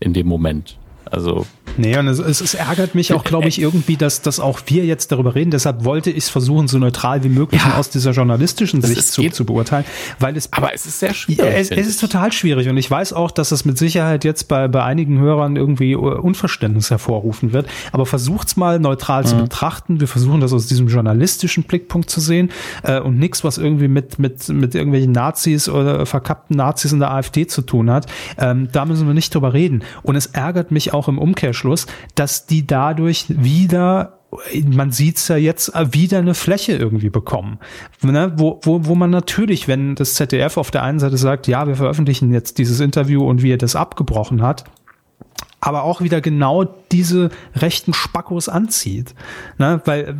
in 0.00 0.12
dem 0.12 0.26
Moment. 0.26 0.79
Also. 1.10 1.46
Nee, 1.76 1.96
und 1.96 2.08
es, 2.08 2.18
es, 2.18 2.40
es 2.40 2.54
ärgert 2.54 2.94
mich 2.94 3.14
auch, 3.14 3.24
glaube 3.24 3.48
ich, 3.48 3.60
irgendwie, 3.60 3.96
dass, 3.96 4.22
dass 4.22 4.40
auch 4.40 4.60
wir 4.66 4.84
jetzt 4.84 5.12
darüber 5.12 5.34
reden. 5.34 5.50
Deshalb 5.50 5.84
wollte 5.84 6.10
ich 6.10 6.24
es 6.24 6.28
versuchen, 6.28 6.68
so 6.68 6.78
neutral 6.78 7.22
wie 7.24 7.28
möglich 7.28 7.62
ja, 7.64 7.76
aus 7.76 7.90
dieser 7.90 8.10
journalistischen 8.10 8.82
Sicht 8.82 9.06
zu, 9.06 9.28
zu, 9.30 9.44
beurteilen. 9.44 9.84
Weil 10.18 10.36
es, 10.36 10.52
aber 10.52 10.74
es 10.74 10.86
ist 10.86 11.00
sehr 11.00 11.14
schwierig. 11.14 11.44
Es, 11.54 11.70
es 11.70 11.86
ist 11.86 12.00
total 12.00 12.32
schwierig. 12.32 12.68
Und 12.68 12.76
ich 12.76 12.90
weiß 12.90 13.12
auch, 13.12 13.30
dass 13.30 13.52
es 13.52 13.64
mit 13.64 13.78
Sicherheit 13.78 14.24
jetzt 14.24 14.48
bei, 14.48 14.68
bei 14.68 14.82
einigen 14.82 15.18
Hörern 15.18 15.56
irgendwie 15.56 15.94
Unverständnis 15.94 16.90
hervorrufen 16.90 17.52
wird. 17.52 17.66
Aber 17.92 18.04
versucht's 18.04 18.56
mal 18.56 18.78
neutral 18.78 19.22
mhm. 19.22 19.26
zu 19.26 19.36
betrachten. 19.36 20.00
Wir 20.00 20.08
versuchen 20.08 20.40
das 20.40 20.52
aus 20.52 20.66
diesem 20.66 20.88
journalistischen 20.88 21.64
Blickpunkt 21.64 22.10
zu 22.10 22.20
sehen 22.20 22.50
äh, 22.82 23.00
und 23.00 23.18
nichts, 23.18 23.44
was 23.44 23.58
irgendwie 23.58 23.88
mit, 23.88 24.18
mit, 24.18 24.48
mit 24.48 24.74
irgendwelchen 24.74 25.12
Nazis 25.12 25.68
oder 25.68 26.04
verkappten 26.04 26.56
Nazis 26.56 26.92
in 26.92 26.98
der 26.98 27.10
AfD 27.12 27.46
zu 27.46 27.62
tun 27.62 27.90
hat. 27.90 28.06
Ähm, 28.38 28.68
da 28.72 28.84
müssen 28.84 29.06
wir 29.06 29.14
nicht 29.14 29.34
drüber 29.34 29.54
reden. 29.54 29.82
Und 30.02 30.16
es 30.16 30.26
ärgert 30.26 30.70
mich 30.70 30.92
auch 30.92 30.99
im 31.08 31.18
Umkehrschluss, 31.18 31.86
dass 32.14 32.46
die 32.46 32.66
dadurch 32.66 33.26
wieder 33.28 34.16
man 34.64 34.92
sieht's 34.92 35.26
ja 35.26 35.36
jetzt 35.36 35.72
wieder 35.92 36.18
eine 36.18 36.34
Fläche 36.34 36.76
irgendwie 36.76 37.10
bekommen, 37.10 37.58
ne? 38.02 38.32
wo, 38.36 38.60
wo, 38.62 38.86
wo 38.86 38.94
man 38.94 39.10
natürlich, 39.10 39.66
wenn 39.66 39.96
das 39.96 40.14
ZDF 40.14 40.56
auf 40.56 40.70
der 40.70 40.84
einen 40.84 41.00
Seite 41.00 41.16
sagt, 41.16 41.48
ja, 41.48 41.66
wir 41.66 41.74
veröffentlichen 41.74 42.32
jetzt 42.32 42.58
dieses 42.58 42.78
Interview 42.78 43.26
und 43.26 43.42
wie 43.42 43.52
er 43.52 43.58
das 43.58 43.74
abgebrochen 43.74 44.40
hat, 44.40 44.64
aber 45.60 45.82
auch 45.82 46.00
wieder 46.00 46.20
genau 46.20 46.64
diese 46.64 47.30
rechten 47.54 47.92
Spackos 47.92 48.48
anzieht. 48.48 49.14
Ne? 49.58 49.80
Weil 49.84 50.16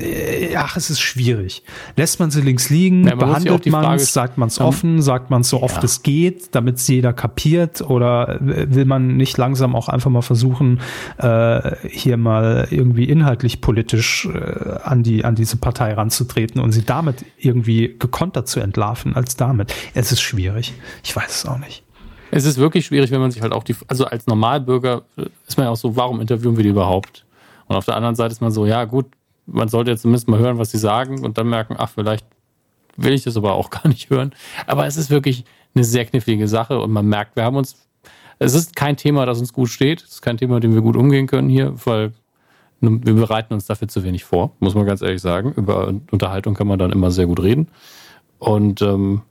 äh, 0.00 0.54
ach, 0.56 0.76
es 0.76 0.90
ist 0.90 1.00
schwierig. 1.00 1.62
Lässt 1.96 2.20
man 2.20 2.30
sie 2.30 2.40
links 2.40 2.70
liegen, 2.70 3.04
ja, 3.04 3.14
man 3.14 3.28
behandelt 3.28 3.66
man 3.66 3.96
es, 3.96 4.12
sagt 4.12 4.38
man 4.38 4.48
es 4.48 4.60
offen, 4.60 5.02
sagt 5.02 5.30
man 5.30 5.42
es 5.42 5.48
so 5.48 5.58
ja. 5.58 5.62
oft 5.62 5.82
es 5.84 6.02
geht, 6.02 6.54
damit 6.54 6.76
es 6.76 6.88
jeder 6.88 7.12
kapiert 7.12 7.80
oder 7.82 8.38
will 8.40 8.84
man 8.84 9.16
nicht 9.16 9.36
langsam 9.38 9.74
auch 9.74 9.88
einfach 9.88 10.10
mal 10.10 10.22
versuchen, 10.22 10.80
äh, 11.18 11.76
hier 11.88 12.16
mal 12.16 12.68
irgendwie 12.70 13.04
inhaltlich 13.04 13.60
politisch 13.60 14.26
äh, 14.26 14.78
an 14.82 15.02
die 15.02 15.24
an 15.24 15.34
diese 15.34 15.56
Partei 15.56 15.94
ranzutreten 15.94 16.60
und 16.60 16.72
sie 16.72 16.84
damit 16.84 17.24
irgendwie 17.38 17.96
gekontert 17.98 18.48
zu 18.48 18.60
entlarven 18.60 19.16
als 19.16 19.36
damit. 19.36 19.74
Es 19.94 20.12
ist 20.12 20.20
schwierig. 20.20 20.74
Ich 21.02 21.14
weiß 21.14 21.30
es 21.30 21.46
auch 21.46 21.58
nicht. 21.58 21.84
Es 22.30 22.44
ist 22.44 22.58
wirklich 22.58 22.86
schwierig, 22.86 23.12
wenn 23.12 23.20
man 23.20 23.30
sich 23.30 23.42
halt 23.42 23.52
auch 23.52 23.62
die, 23.62 23.76
also 23.86 24.06
als 24.06 24.26
Normalbürger 24.26 25.02
ist 25.46 25.56
man 25.56 25.66
ja 25.66 25.70
auch 25.70 25.76
so, 25.76 25.94
warum 25.94 26.20
interviewen 26.20 26.56
wir 26.56 26.64
die 26.64 26.70
überhaupt? 26.70 27.24
Und 27.66 27.76
auf 27.76 27.84
der 27.84 27.96
anderen 27.96 28.16
Seite 28.16 28.32
ist 28.32 28.40
man 28.40 28.50
so, 28.50 28.66
ja 28.66 28.84
gut, 28.86 29.06
man 29.46 29.68
sollte 29.68 29.90
jetzt 29.90 30.02
zumindest 30.02 30.28
mal 30.28 30.38
hören, 30.38 30.58
was 30.58 30.70
sie 30.70 30.78
sagen 30.78 31.24
und 31.24 31.38
dann 31.38 31.48
merken, 31.48 31.76
ach, 31.78 31.90
vielleicht 31.90 32.26
will 32.96 33.12
ich 33.12 33.24
das 33.24 33.36
aber 33.36 33.54
auch 33.54 33.70
gar 33.70 33.88
nicht 33.88 34.10
hören. 34.10 34.34
Aber 34.66 34.86
es 34.86 34.96
ist 34.96 35.10
wirklich 35.10 35.44
eine 35.74 35.84
sehr 35.84 36.04
knifflige 36.04 36.48
Sache 36.48 36.80
und 36.80 36.92
man 36.92 37.06
merkt, 37.06 37.36
wir 37.36 37.44
haben 37.44 37.56
uns, 37.56 37.88
es 38.38 38.54
ist 38.54 38.76
kein 38.76 38.96
Thema, 38.96 39.26
das 39.26 39.38
uns 39.38 39.52
gut 39.52 39.68
steht. 39.68 40.02
Es 40.02 40.12
ist 40.12 40.22
kein 40.22 40.36
Thema, 40.36 40.54
mit 40.54 40.64
dem 40.64 40.74
wir 40.74 40.82
gut 40.82 40.96
umgehen 40.96 41.26
können 41.26 41.48
hier, 41.48 41.74
weil 41.84 42.12
wir 42.80 43.14
bereiten 43.14 43.54
uns 43.54 43.66
dafür 43.66 43.88
zu 43.88 44.04
wenig 44.04 44.24
vor, 44.24 44.52
muss 44.58 44.74
man 44.74 44.84
ganz 44.84 45.00
ehrlich 45.00 45.22
sagen. 45.22 45.52
Über 45.56 45.94
Unterhaltung 46.10 46.54
kann 46.54 46.66
man 46.66 46.78
dann 46.78 46.92
immer 46.92 47.10
sehr 47.10 47.26
gut 47.26 47.40
reden. 47.40 47.68
Und 48.38 48.82
ähm, 48.82 49.22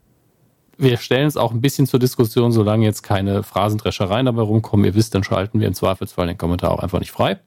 wir 0.77 0.97
stellen 0.97 1.27
es 1.27 1.37
auch 1.37 1.51
ein 1.51 1.61
bisschen 1.61 1.85
zur 1.85 1.99
Diskussion, 1.99 2.51
solange 2.51 2.85
jetzt 2.85 3.03
keine 3.03 3.43
Phrasendreschereien 3.43 4.25
dabei 4.25 4.41
rumkommen. 4.41 4.85
Ihr 4.85 4.95
wisst, 4.95 5.13
dann 5.13 5.23
schalten 5.23 5.59
wir 5.59 5.67
im 5.67 5.73
Zweifelsfall 5.73 6.27
den 6.27 6.37
Kommentar 6.37 6.71
auch 6.71 6.79
einfach 6.79 6.99
nicht 6.99 7.11
frei. 7.11 7.39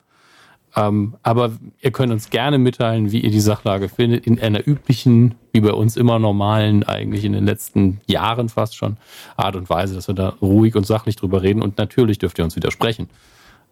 Ähm, 0.77 1.17
aber 1.23 1.53
ihr 1.81 1.91
könnt 1.91 2.13
uns 2.13 2.29
gerne 2.29 2.59
mitteilen, 2.59 3.11
wie 3.11 3.21
ihr 3.21 3.31
die 3.31 3.41
Sachlage 3.41 3.89
findet, 3.89 4.27
in 4.27 4.39
einer 4.39 4.67
üblichen, 4.67 5.35
wie 5.53 5.61
bei 5.61 5.73
uns 5.73 5.97
immer 5.97 6.19
normalen, 6.19 6.83
eigentlich 6.85 7.25
in 7.25 7.33
den 7.33 7.47
letzten 7.47 8.01
Jahren 8.07 8.51
fast 8.51 8.77
schon, 8.77 8.99
Art 9.37 9.57
und 9.57 9.71
Weise, 9.71 9.95
dass 9.95 10.07
wir 10.09 10.15
da 10.15 10.35
ruhig 10.43 10.77
und 10.77 10.87
sachlich 10.87 11.17
drüber 11.17 11.43
reden. 11.43 11.63
Und 11.63 11.79
natürlich 11.79 12.19
dürft 12.19 12.39
ihr 12.39 12.45
uns 12.45 12.57
widersprechen. 12.57 13.09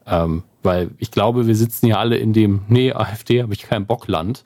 Ähm, 0.07 0.45
weil 0.63 0.91
ich 0.99 1.11
glaube, 1.11 1.47
wir 1.47 1.55
sitzen 1.55 1.87
ja 1.87 1.99
alle 1.99 2.17
in 2.17 2.33
dem, 2.33 2.63
nee, 2.69 2.93
AfD 2.95 3.43
habe 3.43 3.53
ich 3.53 3.63
keinen 3.63 3.87
Bock 3.87 4.09
Land 4.09 4.43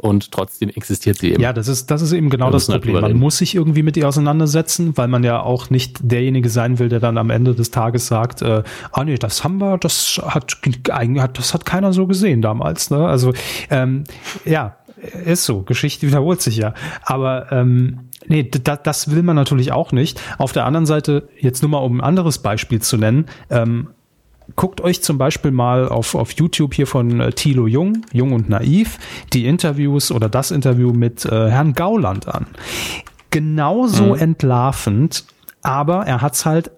und 0.00 0.32
trotzdem 0.32 0.70
existiert 0.70 1.18
sie 1.18 1.32
eben. 1.32 1.42
Ja, 1.42 1.52
das 1.52 1.68
ist, 1.68 1.90
das 1.90 2.00
ist 2.02 2.12
eben 2.12 2.30
genau 2.30 2.50
das 2.50 2.66
Problem. 2.66 3.00
Man 3.00 3.14
muss 3.14 3.38
sich 3.38 3.54
irgendwie 3.54 3.82
mit 3.82 3.96
ihr 3.96 4.08
auseinandersetzen, 4.08 4.96
weil 4.96 5.08
man 5.08 5.24
ja 5.24 5.40
auch 5.40 5.70
nicht 5.70 5.98
derjenige 6.02 6.48
sein 6.48 6.78
will, 6.78 6.88
der 6.88 7.00
dann 7.00 7.18
am 7.18 7.30
Ende 7.30 7.54
des 7.54 7.70
Tages 7.70 8.06
sagt, 8.06 8.42
äh, 8.42 8.62
ah 8.92 9.04
nee, 9.04 9.16
das 9.16 9.44
haben 9.44 9.58
wir, 9.58 9.78
das 9.78 10.20
hat, 10.24 10.56
das 11.34 11.54
hat 11.54 11.66
keiner 11.66 11.92
so 11.92 12.06
gesehen 12.06 12.40
damals. 12.40 12.90
Ne? 12.90 13.06
Also 13.06 13.32
ähm, 13.70 14.04
ja, 14.44 14.76
ist 15.24 15.44
so, 15.44 15.62
Geschichte 15.62 16.06
wiederholt 16.06 16.40
sich 16.40 16.56
ja. 16.56 16.74
Aber 17.02 17.52
ähm, 17.52 18.08
nee, 18.26 18.42
da, 18.42 18.76
das 18.76 19.10
will 19.10 19.22
man 19.22 19.36
natürlich 19.36 19.72
auch 19.72 19.92
nicht. 19.92 20.20
Auf 20.38 20.52
der 20.52 20.64
anderen 20.64 20.86
Seite, 20.86 21.28
jetzt 21.38 21.62
nur 21.62 21.70
mal 21.70 21.78
um 21.78 21.98
ein 21.98 22.04
anderes 22.04 22.38
Beispiel 22.38 22.80
zu 22.80 22.96
nennen, 22.96 23.26
ähm, 23.50 23.88
guckt 24.56 24.80
euch 24.80 25.02
zum 25.02 25.18
Beispiel 25.18 25.50
mal 25.50 25.88
auf, 25.88 26.14
auf 26.14 26.32
YouTube 26.32 26.74
hier 26.74 26.86
von 26.86 27.20
äh, 27.20 27.32
Thilo 27.32 27.66
Jung, 27.66 28.04
Jung 28.12 28.32
und 28.32 28.48
Naiv, 28.48 28.98
die 29.32 29.46
Interviews 29.46 30.12
oder 30.12 30.28
das 30.28 30.50
Interview 30.50 30.92
mit 30.92 31.24
äh, 31.24 31.50
Herrn 31.50 31.72
Gauland 31.72 32.28
an. 32.28 32.46
Genauso 33.30 34.14
mhm. 34.14 34.20
entlarvend, 34.20 35.24
aber 35.62 36.06
er 36.06 36.20
hat's 36.20 36.46
halt 36.46 36.70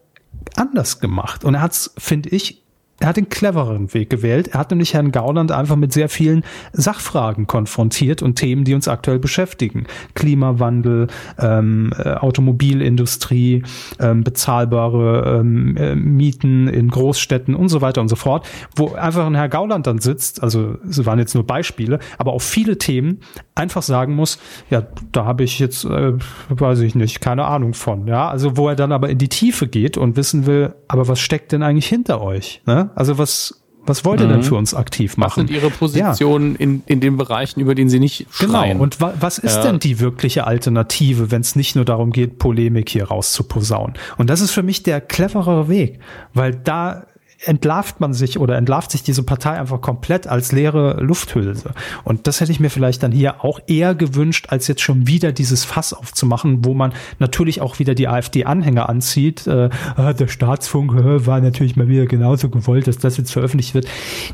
anders 0.56 1.00
gemacht. 1.00 1.44
Und 1.44 1.54
er 1.54 1.62
hat's, 1.62 1.92
finde 1.98 2.30
ich, 2.30 2.61
er 3.02 3.08
hat 3.08 3.16
den 3.16 3.28
clevereren 3.28 3.92
Weg 3.94 4.10
gewählt. 4.10 4.48
Er 4.48 4.60
hat 4.60 4.70
nämlich 4.70 4.94
Herrn 4.94 5.10
Gauland 5.10 5.50
einfach 5.50 5.74
mit 5.74 5.92
sehr 5.92 6.08
vielen 6.08 6.44
Sachfragen 6.72 7.48
konfrontiert 7.48 8.22
und 8.22 8.36
Themen, 8.36 8.62
die 8.64 8.74
uns 8.74 8.86
aktuell 8.86 9.18
beschäftigen. 9.18 9.86
Klimawandel, 10.14 11.08
ähm, 11.40 11.92
äh, 11.98 12.14
Automobilindustrie, 12.14 13.64
ähm, 13.98 14.22
bezahlbare 14.22 15.40
ähm, 15.40 15.76
äh, 15.76 15.96
Mieten 15.96 16.68
in 16.68 16.88
Großstädten 16.90 17.56
und 17.56 17.70
so 17.70 17.80
weiter 17.80 18.00
und 18.00 18.08
so 18.08 18.14
fort, 18.14 18.46
wo 18.76 18.92
einfach 18.92 19.26
ein 19.26 19.34
Herr 19.34 19.48
Gauland 19.48 19.88
dann 19.88 19.98
sitzt, 19.98 20.40
also 20.40 20.76
es 20.88 21.04
waren 21.04 21.18
jetzt 21.18 21.34
nur 21.34 21.44
Beispiele, 21.44 21.98
aber 22.18 22.32
auf 22.32 22.44
viele 22.44 22.78
Themen 22.78 23.18
einfach 23.56 23.82
sagen 23.82 24.14
muss, 24.14 24.38
ja, 24.70 24.86
da 25.10 25.24
habe 25.24 25.42
ich 25.42 25.58
jetzt, 25.58 25.84
äh, 25.84 26.12
weiß 26.50 26.80
ich 26.80 26.94
nicht, 26.94 27.20
keine 27.20 27.46
Ahnung 27.46 27.74
von. 27.74 28.06
Ja, 28.06 28.28
also 28.28 28.56
wo 28.56 28.68
er 28.68 28.76
dann 28.76 28.92
aber 28.92 29.10
in 29.10 29.18
die 29.18 29.28
Tiefe 29.28 29.66
geht 29.66 29.96
und 29.96 30.16
wissen 30.16 30.46
will, 30.46 30.74
aber 30.86 31.08
was 31.08 31.18
steckt 31.18 31.50
denn 31.50 31.64
eigentlich 31.64 31.86
hinter 31.86 32.22
euch? 32.22 32.62
Ne? 32.64 32.91
Also 32.94 33.18
was, 33.18 33.62
was 33.84 34.04
wollt 34.04 34.20
ihr 34.20 34.26
mhm. 34.26 34.32
denn 34.32 34.42
für 34.42 34.54
uns 34.54 34.74
aktiv 34.74 35.16
machen? 35.16 35.30
Was 35.30 35.34
sind 35.34 35.50
Ihre 35.50 35.70
Positionen 35.70 36.52
ja. 36.52 36.60
in, 36.60 36.82
in 36.86 37.00
den 37.00 37.16
Bereichen, 37.16 37.60
über 37.60 37.74
den 37.74 37.88
Sie 37.88 37.98
nicht 37.98 38.26
genau. 38.38 38.52
schreien? 38.52 38.72
Genau. 38.72 38.82
Und 38.84 39.00
wa 39.00 39.14
was 39.18 39.38
ist 39.38 39.56
ja. 39.56 39.62
denn 39.62 39.78
die 39.80 39.98
wirkliche 40.00 40.46
Alternative, 40.46 41.30
wenn 41.30 41.40
es 41.40 41.56
nicht 41.56 41.74
nur 41.74 41.84
darum 41.84 42.12
geht, 42.12 42.38
Polemik 42.38 42.88
hier 42.88 43.04
rauszuposaunen? 43.04 43.94
Und 44.18 44.30
das 44.30 44.40
ist 44.40 44.52
für 44.52 44.62
mich 44.62 44.82
der 44.82 45.00
cleverere 45.00 45.68
Weg, 45.68 45.98
weil 46.32 46.54
da 46.54 47.06
entlarvt 47.44 48.00
man 48.00 48.12
sich 48.12 48.38
oder 48.38 48.56
entlarvt 48.56 48.90
sich 48.90 49.02
diese 49.02 49.22
Partei 49.22 49.58
einfach 49.58 49.80
komplett 49.80 50.26
als 50.26 50.52
leere 50.52 51.00
Lufthülse. 51.00 51.72
Und 52.04 52.26
das 52.26 52.40
hätte 52.40 52.52
ich 52.52 52.60
mir 52.60 52.70
vielleicht 52.70 53.02
dann 53.02 53.12
hier 53.12 53.44
auch 53.44 53.60
eher 53.66 53.94
gewünscht, 53.94 54.46
als 54.50 54.68
jetzt 54.68 54.82
schon 54.82 55.06
wieder 55.06 55.32
dieses 55.32 55.64
Fass 55.64 55.92
aufzumachen, 55.92 56.64
wo 56.64 56.74
man 56.74 56.92
natürlich 57.18 57.60
auch 57.60 57.78
wieder 57.78 57.94
die 57.94 58.08
AfD-Anhänger 58.08 58.88
anzieht. 58.88 59.46
Äh, 59.46 59.70
ah, 59.96 60.12
der 60.12 60.28
Staatsfunk 60.28 60.92
war 61.26 61.40
natürlich 61.40 61.76
mal 61.76 61.88
wieder 61.88 62.06
genauso 62.06 62.48
gewollt, 62.48 62.86
dass 62.86 62.98
das 62.98 63.16
jetzt 63.16 63.32
veröffentlicht 63.32 63.74
wird. 63.74 63.86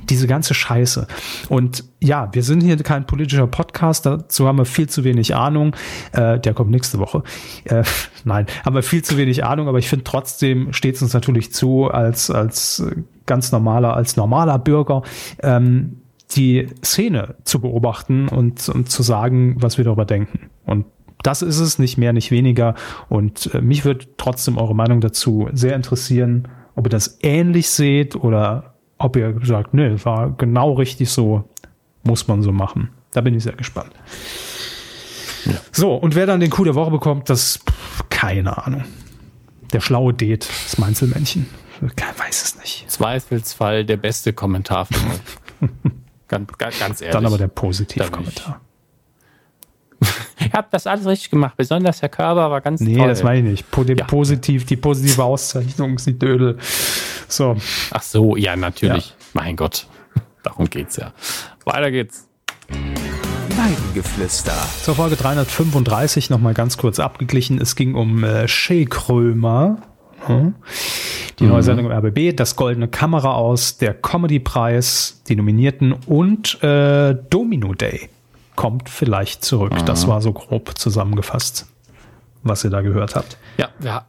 Diese 0.08 0.26
ganze 0.26 0.54
Scheiße. 0.54 1.06
Und 1.48 1.84
ja, 2.00 2.28
wir 2.32 2.42
sind 2.42 2.62
hier 2.62 2.76
kein 2.76 3.06
politischer 3.06 3.46
Podcast, 3.46 4.06
dazu 4.06 4.46
haben 4.46 4.58
wir 4.58 4.64
viel 4.64 4.88
zu 4.88 5.04
wenig 5.04 5.34
Ahnung. 5.34 5.74
Äh, 6.12 6.38
der 6.38 6.54
kommt 6.54 6.70
nächste 6.70 6.98
Woche. 6.98 7.22
Äh, 7.64 7.82
nein, 8.24 8.46
haben 8.64 8.74
wir 8.74 8.82
viel 8.82 9.02
zu 9.02 9.16
wenig 9.16 9.44
Ahnung, 9.44 9.68
aber 9.68 9.78
ich 9.78 9.88
finde 9.88 10.04
trotzdem 10.04 10.72
steht 10.72 10.96
es 10.96 11.02
uns 11.02 11.14
natürlich 11.14 11.52
zu, 11.52 11.88
als, 11.88 12.30
als 12.30 12.84
ganz 13.28 13.52
normaler, 13.52 13.94
als 13.94 14.16
normaler 14.16 14.58
Bürger, 14.58 15.02
ähm, 15.40 16.00
die 16.32 16.66
Szene 16.84 17.36
zu 17.44 17.60
beobachten 17.60 18.28
und, 18.28 18.68
und 18.68 18.90
zu 18.90 19.02
sagen, 19.02 19.56
was 19.60 19.78
wir 19.78 19.84
darüber 19.84 20.04
denken. 20.04 20.50
Und 20.66 20.86
das 21.22 21.42
ist 21.42 21.58
es, 21.58 21.78
nicht 21.78 21.98
mehr, 21.98 22.12
nicht 22.12 22.30
weniger. 22.30 22.74
Und 23.08 23.54
äh, 23.54 23.60
mich 23.60 23.84
würde 23.84 24.06
trotzdem 24.16 24.58
eure 24.58 24.74
Meinung 24.74 25.00
dazu 25.00 25.48
sehr 25.52 25.74
interessieren, 25.74 26.48
ob 26.74 26.86
ihr 26.86 26.90
das 26.90 27.18
ähnlich 27.22 27.70
seht 27.70 28.16
oder 28.16 28.74
ob 28.98 29.16
ihr 29.16 29.34
sagt, 29.42 29.74
nee, 29.74 29.94
war 30.04 30.30
genau 30.36 30.74
richtig 30.74 31.10
so, 31.10 31.44
muss 32.02 32.28
man 32.28 32.42
so 32.42 32.52
machen. 32.52 32.90
Da 33.12 33.20
bin 33.20 33.34
ich 33.34 33.44
sehr 33.44 33.54
gespannt. 33.54 33.90
Ja. 35.44 35.54
So, 35.72 35.94
und 35.94 36.14
wer 36.14 36.26
dann 36.26 36.40
den 36.40 36.50
Coup 36.50 36.64
der 36.64 36.74
Woche 36.74 36.90
bekommt, 36.90 37.30
das 37.30 37.60
keine 38.10 38.64
Ahnung. 38.66 38.84
Der 39.72 39.80
schlaue 39.80 40.14
Det, 40.14 40.48
das 40.64 40.78
Meinzelmännchen. 40.78 41.46
Ich 41.80 42.18
weiß 42.18 42.42
es 42.42 42.56
nicht. 42.56 42.90
Zweifelsfall 42.90 43.84
der 43.84 43.96
beste 43.96 44.32
Kommentar 44.32 44.86
für 44.86 44.94
euch. 44.94 45.70
ganz, 46.28 46.50
ganz 46.58 47.00
ehrlich. 47.00 47.12
Dann 47.12 47.26
aber 47.26 47.38
der 47.38 47.48
Positivkommentar. 47.48 48.60
Ihr 50.40 50.52
habt 50.52 50.72
das 50.72 50.86
alles 50.86 51.06
richtig 51.06 51.30
gemacht. 51.30 51.54
Besonders 51.56 52.02
Herr 52.02 52.08
Körber 52.08 52.50
war 52.50 52.60
ganz 52.60 52.80
nee, 52.80 52.94
toll. 52.94 53.02
Nee, 53.02 53.08
das 53.08 53.22
meine 53.22 53.38
ich 53.38 53.44
nicht. 53.44 53.70
Po 53.70 53.82
ja. 53.82 54.04
Positiv, 54.04 54.66
die 54.66 54.76
positive 54.76 55.22
Auszeichnung 55.22 55.96
ist 55.96 56.06
die 56.06 56.18
Dödel. 56.18 56.58
So. 57.28 57.56
Ach 57.90 58.02
so, 58.02 58.36
ja, 58.36 58.56
natürlich. 58.56 59.08
Ja. 59.08 59.14
Mein 59.34 59.56
Gott. 59.56 59.86
Darum 60.42 60.70
geht's 60.70 60.96
ja. 60.96 61.12
Weiter 61.64 61.90
geht's. 61.90 62.28
Weidengeflüster. 62.68 64.54
Zur 64.82 64.94
Folge 64.94 65.16
335 65.16 66.30
nochmal 66.30 66.54
ganz 66.54 66.76
kurz 66.76 67.00
abgeglichen. 67.00 67.60
Es 67.60 67.74
ging 67.74 67.94
um 67.94 68.22
äh, 68.22 68.46
Shea 68.46 68.84
Krömer. 68.84 69.78
Hm? 70.26 70.54
Die 71.38 71.44
neue 71.44 71.58
mhm. 71.58 71.62
Sendung 71.62 71.86
im 71.86 71.92
RBB, 71.92 72.36
das 72.36 72.56
Goldene 72.56 72.88
Kamera 72.88 73.34
aus, 73.34 73.78
der 73.78 73.94
Comedy-Preis, 73.94 75.22
die 75.28 75.36
Nominierten 75.36 75.92
und 75.92 76.62
äh, 76.62 77.14
Domino 77.30 77.74
Day 77.74 78.08
kommt 78.56 78.88
vielleicht 78.88 79.44
zurück. 79.44 79.72
Mhm. 79.72 79.86
Das 79.86 80.08
war 80.08 80.20
so 80.20 80.32
grob 80.32 80.76
zusammengefasst, 80.76 81.66
was 82.42 82.64
ihr 82.64 82.70
da 82.70 82.80
gehört 82.80 83.14
habt. 83.14 83.38
Ja, 83.56 83.68
wir, 83.78 84.04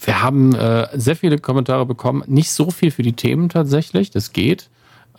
wir 0.00 0.22
haben 0.22 0.54
äh, 0.54 0.88
sehr 0.92 1.16
viele 1.16 1.38
Kommentare 1.38 1.86
bekommen. 1.86 2.22
Nicht 2.26 2.52
so 2.52 2.70
viel 2.70 2.90
für 2.90 3.02
die 3.02 3.14
Themen 3.14 3.48
tatsächlich, 3.48 4.10
das 4.10 4.32
geht. 4.32 4.68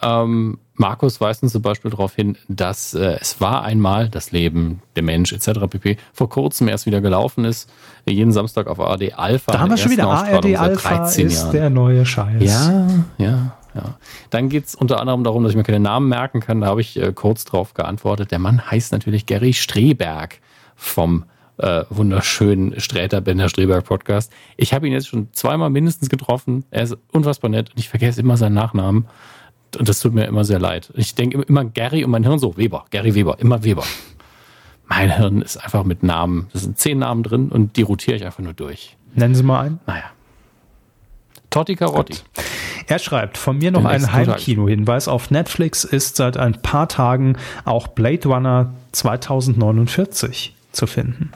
Ähm, 0.02 0.58
Markus 0.82 1.22
weist 1.22 1.44
uns 1.44 1.52
zum 1.52 1.62
Beispiel 1.62 1.92
darauf 1.92 2.16
hin, 2.16 2.38
dass 2.48 2.94
äh, 2.94 3.18
es 3.22 3.40
war 3.40 3.64
einmal 3.64 4.10
das 4.10 4.32
Leben, 4.32 4.82
der 4.96 5.04
Mensch 5.04 5.32
etc. 5.32 5.68
pp. 5.70 5.98
vor 6.12 6.30
kurzem 6.30 6.68
erst 6.68 6.88
wieder 6.88 7.02
gelaufen 7.02 7.46
ist. 7.46 7.70
Jeden 8.08 8.32
Samstag 8.32 8.68
auf 8.68 8.80
ARD 8.80 9.14
Alpha. 9.14 9.52
Da 9.52 9.60
haben 9.60 9.70
wir 9.70 9.78
schon 9.78 9.92
wieder 9.92 10.08
ARD 10.08 10.58
Alpha 10.58 11.06
ist 11.06 11.18
Jahren. 11.18 11.52
der 11.52 11.70
neue 11.70 12.06
Scheiß. 12.06 12.42
Ja, 12.42 12.88
ja, 13.20 13.58
ja. 13.76 13.98
Dann 14.32 14.50
geht's 14.50 14.74
unter 14.74 15.00
anderem 15.00 15.24
darum, 15.24 15.44
dass 15.44 15.52
ich 15.52 15.58
mir 15.58 15.64
keine 15.64 15.80
Namen 15.80 16.10
merken 16.10 16.40
kann. 16.40 16.62
Da 16.62 16.68
habe 16.68 16.82
ich 16.82 17.00
äh, 17.00 17.14
kurz 17.14 17.46
drauf 17.46 17.76
geantwortet. 17.76 18.32
Der 18.32 18.40
Mann 18.40 18.72
heißt 18.72 18.92
natürlich 18.92 19.28
Gary 19.28 19.54
Streberg 19.54 20.40
vom 20.76 21.26
äh, 21.58 21.84
wunderschönen 21.92 22.80
Sträter 22.80 23.22
Bender 23.22 23.50
Streberg 23.50 23.86
Podcast. 23.86 24.32
Ich 24.58 24.74
habe 24.74 24.88
ihn 24.88 24.94
jetzt 24.94 25.10
schon 25.10 25.28
zweimal 25.34 25.70
mindestens 25.70 26.10
getroffen. 26.10 26.66
Er 26.72 26.84
ist 26.84 26.98
unfassbar 27.12 27.52
nett 27.52 27.70
und 27.70 27.80
ich 27.80 27.88
vergesse 27.88 28.20
immer 28.20 28.36
seinen 28.36 28.56
Nachnamen. 28.56 29.06
Und 29.78 29.88
das 29.88 30.00
tut 30.00 30.14
mir 30.14 30.26
immer 30.26 30.44
sehr 30.44 30.60
leid. 30.60 30.92
Ich 30.96 31.16
denke 31.16 31.42
immer 31.42 31.66
Gary 31.66 32.04
und 32.04 32.12
mein 32.12 32.24
Hirn 32.24 32.40
so, 32.40 32.58
Weber, 32.58 32.86
Gary 32.92 33.16
Weber, 33.16 33.38
immer 33.40 33.64
Weber. 33.64 33.84
Mein 34.88 35.16
Hirn 35.16 35.42
ist 35.42 35.58
einfach 35.58 35.84
mit 35.84 36.04
Namen, 36.04 36.48
das 36.52 36.64
sind 36.64 36.78
zehn 36.78 37.00
Namen 37.00 37.24
drin 37.24 37.50
und 37.50 37.78
die 37.78 37.82
rotiere 37.82 38.18
ich 38.18 38.26
einfach 38.26 38.44
nur 38.44 38.54
durch. 38.54 38.98
Nennen 39.14 39.36
Sie 39.36 39.44
mal 39.44 39.62
einen. 39.62 39.80
Naja. 39.88 40.04
Totti 41.50 41.76
Carotti. 41.76 42.16
Er 42.88 43.00
schreibt, 43.00 43.38
von 43.38 43.58
mir 43.58 43.72
noch 43.72 43.86
ein 43.86 44.12
Heimkino-Hinweis. 44.12 45.08
Auf 45.08 45.32
Netflix 45.32 45.84
ist 45.84 46.16
seit 46.16 46.38
ein 46.38 46.62
paar 46.62 46.88
Tagen 46.88 47.38
auch 47.66 47.88
Blade 47.88 48.28
Runner 48.28 48.74
2049 48.92 50.56
zu 50.72 50.88
finden. 50.88 51.32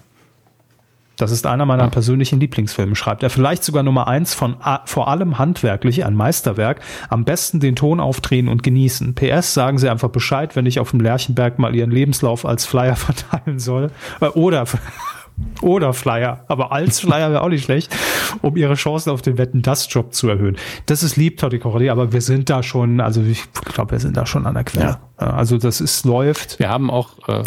Das 1.18 1.32
ist 1.32 1.46
einer 1.46 1.66
meiner 1.66 1.84
ja. 1.84 1.90
persönlichen 1.90 2.40
Lieblingsfilme, 2.40 2.96
schreibt 2.96 3.24
er. 3.24 3.30
Vielleicht 3.30 3.64
sogar 3.64 3.84
Nummer 3.84 4.08
eins 4.08 4.34
von 4.34 4.58
vor 4.86 5.08
allem 5.08 5.38
handwerklich, 5.38 6.06
ein 6.06 6.16
Meisterwerk. 6.16 6.82
Am 7.10 7.24
besten 7.26 7.60
den 7.60 7.76
Ton 7.76 8.00
aufdrehen 8.00 8.48
und 8.48 8.64
genießen. 8.64 9.16
PS, 9.16 9.54
sagen 9.54 9.78
Sie 9.78 9.90
einfach 9.90 10.10
Bescheid, 10.10 10.56
wenn 10.56 10.66
ich 10.66 10.80
auf 10.80 10.92
dem 10.92 11.00
Lerchenberg 11.00 11.60
mal 11.60 11.76
Ihren 11.76 11.92
Lebenslauf 11.92 12.46
als 12.46 12.66
Flyer 12.66 12.96
verteilen 12.96 13.60
soll. 13.60 13.92
Äh, 14.20 14.28
oder, 14.28 14.66
oder 15.62 15.94
Flyer. 15.94 16.46
Aber 16.48 16.72
als 16.72 17.00
Flyer 17.00 17.32
wäre 17.32 17.42
auch 17.42 17.50
nicht 17.50 17.64
schlecht, 17.64 17.96
um 18.42 18.56
Ihre 18.56 18.76
Chancen 18.76 19.12
auf 19.12 19.22
den 19.22 19.38
Wetten 19.38 19.62
das 19.62 19.92
Job 19.94 20.14
zu 20.14 20.30
erhöhen. 20.30 20.58
Das 20.86 21.04
ist 21.04 21.16
lieb, 21.16 21.38
Totti 21.38 21.60
Corradi, 21.60 21.90
aber 21.90 22.12
wir 22.14 22.22
sind 22.22 22.50
da 22.50 22.64
schon, 22.64 23.00
also 23.00 23.22
ich 23.22 23.44
glaube, 23.74 23.92
wir 23.92 24.00
sind 24.00 24.18
da 24.18 24.26
schon 24.26 24.46
an 24.46 24.54
der 24.54 24.64
Quelle. 24.64 24.98
Ja. 25.20 25.28
Also 25.28 25.58
das 25.58 25.82
ist, 25.82 26.06
läuft. 26.06 26.60
Wir 26.60 26.70
haben 26.70 26.90
auch, 26.90 27.28
äh 27.30 27.44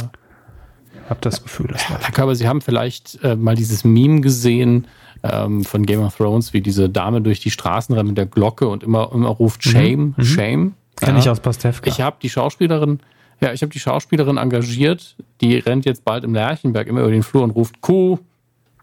habe 1.10 1.20
das 1.20 1.42
Gefühl, 1.42 1.68
das 1.68 1.88
Herr 1.88 2.12
Körber, 2.12 2.34
Sie 2.34 2.48
haben 2.48 2.60
vielleicht 2.60 3.22
äh, 3.22 3.36
mal 3.36 3.54
dieses 3.54 3.84
Meme 3.84 4.20
gesehen 4.20 4.86
ähm, 5.22 5.64
von 5.64 5.84
Game 5.86 6.02
of 6.02 6.16
Thrones, 6.16 6.52
wie 6.52 6.60
diese 6.60 6.88
Dame 6.88 7.20
durch 7.20 7.40
die 7.40 7.50
Straßen 7.50 7.94
rennt 7.94 8.08
mit 8.08 8.18
der 8.18 8.26
Glocke 8.26 8.68
und 8.68 8.82
immer, 8.82 9.10
immer 9.12 9.28
ruft 9.28 9.64
mhm. 9.66 9.70
Shame, 9.70 10.14
mhm. 10.16 10.24
Shame. 10.24 10.74
Kenne 10.96 11.12
ja. 11.14 11.18
ich 11.20 11.30
aus 11.30 11.40
Pastewka. 11.40 11.88
Ich 11.88 12.00
habe 12.00 12.16
die 12.22 12.30
Schauspielerin, 12.30 13.00
ja, 13.40 13.52
ich 13.52 13.62
habe 13.62 13.72
die 13.72 13.78
Schauspielerin 13.78 14.36
engagiert, 14.36 15.16
die 15.40 15.56
rennt 15.56 15.84
jetzt 15.84 16.04
bald 16.04 16.24
im 16.24 16.34
Lerchenberg 16.34 16.88
immer 16.88 17.00
über 17.00 17.10
den 17.10 17.22
Flur 17.22 17.42
und 17.42 17.50
ruft 17.50 17.80
Kuh, 17.80 18.18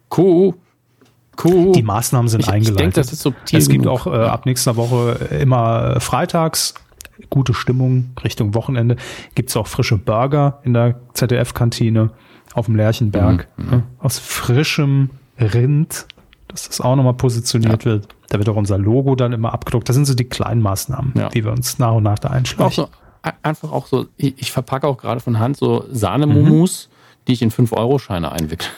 Kuh, 0.09 0.53
Kuh. 1.35 1.73
Die 1.73 1.83
Maßnahmen 1.83 2.29
sind 2.29 2.41
ich, 2.41 2.47
eingeleitet. 2.47 2.71
Ich 2.71 2.77
denke, 2.77 2.95
das 2.95 3.11
ist 3.11 3.21
subtil. 3.21 3.59
Es 3.59 3.67
gibt 3.67 3.87
auch 3.87 4.07
äh, 4.07 4.11
ab 4.11 4.45
nächster 4.45 4.77
Woche 4.77 5.27
immer 5.41 5.99
freitags 5.99 6.73
gute 7.29 7.53
Stimmung 7.53 8.11
Richtung 8.23 8.53
Wochenende. 8.53 8.97
Gibt 9.35 9.49
es 9.49 9.57
auch 9.57 9.67
frische 9.67 9.97
Burger 9.97 10.59
in 10.63 10.73
der 10.73 10.99
ZDF-Kantine 11.13 12.11
auf 12.53 12.65
dem 12.65 12.75
Lerchenberg. 12.75 13.47
Mhm, 13.57 13.69
ne? 13.69 13.83
Aus 13.99 14.19
frischem 14.19 15.09
Rind, 15.39 16.07
dass 16.47 16.67
das 16.67 16.81
auch 16.81 16.95
nochmal 16.95 17.13
positioniert 17.13 17.83
ja. 17.83 17.91
wird. 17.91 18.07
Da 18.29 18.37
wird 18.37 18.49
auch 18.49 18.55
unser 18.55 18.77
Logo 18.77 19.15
dann 19.15 19.33
immer 19.33 19.53
abgedruckt. 19.53 19.87
Das 19.89 19.95
sind 19.95 20.05
so 20.05 20.13
die 20.13 20.25
kleinen 20.25 20.61
Maßnahmen, 20.61 21.13
ja. 21.15 21.29
die 21.29 21.43
wir 21.43 21.51
uns 21.51 21.79
nach 21.79 21.93
und 21.93 22.03
nach 22.03 22.19
da 22.19 22.29
einschleichen. 22.29 22.85
Auch 22.85 22.89
so, 23.23 23.31
einfach 23.43 23.71
auch 23.71 23.87
so, 23.87 24.05
ich, 24.17 24.35
ich 24.37 24.51
verpacke 24.51 24.87
auch 24.87 24.97
gerade 24.97 25.19
von 25.19 25.39
Hand 25.39 25.57
so 25.57 25.85
Sahnemumus, 25.91 26.89
mhm. 26.89 27.25
die 27.27 27.33
ich 27.33 27.41
in 27.41 27.51
5-Euro-Scheine 27.51 28.31
einwickle. 28.31 28.69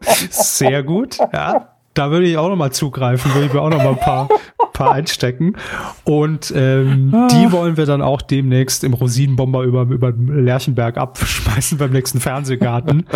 Sehr 0.30 0.82
gut, 0.82 1.18
ja 1.32 1.75
da 1.96 2.10
würde 2.10 2.26
ich 2.26 2.36
auch 2.36 2.48
noch 2.48 2.56
mal 2.56 2.72
zugreifen, 2.72 3.32
würde 3.34 3.46
ich 3.46 3.52
mir 3.52 3.60
auch 3.60 3.70
noch 3.70 3.78
mal 3.78 3.90
ein 3.90 3.98
paar, 3.98 4.28
paar 4.72 4.92
einstecken. 4.92 5.56
Und 6.04 6.52
ähm, 6.54 7.12
ah. 7.14 7.28
die 7.28 7.50
wollen 7.50 7.76
wir 7.76 7.86
dann 7.86 8.02
auch 8.02 8.22
demnächst 8.22 8.84
im 8.84 8.94
Rosinenbomber 8.94 9.62
über, 9.62 9.82
über 9.82 10.12
Lerchenberg 10.12 10.98
abschmeißen 10.98 11.78
beim 11.78 11.90
nächsten 11.90 12.20
Fernsehgarten. 12.20 13.06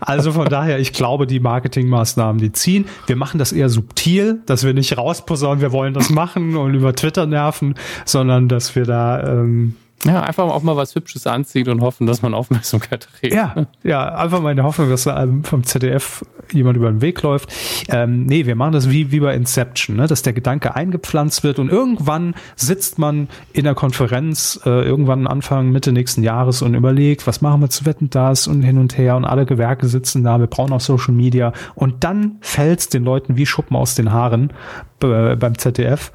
Also 0.00 0.32
von 0.32 0.48
daher, 0.48 0.78
ich 0.78 0.92
glaube, 0.92 1.26
die 1.26 1.40
Marketingmaßnahmen, 1.40 2.40
die 2.40 2.52
ziehen. 2.52 2.86
Wir 3.06 3.16
machen 3.16 3.38
das 3.38 3.52
eher 3.52 3.68
subtil, 3.68 4.40
dass 4.46 4.64
wir 4.64 4.72
nicht 4.72 4.96
rausposaunen, 4.96 5.60
wir 5.60 5.72
wollen 5.72 5.94
das 5.94 6.10
machen 6.10 6.56
und 6.56 6.74
über 6.74 6.94
Twitter 6.94 7.26
nerven, 7.26 7.74
sondern 8.04 8.48
dass 8.48 8.76
wir 8.76 8.84
da 8.84 9.22
ähm, 9.22 9.74
ja, 10.04 10.20
einfach 10.22 10.44
auch 10.44 10.62
mal 10.62 10.76
was 10.76 10.94
Hübsches 10.94 11.26
anziehen 11.28 11.68
und 11.68 11.80
hoffen, 11.80 12.06
dass 12.08 12.22
man 12.22 12.34
Aufmerksamkeit 12.34 13.08
kriegt. 13.20 13.34
Ja, 13.34 13.66
ja, 13.84 14.14
einfach 14.14 14.40
mal 14.40 14.50
in 14.50 14.56
der 14.56 14.64
Hoffnung, 14.64 14.90
dass 14.90 15.04
da 15.04 15.26
vom 15.44 15.62
ZDF 15.62 16.24
jemand 16.50 16.76
über 16.76 16.90
den 16.90 17.00
Weg 17.00 17.22
läuft. 17.22 17.52
Ähm, 17.88 18.26
nee, 18.26 18.46
wir 18.46 18.56
machen 18.56 18.72
das 18.72 18.90
wie, 18.90 19.12
wie 19.12 19.20
bei 19.20 19.34
Inception, 19.34 19.96
ne? 19.96 20.08
dass 20.08 20.22
der 20.22 20.32
Gedanke 20.32 20.74
eingepflanzt 20.74 21.44
wird 21.44 21.60
und 21.60 21.70
irgendwann 21.70 22.34
sitzt 22.56 22.98
man 22.98 23.28
in 23.52 23.62
der 23.64 23.74
Konferenz, 23.74 24.60
äh, 24.64 24.70
irgendwann 24.70 25.28
Anfang, 25.28 25.70
Mitte 25.70 25.92
nächsten 25.92 26.24
Jahres 26.24 26.62
und 26.62 26.74
überlegt, 26.74 27.26
was 27.28 27.40
machen 27.40 27.60
wir 27.60 27.70
zu 27.70 27.86
Wetten 27.86 28.10
das 28.10 28.48
und 28.48 28.62
hin 28.62 28.78
und 28.78 28.98
her 28.98 29.14
und 29.16 29.24
alle 29.24 29.46
Gewerke 29.46 29.86
sitzen 29.86 30.24
da, 30.24 30.40
wir 30.40 30.48
brauchen 30.48 30.72
auch 30.72 30.80
Social 30.80 31.14
Media 31.14 31.52
und 31.76 32.02
dann 32.02 32.38
fällt's 32.40 32.88
den 32.88 33.04
Leuten 33.04 33.36
wie 33.36 33.46
Schuppen 33.46 33.76
aus 33.76 33.94
den 33.94 34.12
Haaren 34.12 34.52
beim 34.98 35.58
ZDF 35.58 36.12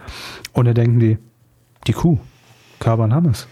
und 0.52 0.66
dann 0.66 0.76
denken 0.76 1.00
die, 1.00 1.18
die 1.88 1.94
Kuh, 1.94 2.20
Körber 2.80 3.10
Hammes. 3.10 3.48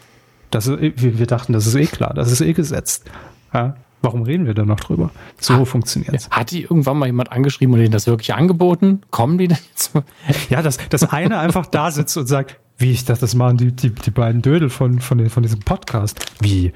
Das 0.51 0.67
ist, 0.67 0.79
wir 1.19 1.27
dachten, 1.27 1.53
das 1.53 1.67
ist 1.67 1.75
eh 1.75 1.85
klar, 1.87 2.13
das 2.13 2.31
ist 2.31 2.41
eh 2.41 2.53
gesetzt. 2.53 3.05
Ja? 3.53 3.75
Warum 4.01 4.21
reden 4.21 4.45
wir 4.45 4.53
da 4.53 4.65
noch 4.65 4.79
drüber? 4.79 5.09
So 5.39 5.53
Ah, 5.55 5.65
funktioniert 5.65 6.13
es. 6.13 6.29
Hat 6.29 6.51
die 6.51 6.61
irgendwann 6.61 6.97
mal 6.97 7.07
jemand 7.07 7.31
angeschrieben 7.31 7.73
und 7.73 7.79
denen 7.79 7.91
das 7.91 8.05
wirklich 8.05 8.35
angeboten? 8.35 9.01
Kommen 9.09 9.37
die 9.37 9.47
denn 9.47 9.57
jetzt? 9.71 9.91
Ja, 10.49 10.61
dass, 10.61 10.77
dass 10.89 11.03
einer 11.11 11.39
einfach 11.39 11.65
da 11.65 11.89
sitzt 11.89 12.15
und 12.17 12.27
sagt, 12.27 12.59
wie 12.77 12.91
ich 12.91 13.05
dachte, 13.05 13.21
das 13.21 13.33
machen 13.35 13.57
die, 13.57 13.71
die, 13.71 13.89
die 13.89 14.11
beiden 14.11 14.41
Dödel 14.41 14.69
von, 14.69 14.99
von, 14.99 15.17
den, 15.17 15.29
von 15.29 15.41
diesem 15.43 15.61
Podcast. 15.61 16.19
Wie? 16.41 16.73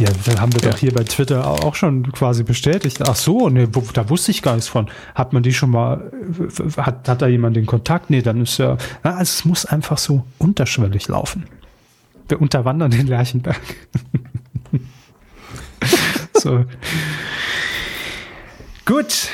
Ja, 0.00 0.08
dann 0.24 0.40
haben 0.40 0.52
wir 0.54 0.62
Ja. 0.62 0.70
doch 0.70 0.78
hier 0.78 0.92
bei 0.92 1.04
Twitter 1.04 1.46
auch 1.46 1.74
schon 1.74 2.10
quasi 2.10 2.42
bestätigt. 2.42 3.00
Ach 3.06 3.14
so, 3.14 3.48
nee, 3.50 3.68
da 3.92 4.08
wusste 4.08 4.30
ich 4.32 4.42
gar 4.42 4.54
nichts 4.54 4.68
von. 4.68 4.88
Hat 5.14 5.34
man 5.34 5.42
die 5.42 5.52
schon 5.52 5.70
mal, 5.70 6.10
hat, 6.78 7.06
hat 7.08 7.22
da 7.22 7.26
jemand 7.28 7.54
den 7.54 7.66
Kontakt? 7.66 8.08
Nee, 8.10 8.22
dann 8.22 8.40
ist 8.40 8.58
ja, 8.58 8.76
na, 9.04 9.10
also 9.10 9.22
es 9.30 9.44
muss 9.44 9.66
einfach 9.66 9.98
so 9.98 10.24
unterschwellig 10.38 11.06
laufen. 11.08 11.44
Wir 12.32 12.40
unterwandern 12.40 12.90
den 12.90 13.08
Lerchenberg. 13.08 13.60
so. 16.32 16.64
Gut. 18.86 19.28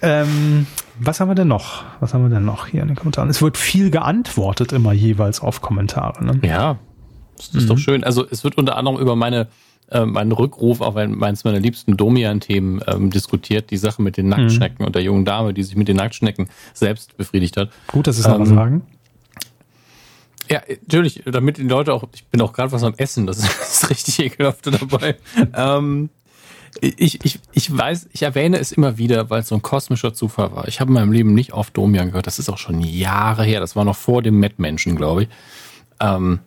Ähm, 0.00 0.66
was 0.98 1.20
haben 1.20 1.28
wir 1.28 1.34
denn 1.34 1.48
noch? 1.48 1.84
Was 2.00 2.14
haben 2.14 2.22
wir 2.22 2.30
denn 2.30 2.46
noch 2.46 2.68
hier 2.68 2.80
in 2.80 2.88
den 2.88 2.96
Kommentaren? 2.96 3.28
Es 3.28 3.42
wird 3.42 3.58
viel 3.58 3.90
geantwortet 3.90 4.72
immer 4.72 4.94
jeweils 4.94 5.40
auf 5.40 5.60
Kommentare. 5.60 6.24
Ne? 6.24 6.40
Ja, 6.42 6.78
das 7.36 7.50
ist 7.50 7.68
doch 7.68 7.76
schön. 7.76 8.02
Also 8.02 8.26
es 8.30 8.44
wird 8.44 8.56
unter 8.56 8.78
anderem 8.78 8.98
über 8.98 9.14
meine 9.14 9.48
äh, 9.90 10.06
meinen 10.06 10.32
Rückruf 10.32 10.80
auf 10.80 10.96
ein, 10.96 11.18
meines 11.18 11.44
meiner 11.44 11.60
liebsten 11.60 11.98
Domian-Themen 11.98 12.80
ähm, 12.86 13.10
diskutiert, 13.10 13.70
die 13.70 13.76
Sache 13.76 14.00
mit 14.00 14.16
den 14.16 14.30
Nacktschnecken 14.30 14.86
und 14.86 14.94
der 14.94 15.02
jungen 15.02 15.26
Dame, 15.26 15.52
die 15.52 15.62
sich 15.62 15.76
mit 15.76 15.88
den 15.88 15.96
Nacktschnecken 15.96 16.48
selbst 16.72 17.14
befriedigt 17.18 17.58
hat. 17.58 17.68
Gut, 17.88 18.06
dass 18.06 18.16
Sie 18.16 18.22
es 18.22 18.26
Ähm, 18.26 18.32
nochmal 18.32 18.46
sagen. 18.46 18.82
Ja, 20.50 20.62
natürlich, 20.82 21.22
damit 21.26 21.58
die 21.58 21.62
Leute 21.62 21.92
auch, 21.92 22.04
ich 22.14 22.24
bin 22.26 22.40
auch 22.40 22.52
gerade 22.52 22.72
was 22.72 22.82
am 22.82 22.94
Essen, 22.96 23.26
das 23.26 23.38
ist, 23.44 23.48
das 23.82 23.90
richtig 23.90 24.18
ekelhaft 24.20 24.66
dabei. 24.66 25.16
ähm, 25.54 26.10
ich, 26.80 27.24
ich, 27.24 27.40
ich 27.52 27.76
weiß, 27.76 28.08
ich 28.12 28.22
erwähne 28.22 28.58
es 28.58 28.72
immer 28.72 28.98
wieder, 28.98 29.30
weil 29.30 29.40
es 29.40 29.48
so 29.48 29.54
ein 29.54 29.62
kosmischer 29.62 30.12
Zufall 30.14 30.54
war. 30.54 30.68
Ich 30.68 30.80
habe 30.80 30.88
in 30.90 30.94
meinem 30.94 31.12
Leben 31.12 31.34
nicht 31.34 31.52
oft 31.52 31.76
Domian 31.76 32.08
gehört, 32.08 32.26
das 32.26 32.38
ist 32.38 32.48
auch 32.50 32.58
schon 32.58 32.80
Jahre 32.80 33.44
her, 33.44 33.60
das 33.60 33.74
war 33.74 33.84
noch 33.84 33.96
vor 33.96 34.22
dem 34.22 34.38
Mettmenschen, 34.38 34.94
glaube 34.96 35.24
ich. 35.24 35.28
Ähm, 36.00 36.40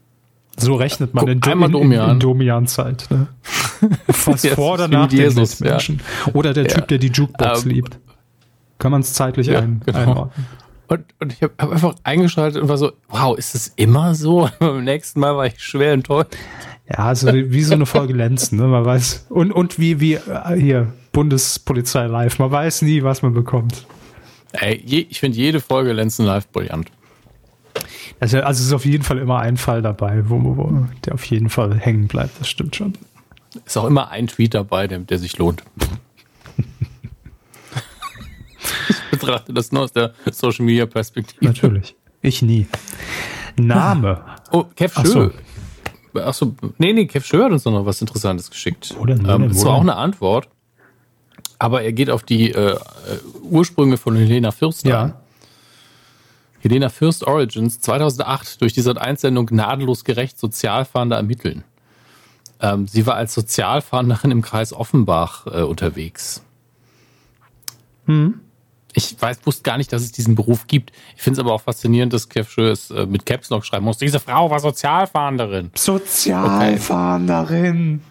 So 0.58 0.76
rechnet 0.76 1.14
man 1.14 1.26
guck, 1.26 1.34
in, 1.34 1.44
einmal 1.44 1.70
in, 1.70 1.76
in, 1.76 1.82
Domian. 1.82 2.10
in 2.12 2.20
Domian-Zeit. 2.20 3.08
Ne? 3.10 3.28
Fast 4.10 4.44
Ja, 4.46 4.56
vor 4.56 4.76
oder 4.76 4.88
nach 4.88 5.08
dem 5.10 5.20
Jesus, 5.20 5.60
Menschen. 5.60 6.02
Oder 6.34 6.54
der 6.54 6.66
Ja. 6.68 6.76
Typ, 6.76 6.88
der 6.88 6.98
die 7.00 7.08
Jukebox 7.10 7.64
Ähm, 7.66 7.70
liebt. 7.72 8.00
Kann 8.78 8.92
man 8.92 9.02
es 9.02 9.14
zeitlich 9.14 9.48
Ja, 9.48 9.60
ein, 9.60 9.82
genau. 9.86 9.98
einordnen. 10.00 10.46
Und, 10.92 11.06
und 11.22 11.32
ich 11.32 11.42
habe 11.42 11.54
hab 11.58 11.72
einfach 11.72 11.96
eingeschaltet 12.04 12.62
und 12.62 12.68
war 12.68 12.78
so, 12.78 12.92
wow, 13.08 13.38
ist 13.38 13.56
das 13.56 13.72
immer 13.78 14.14
so? 14.14 14.50
Beim 14.60 14.84
nächsten 14.84 15.22
Mal 15.22 15.38
war 15.38 15.46
ich 15.46 15.58
schwer 15.58 15.94
enttäuscht. 15.94 16.36
Ja, 16.90 17.06
also 17.06 17.32
wie 17.34 17.64
so 17.64 17.76
eine 17.76 17.86
Folge 17.86 18.12
Lenzen, 18.12 18.58
ne? 18.58 18.66
Man 18.66 18.84
weiß. 18.84 19.28
Und, 19.30 19.54
und 19.54 19.80
wie, 19.80 20.02
wie 20.02 20.16
äh, 20.16 20.60
hier, 20.60 20.92
Bundespolizei 21.14 22.08
live. 22.08 22.40
Man 22.40 22.52
weiß 22.52 22.82
nie, 22.82 23.04
was 23.04 23.22
man 23.22 23.34
bekommt. 23.34 23.88
Ey, 24.52 24.84
je, 24.86 25.08
ich 25.10 25.22
finde 25.22 25.38
jede 25.38 25.62
Folge 25.62 25.94
Lenzen 25.94 26.26
Live 26.26 26.50
brillant. 26.50 26.92
Also, 28.20 28.42
also 28.42 28.60
es 28.60 28.68
ist 28.68 28.74
auf 28.74 28.84
jeden 28.84 29.06
Fall 29.06 29.20
immer 29.20 29.40
ein 29.40 29.56
Fall 29.56 29.82
dabei, 29.82 30.30
wo, 30.30 30.42
wo 30.44 30.88
der 31.06 31.14
auf 31.14 31.24
jeden 31.24 31.48
Fall 31.48 31.74
hängen 31.74 32.08
bleibt. 32.08 32.38
Das 32.38 32.50
stimmt 32.50 32.76
schon. 32.76 32.98
Ist 33.66 33.78
auch 33.78 33.86
immer 33.88 34.12
ein 34.12 34.28
Tweet 34.28 34.56
dabei, 34.56 34.88
der, 34.88 35.00
der 35.00 35.20
sich 35.20 35.38
lohnt. 35.38 35.64
Ich 38.90 39.20
betrachte 39.20 39.54
das 39.54 39.72
nur 39.72 39.84
aus 39.84 39.92
der 39.92 40.14
Social 40.32 40.66
Media 40.66 40.86
Perspektive. 40.86 41.46
Natürlich. 41.46 41.96
Ich 42.22 42.42
nie. 42.42 42.68
Name. 43.58 44.24
Oh, 44.52 44.64
Kev 44.76 44.94
Ach. 44.96 45.06
Schö. 45.06 45.30
Achso, 46.14 46.56
nee, 46.78 46.94
nee, 46.94 47.06
Kev 47.06 47.26
Schö 47.26 47.44
hat 47.44 47.52
uns 47.52 47.66
noch 47.66 47.86
was 47.86 48.02
Interessantes 48.02 48.50
geschickt. 48.50 48.94
Wo 48.98 49.06
denn, 49.06 49.26
wo 49.26 49.32
ähm, 49.32 49.50
das 49.50 49.62
wo 49.62 49.66
war 49.66 49.76
auch 49.76 49.82
eine 49.82 49.96
Antwort, 49.96 50.50
aber 51.58 51.84
er 51.84 51.94
geht 51.94 52.10
auf 52.10 52.24
die 52.24 52.52
äh, 52.52 52.72
äh, 52.74 52.78
Ursprünge 53.44 53.98
von 53.98 54.16
Helena 54.16 54.52
Fürst. 54.52 54.86
Ja. 54.86 55.22
Helena 56.60 56.90
Fürst 56.90 57.24
Origins 57.26 57.80
2008 57.82 58.62
durch 58.62 58.74
die 58.74 58.82
Sat1-Sendung 58.82 59.48
Gnadenlos 59.48 60.04
gerecht 60.04 60.40
Sozialfahnder 60.40 61.16
ermitteln. 61.16 61.64
Ähm, 62.60 62.88
sie 62.88 63.06
war 63.08 63.16
als 63.16 63.34
Sozialfahnderin 63.34 64.32
im 64.32 64.42
Kreis 64.42 64.74
Offenbach 64.74 65.48
äh, 65.48 65.62
unterwegs. 65.62 66.44
Ich 68.94 69.16
weiß, 69.20 69.40
wusste 69.46 69.64
gar 69.64 69.78
nicht, 69.78 69.92
dass 69.94 70.02
es 70.02 70.12
diesen 70.12 70.36
Beruf 70.36 70.68
gibt. 70.68 70.92
Ich 71.16 71.22
finde 71.22 71.40
es 71.40 71.46
aber 71.46 71.54
auch 71.54 71.62
faszinierend, 71.62 72.12
dass 72.14 72.28
Kev 72.30 72.50
Schö 72.50 72.70
es 72.70 72.92
äh, 72.92 73.06
mit 73.06 73.26
Caps 73.26 73.50
Lock 73.50 73.66
schreiben 73.66 73.86
muss. 73.86 73.98
Diese 73.98 74.20
Frau 74.20 74.50
war 74.50 74.60
Sozialfahnderin. 74.60 75.72
Sozialfahnderin. 75.76 78.02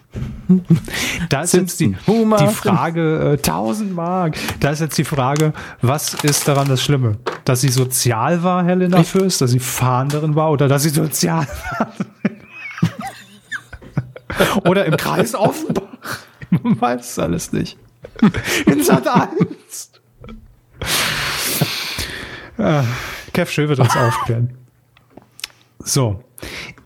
Da 1.29 1.43
ist 1.43 1.53
jetzt 1.53 1.79
die, 1.79 1.95
die? 2.05 2.47
Frage, 2.47 3.33
äh, 3.33 3.37
1000 3.37 3.93
Mark. 3.93 4.35
Da 4.59 4.71
ist 4.71 4.81
jetzt 4.81 4.97
die 4.97 5.05
Frage, 5.05 5.53
was 5.81 6.15
ist 6.15 6.45
daran 6.47 6.67
das 6.67 6.83
Schlimme? 6.83 7.17
Dass 7.45 7.61
sie 7.61 7.69
sozial 7.69 8.43
war, 8.43 8.65
Helena 8.65 9.03
Fürst, 9.03 9.39
dass 9.41 9.51
sie 9.51 9.59
Fahnderin 9.59 10.35
war 10.35 10.51
oder 10.51 10.67
dass 10.67 10.83
sie 10.83 10.89
sozial 10.89 11.47
Oder 14.65 14.85
im 14.85 14.97
Kreis 14.97 15.35
Offenbach. 15.35 15.83
Man 16.49 16.79
weiß 16.79 17.11
es 17.11 17.19
alles 17.19 17.53
nicht. 17.53 17.77
In 18.65 18.83
Sat 18.83 19.07
1. 19.07 19.91
Ah, 22.57 22.83
Kev 23.33 23.49
Schö 23.51 23.67
wird 23.69 23.79
uns 23.79 23.95
aufklären. 23.97 24.57
So. 25.79 26.23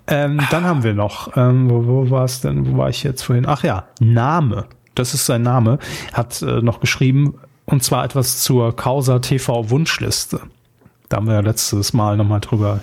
Ähm, 0.08 0.40
dann 0.52 0.64
haben 0.64 0.84
wir 0.84 0.94
noch, 0.94 1.36
ähm, 1.36 1.70
wo, 1.70 1.86
wo 1.86 2.10
war 2.12 2.26
es 2.26 2.42
denn, 2.42 2.72
wo 2.72 2.78
war 2.78 2.90
ich 2.90 3.04
jetzt 3.04 3.24
vorhin? 3.24 3.46
Ach 3.48 3.64
ja, 3.64 3.86
Name. 4.00 4.68
Das 4.94 5.14
ist 5.14 5.26
sein 5.26 5.42
Name. 5.42 5.80
Hat 6.14 6.42
äh, 6.42 6.62
noch 6.62 6.80
geschrieben, 6.80 7.36
und 7.66 7.84
zwar 7.84 8.06
etwas 8.06 8.42
zur 8.42 8.76
Causa 8.76 9.20
TV 9.20 9.70
Wunschliste. 9.70 10.42
Da 11.10 11.18
haben 11.18 11.28
wir 11.28 11.34
ja 11.34 11.40
letztes 11.42 11.94
Mal 11.94 12.18
nochmal 12.18 12.40
drüber 12.40 12.80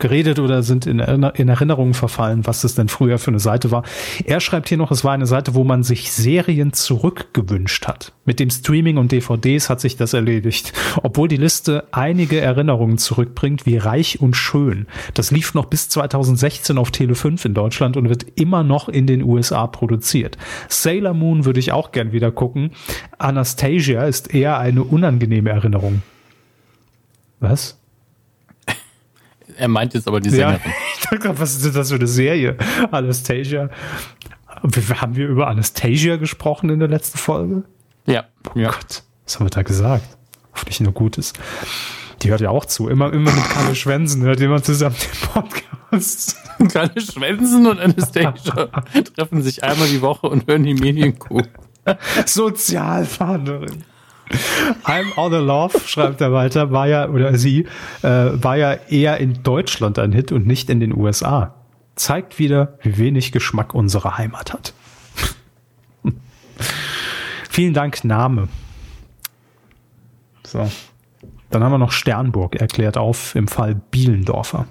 geredet 0.00 0.38
oder 0.38 0.62
sind 0.62 0.86
in, 0.86 0.98
in 0.98 1.48
Erinnerungen 1.48 1.94
verfallen, 1.94 2.46
was 2.46 2.62
das 2.62 2.74
denn 2.74 2.88
früher 2.88 3.18
für 3.18 3.30
eine 3.30 3.38
Seite 3.38 3.70
war. 3.70 3.84
Er 4.24 4.40
schreibt 4.40 4.68
hier 4.68 4.78
noch, 4.78 4.90
es 4.90 5.04
war 5.04 5.12
eine 5.12 5.26
Seite, 5.26 5.54
wo 5.54 5.62
man 5.64 5.82
sich 5.82 6.10
Serien 6.12 6.72
zurückgewünscht 6.72 7.86
hat. 7.86 8.12
Mit 8.24 8.40
dem 8.40 8.50
Streaming 8.50 8.96
und 8.96 9.12
DVDs 9.12 9.70
hat 9.70 9.80
sich 9.80 9.96
das 9.96 10.12
erledigt. 10.12 10.72
Obwohl 11.02 11.28
die 11.28 11.36
Liste 11.36 11.84
einige 11.92 12.40
Erinnerungen 12.40 12.98
zurückbringt, 12.98 13.66
wie 13.66 13.76
Reich 13.76 14.20
und 14.20 14.34
Schön. 14.34 14.86
Das 15.14 15.30
lief 15.30 15.54
noch 15.54 15.66
bis 15.66 15.88
2016 15.88 16.78
auf 16.78 16.90
Tele 16.90 17.14
5 17.14 17.44
in 17.44 17.54
Deutschland 17.54 17.96
und 17.96 18.08
wird 18.08 18.26
immer 18.36 18.62
noch 18.62 18.88
in 18.88 19.06
den 19.06 19.22
USA 19.22 19.66
produziert. 19.66 20.38
Sailor 20.68 21.14
Moon 21.14 21.44
würde 21.44 21.60
ich 21.60 21.72
auch 21.72 21.92
gern 21.92 22.12
wieder 22.12 22.30
gucken. 22.30 22.70
Anastasia 23.18 24.04
ist 24.04 24.34
eher 24.34 24.58
eine 24.58 24.82
unangenehme 24.82 25.50
Erinnerung. 25.50 26.02
Was? 27.40 27.79
Er 29.60 29.68
meint 29.68 29.92
jetzt 29.92 30.08
aber 30.08 30.20
die 30.20 30.30
Ja, 30.30 30.52
Sängerin. 30.52 30.72
ich 30.94 31.02
dachte 31.02 31.18
gerade, 31.18 31.38
was 31.38 31.52
ist 31.52 31.64
denn 31.66 31.74
das 31.74 31.90
für 31.90 31.96
eine 31.96 32.06
Serie? 32.06 32.56
Anastasia. 32.90 33.68
Haben 34.46 35.16
wir 35.16 35.28
über 35.28 35.48
Anastasia 35.48 36.16
gesprochen 36.16 36.70
in 36.70 36.78
der 36.78 36.88
letzten 36.88 37.18
Folge? 37.18 37.64
Ja. 38.06 38.24
ja. 38.54 38.70
Gott, 38.70 39.02
was 39.24 39.36
haben 39.36 39.46
wir 39.46 39.50
da 39.50 39.62
gesagt? 39.62 40.16
Hoffentlich 40.54 40.80
nur 40.80 40.92
Gutes. 40.92 41.34
Die 42.22 42.30
hört 42.30 42.40
ja 42.40 42.48
auch 42.48 42.64
zu. 42.64 42.88
Immer, 42.88 43.12
immer 43.12 43.32
mit 43.32 43.44
Kalle 43.50 43.74
Schwänzen 43.74 44.22
hört 44.22 44.40
jemand 44.40 44.64
zusammen 44.64 44.96
den 44.96 45.28
Podcast. 45.28 46.36
Kleine 46.68 47.00
Schwänzen 47.00 47.66
und 47.66 47.80
Anastasia 47.80 48.32
treffen 49.16 49.42
sich 49.42 49.62
einmal 49.62 49.88
die 49.88 50.00
Woche 50.00 50.26
und 50.26 50.46
hören 50.48 50.64
die 50.64 50.74
Medienkuh. 50.74 51.42
Sozialfahnderin. 52.24 53.84
I'm 54.84 55.12
all 55.16 55.30
the 55.30 55.44
love, 55.44 55.80
schreibt 55.86 56.20
er 56.20 56.32
weiter, 56.32 56.70
war 56.70 56.86
ja, 56.86 57.08
oder 57.08 57.36
sie, 57.36 57.66
äh, 58.02 58.08
war 58.08 58.56
ja 58.56 58.74
eher 58.88 59.18
in 59.18 59.42
Deutschland 59.42 59.98
ein 59.98 60.12
Hit 60.12 60.30
und 60.30 60.46
nicht 60.46 60.70
in 60.70 60.78
den 60.80 60.96
USA. 60.96 61.54
Zeigt 61.96 62.38
wieder, 62.38 62.78
wie 62.82 62.96
wenig 62.96 63.32
Geschmack 63.32 63.74
unsere 63.74 64.18
Heimat 64.18 64.52
hat. 64.52 64.72
Vielen 67.50 67.74
Dank, 67.74 68.04
Name. 68.04 68.48
So. 70.46 70.70
Dann 71.50 71.64
haben 71.64 71.72
wir 71.72 71.78
noch 71.78 71.92
Sternburg, 71.92 72.54
erklärt 72.54 72.96
auf 72.96 73.34
im 73.34 73.48
Fall 73.48 73.74
Bielendorfer. 73.90 74.66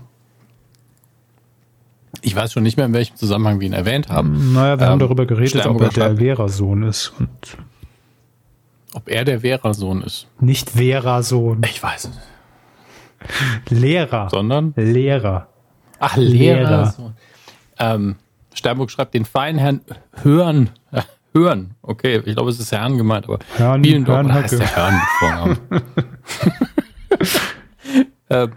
Ich 2.22 2.36
weiß 2.36 2.54
schon 2.54 2.64
nicht 2.64 2.78
mehr, 2.78 2.86
in 2.86 2.94
welchem 2.94 3.16
Zusammenhang 3.18 3.60
wir 3.60 3.68
ihn 3.68 3.74
erwähnt 3.74 4.10
haben. 4.10 4.54
Naja, 4.54 4.80
wir 4.80 4.88
haben 4.88 4.94
Ähm, 4.94 5.00
darüber 5.00 5.26
geredet, 5.26 5.66
ob 5.66 5.82
er 5.82 5.90
der 5.90 6.02
schreibt, 6.02 6.20
Vera-Sohn 6.20 6.84
ist 6.84 7.14
und 7.20 7.30
ob 8.94 9.10
er 9.10 9.24
der 9.26 9.42
Vera-Sohn 9.42 10.02
ist. 10.04 10.28
nicht 10.40 10.70
Vera-Sohn. 10.72 11.62
Ich 11.66 11.82
weiß 11.82 12.06
es. 12.06 12.20
Lehrer. 13.70 14.30
Sondern? 14.30 14.74
Lehrer. 14.76 15.48
Ach, 16.00 16.16
Lehrer. 16.16 16.70
Lehrer. 16.70 17.14
Ähm, 17.78 18.16
Sternburg 18.54 18.90
schreibt 18.92 19.14
den 19.14 19.26
feinen 19.26 19.60
Herrn 19.60 19.82
Hören. 20.24 20.70
Äh, 20.92 21.02
Hören. 21.34 21.76
Okay, 21.82 22.22
ich 22.26 22.34
glaube, 22.36 22.50
es 22.50 22.60
ist 22.60 22.72
Herrn 22.72 22.98
gemeint, 22.98 23.26
aber 23.26 23.40
Hörn- 23.58 23.82
Bielendorf 23.82 24.18
Hörnhöcke. 24.18 24.42
heißt 24.42 24.60
der 24.60 24.76
Hörn 24.76 24.94
mit 24.96 25.04
Vornamen. 25.20 25.58
äh, 28.30 28.48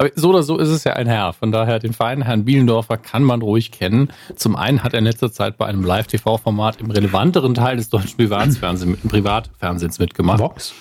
Aber 0.00 0.10
so 0.14 0.30
oder 0.30 0.42
so 0.42 0.56
ist 0.56 0.70
es 0.70 0.84
ja 0.84 0.94
ein 0.94 1.06
Herr. 1.06 1.34
Von 1.34 1.52
daher, 1.52 1.78
den 1.78 1.92
feinen 1.92 2.24
Herrn 2.24 2.46
Bielendorfer 2.46 2.96
kann 2.96 3.22
man 3.22 3.42
ruhig 3.42 3.70
kennen. 3.70 4.08
Zum 4.34 4.56
einen 4.56 4.82
hat 4.82 4.94
er 4.94 5.00
in 5.00 5.04
letzter 5.04 5.30
Zeit 5.30 5.58
bei 5.58 5.66
einem 5.66 5.84
Live-TV-Format 5.84 6.80
im 6.80 6.90
relevanteren 6.90 7.52
Teil 7.52 7.76
des 7.76 7.90
deutschen 7.90 8.16
Privatfernsehens, 8.16 8.98
Privatfernsehens 9.06 9.98
mitgemacht. 9.98 10.40
Vox. 10.40 10.72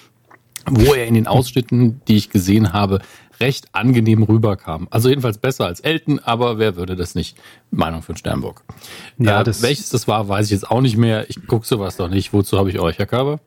Wo 0.70 0.94
er 0.94 1.06
in 1.06 1.16
den 1.16 1.28
Ausschnitten, 1.28 2.00
die 2.08 2.16
ich 2.16 2.30
gesehen 2.30 2.72
habe, 2.72 3.02
recht 3.42 3.68
angenehm 3.74 4.24
rüberkam. 4.24 4.88
Also 4.90 5.10
jedenfalls 5.10 5.38
besser 5.38 5.66
als 5.66 5.82
Elton, 5.82 6.20
aber 6.20 6.58
wer 6.58 6.78
würde 6.78 6.96
das 6.96 7.14
nicht? 7.14 7.38
Meinung 7.72 8.04
von 8.04 8.16
Sternburg. 8.16 8.64
Ja, 9.18 9.42
äh, 9.42 9.44
das 9.44 9.62
welches 9.62 9.90
das 9.90 10.08
war, 10.08 10.30
weiß 10.30 10.46
ich 10.46 10.52
jetzt 10.52 10.72
auch 10.72 10.80
nicht 10.80 10.96
mehr. 10.96 11.30
Ich 11.30 11.46
gucke 11.46 11.68
sowas 11.68 11.98
doch 11.98 12.10
nicht. 12.10 12.32
Wozu 12.32 12.58
habe 12.58 12.70
ich 12.70 12.80
euch, 12.80 12.98
Herr 12.98 13.06
Körber? 13.06 13.42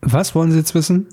Was 0.00 0.34
wollen 0.34 0.50
Sie 0.50 0.58
jetzt 0.58 0.74
wissen? 0.74 1.06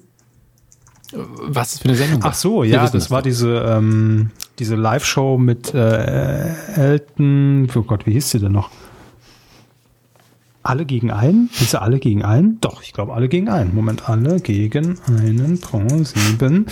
Was 1.11 1.73
ist 1.73 1.81
für 1.81 1.87
eine 1.87 1.97
Sendung? 1.97 2.21
Ach 2.23 2.33
so, 2.33 2.63
ja, 2.63 2.81
das, 2.81 2.91
das 2.91 3.11
war 3.11 3.21
diese, 3.21 3.57
ähm, 3.59 4.29
diese 4.59 4.75
Live-Show 4.75 5.37
mit 5.37 5.73
äh, 5.73 6.53
Elton. 6.75 7.67
Oh 7.73 7.81
Gott, 7.81 8.05
wie 8.05 8.11
hieß 8.11 8.29
sie 8.29 8.39
denn 8.39 8.51
noch? 8.51 8.69
Alle 10.61 10.85
gegen 10.85 11.09
einen? 11.09 11.49
Hieß 11.53 11.71
sie 11.71 11.81
alle 11.81 11.99
gegen 11.99 12.23
einen? 12.23 12.59
Doch, 12.61 12.83
ich 12.83 12.93
glaube 12.93 13.13
alle 13.13 13.27
gegen 13.27 13.49
einen. 13.49 13.73
Moment, 13.73 14.07
alle 14.07 14.39
gegen 14.39 14.99
einen 15.07 15.59
Pro 15.59 15.81
7. 15.87 16.67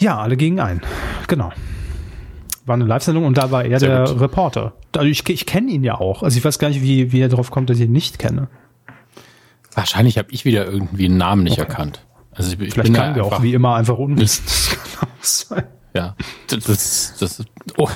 Ja, 0.00 0.18
alle 0.18 0.36
gegen 0.36 0.58
einen. 0.58 0.80
Genau. 1.28 1.52
War 2.64 2.74
eine 2.74 2.84
Live-Sendung 2.86 3.26
und 3.26 3.36
da 3.36 3.50
war 3.50 3.64
er 3.64 3.80
Sehr 3.80 4.04
der 4.04 4.14
gut. 4.14 4.20
Reporter. 4.22 4.72
Also 4.96 5.08
ich, 5.08 5.28
ich 5.28 5.46
kenne 5.46 5.70
ihn 5.72 5.84
ja 5.84 5.96
auch. 5.96 6.22
Also 6.22 6.38
ich 6.38 6.44
weiß 6.44 6.58
gar 6.58 6.68
nicht, 6.68 6.80
wie, 6.80 7.12
wie 7.12 7.20
er 7.20 7.28
darauf 7.28 7.50
kommt, 7.50 7.68
dass 7.68 7.78
ich 7.78 7.84
ihn 7.84 7.92
nicht 7.92 8.18
kenne. 8.18 8.48
Wahrscheinlich 9.74 10.16
habe 10.16 10.28
ich 10.30 10.44
wieder 10.44 10.66
irgendwie 10.66 11.06
einen 11.06 11.16
Namen 11.16 11.42
nicht 11.42 11.58
okay. 11.58 11.68
erkannt. 11.68 12.04
Also 12.34 12.52
ich, 12.52 12.60
ich 12.60 12.74
Vielleicht 12.74 12.94
kann 12.94 13.14
wir 13.14 13.24
auch 13.24 13.42
wie 13.42 13.54
immer 13.54 13.76
einfach 13.76 13.98
unwissen. 13.98 14.44
Ja, 15.94 16.16
das, 16.48 17.14
das 17.18 17.40
ist 17.40 17.46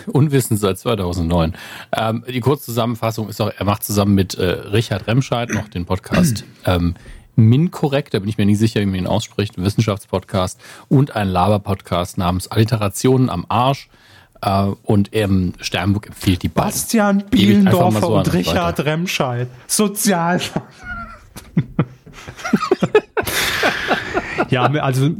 Unwissen 0.06 0.58
seit 0.58 0.78
2009. 0.78 1.54
Ähm, 1.96 2.24
die 2.28 2.40
Kurzzusammenfassung 2.40 3.30
ist 3.30 3.40
auch, 3.40 3.50
er 3.56 3.64
macht 3.64 3.84
zusammen 3.84 4.14
mit 4.14 4.34
äh, 4.34 4.44
Richard 4.44 5.06
Remscheid 5.06 5.48
noch 5.50 5.68
den 5.68 5.86
Podcast 5.86 6.44
ähm, 6.66 6.94
MinCorrect, 7.36 8.12
da 8.14 8.18
bin 8.18 8.28
ich 8.28 8.38
mir 8.38 8.46
nicht 8.46 8.58
sicher, 8.58 8.80
wie 8.80 8.86
man 8.86 8.96
ihn 8.96 9.06
ausspricht, 9.06 9.56
ein 9.56 9.64
Wissenschaftspodcast 9.64 10.60
und 10.88 11.14
ein 11.16 11.28
Laber-Podcast 11.28 12.18
namens 12.18 12.48
Alliterationen 12.48 13.30
am 13.30 13.46
Arsch. 13.48 13.88
Uh, 14.44 14.76
und 14.82 15.08
ähm, 15.12 15.54
Sternburg 15.62 16.08
empfiehlt 16.08 16.42
die 16.42 16.48
beiden. 16.48 16.70
Bastian 16.70 17.24
Bielendorfer 17.30 18.00
so 18.00 18.18
und 18.18 18.34
Richard. 18.34 18.80
Remscheid. 18.80 19.48
Sozial. 19.66 20.42
ja, 24.50 24.62
also 24.82 25.10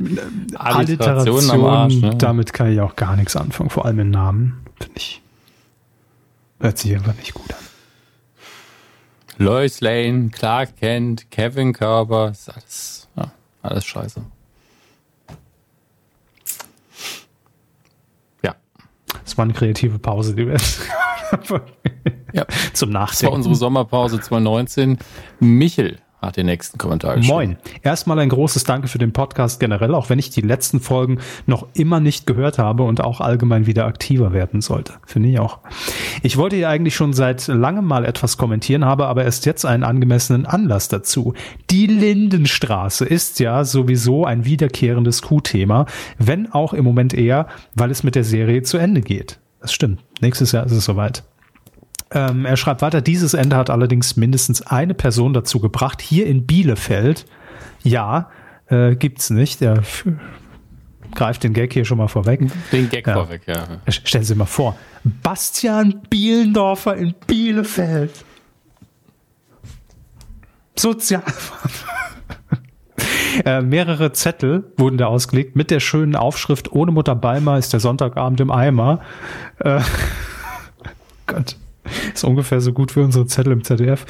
Alliteration, 0.55 1.51
am 1.51 1.65
Arsch, 1.65 1.95
ne? 1.97 2.15
damit 2.17 2.53
kann 2.53 2.73
ich 2.73 2.81
auch 2.81 2.97
gar 2.97 3.17
nichts 3.17 3.37
anfangen, 3.37 3.71
vor 3.71 3.85
allem 3.85 3.99
in 4.01 4.11
Namen, 4.11 4.65
finde 4.79 4.97
ich. 4.97 5.23
Hört 6.61 6.79
sich 6.79 6.95
einfach 6.95 7.15
nicht 7.15 7.35
gut 7.35 7.51
an. 7.51 7.67
Lois 9.39 9.81
Lane, 9.81 10.31
Clark 10.31 10.77
Kent, 10.79 11.31
Kevin 11.31 11.75
Körber, 11.75 12.31
ist 12.31 12.49
alles, 12.49 13.09
ja, 13.17 13.31
alles 13.63 13.85
scheiße. 13.85 14.23
Ja. 18.43 18.55
Das 19.23 19.37
war 19.37 19.45
eine 19.45 19.53
kreative 19.53 19.99
Pause, 19.99 20.35
die 20.35 20.47
wir 20.47 20.57
ja. 22.33 22.47
zum 22.73 22.91
Nachdenken. 22.91 23.11
Das 23.11 23.23
war 23.25 23.33
unsere 23.33 23.55
Sommerpause 23.55 24.21
2019. 24.21 24.99
Michel 25.41 25.99
hat 26.27 26.37
den 26.37 26.47
nächsten 26.47 26.79
Kommentar. 26.79 27.17
Moin. 27.19 27.57
Erstmal 27.83 28.19
ein 28.19 28.29
großes 28.29 28.65
Danke 28.65 28.89
für 28.89 28.99
den 28.99 29.13
Podcast 29.13 29.61
generell, 29.61 29.95
auch 29.95 30.11
wenn 30.11 30.19
ich 30.19 30.31
die 30.31 30.41
letzten 30.41 30.81
Folgen 30.81 31.19
noch 31.47 31.67
immer 31.75 32.01
nicht 32.01 32.27
gehört 32.27 32.59
habe 32.59 32.83
und 32.83 33.01
auch 33.01 33.21
allgemein 33.21 33.67
wieder 33.67 33.87
aktiver 33.87 34.33
werden 34.33 34.61
sollte. 34.61 34.95
Finde 35.07 35.29
ich 35.29 35.39
auch. 35.39 35.59
Ich 36.23 36.37
wollte 36.37 36.57
ja 36.57 36.69
eigentlich 36.69 36.95
schon 36.95 37.13
seit 37.13 37.47
langem 37.47 37.85
mal 37.85 38.05
etwas 38.05 38.37
kommentieren, 38.37 38.85
habe 38.85 39.07
aber 39.07 39.25
erst 39.25 39.47
jetzt 39.47 39.65
einen 39.65 39.85
angemessenen 39.85 40.47
Anlass 40.47 40.89
dazu. 40.89 41.35
Die 41.71 41.87
Lindenstraße 41.87 43.05
ist 43.05 43.41
ja 43.41 43.65
sowieso 43.65 44.25
ein 44.25 44.45
wiederkehrendes 44.45 45.23
Q-Thema, 45.23 45.87
wenn 46.19 46.53
auch 46.53 46.73
im 46.73 46.85
Moment 46.85 47.15
eher, 47.15 47.47
weil 47.75 47.91
es 47.91 48.03
mit 48.03 48.15
der 48.15 48.25
Serie 48.25 48.63
zu 48.63 48.79
Ende 48.79 49.01
geht. 49.01 49.39
Das 49.61 49.73
stimmt. 49.73 50.01
Nächstes 50.21 50.53
Jahr 50.53 50.67
ist 50.67 50.73
es 50.73 50.85
soweit. 50.85 51.25
Ähm, 52.13 52.45
er 52.45 52.57
schreibt 52.57 52.83
weiter, 52.83 53.01
dieses 53.01 53.35
Ende 53.35 53.57
hat 53.57 53.69
allerdings 53.69 54.17
mindestens 54.17 54.63
eine 54.63 54.95
Person 54.95 55.33
dazu 55.33 55.61
gebracht, 55.61 56.01
hier 56.01 56.27
in 56.27 56.47
Bielefeld. 56.47 57.27
Ja, 57.83 58.31
äh, 58.69 58.95
gibt's 58.95 59.31
nicht. 59.31 59.61
Er 59.63 59.83
greift 61.15 61.43
den 61.43 61.53
Gag 61.53 61.73
hier 61.73 61.85
schon 61.85 61.99
mal 61.99 62.09
vorweg. 62.09 62.41
Den 62.73 62.89
Gag 62.89 63.07
ja. 63.07 63.15
vorweg, 63.15 63.43
ja. 63.47 63.65
Stellen 63.89 64.25
Sie 64.25 64.35
mal 64.35 64.45
vor, 64.45 64.77
Bastian 65.05 66.03
Bielendorfer 66.09 66.97
in 66.97 67.15
Bielefeld. 67.27 68.13
Sozial. 70.77 71.23
äh, 73.45 73.63
mehrere 73.63 74.13
Zettel 74.13 74.73
wurden 74.77 74.99
da 74.99 75.07
ausgelegt 75.07 75.57
mit 75.57 75.71
der 75.71 75.81
schönen 75.81 76.15
Aufschrift 76.15 76.71
Ohne 76.71 76.93
Mutter 76.93 77.15
Balmer 77.15 77.59
ist 77.59 77.73
der 77.73 77.81
Sonntagabend 77.81 78.41
im 78.41 78.51
Eimer. 78.51 79.01
Äh, 79.59 79.81
Gott. 81.27 81.57
Ist 82.15 82.25
ungefähr 82.25 82.61
so 82.61 82.73
gut 82.73 82.97
wie 82.97 83.01
unsere 83.01 83.27
Zettel 83.27 83.53
im 83.53 83.65
ZDF. 83.65 84.07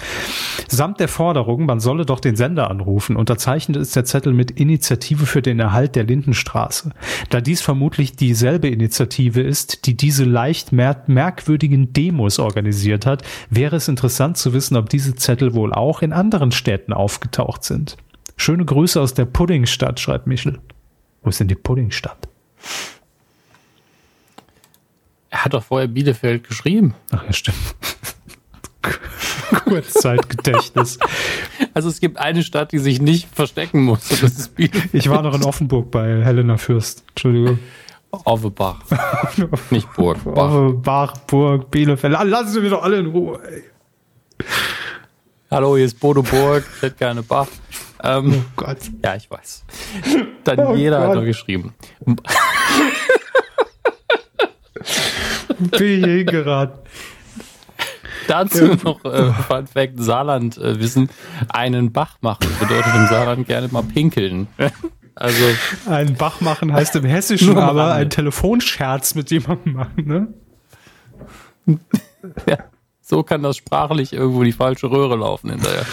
Samt 0.68 1.00
der 1.00 1.08
Forderung, 1.08 1.66
man 1.66 1.80
solle 1.80 2.06
doch 2.06 2.20
den 2.20 2.36
Sender 2.36 2.70
anrufen. 2.70 3.16
Unterzeichnet 3.16 3.76
ist 3.76 3.94
der 3.94 4.04
Zettel 4.04 4.32
mit 4.32 4.50
Initiative 4.50 5.26
für 5.26 5.42
den 5.42 5.60
Erhalt 5.60 5.96
der 5.96 6.04
Lindenstraße. 6.04 6.90
Da 7.30 7.40
dies 7.40 7.60
vermutlich 7.60 8.16
dieselbe 8.16 8.68
Initiative 8.68 9.40
ist, 9.40 9.86
die 9.86 9.96
diese 9.96 10.24
leicht 10.24 10.72
mer 10.72 11.04
merkwürdigen 11.06 11.92
Demos 11.92 12.38
organisiert 12.38 13.06
hat, 13.06 13.22
wäre 13.50 13.76
es 13.76 13.88
interessant 13.88 14.36
zu 14.36 14.52
wissen, 14.52 14.76
ob 14.76 14.88
diese 14.88 15.14
Zettel 15.14 15.54
wohl 15.54 15.72
auch 15.72 16.02
in 16.02 16.12
anderen 16.12 16.52
Städten 16.52 16.92
aufgetaucht 16.92 17.64
sind. 17.64 17.96
Schöne 18.36 18.64
Grüße 18.64 19.00
aus 19.00 19.14
der 19.14 19.24
Puddingstadt, 19.24 19.98
schreibt 20.00 20.26
Michel. 20.26 20.58
Wo 21.22 21.30
ist 21.30 21.40
denn 21.40 21.48
die 21.48 21.54
Puddingstadt? 21.54 22.28
Er 25.36 25.44
hat 25.44 25.52
doch 25.52 25.64
vorher 25.64 25.86
Bielefeld 25.86 26.48
geschrieben. 26.48 26.94
Ach 27.10 27.22
ja, 27.22 27.30
stimmt. 27.30 27.58
Kurzzeitgedächtnis. 29.64 30.98
Also 31.74 31.90
es 31.90 32.00
gibt 32.00 32.16
eine 32.16 32.42
Stadt, 32.42 32.72
die 32.72 32.78
sich 32.78 33.02
nicht 33.02 33.28
verstecken 33.34 33.82
muss. 33.82 34.08
das 34.08 34.22
ist 34.22 34.54
Bielefeld. 34.54 34.94
Ich 34.94 35.10
war 35.10 35.20
noch 35.20 35.34
in 35.34 35.44
Offenburg 35.44 35.90
bei 35.90 36.24
Helena 36.24 36.56
Fürst. 36.56 37.04
Entschuldigung. 37.10 37.58
Offenbach. 38.12 38.80
nicht 39.70 39.92
Burg. 39.92 40.24
Bach. 40.24 40.50
Offenbach, 40.50 41.18
Burg, 41.26 41.70
Bielefeld. 41.70 42.14
Lassen 42.14 42.48
Sie 42.48 42.60
mich 42.62 42.70
doch 42.70 42.82
alle 42.82 42.96
in 42.96 43.06
Ruhe. 43.06 43.38
Ey. 43.46 43.64
Hallo, 45.50 45.76
hier 45.76 45.84
ist 45.84 46.00
Bodo 46.00 46.22
Burg. 46.22 46.64
Ich 46.76 46.82
hätte 46.82 46.96
gerne 46.96 47.22
Bach. 47.22 47.48
Ähm, 48.02 48.32
oh 48.38 48.50
Gott. 48.56 48.78
Ja, 49.04 49.16
ich 49.16 49.30
weiß. 49.30 49.66
Daniela 50.44 50.98
oh 50.98 51.08
hat 51.08 51.14
noch 51.16 51.24
geschrieben. 51.24 51.74
Bin 55.78 56.04
ich 56.04 56.04
hingeraten. 56.04 56.78
Dazu 58.28 58.76
noch 58.82 59.04
äh, 59.04 59.32
Fun 59.32 59.66
Fact, 59.66 59.94
Saarland 59.96 60.58
äh, 60.58 60.80
wissen, 60.80 61.08
einen 61.48 61.92
Bach 61.92 62.16
machen 62.20 62.48
bedeutet 62.58 62.92
im 62.94 63.06
Saarland 63.06 63.46
gerne 63.46 63.68
mal 63.68 63.82
pinkeln. 63.82 64.48
Also 65.14 65.44
einen 65.88 66.14
Bach 66.14 66.40
machen 66.40 66.72
heißt 66.72 66.96
im 66.96 67.04
Hessischen 67.04 67.56
aber 67.56 67.92
einen 67.94 68.10
Telefonscherz 68.10 69.14
mit 69.14 69.30
jemandem 69.30 69.74
machen, 69.74 70.06
ne? 70.06 70.28
Ja, 72.48 72.58
so 73.00 73.22
kann 73.22 73.42
das 73.42 73.56
sprachlich 73.56 74.12
irgendwo 74.12 74.42
die 74.42 74.52
falsche 74.52 74.90
Röhre 74.90 75.16
laufen 75.16 75.50
hinterher. 75.50 75.86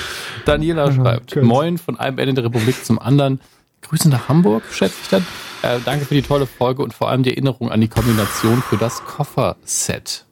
Daniela 0.45 0.91
schreibt, 0.91 1.35
Moin 1.35 1.77
von 1.77 1.99
einem 1.99 2.18
Ende 2.18 2.34
der 2.34 2.45
Republik 2.45 2.84
zum 2.84 2.98
anderen. 2.98 3.40
Grüße 3.84 4.10
nach 4.10 4.30
Hamburg, 4.30 4.64
schätze 4.72 4.95
ich 5.03 5.10
dann. 5.10 5.26
Äh, 5.64 5.80
danke 5.85 6.06
für 6.06 6.14
die 6.14 6.22
tolle 6.22 6.45
Folge 6.45 6.84
und 6.84 6.94
vor 6.94 7.10
allem 7.10 7.23
die 7.23 7.31
Erinnerung 7.31 7.72
an 7.72 7.80
die 7.80 7.88
Kombination 7.88 8.61
für 8.61 8.76
das 8.76 9.03
Kofferset. 9.06 10.26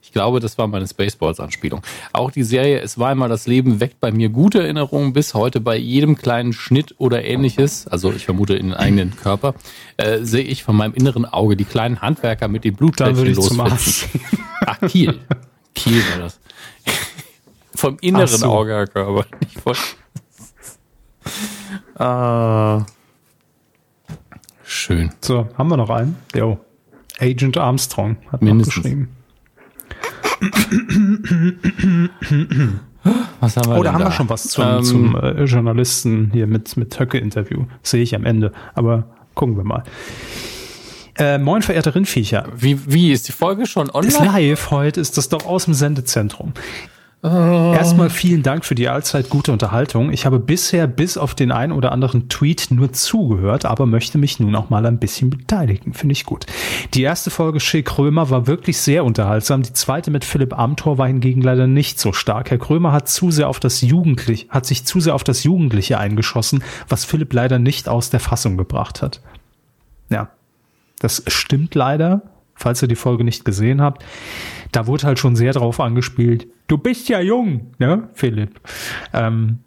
Ich 0.00 0.12
glaube, 0.12 0.40
das 0.40 0.56
war 0.56 0.66
meine 0.66 0.88
Spaceballs-Anspielung. 0.88 1.82
Auch 2.14 2.30
die 2.30 2.42
Serie 2.42 2.80
Es 2.80 2.98
war 2.98 3.10
einmal 3.10 3.28
das 3.28 3.46
Leben 3.46 3.80
weckt 3.80 4.00
bei 4.00 4.10
mir 4.10 4.30
gute 4.30 4.62
Erinnerungen 4.62 5.12
bis 5.12 5.34
heute 5.34 5.60
bei 5.60 5.76
jedem 5.76 6.16
kleinen 6.16 6.54
Schnitt 6.54 6.94
oder 6.96 7.22
ähnliches, 7.22 7.86
also 7.86 8.12
ich 8.12 8.24
vermute 8.24 8.54
in 8.54 8.68
den 8.68 8.74
eigenen 8.74 9.14
Körper, 9.14 9.54
äh, 9.98 10.20
sehe 10.22 10.44
ich 10.44 10.64
von 10.64 10.74
meinem 10.74 10.94
inneren 10.94 11.26
Auge 11.26 11.54
die 11.54 11.64
kleinen 11.64 12.00
Handwerker 12.00 12.48
mit 12.48 12.64
den 12.64 12.74
Blutplättchen 12.74 13.34
losflitzen. 13.34 14.20
Ach, 14.66 14.80
Kiel. 14.88 15.18
Kiel 15.74 16.02
war 16.12 16.18
das. 16.20 16.40
Vom 17.74 17.98
inneren 18.00 18.26
so. 18.26 18.46
Auge 18.46 18.86
Körper. 18.86 19.26
Nicht 19.40 19.60
von 19.60 19.76
ah. 21.96 22.86
Schön. 24.72 25.10
So, 25.20 25.48
haben 25.58 25.68
wir 25.68 25.76
noch 25.76 25.90
einen? 25.90 26.16
Jo. 26.34 26.58
Agent 27.20 27.58
Armstrong 27.58 28.16
hat 28.32 28.40
Mindestens. 28.40 28.76
noch 28.76 28.82
geschrieben. 28.82 29.08
Was 33.40 33.58
haben 33.58 33.70
wir 33.70 33.78
oh, 33.78 33.82
da 33.82 33.92
haben 33.92 33.98
da? 33.98 34.06
wir 34.06 34.12
schon 34.12 34.30
was 34.30 34.44
zum, 34.44 34.64
ähm, 34.64 34.82
zum 34.82 35.14
äh, 35.14 35.44
Journalisten 35.44 36.30
hier 36.32 36.46
mit, 36.46 36.74
mit 36.78 36.98
Höcke-Interview. 36.98 37.66
Sehe 37.82 38.02
ich 38.02 38.14
am 38.14 38.24
Ende. 38.24 38.52
Aber 38.72 39.04
gucken 39.34 39.58
wir 39.58 39.64
mal. 39.64 39.82
Äh, 41.18 41.36
moin, 41.36 41.60
verehrte 41.60 41.94
Rindviecher. 41.94 42.48
Wie, 42.56 42.78
wie 42.90 43.12
ist 43.12 43.28
die 43.28 43.32
Folge 43.32 43.66
schon 43.66 43.90
online? 43.90 44.08
Ist 44.08 44.24
live, 44.24 44.70
heute 44.70 45.02
ist 45.02 45.18
das 45.18 45.28
doch 45.28 45.44
aus 45.44 45.66
dem 45.66 45.74
Sendezentrum. 45.74 46.54
Oh. 47.24 47.72
Erstmal 47.72 48.10
vielen 48.10 48.42
Dank 48.42 48.64
für 48.64 48.74
die 48.74 48.88
allzeit 48.88 49.30
gute 49.30 49.52
Unterhaltung. 49.52 50.12
Ich 50.12 50.26
habe 50.26 50.40
bisher 50.40 50.88
bis 50.88 51.16
auf 51.16 51.36
den 51.36 51.52
einen 51.52 51.70
oder 51.70 51.92
anderen 51.92 52.28
Tweet 52.28 52.72
nur 52.72 52.92
zugehört, 52.92 53.64
aber 53.64 53.86
möchte 53.86 54.18
mich 54.18 54.40
nun 54.40 54.56
auch 54.56 54.70
mal 54.70 54.84
ein 54.86 54.98
bisschen 54.98 55.30
beteiligen. 55.30 55.94
Finde 55.94 56.14
ich 56.14 56.24
gut. 56.24 56.46
Die 56.94 57.02
erste 57.02 57.30
Folge 57.30 57.60
Shea 57.60 57.82
Krömer 57.82 58.30
war 58.30 58.48
wirklich 58.48 58.78
sehr 58.78 59.04
unterhaltsam. 59.04 59.62
Die 59.62 59.72
zweite 59.72 60.10
mit 60.10 60.24
Philipp 60.24 60.58
Amthor 60.58 60.98
war 60.98 61.06
hingegen 61.06 61.42
leider 61.42 61.68
nicht 61.68 62.00
so 62.00 62.12
stark. 62.12 62.50
Herr 62.50 62.58
Krömer 62.58 62.90
hat 62.90 63.08
zu 63.08 63.30
sehr 63.30 63.48
auf 63.48 63.60
das 63.60 63.82
Jugendliche, 63.82 64.48
hat 64.48 64.66
sich 64.66 64.84
zu 64.84 64.98
sehr 64.98 65.14
auf 65.14 65.22
das 65.22 65.44
Jugendliche 65.44 65.98
eingeschossen, 65.98 66.64
was 66.88 67.04
Philipp 67.04 67.32
leider 67.32 67.60
nicht 67.60 67.88
aus 67.88 68.10
der 68.10 68.20
Fassung 68.20 68.56
gebracht 68.56 69.00
hat. 69.00 69.20
Ja. 70.10 70.30
Das 70.98 71.22
stimmt 71.26 71.74
leider, 71.74 72.22
falls 72.54 72.82
ihr 72.82 72.88
die 72.88 72.96
Folge 72.96 73.24
nicht 73.24 73.44
gesehen 73.44 73.80
habt 73.80 74.04
da 74.72 74.86
wurde 74.86 75.06
halt 75.06 75.18
schon 75.18 75.36
sehr 75.36 75.52
drauf 75.52 75.78
angespielt. 75.78 76.48
Du 76.66 76.78
bist 76.78 77.08
ja 77.08 77.20
jung, 77.20 77.72
ne, 77.78 78.08
Philipp? 78.14 78.58
Ähm, 79.12 79.58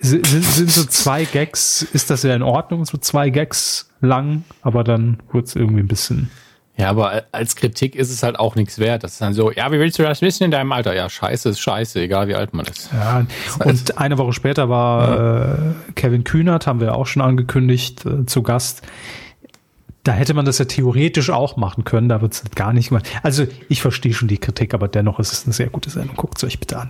sind, 0.00 0.26
sind 0.26 0.70
so 0.70 0.84
zwei 0.84 1.24
Gags, 1.24 1.82
ist 1.82 2.10
das 2.10 2.24
ja 2.24 2.34
in 2.34 2.42
Ordnung, 2.42 2.84
so 2.84 2.98
zwei 2.98 3.30
Gags 3.30 3.90
lang, 4.00 4.44
aber 4.62 4.82
dann 4.82 5.18
wurde 5.30 5.44
es 5.44 5.54
irgendwie 5.54 5.80
ein 5.80 5.88
bisschen. 5.88 6.30
Ja, 6.76 6.88
aber 6.88 7.24
als 7.32 7.56
Kritik 7.56 7.94
ist 7.94 8.10
es 8.10 8.22
halt 8.22 8.38
auch 8.38 8.54
nichts 8.54 8.78
wert. 8.78 9.04
Das 9.04 9.12
ist 9.12 9.20
dann 9.20 9.34
so, 9.34 9.52
ja, 9.52 9.70
wie 9.70 9.78
willst 9.78 9.98
du 9.98 10.02
das 10.02 10.22
wissen 10.22 10.44
in 10.44 10.50
deinem 10.50 10.72
Alter? 10.72 10.94
Ja, 10.94 11.10
scheiße 11.10 11.50
ist 11.50 11.60
scheiße, 11.60 12.00
egal 12.00 12.26
wie 12.28 12.34
alt 12.34 12.54
man 12.54 12.64
ist. 12.64 12.90
Ja, 12.92 13.26
und 13.62 13.98
eine 13.98 14.16
Woche 14.16 14.32
später 14.32 14.70
war 14.70 15.08
ja. 15.08 15.52
äh, 15.52 15.92
Kevin 15.94 16.24
Kühnert, 16.24 16.66
haben 16.66 16.80
wir 16.80 16.94
auch 16.94 17.06
schon 17.06 17.20
angekündigt, 17.20 18.06
äh, 18.06 18.24
zu 18.24 18.42
Gast 18.42 18.82
da 20.02 20.12
hätte 20.12 20.34
man 20.34 20.44
das 20.46 20.58
ja 20.58 20.64
theoretisch 20.64 21.30
auch 21.30 21.56
machen 21.56 21.84
können, 21.84 22.08
da 22.08 22.22
wird 22.22 22.32
es 22.32 22.44
gar 22.54 22.72
nicht 22.72 22.88
gemacht. 22.88 23.08
Also 23.22 23.46
ich 23.68 23.82
verstehe 23.82 24.14
schon 24.14 24.28
die 24.28 24.38
Kritik, 24.38 24.72
aber 24.72 24.88
dennoch 24.88 25.18
ist 25.18 25.32
es 25.32 25.44
eine 25.44 25.52
sehr 25.52 25.68
gute 25.68 25.90
Sendung. 25.90 26.16
Guckt 26.16 26.38
es 26.38 26.44
euch 26.44 26.58
bitte 26.58 26.78
an. 26.78 26.88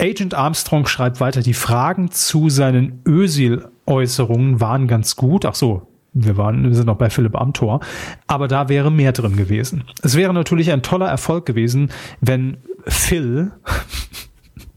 Agent 0.00 0.34
Armstrong 0.34 0.86
schreibt 0.86 1.20
weiter, 1.20 1.40
die 1.42 1.54
Fragen 1.54 2.10
zu 2.10 2.48
seinen 2.48 3.00
Ösil-Äußerungen 3.06 4.60
waren 4.60 4.88
ganz 4.88 5.14
gut. 5.14 5.44
Ach 5.44 5.54
so, 5.54 5.86
wir 6.14 6.36
waren, 6.36 6.64
wir 6.64 6.74
sind 6.74 6.86
noch 6.86 6.98
bei 6.98 7.10
Philipp 7.10 7.36
Amthor, 7.36 7.80
aber 8.26 8.48
da 8.48 8.68
wäre 8.68 8.90
mehr 8.90 9.12
drin 9.12 9.36
gewesen. 9.36 9.84
Es 10.02 10.16
wäre 10.16 10.34
natürlich 10.34 10.72
ein 10.72 10.82
toller 10.82 11.08
Erfolg 11.08 11.46
gewesen, 11.46 11.90
wenn 12.20 12.58
Phil 12.86 13.52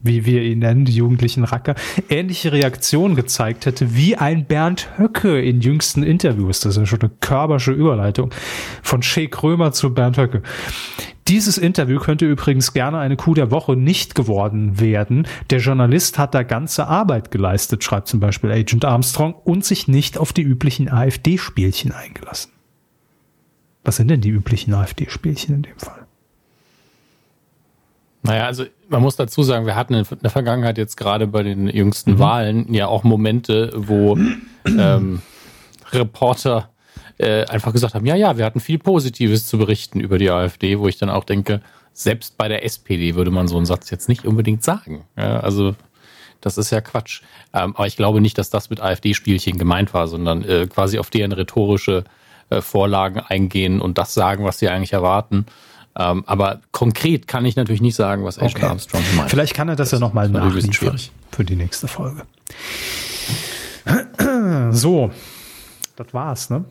wie 0.06 0.24
wir 0.24 0.42
ihn 0.42 0.60
nennen, 0.60 0.84
die 0.84 0.92
jugendlichen 0.92 1.44
Racker, 1.44 1.74
ähnliche 2.08 2.52
Reaktionen 2.52 3.14
gezeigt 3.14 3.66
hätte 3.66 3.94
wie 3.94 4.16
ein 4.16 4.46
Bernd 4.46 4.88
Höcke 4.98 5.40
in 5.40 5.60
jüngsten 5.60 6.02
Interviews. 6.02 6.60
Das 6.60 6.72
ist 6.72 6.78
ja 6.78 6.86
schon 6.86 7.00
eine 7.00 7.10
körpersche 7.20 7.72
Überleitung 7.72 8.30
von 8.82 9.02
Shea 9.02 9.26
Krömer 9.26 9.72
zu 9.72 9.92
Bernd 9.92 10.18
Höcke. 10.18 10.42
Dieses 11.28 11.58
Interview 11.58 11.98
könnte 11.98 12.24
übrigens 12.24 12.72
gerne 12.72 12.98
eine 12.98 13.16
Kuh 13.16 13.34
der 13.34 13.50
Woche 13.50 13.74
nicht 13.74 14.14
geworden 14.14 14.78
werden. 14.78 15.26
Der 15.50 15.58
Journalist 15.58 16.18
hat 16.18 16.34
da 16.34 16.44
ganze 16.44 16.86
Arbeit 16.86 17.32
geleistet, 17.32 17.82
schreibt 17.82 18.06
zum 18.06 18.20
Beispiel 18.20 18.52
Agent 18.52 18.84
Armstrong, 18.84 19.34
und 19.34 19.64
sich 19.64 19.88
nicht 19.88 20.18
auf 20.18 20.32
die 20.32 20.42
üblichen 20.42 20.88
AfD-Spielchen 20.88 21.90
eingelassen. 21.90 22.52
Was 23.82 23.96
sind 23.96 24.08
denn 24.08 24.20
die 24.20 24.30
üblichen 24.30 24.72
AfD-Spielchen 24.72 25.56
in 25.56 25.62
dem 25.62 25.78
Fall? 25.78 26.06
Naja, 28.22 28.46
also 28.46 28.64
man 28.88 29.02
muss 29.02 29.16
dazu 29.16 29.42
sagen, 29.42 29.66
wir 29.66 29.76
hatten 29.76 29.94
in 29.94 30.06
der 30.22 30.30
Vergangenheit 30.30 30.78
jetzt 30.78 30.96
gerade 30.96 31.26
bei 31.26 31.42
den 31.42 31.68
jüngsten 31.68 32.12
mhm. 32.12 32.18
Wahlen 32.18 32.74
ja 32.74 32.86
auch 32.88 33.04
Momente, 33.04 33.72
wo 33.74 34.16
ähm, 34.66 35.22
Reporter 35.92 36.70
äh, 37.18 37.44
einfach 37.46 37.72
gesagt 37.72 37.94
haben, 37.94 38.06
ja, 38.06 38.14
ja, 38.14 38.36
wir 38.36 38.44
hatten 38.44 38.60
viel 38.60 38.78
Positives 38.78 39.46
zu 39.46 39.58
berichten 39.58 40.00
über 40.00 40.18
die 40.18 40.30
AfD, 40.30 40.78
wo 40.78 40.88
ich 40.88 40.98
dann 40.98 41.10
auch 41.10 41.24
denke, 41.24 41.60
selbst 41.92 42.36
bei 42.36 42.48
der 42.48 42.64
SPD 42.64 43.14
würde 43.14 43.30
man 43.30 43.48
so 43.48 43.56
einen 43.56 43.66
Satz 43.66 43.90
jetzt 43.90 44.08
nicht 44.08 44.26
unbedingt 44.26 44.62
sagen. 44.62 45.04
Ja, 45.16 45.40
also 45.40 45.74
das 46.40 46.58
ist 46.58 46.70
ja 46.70 46.80
Quatsch. 46.80 47.22
Ähm, 47.54 47.74
aber 47.74 47.86
ich 47.86 47.96
glaube 47.96 48.20
nicht, 48.20 48.36
dass 48.36 48.50
das 48.50 48.68
mit 48.68 48.80
AfD-Spielchen 48.80 49.58
gemeint 49.58 49.94
war, 49.94 50.06
sondern 50.06 50.44
äh, 50.44 50.66
quasi 50.66 50.98
auf 50.98 51.08
deren 51.08 51.32
rhetorische 51.32 52.04
äh, 52.50 52.60
Vorlagen 52.60 53.20
eingehen 53.20 53.80
und 53.80 53.98
das 53.98 54.12
sagen, 54.14 54.44
was 54.44 54.58
sie 54.58 54.68
eigentlich 54.68 54.92
erwarten. 54.92 55.46
Ähm, 55.98 56.24
aber 56.26 56.60
konkret 56.72 57.26
kann 57.26 57.44
ich 57.46 57.56
natürlich 57.56 57.80
nicht 57.80 57.94
sagen, 57.94 58.24
was 58.24 58.36
Ashton 58.36 58.62
okay. 58.62 58.70
Armstrong 58.70 59.02
meint. 59.16 59.30
Vielleicht 59.30 59.54
kann 59.54 59.68
er 59.68 59.76
das, 59.76 59.90
das 59.90 60.00
ja 60.00 60.06
nochmal 60.06 60.28
nachliefern 60.28 60.98
für 61.30 61.44
die 61.44 61.56
nächste 61.56 61.88
Folge. 61.88 62.22
So, 64.72 65.10
das 65.94 66.12
war's, 66.12 66.50
ne? 66.50 66.64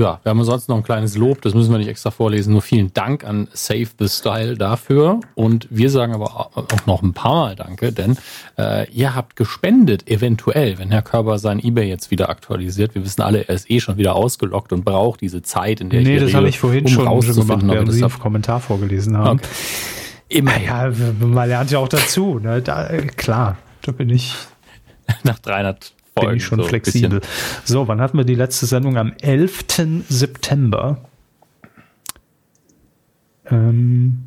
Ja, 0.00 0.18
wir 0.22 0.30
haben 0.30 0.42
sonst 0.44 0.70
noch 0.70 0.76
ein 0.76 0.82
kleines 0.82 1.14
Lob, 1.18 1.42
das 1.42 1.52
müssen 1.52 1.70
wir 1.70 1.76
nicht 1.76 1.88
extra 1.88 2.10
vorlesen. 2.10 2.52
Nur 2.52 2.62
vielen 2.62 2.94
Dank 2.94 3.22
an 3.22 3.48
Save 3.52 3.88
the 3.98 4.08
Style 4.08 4.56
dafür. 4.56 5.20
Und 5.34 5.68
wir 5.70 5.90
sagen 5.90 6.14
aber 6.14 6.34
auch 6.36 6.86
noch 6.86 7.02
ein 7.02 7.12
paar 7.12 7.34
Mal 7.34 7.54
Danke, 7.54 7.92
denn 7.92 8.16
äh, 8.58 8.90
ihr 8.90 9.14
habt 9.14 9.36
gespendet, 9.36 10.08
eventuell, 10.08 10.78
wenn 10.78 10.90
Herr 10.90 11.02
Körber 11.02 11.38
sein 11.38 11.62
Ebay 11.62 11.86
jetzt 11.86 12.10
wieder 12.10 12.30
aktualisiert. 12.30 12.94
Wir 12.94 13.04
wissen 13.04 13.20
alle, 13.20 13.46
er 13.46 13.54
ist 13.54 13.70
eh 13.70 13.78
schon 13.78 13.98
wieder 13.98 14.16
ausgelockt 14.16 14.72
und 14.72 14.86
braucht 14.86 15.20
diese 15.20 15.42
Zeit, 15.42 15.82
in 15.82 15.90
der 15.90 16.00
nee, 16.00 16.14
ich 16.14 16.20
Nee, 16.20 16.26
das 16.26 16.34
habe 16.34 16.48
ich 16.48 16.58
vorhin 16.58 16.86
um 16.86 16.90
schon, 16.90 17.22
schon 17.22 17.34
gemacht, 17.34 17.62
während 17.66 17.92
Sie 17.92 18.02
einen 18.02 18.18
Kommentar 18.18 18.60
vorgelesen 18.60 19.18
haben. 19.18 19.38
Okay. 19.38 19.48
Immer. 20.30 20.58
Ja, 20.62 20.90
man 21.18 21.48
lernt 21.48 21.70
ja 21.72 21.78
auch 21.78 21.88
dazu. 21.88 22.38
Ne? 22.38 22.62
Da, 22.62 22.88
klar, 23.16 23.58
da 23.82 23.92
bin 23.92 24.08
ich. 24.08 24.34
Nach 25.24 25.38
300 25.38 25.92
bin 26.14 26.34
ich 26.34 26.44
schon 26.44 26.60
so 26.60 26.68
flexibel. 26.68 27.20
So, 27.64 27.88
wann 27.88 28.00
hatten 28.00 28.16
wir 28.16 28.24
die 28.24 28.34
letzte 28.34 28.66
Sendung? 28.66 28.96
Am 28.96 29.12
11. 29.20 29.64
September. 30.08 30.98
Ähm. 33.46 34.24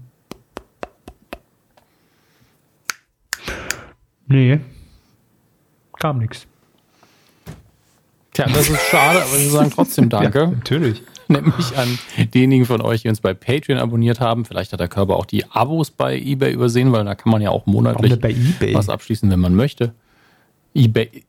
Nee. 4.27 4.59
Kam 5.99 6.19
nichts. 6.19 6.47
Tja, 8.33 8.47
das 8.47 8.67
ist 8.67 8.81
schade, 8.89 9.21
aber 9.21 9.39
wir 9.39 9.49
sagen 9.49 9.71
trotzdem 9.73 10.09
Danke. 10.09 10.39
Ja, 10.39 10.47
natürlich. 10.47 11.03
Nämlich 11.27 11.77
an 11.77 11.97
diejenigen 12.33 12.65
von 12.65 12.81
euch, 12.81 13.03
die 13.03 13.09
uns 13.09 13.21
bei 13.21 13.33
Patreon 13.33 13.79
abonniert 13.79 14.19
haben. 14.19 14.43
Vielleicht 14.43 14.73
hat 14.73 14.79
der 14.79 14.87
Körper 14.87 15.15
auch 15.15 15.25
die 15.25 15.45
Abos 15.51 15.91
bei 15.91 16.17
eBay 16.17 16.51
übersehen, 16.51 16.91
weil 16.91 17.05
da 17.05 17.15
kann 17.15 17.31
man 17.31 17.41
ja 17.41 17.49
auch 17.49 17.65
monatlich 17.65 18.21
was 18.73 18.89
abschließen, 18.89 19.29
wenn 19.29 19.39
man 19.39 19.55
möchte. 19.55 19.93
eBay, 20.73 21.23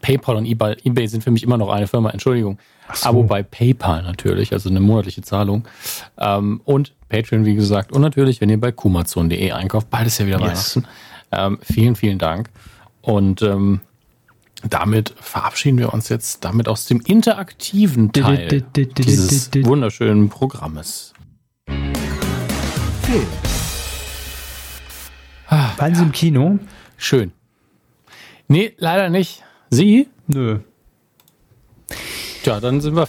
PayPal 0.00 0.36
und 0.36 0.46
eBay, 0.46 0.76
eBay 0.84 1.06
sind 1.06 1.22
für 1.24 1.30
mich 1.30 1.42
immer 1.42 1.58
noch 1.58 1.70
eine 1.70 1.86
Firma, 1.86 2.10
Entschuldigung. 2.10 2.58
So. 2.92 3.08
Abo 3.08 3.22
bei 3.22 3.42
PayPal 3.42 4.02
natürlich, 4.02 4.52
also 4.52 4.68
eine 4.68 4.80
monatliche 4.80 5.22
Zahlung. 5.22 5.64
Ähm, 6.18 6.60
und 6.64 6.92
Patreon, 7.08 7.44
wie 7.44 7.54
gesagt. 7.54 7.92
Und 7.92 8.02
natürlich, 8.02 8.40
wenn 8.40 8.50
ihr 8.50 8.60
bei 8.60 8.72
kumazon.de 8.72 9.52
einkauft, 9.52 9.88
beides 9.90 10.18
ja 10.18 10.26
wieder 10.26 10.40
yes. 10.40 10.76
Weihnachten. 10.76 10.84
Ähm, 11.30 11.58
vielen, 11.62 11.94
vielen 11.96 12.18
Dank. 12.18 12.50
Und 13.00 13.42
ähm, 13.42 13.80
damit 14.68 15.14
verabschieden 15.20 15.78
wir 15.78 15.92
uns 15.92 16.08
jetzt 16.08 16.44
damit 16.44 16.68
aus 16.68 16.86
dem 16.86 17.00
interaktiven 17.00 18.12
Teil 18.12 18.62
dieses 18.76 19.50
wunderschönen 19.64 20.28
Programmes. 20.28 21.12
Film. 21.66 23.26
Waren 25.48 25.94
Sie 25.94 26.02
im 26.02 26.12
Kino? 26.12 26.58
Schön. 26.96 27.32
Nee, 28.52 28.74
leider 28.76 29.08
nicht. 29.08 29.42
Sie? 29.70 30.08
Nö. 30.26 30.58
Tja, 32.42 32.60
dann 32.60 32.82
sind 32.82 32.94
wir. 32.94 33.08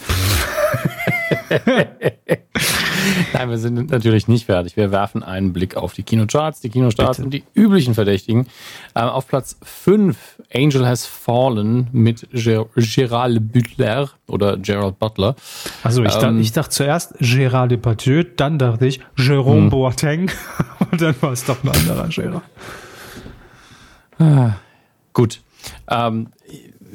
Nein, 3.34 3.50
wir 3.50 3.58
sind 3.58 3.90
natürlich 3.90 4.26
nicht 4.26 4.46
fertig. 4.46 4.74
Wir 4.78 4.90
werfen 4.90 5.22
einen 5.22 5.52
Blick 5.52 5.76
auf 5.76 5.92
die 5.92 6.02
Kinocharts. 6.02 6.62
Die 6.62 6.70
Kinocharts 6.70 7.18
sind 7.18 7.34
die 7.34 7.44
üblichen 7.52 7.92
Verdächtigen. 7.92 8.46
Ähm, 8.94 9.08
auf 9.08 9.28
Platz 9.28 9.58
5 9.62 10.16
Angel 10.50 10.86
Has 10.86 11.04
Fallen 11.04 11.88
mit 11.92 12.26
Ger 12.32 12.64
Gerald 12.74 13.52
Butler 13.52 14.08
oder 14.26 14.56
Gerald 14.56 14.98
Butler. 14.98 15.36
Also 15.82 16.02
ich, 16.04 16.14
ähm, 16.14 16.20
dachte, 16.22 16.38
ich 16.38 16.52
dachte 16.52 16.70
zuerst 16.70 17.20
Gérald 17.20 17.68
Depardieu, 17.68 18.24
dann 18.24 18.58
dachte 18.58 18.86
ich 18.86 19.00
Jérôme 19.18 19.64
hm. 19.64 19.68
Boateng 19.68 20.30
und 20.90 21.02
dann 21.02 21.14
war 21.20 21.32
es 21.32 21.44
doch 21.44 21.62
ein 21.62 21.68
anderer 21.68 22.06
Gérald. 22.06 22.40
Ah, 24.18 24.54
gut. 25.14 25.40
Ähm, 25.88 26.28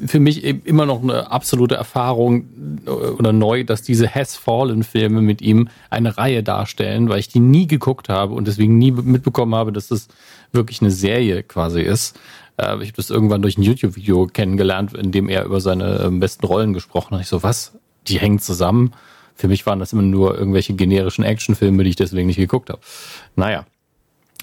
für 0.06 0.20
mich 0.20 0.44
immer 0.44 0.86
noch 0.86 1.02
eine 1.02 1.30
absolute 1.30 1.74
Erfahrung 1.74 2.44
äh, 2.86 2.90
oder 2.90 3.32
neu, 3.32 3.64
dass 3.64 3.82
diese 3.82 4.12
Has 4.14 4.36
Fallen 4.36 4.82
Filme 4.82 5.20
mit 5.20 5.42
ihm 5.42 5.68
eine 5.90 6.16
Reihe 6.16 6.42
darstellen, 6.42 7.08
weil 7.08 7.18
ich 7.18 7.28
die 7.28 7.40
nie 7.40 7.66
geguckt 7.66 8.08
habe 8.08 8.34
und 8.34 8.46
deswegen 8.46 8.78
nie 8.78 8.92
mitbekommen 8.92 9.54
habe, 9.54 9.72
dass 9.72 9.88
das 9.88 10.08
wirklich 10.52 10.80
eine 10.80 10.90
Serie 10.90 11.42
quasi 11.42 11.82
ist. 11.82 12.18
Äh, 12.56 12.76
ich 12.82 12.88
habe 12.88 12.96
das 12.96 13.10
irgendwann 13.10 13.42
durch 13.42 13.58
ein 13.58 13.62
YouTube-Video 13.62 14.26
kennengelernt, 14.26 14.94
in 14.94 15.12
dem 15.12 15.28
er 15.28 15.44
über 15.44 15.60
seine 15.60 16.00
ähm, 16.04 16.20
besten 16.20 16.46
Rollen 16.46 16.72
gesprochen 16.72 17.14
hat. 17.14 17.22
Ich 17.22 17.28
so, 17.28 17.42
was? 17.42 17.78
Die 18.06 18.18
hängen 18.18 18.38
zusammen? 18.38 18.94
Für 19.34 19.48
mich 19.48 19.66
waren 19.66 19.78
das 19.78 19.92
immer 19.92 20.02
nur 20.02 20.36
irgendwelche 20.36 20.74
generischen 20.74 21.24
Actionfilme, 21.24 21.84
die 21.84 21.90
ich 21.90 21.96
deswegen 21.96 22.26
nicht 22.26 22.36
geguckt 22.36 22.70
habe. 22.70 22.80
Naja. 23.36 23.66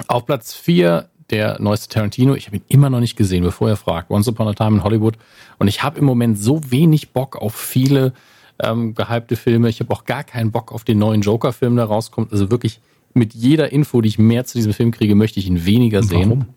Auf 0.08 0.26
Platz 0.26 0.54
4 0.54 1.10
der 1.30 1.62
neueste 1.62 1.90
Tarantino. 1.90 2.36
Ich 2.36 2.48
habe 2.48 2.58
ihn 2.58 2.64
immer 2.70 2.90
noch 2.90 3.00
nicht 3.00 3.16
gesehen, 3.16 3.44
bevor 3.44 3.70
er 3.70 3.78
fragt. 3.78 4.10
Once 4.10 4.28
Upon 4.28 4.48
a 4.48 4.54
Time 4.54 4.78
in 4.78 4.84
Hollywood. 4.84 5.18
Und 5.60 5.68
ich 5.68 5.84
habe 5.84 6.00
im 6.00 6.06
Moment 6.06 6.40
so 6.40 6.62
wenig 6.72 7.12
Bock 7.12 7.36
auf 7.36 7.56
viele 7.56 8.14
ähm, 8.60 8.96
gehypte 8.96 9.36
Filme. 9.36 9.70
Ich 9.70 9.80
habe 9.80 9.92
auch 9.94 10.06
gar 10.06 10.24
keinen 10.24 10.52
Bock 10.52 10.72
auf 10.72 10.84
den 10.84 11.00
neuen 11.00 11.22
Joker-Film, 11.22 11.76
der 11.76 11.86
rauskommt. 11.86 12.32
Also 12.32 12.50
wirklich 12.50 12.80
mit 13.14 13.34
jeder 13.34 13.72
Info, 13.72 14.02
die 14.02 14.10
ich 14.10 14.20
mehr 14.20 14.46
zu 14.46 14.58
diesem 14.58 14.74
Film 14.74 14.92
kriege, 14.92 15.16
möchte 15.16 15.40
ich 15.40 15.48
ihn 15.48 15.66
weniger 15.66 16.04
sehen. 16.04 16.48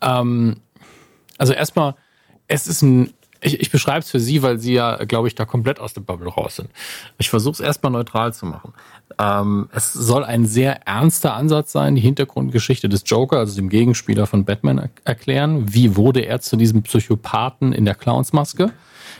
Warum? 0.00 0.28
Ähm, 0.30 0.56
also 1.38 1.52
erstmal, 1.52 1.94
es 2.46 2.66
ist 2.66 2.82
ein 2.82 3.12
ich, 3.40 3.60
ich 3.60 3.70
beschreibe 3.70 4.00
es 4.00 4.10
für 4.10 4.20
Sie, 4.20 4.42
weil 4.42 4.58
Sie 4.58 4.74
ja, 4.74 4.96
glaube 5.04 5.28
ich, 5.28 5.34
da 5.34 5.44
komplett 5.44 5.80
aus 5.80 5.94
der 5.94 6.02
Bubble 6.02 6.28
raus 6.28 6.56
sind. 6.56 6.70
Ich 7.18 7.30
versuche 7.30 7.54
es 7.54 7.60
erstmal 7.60 7.92
neutral 7.92 8.32
zu 8.32 8.46
machen. 8.46 8.72
Ähm, 9.18 9.68
es 9.72 9.92
soll 9.92 10.24
ein 10.24 10.46
sehr 10.46 10.86
ernster 10.86 11.34
Ansatz 11.34 11.72
sein, 11.72 11.94
die 11.94 12.00
Hintergrundgeschichte 12.00 12.88
des 12.88 13.02
Joker, 13.06 13.38
also 13.38 13.56
dem 13.56 13.68
Gegenspieler 13.68 14.26
von 14.26 14.44
Batman, 14.44 14.78
er 14.78 14.90
erklären. 15.04 15.72
Wie 15.72 15.96
wurde 15.96 16.20
er 16.20 16.40
zu 16.40 16.56
diesem 16.56 16.82
Psychopathen 16.82 17.72
in 17.72 17.84
der 17.84 17.94
Clownsmaske? 17.94 18.72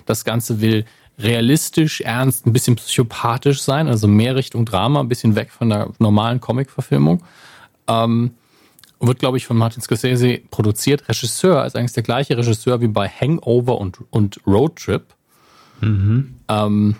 Das 0.06 0.24
Ganze 0.24 0.60
will 0.60 0.84
realistisch, 1.18 2.00
ernst, 2.00 2.46
ein 2.46 2.52
bisschen 2.52 2.76
psychopathisch 2.76 3.62
sein, 3.62 3.88
also 3.88 4.08
mehr 4.08 4.36
Richtung 4.36 4.64
Drama, 4.64 5.00
ein 5.00 5.08
bisschen 5.08 5.34
weg 5.34 5.50
von 5.50 5.68
der 5.68 5.90
normalen 5.98 6.40
Comic-Verfilmung. 6.40 7.22
Ähm, 7.86 8.32
wird, 9.00 9.18
glaube 9.18 9.38
ich, 9.38 9.46
von 9.46 9.56
Martin 9.56 9.82
Scorsese 9.82 10.40
produziert. 10.50 11.08
Regisseur 11.08 11.64
ist 11.64 11.76
eigentlich 11.76 11.92
der 11.92 12.02
gleiche 12.02 12.36
Regisseur 12.36 12.80
wie 12.80 12.88
bei 12.88 13.08
Hangover 13.08 13.78
und, 13.78 13.98
und 14.10 14.40
Road 14.46 14.76
Trip. 14.76 15.04
Mhm. 15.80 16.34
Ähm, 16.48 16.96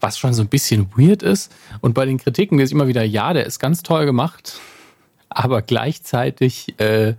was 0.00 0.18
schon 0.18 0.32
so 0.32 0.42
ein 0.42 0.48
bisschen 0.48 0.88
weird 0.96 1.22
ist. 1.22 1.52
Und 1.80 1.94
bei 1.94 2.04
den 2.06 2.18
Kritiken 2.18 2.60
ist 2.60 2.72
immer 2.72 2.86
wieder, 2.86 3.02
ja, 3.02 3.32
der 3.32 3.46
ist 3.46 3.58
ganz 3.58 3.82
toll 3.82 4.06
gemacht, 4.06 4.60
aber 5.28 5.62
gleichzeitig 5.62 6.78
äh, 6.78 7.14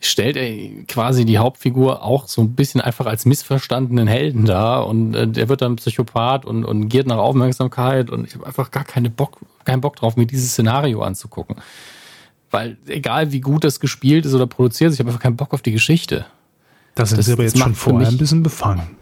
stellt 0.00 0.36
er 0.36 0.84
quasi 0.86 1.24
die 1.26 1.38
Hauptfigur 1.38 2.02
auch 2.02 2.26
so 2.26 2.40
ein 2.40 2.54
bisschen 2.54 2.80
einfach 2.80 3.06
als 3.06 3.26
missverstandenen 3.26 4.06
Helden 4.06 4.46
dar 4.46 4.86
und 4.86 5.14
äh, 5.14 5.28
der 5.28 5.48
wird 5.48 5.60
dann 5.60 5.76
Psychopath 5.76 6.46
und, 6.46 6.64
und 6.64 6.88
giert 6.88 7.06
nach 7.06 7.18
Aufmerksamkeit 7.18 8.08
und 8.08 8.26
ich 8.26 8.34
habe 8.34 8.46
einfach 8.46 8.70
gar 8.70 8.84
keine 8.84 9.10
Bock, 9.10 9.38
keinen 9.64 9.82
Bock 9.82 9.96
drauf, 9.96 10.16
mir 10.16 10.26
dieses 10.26 10.52
Szenario 10.52 11.02
anzugucken. 11.02 11.56
Weil 12.50 12.78
egal 12.86 13.32
wie 13.32 13.40
gut 13.40 13.64
das 13.64 13.80
gespielt 13.80 14.26
ist 14.26 14.34
oder 14.34 14.46
produziert 14.46 14.90
ist, 14.90 14.94
ich 14.94 15.00
habe 15.00 15.10
einfach 15.10 15.22
keinen 15.22 15.36
Bock 15.36 15.54
auf 15.54 15.62
die 15.62 15.72
Geschichte. 15.72 16.26
Das 16.94 17.10
sind 17.10 17.22
Sie 17.22 17.32
aber 17.32 17.44
jetzt 17.44 17.58
schon 17.58 17.74
vorher 17.74 18.08
ein 18.08 18.18
bisschen 18.18 18.42
befangen. 18.42 18.96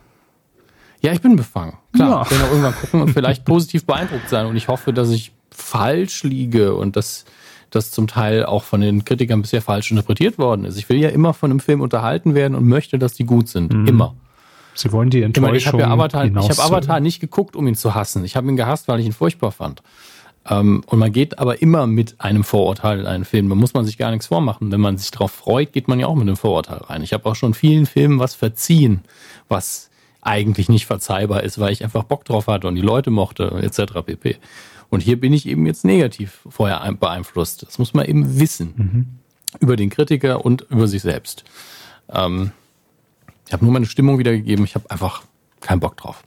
Ja, 1.00 1.12
ich 1.12 1.20
bin 1.20 1.36
befangen. 1.36 1.78
Klar, 1.92 2.10
ja. 2.10 2.22
ich 2.22 2.30
werde 2.30 2.44
auch 2.44 2.50
irgendwann 2.50 2.74
gucken 2.74 3.02
und 3.02 3.12
vielleicht 3.12 3.44
positiv 3.44 3.86
beeindruckt 3.86 4.28
sein. 4.28 4.46
Und 4.46 4.56
ich 4.56 4.68
hoffe, 4.68 4.92
dass 4.92 5.10
ich 5.10 5.32
falsch 5.50 6.24
liege 6.24 6.74
und 6.74 6.96
dass 6.96 7.24
das 7.70 7.90
zum 7.90 8.06
Teil 8.06 8.44
auch 8.44 8.64
von 8.64 8.80
den 8.80 9.04
Kritikern 9.04 9.42
bisher 9.42 9.62
falsch 9.62 9.90
interpretiert 9.90 10.38
worden 10.38 10.64
ist. 10.64 10.76
Ich 10.76 10.88
will 10.88 10.98
ja 10.98 11.10
immer 11.10 11.34
von 11.34 11.50
einem 11.50 11.60
Film 11.60 11.80
unterhalten 11.80 12.34
werden 12.34 12.54
und 12.54 12.66
möchte, 12.66 12.98
dass 12.98 13.12
die 13.12 13.24
gut 13.24 13.48
sind. 13.48 13.72
Mhm. 13.72 13.86
Immer. 13.86 14.14
Sie 14.74 14.92
wollen 14.92 15.10
die 15.10 15.22
Enttäuschung 15.22 15.54
Ich 15.54 15.66
habe 15.66 15.80
ja 15.80 15.88
Avatar, 15.88 16.24
ich 16.24 16.34
hab 16.34 16.58
Avatar 16.64 17.00
nicht 17.00 17.20
geguckt, 17.20 17.56
um 17.56 17.66
ihn 17.66 17.74
zu 17.74 17.94
hassen. 17.94 18.24
Ich 18.24 18.36
habe 18.36 18.48
ihn 18.48 18.56
gehasst, 18.56 18.88
weil 18.88 19.00
ich 19.00 19.06
ihn 19.06 19.12
furchtbar 19.12 19.52
fand. 19.52 19.82
Ähm, 20.48 20.82
und 20.86 20.98
man 20.98 21.12
geht 21.12 21.38
aber 21.38 21.60
immer 21.60 21.86
mit 21.86 22.20
einem 22.20 22.44
Vorurteil 22.44 23.00
in 23.00 23.06
einen 23.06 23.24
Film. 23.24 23.48
Da 23.48 23.54
muss 23.54 23.74
man 23.74 23.84
sich 23.84 23.98
gar 23.98 24.10
nichts 24.10 24.26
vormachen. 24.26 24.70
Wenn 24.72 24.80
man 24.80 24.96
sich 24.98 25.10
darauf 25.10 25.32
freut, 25.32 25.72
geht 25.72 25.88
man 25.88 26.00
ja 26.00 26.06
auch 26.06 26.14
mit 26.14 26.22
einem 26.22 26.36
Vorurteil 26.36 26.78
rein. 26.78 27.02
Ich 27.02 27.12
habe 27.12 27.26
auch 27.26 27.36
schon 27.36 27.54
vielen 27.54 27.86
Filmen 27.86 28.18
was 28.18 28.34
verziehen, 28.34 29.02
was 29.48 29.90
eigentlich 30.20 30.68
nicht 30.68 30.86
verzeihbar 30.86 31.42
ist, 31.42 31.58
weil 31.58 31.72
ich 31.72 31.84
einfach 31.84 32.04
Bock 32.04 32.24
drauf 32.24 32.46
hatte 32.46 32.66
und 32.66 32.74
die 32.74 32.82
Leute 32.82 33.10
mochte 33.10 33.50
etc. 33.62 33.92
pp. 34.04 34.36
Und 34.90 35.00
hier 35.00 35.20
bin 35.20 35.32
ich 35.32 35.46
eben 35.46 35.66
jetzt 35.66 35.84
negativ 35.84 36.40
vorher 36.48 36.90
beeinflusst. 36.92 37.64
Das 37.66 37.78
muss 37.78 37.94
man 37.94 38.06
eben 38.06 38.40
wissen. 38.40 38.74
Mhm. 38.76 39.06
Über 39.60 39.76
den 39.76 39.90
Kritiker 39.90 40.44
und 40.44 40.62
über 40.70 40.86
sich 40.86 41.02
selbst. 41.02 41.44
Ähm, 42.10 42.52
ich 43.46 43.52
habe 43.52 43.64
nur 43.64 43.72
meine 43.72 43.86
Stimmung 43.86 44.18
wiedergegeben. 44.18 44.64
Ich 44.64 44.74
habe 44.74 44.90
einfach 44.90 45.22
keinen 45.60 45.80
Bock 45.80 45.96
drauf. 45.96 46.22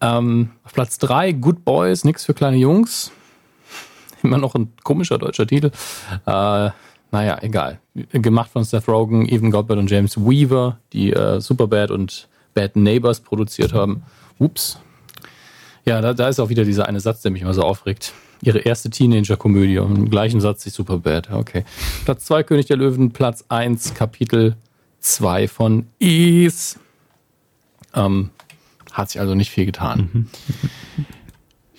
Ähm, 0.00 0.50
auf 0.64 0.72
Platz 0.72 0.98
3, 0.98 1.32
Good 1.32 1.64
Boys, 1.64 2.04
nix 2.04 2.24
für 2.24 2.34
kleine 2.34 2.56
Jungs. 2.56 3.12
Immer 4.22 4.38
noch 4.38 4.54
ein 4.54 4.72
komischer 4.82 5.18
deutscher 5.18 5.46
Titel. 5.46 5.70
Äh, 6.26 6.70
naja, 7.12 7.38
egal. 7.40 7.80
Gemacht 8.12 8.50
von 8.50 8.64
Seth 8.64 8.88
Rogen, 8.88 9.28
Evan 9.28 9.50
Goldberg 9.50 9.78
und 9.78 9.90
James 9.90 10.16
Weaver, 10.16 10.78
die 10.92 11.12
äh, 11.12 11.40
Superbad 11.40 11.90
und 11.90 12.28
Bad 12.54 12.76
Neighbors 12.76 13.20
produziert 13.20 13.72
haben. 13.72 14.02
Ups. 14.38 14.78
Ja, 15.84 16.00
da, 16.00 16.14
da 16.14 16.28
ist 16.28 16.40
auch 16.40 16.48
wieder 16.48 16.64
dieser 16.64 16.88
eine 16.88 17.00
Satz, 17.00 17.22
der 17.22 17.30
mich 17.30 17.42
immer 17.42 17.54
so 17.54 17.62
aufregt. 17.62 18.12
Ihre 18.42 18.58
erste 18.58 18.90
Teenager-Komödie 18.90 19.78
und 19.78 19.96
im 19.96 20.10
gleichen 20.10 20.40
Satz 20.40 20.64
die 20.64 20.70
Superbad. 20.70 21.30
Okay. 21.30 21.64
Platz 22.04 22.24
2 22.26 22.42
König 22.42 22.66
der 22.66 22.76
Löwen, 22.76 23.12
Platz 23.12 23.44
1 23.48 23.94
Kapitel 23.94 24.56
2 25.00 25.48
von 25.48 25.86
Is. 25.98 26.78
Ähm, 27.94 28.30
hat 28.96 29.10
sich 29.10 29.20
also 29.20 29.34
nicht 29.34 29.50
viel 29.50 29.66
getan. 29.66 30.08
Mhm. 30.12 30.26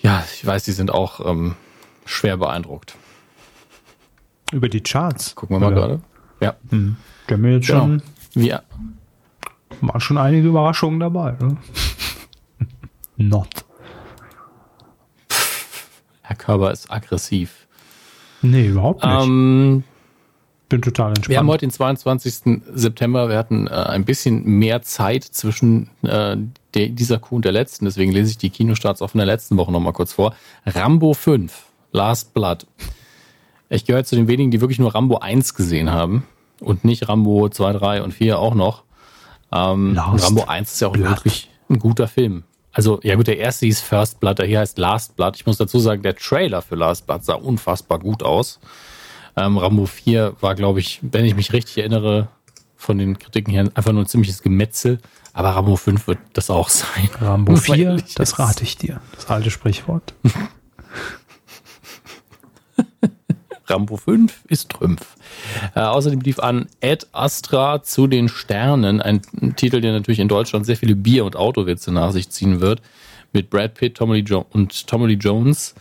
Ja, 0.00 0.24
ich 0.32 0.46
weiß, 0.46 0.62
die 0.62 0.72
sind 0.72 0.92
auch 0.92 1.26
ähm, 1.26 1.56
schwer 2.04 2.36
beeindruckt. 2.36 2.94
Über 4.52 4.68
die 4.68 4.80
Charts. 4.80 5.34
Gucken 5.34 5.56
wir 5.56 5.60
mal 5.60 5.72
Oder? 5.72 5.80
gerade. 5.80 6.00
Ja. 6.40 6.56
Mhm. 6.70 6.96
Können 7.26 7.42
wir 7.42 7.52
jetzt 7.54 7.66
genau. 7.66 7.80
schon. 7.80 8.02
Wir. 8.34 8.62
Waren 9.80 10.00
schon 10.00 10.16
einige 10.16 10.46
Überraschungen 10.46 11.00
dabei. 11.00 11.32
Ne? 11.40 11.56
Not. 13.16 13.64
Herr 16.22 16.36
Körber 16.36 16.70
ist 16.70 16.90
aggressiv. 16.90 17.66
Nee, 18.42 18.68
überhaupt 18.68 19.04
nicht. 19.04 19.26
Ähm, 19.26 19.82
bin 20.68 20.82
total 20.82 21.08
entspannt. 21.08 21.28
Wir 21.28 21.38
haben 21.38 21.48
heute 21.48 21.66
den 21.66 21.70
22. 21.70 22.62
September. 22.74 23.28
Wir 23.28 23.38
hatten 23.38 23.66
äh, 23.66 23.70
ein 23.70 24.04
bisschen 24.04 24.44
mehr 24.44 24.82
Zeit 24.82 25.24
zwischen 25.24 25.90
äh, 26.02 26.36
der, 26.74 26.88
dieser 26.88 27.18
Kuh 27.18 27.36
und 27.36 27.44
der 27.44 27.52
letzten. 27.52 27.84
Deswegen 27.84 28.12
lese 28.12 28.30
ich 28.30 28.38
die 28.38 28.50
Kinostarts 28.50 29.02
auch 29.02 29.10
von 29.10 29.18
der 29.18 29.26
letzten 29.26 29.56
Woche 29.56 29.72
nochmal 29.72 29.92
kurz 29.92 30.12
vor. 30.12 30.34
Rambo 30.66 31.14
5, 31.14 31.52
Last 31.92 32.34
Blood. 32.34 32.66
Ich 33.70 33.84
gehöre 33.84 34.04
zu 34.04 34.16
den 34.16 34.28
wenigen, 34.28 34.50
die 34.50 34.60
wirklich 34.60 34.78
nur 34.78 34.94
Rambo 34.94 35.18
1 35.18 35.54
gesehen 35.54 35.90
haben. 35.90 36.26
Und 36.60 36.84
nicht 36.84 37.08
Rambo 37.08 37.48
2, 37.48 37.72
3 37.72 38.02
und 38.02 38.12
4 38.12 38.38
auch 38.38 38.54
noch. 38.54 38.82
Ähm, 39.52 39.96
Rambo 39.96 40.44
1 40.44 40.72
ist 40.72 40.80
ja 40.80 40.88
auch 40.88 40.92
Blood. 40.92 41.10
wirklich 41.10 41.50
ein 41.68 41.78
guter 41.78 42.08
Film. 42.08 42.44
Also, 42.72 43.00
ja 43.02 43.16
gut, 43.16 43.26
der 43.26 43.38
erste 43.38 43.66
hieß 43.66 43.80
First 43.80 44.20
Blood, 44.20 44.38
der 44.38 44.46
hier 44.46 44.60
heißt 44.60 44.78
Last 44.78 45.16
Blood. 45.16 45.36
Ich 45.36 45.46
muss 45.46 45.56
dazu 45.56 45.78
sagen, 45.78 46.02
der 46.02 46.14
Trailer 46.14 46.62
für 46.62 46.76
Last 46.76 47.06
Blood 47.06 47.24
sah 47.24 47.34
unfassbar 47.34 47.98
gut 47.98 48.22
aus. 48.22 48.60
Ähm, 49.38 49.58
Rambo 49.58 49.86
4 49.86 50.36
war, 50.40 50.54
glaube 50.54 50.80
ich, 50.80 50.98
wenn 51.02 51.24
ich 51.24 51.36
mich 51.36 51.52
richtig 51.52 51.78
erinnere, 51.78 52.28
von 52.76 52.98
den 52.98 53.18
Kritiken 53.18 53.52
her 53.52 53.68
einfach 53.74 53.92
nur 53.92 54.02
ein 54.02 54.06
ziemliches 54.06 54.42
Gemetzel. 54.42 54.98
Aber 55.32 55.50
Rambo 55.50 55.76
5 55.76 56.06
wird 56.08 56.18
das 56.32 56.50
auch 56.50 56.68
sein. 56.68 57.08
Rambo 57.20 57.54
4, 57.54 57.98
das 58.16 58.38
rate 58.38 58.64
ich 58.64 58.76
dir. 58.76 59.00
Das 59.14 59.28
alte 59.28 59.50
Sprichwort. 59.50 60.14
Rambo 63.66 63.96
5 63.96 64.44
ist 64.48 64.70
Trümpf. 64.70 65.16
Äh, 65.74 65.80
außerdem 65.80 66.20
lief 66.20 66.38
an 66.40 66.66
Ed 66.80 67.06
Astra 67.12 67.82
zu 67.82 68.06
den 68.06 68.28
Sternen, 68.28 69.00
ein, 69.00 69.20
ein, 69.40 69.54
Titel, 69.56 69.80
der 69.80 69.92
natürlich 69.92 70.20
in 70.20 70.28
Deutschland 70.28 70.66
sehr 70.66 70.76
viele 70.76 70.96
Bier- 70.96 71.24
und 71.24 71.36
Autowitze 71.36 71.92
nach 71.92 72.12
sich 72.12 72.30
ziehen 72.30 72.60
wird, 72.60 72.80
mit 73.32 73.50
Brad 73.50 73.74
Pitt 73.74 73.96
Tommy 73.96 74.16
Lee 74.16 74.24
jo 74.24 74.46
und 74.50 74.86
Tommy 74.86 75.06
Lee 75.08 75.18
Jones. 75.20 75.74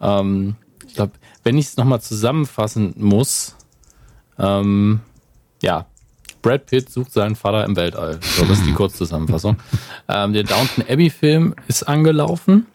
Ähm, 0.00 0.56
ich 0.86 0.94
glaube, 0.94 1.12
wenn 1.44 1.58
ich 1.58 1.66
es 1.66 1.76
nochmal 1.76 2.00
zusammenfassen 2.00 2.94
muss, 2.96 3.54
ähm, 4.38 5.00
ja, 5.62 5.86
Brad 6.42 6.66
Pitt 6.66 6.90
sucht 6.90 7.12
seinen 7.12 7.36
Vater 7.36 7.64
im 7.64 7.76
Weltall. 7.76 8.18
So, 8.20 8.44
das 8.44 8.58
ist 8.58 8.66
die 8.66 8.72
Kurzzusammenfassung. 8.74 9.56
ähm, 10.08 10.32
der 10.32 10.42
Downton 10.42 10.84
Abbey-Film 10.88 11.54
ist 11.68 11.84
angelaufen. 11.84 12.66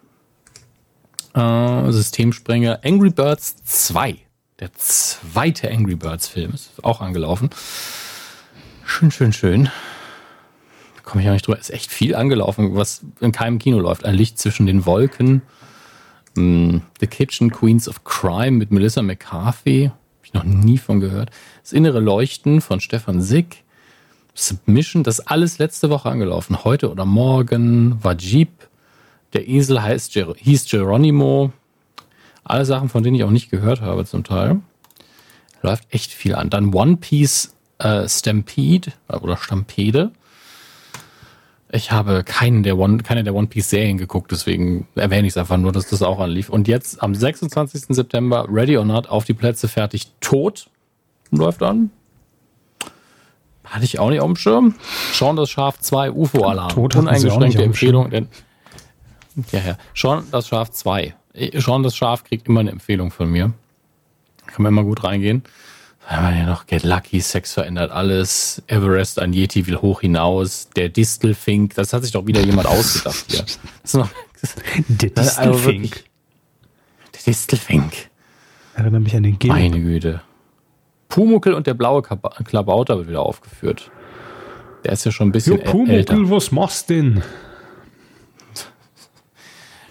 Äh, 1.35 1.91
Systemsprenger 1.91 2.79
Angry 2.83 3.11
Birds 3.11 3.57
2. 3.63 4.17
Der 4.59 4.73
zweite 4.73 5.71
Angry 5.71 5.95
Birds-Film 5.95 6.53
ist 6.53 6.83
auch 6.83 7.01
angelaufen. 7.01 7.49
Schön, 8.85 9.11
schön, 9.11 9.33
schön. 9.33 9.69
Komme 11.03 11.21
ich 11.21 11.29
auch 11.29 11.33
nicht 11.33 11.47
drüber. 11.47 11.59
Ist 11.59 11.69
echt 11.69 11.91
viel 11.91 12.15
angelaufen, 12.15 12.75
was 12.75 13.01
in 13.19 13.31
keinem 13.31 13.59
Kino 13.59 13.79
läuft. 13.79 14.03
Ein 14.05 14.15
Licht 14.15 14.37
zwischen 14.37 14.65
den 14.65 14.85
Wolken. 14.85 15.43
Hm, 16.39 16.83
The 17.01 17.07
Kitchen 17.07 17.51
Queens 17.51 17.89
of 17.89 18.05
Crime 18.05 18.51
mit 18.51 18.71
Melissa 18.71 19.01
McCarthy. 19.01 19.91
Habe 19.91 20.23
ich 20.23 20.33
noch 20.33 20.45
nie 20.45 20.77
von 20.77 21.01
gehört. 21.01 21.31
Das 21.61 21.73
innere 21.73 21.99
Leuchten 21.99 22.61
von 22.61 22.79
Stefan 22.79 23.21
Sick. 23.21 23.65
Submission, 24.33 25.03
das 25.03 25.19
alles 25.19 25.57
letzte 25.57 25.89
Woche 25.89 26.09
angelaufen. 26.09 26.63
Heute 26.63 26.89
oder 26.91 27.03
morgen 27.03 27.99
Jeep. 28.17 28.69
Der 29.33 29.49
Esel 29.49 29.83
heißt, 29.83 30.13
hieß 30.13 30.69
Geronimo. 30.69 31.51
Alle 32.45 32.63
Sachen, 32.63 32.87
von 32.87 33.03
denen 33.03 33.15
ich 33.17 33.25
auch 33.25 33.31
nicht 33.31 33.51
gehört 33.51 33.81
habe 33.81 34.05
zum 34.05 34.23
Teil. 34.23 34.61
Läuft 35.61 35.93
echt 35.93 36.13
viel 36.13 36.35
an. 36.35 36.49
Dann 36.49 36.73
One 36.73 36.95
Piece 36.95 37.53
äh, 37.79 38.07
Stampede 38.07 38.93
oder 39.09 39.35
Stampede. 39.35 40.13
Ich 41.71 41.91
habe 41.91 42.23
keinen 42.23 42.63
der 42.63 42.77
One, 42.77 42.97
keine 43.03 43.23
der 43.23 43.35
One 43.35 43.47
Piece 43.47 43.69
Serien 43.69 43.99
geguckt, 43.99 44.31
deswegen 44.31 44.87
erwähne 44.95 45.27
ich 45.27 45.33
es 45.33 45.37
einfach 45.37 45.57
nur, 45.57 45.71
dass 45.71 45.87
das 45.87 46.01
auch 46.01 46.19
anlief. 46.19 46.49
Und 46.49 46.67
jetzt 46.67 47.03
am 47.03 47.13
26. 47.13 47.85
September 47.89 48.47
Ready 48.49 48.75
or 48.77 48.85
Not 48.85 49.07
auf 49.07 49.25
die 49.25 49.35
Plätze 49.35 49.67
fertig 49.67 50.07
tot 50.19 50.67
läuft 51.29 51.61
an. 51.61 51.91
Hatte 53.63 53.85
ich 53.85 53.99
auch 53.99 54.09
nicht 54.09 54.19
auf 54.19 54.25
dem 54.25 54.35
Schirm. 54.35 54.75
Schauen 55.13 55.35
das 55.35 55.51
Schaf 55.51 55.79
2 55.79 56.11
UFO-Alarm. 56.11 56.69
Tot 56.69 56.95
Uneingeschränkte 56.95 57.61
Empfehlung. 57.61 58.09
Denn, 58.09 58.27
ja, 59.51 59.59
ja. 59.59 59.77
Schauen 59.93 60.23
das 60.31 60.47
Schaf 60.47 60.71
2. 60.71 61.13
Schauen 61.59 61.83
das 61.83 61.95
Schaf 61.95 62.23
kriegt 62.23 62.47
immer 62.47 62.61
eine 62.61 62.71
Empfehlung 62.71 63.11
von 63.11 63.29
mir. 63.29 63.53
Kann 64.47 64.63
man 64.63 64.73
immer 64.73 64.83
gut 64.83 65.03
reingehen. 65.03 65.43
Haben 66.09 66.25
wir 66.27 66.31
hier 66.33 66.45
noch 66.47 66.65
Get 66.65 66.83
Lucky, 66.83 67.21
Sex 67.21 67.53
verändert 67.53 67.91
alles, 67.91 68.63
Everest, 68.67 69.19
ein 69.19 69.31
Yeti 69.31 69.67
will 69.67 69.77
hoch 69.77 70.01
hinaus, 70.01 70.69
der 70.75 70.89
Distelfink, 70.89 71.75
das 71.75 71.93
hat 71.93 72.01
sich 72.03 72.11
doch 72.11 72.25
wieder 72.25 72.41
jemand 72.41 72.67
ausgedacht 72.67 73.25
hier. 73.29 73.45
Das 73.83 73.93
ist 73.93 73.95
noch, 73.95 74.09
Der 74.87 75.11
also 75.15 75.51
Distelfink. 75.51 76.03
der 77.13 77.21
Distelfink. 77.27 77.93
Erinnert 78.75 79.03
mich 79.03 79.15
an 79.15 79.23
den 79.23 79.37
Gel. 79.37 79.49
Meine 79.51 79.79
Güte. 79.81 80.21
Pumuckel 81.09 81.53
und 81.53 81.67
der 81.67 81.73
blaue 81.75 82.01
Klabauter 82.01 82.97
wird 82.97 83.07
wieder 83.09 83.21
aufgeführt. 83.21 83.91
Der 84.83 84.93
ist 84.93 85.05
ja 85.05 85.11
schon 85.11 85.29
ein 85.29 85.31
bisschen 85.31 85.59
äl- 85.59 85.89
älter. 85.89 86.15
was 86.31 86.51
machst 86.51 86.89
denn? 86.89 87.21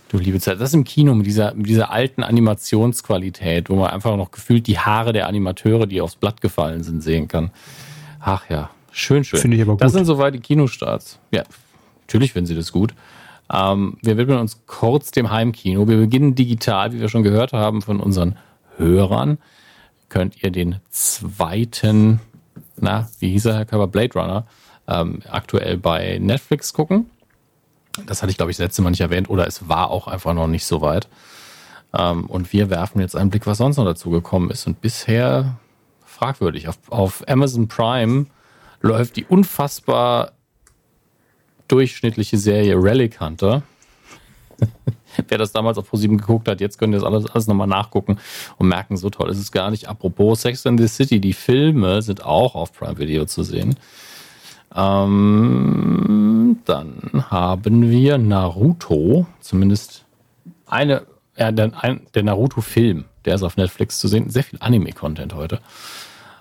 Du 0.09 0.16
liebe 0.16 0.40
Zeit. 0.40 0.59
Das 0.60 0.70
ist 0.70 0.74
im 0.74 0.85
Kino 0.85 1.14
mit 1.14 1.26
dieser, 1.26 1.52
mit 1.55 1.68
dieser 1.68 1.90
alten 1.90 2.22
Animationsqualität, 2.22 3.68
wo 3.68 3.76
man 3.76 3.90
einfach 3.90 4.16
noch 4.16 4.30
gefühlt 4.30 4.66
die 4.66 4.78
Haare 4.78 5.12
der 5.12 5.26
Animateure, 5.28 5.86
die 5.86 6.01
aufs 6.01 6.16
Blatt 6.16 6.40
gefallen 6.40 6.82
sind, 6.82 7.02
sehen 7.02 7.28
kann. 7.28 7.51
Ach 8.20 8.48
ja, 8.48 8.70
schön, 8.90 9.22
schön. 9.24 9.39
Finde 9.40 9.56
ich 9.59 9.62
aber 9.62 9.76
Das 9.76 9.93
gut. 9.93 9.98
sind 9.98 10.06
soweit 10.06 10.35
die 10.35 10.40
Kinostarts. 10.40 11.18
Ja, 11.30 11.43
natürlich 12.02 12.32
finden 12.32 12.47
sie 12.47 12.55
das 12.55 12.72
gut. 12.72 12.94
Ähm, 13.52 13.98
wir 14.02 14.16
widmen 14.16 14.39
uns 14.39 14.62
kurz 14.66 15.10
dem 15.10 15.30
Heimkino. 15.30 15.86
Wir 15.86 15.98
beginnen 15.98 16.35
digital, 16.35 16.93
wie 16.93 17.01
wir 17.01 17.09
schon 17.10 17.22
gehört 17.22 17.52
haben 17.52 17.82
von 17.82 18.01
unseren 18.01 18.36
Hörern. 18.76 19.36
Könnt 20.09 20.43
ihr 20.43 20.51
den 20.51 20.76
zweiten, 20.89 22.20
na, 22.80 23.10
wie 23.18 23.30
hieß 23.32 23.44
er, 23.47 23.56
Herr 23.56 23.64
Körber, 23.66 23.89
Blade 23.89 24.14
Runner, 24.18 24.47
ähm, 24.86 25.20
aktuell 25.30 25.76
bei 25.76 26.18
Netflix 26.18 26.72
gucken. 26.72 27.10
Das 28.07 28.23
hatte 28.23 28.31
ich, 28.31 28.37
glaube 28.37 28.51
ich, 28.51 28.57
das 28.57 28.65
letzte 28.65 28.83
Mal 28.83 28.91
nicht 28.91 29.01
erwähnt 29.01 29.31
oder 29.31 29.47
es 29.47 29.69
war 29.69 29.91
auch 29.91 30.09
einfach 30.09 30.35
noch 30.35 30.47
nicht 30.47 30.65
so 30.65 30.81
weit. 30.81 31.09
Ähm, 31.97 32.27
und 32.27 32.53
wir 32.53 32.70
werfen 32.70 33.01
jetzt 33.01 33.16
einen 33.16 33.31
Blick, 33.31 33.47
was 33.47 33.59
sonst 33.59 33.77
noch 33.77 33.85
dazu 33.85 34.11
gekommen 34.11 34.51
ist. 34.51 34.66
Und 34.66 34.81
bisher 34.81 35.59
fragwürdig. 36.05 36.69
Auf, 36.69 36.79
auf 36.89 37.25
Amazon 37.29 37.69
Prime 37.69 38.27
läuft 38.81 39.16
die 39.16 39.25
unfassbar 39.25 40.33
durchschnittliche 41.69 42.39
Serie 42.39 42.75
Relic 42.77 43.20
Hunter. 43.20 43.62
Wer 45.29 45.39
das 45.39 45.53
damals 45.53 45.79
auf 45.79 45.89
ProSieben 45.89 46.19
geguckt 46.19 46.49
hat, 46.49 46.61
jetzt 46.61 46.79
könnt 46.79 46.95
ihr 46.95 47.01
das 47.01 47.07
alles, 47.07 47.27
alles 47.27 47.47
nochmal 47.47 47.66
nachgucken 47.66 48.19
und 48.57 48.69
merken, 48.69 48.97
so 48.97 49.11
toll 49.11 49.31
ist 49.31 49.39
es 49.39 49.53
gar 49.53 49.70
nicht. 49.70 49.89
Apropos 49.89 50.43
Sex 50.43 50.66
and 50.66 50.81
the 50.81 50.89
City, 50.89 51.20
die 51.20 51.33
Filme 51.33 52.03
sind 52.03 52.25
auch 52.25 52.55
auf 52.55 52.73
Prime 52.73 52.99
Video 52.99 53.25
zu 53.25 53.43
sehen. 53.43 53.77
Ähm, 54.74 56.59
dann 56.65 57.24
haben 57.31 57.90
wir 57.90 58.19
Naruto, 58.19 59.27
zumindest 59.40 60.05
eine, 60.66 61.07
ja, 61.36 61.53
der, 61.53 61.73
ein, 61.82 62.03
der 62.15 62.23
Naruto-Film, 62.24 63.05
der 63.24 63.35
ist 63.35 63.43
auf 63.43 63.57
Netflix 63.57 63.99
zu 63.99 64.09
sehen. 64.09 64.31
Sehr 64.31 64.45
viel 64.45 64.59
Anime-Content 64.61 65.35
heute. 65.35 65.61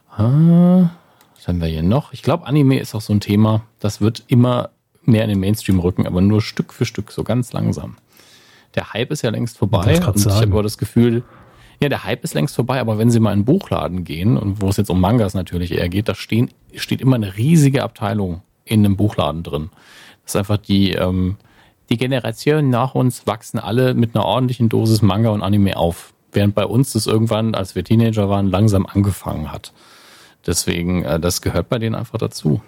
Ah, 0.09 0.89
was 1.35 1.47
haben 1.47 1.61
wir 1.61 1.67
hier 1.67 1.83
noch? 1.83 2.11
Ich 2.13 2.23
glaube, 2.23 2.45
Anime 2.47 2.79
ist 2.79 2.95
auch 2.95 3.01
so 3.01 3.13
ein 3.13 3.19
Thema, 3.19 3.63
das 3.79 4.01
wird 4.01 4.23
immer 4.27 4.69
mehr 5.03 5.23
in 5.23 5.29
den 5.29 5.39
Mainstream 5.39 5.79
rücken, 5.79 6.05
aber 6.05 6.21
nur 6.21 6.41
Stück 6.41 6.73
für 6.73 6.85
Stück, 6.85 7.11
so 7.11 7.23
ganz 7.23 7.53
langsam. 7.53 7.95
Der 8.75 8.93
Hype 8.93 9.11
ist 9.11 9.21
ja 9.21 9.29
längst 9.29 9.57
vorbei 9.57 9.93
ich 9.93 10.05
und 10.05 10.17
ich 10.17 10.25
habe 10.25 10.43
aber 10.43 10.63
das 10.63 10.77
Gefühl, 10.77 11.23
ja, 11.79 11.89
der 11.89 12.03
Hype 12.03 12.23
ist 12.23 12.33
längst 12.33 12.55
vorbei, 12.55 12.79
aber 12.79 12.97
wenn 12.97 13.11
Sie 13.11 13.19
mal 13.19 13.29
in 13.29 13.39
einen 13.39 13.45
Buchladen 13.45 14.03
gehen 14.03 14.37
und 14.37 14.61
wo 14.61 14.69
es 14.69 14.77
jetzt 14.77 14.89
um 14.89 14.99
Mangas 14.99 15.33
natürlich 15.33 15.71
eher 15.71 15.89
geht, 15.89 16.09
da 16.09 16.15
stehen, 16.15 16.49
steht 16.75 17.01
immer 17.01 17.15
eine 17.15 17.37
riesige 17.37 17.83
Abteilung 17.83 18.41
in 18.65 18.83
einem 18.83 18.97
Buchladen 18.97 19.43
drin. 19.43 19.69
Das 20.23 20.33
ist 20.33 20.35
einfach 20.37 20.57
die, 20.57 20.91
ähm, 20.91 21.37
die 21.89 21.97
Generationen 21.97 22.69
nach 22.69 22.95
uns 22.95 23.27
wachsen 23.27 23.59
alle 23.59 23.93
mit 23.93 24.15
einer 24.15 24.25
ordentlichen 24.25 24.69
Dosis 24.69 25.01
Manga 25.01 25.29
und 25.29 25.41
Anime 25.43 25.77
auf. 25.77 26.13
Während 26.31 26.55
bei 26.55 26.65
uns 26.65 26.93
das 26.93 27.07
irgendwann, 27.07 27.55
als 27.55 27.75
wir 27.75 27.83
Teenager 27.83 28.29
waren, 28.29 28.47
langsam 28.47 28.85
angefangen 28.85 29.51
hat. 29.51 29.71
Deswegen, 30.45 31.03
äh, 31.03 31.19
das 31.19 31.41
gehört 31.41 31.69
bei 31.69 31.77
denen 31.77 31.95
einfach 31.95 32.17
dazu. 32.17 32.61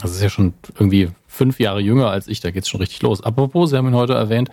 Das 0.00 0.12
ist 0.12 0.22
ja 0.22 0.30
schon 0.30 0.54
irgendwie 0.78 1.10
fünf 1.26 1.60
Jahre 1.60 1.80
jünger 1.80 2.08
als 2.08 2.26
ich, 2.26 2.40
da 2.40 2.50
geht's 2.50 2.70
schon 2.70 2.80
richtig 2.80 3.02
los. 3.02 3.22
Apropos, 3.22 3.68
Sie 3.68 3.76
haben 3.76 3.88
ihn 3.88 3.94
heute 3.94 4.14
erwähnt, 4.14 4.48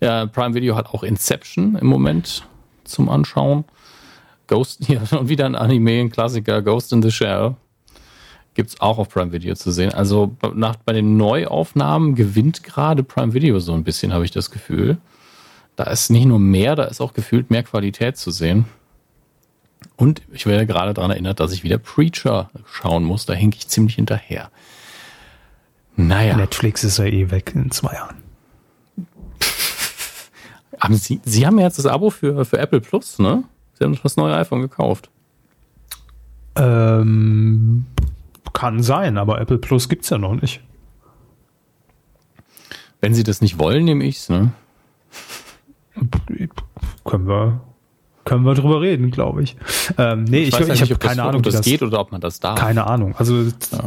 ja, 0.00 0.26
Prime 0.26 0.54
Video 0.54 0.76
hat 0.76 0.88
auch 0.92 1.02
Inception 1.02 1.74
im 1.76 1.86
Moment 1.86 2.46
zum 2.88 3.08
Anschauen. 3.08 3.64
Ghost, 4.46 4.84
hier 4.86 5.02
und 5.12 5.28
wieder 5.28 5.46
ein 5.46 5.54
Anime, 5.54 6.00
ein 6.00 6.10
Klassiker, 6.10 6.62
Ghost 6.62 6.92
in 6.92 7.02
the 7.02 7.10
Shell. 7.10 7.54
Gibt's 8.54 8.80
auch 8.80 8.98
auf 8.98 9.08
Prime 9.08 9.30
Video 9.30 9.54
zu 9.54 9.70
sehen. 9.70 9.94
Also 9.94 10.36
nach, 10.54 10.76
bei 10.76 10.92
den 10.92 11.16
Neuaufnahmen 11.16 12.16
gewinnt 12.16 12.64
gerade 12.64 13.04
Prime 13.04 13.32
Video 13.32 13.60
so 13.60 13.72
ein 13.72 13.84
bisschen, 13.84 14.12
habe 14.12 14.24
ich 14.24 14.32
das 14.32 14.50
Gefühl. 14.50 14.98
Da 15.76 15.84
ist 15.84 16.10
nicht 16.10 16.26
nur 16.26 16.40
mehr, 16.40 16.74
da 16.74 16.84
ist 16.84 17.00
auch 17.00 17.12
gefühlt 17.12 17.50
mehr 17.50 17.62
Qualität 17.62 18.16
zu 18.16 18.32
sehen. 18.32 18.64
Und 19.94 20.22
ich 20.32 20.46
werde 20.46 20.66
gerade 20.66 20.92
daran 20.92 21.12
erinnert, 21.12 21.38
dass 21.38 21.52
ich 21.52 21.62
wieder 21.62 21.78
Preacher 21.78 22.50
schauen 22.66 23.04
muss. 23.04 23.26
Da 23.26 23.34
hink 23.34 23.54
ich 23.54 23.68
ziemlich 23.68 23.94
hinterher. 23.94 24.50
Naja, 25.94 26.36
Netflix 26.36 26.82
ist 26.84 26.98
ja 26.98 27.04
eh 27.04 27.30
weg 27.30 27.52
in 27.54 27.70
zwei 27.70 27.94
Jahren. 27.94 28.27
Haben 30.80 30.94
Sie, 30.94 31.20
Sie 31.24 31.46
haben 31.46 31.58
ja 31.58 31.66
jetzt 31.66 31.78
das 31.78 31.86
Abo 31.86 32.10
für, 32.10 32.44
für 32.44 32.58
Apple 32.58 32.80
Plus, 32.80 33.18
ne? 33.18 33.44
Sie 33.74 33.84
haben 33.84 33.98
das 34.02 34.16
neue 34.16 34.34
iPhone 34.34 34.60
gekauft. 34.60 35.10
Ähm, 36.56 37.86
kann 38.52 38.82
sein, 38.82 39.18
aber 39.18 39.40
Apple 39.40 39.58
Plus 39.58 39.88
gibt's 39.88 40.10
ja 40.10 40.18
noch 40.18 40.34
nicht. 40.34 40.60
Wenn 43.00 43.14
Sie 43.14 43.22
das 43.22 43.40
nicht 43.40 43.58
wollen, 43.58 43.84
nehme 43.84 44.04
ich's, 44.04 44.28
ne? 44.28 44.52
Können 47.04 47.28
wir, 47.28 47.60
können 48.28 48.44
wir 48.44 48.54
drüber 48.54 48.80
reden, 48.82 49.10
glaube 49.10 49.42
ich. 49.42 49.56
Ähm, 49.96 50.24
nee, 50.24 50.40
ich, 50.44 50.52
weiß 50.52 50.68
ja 50.68 50.74
ich, 50.74 50.82
habe 50.82 50.92
ob 50.94 51.00
das- 51.00 51.08
keine 51.10 51.22
ob 51.22 51.28
Ahnung, 51.28 51.40
wie 51.40 51.44
das, 51.46 51.54
das 51.56 51.64
geht 51.64 51.82
oder 51.82 51.98
ob 52.00 52.12
man 52.12 52.20
das 52.20 52.40
darf. 52.40 52.58
Keine 52.58 52.86
Ahnung. 52.86 53.14
Also 53.16 53.44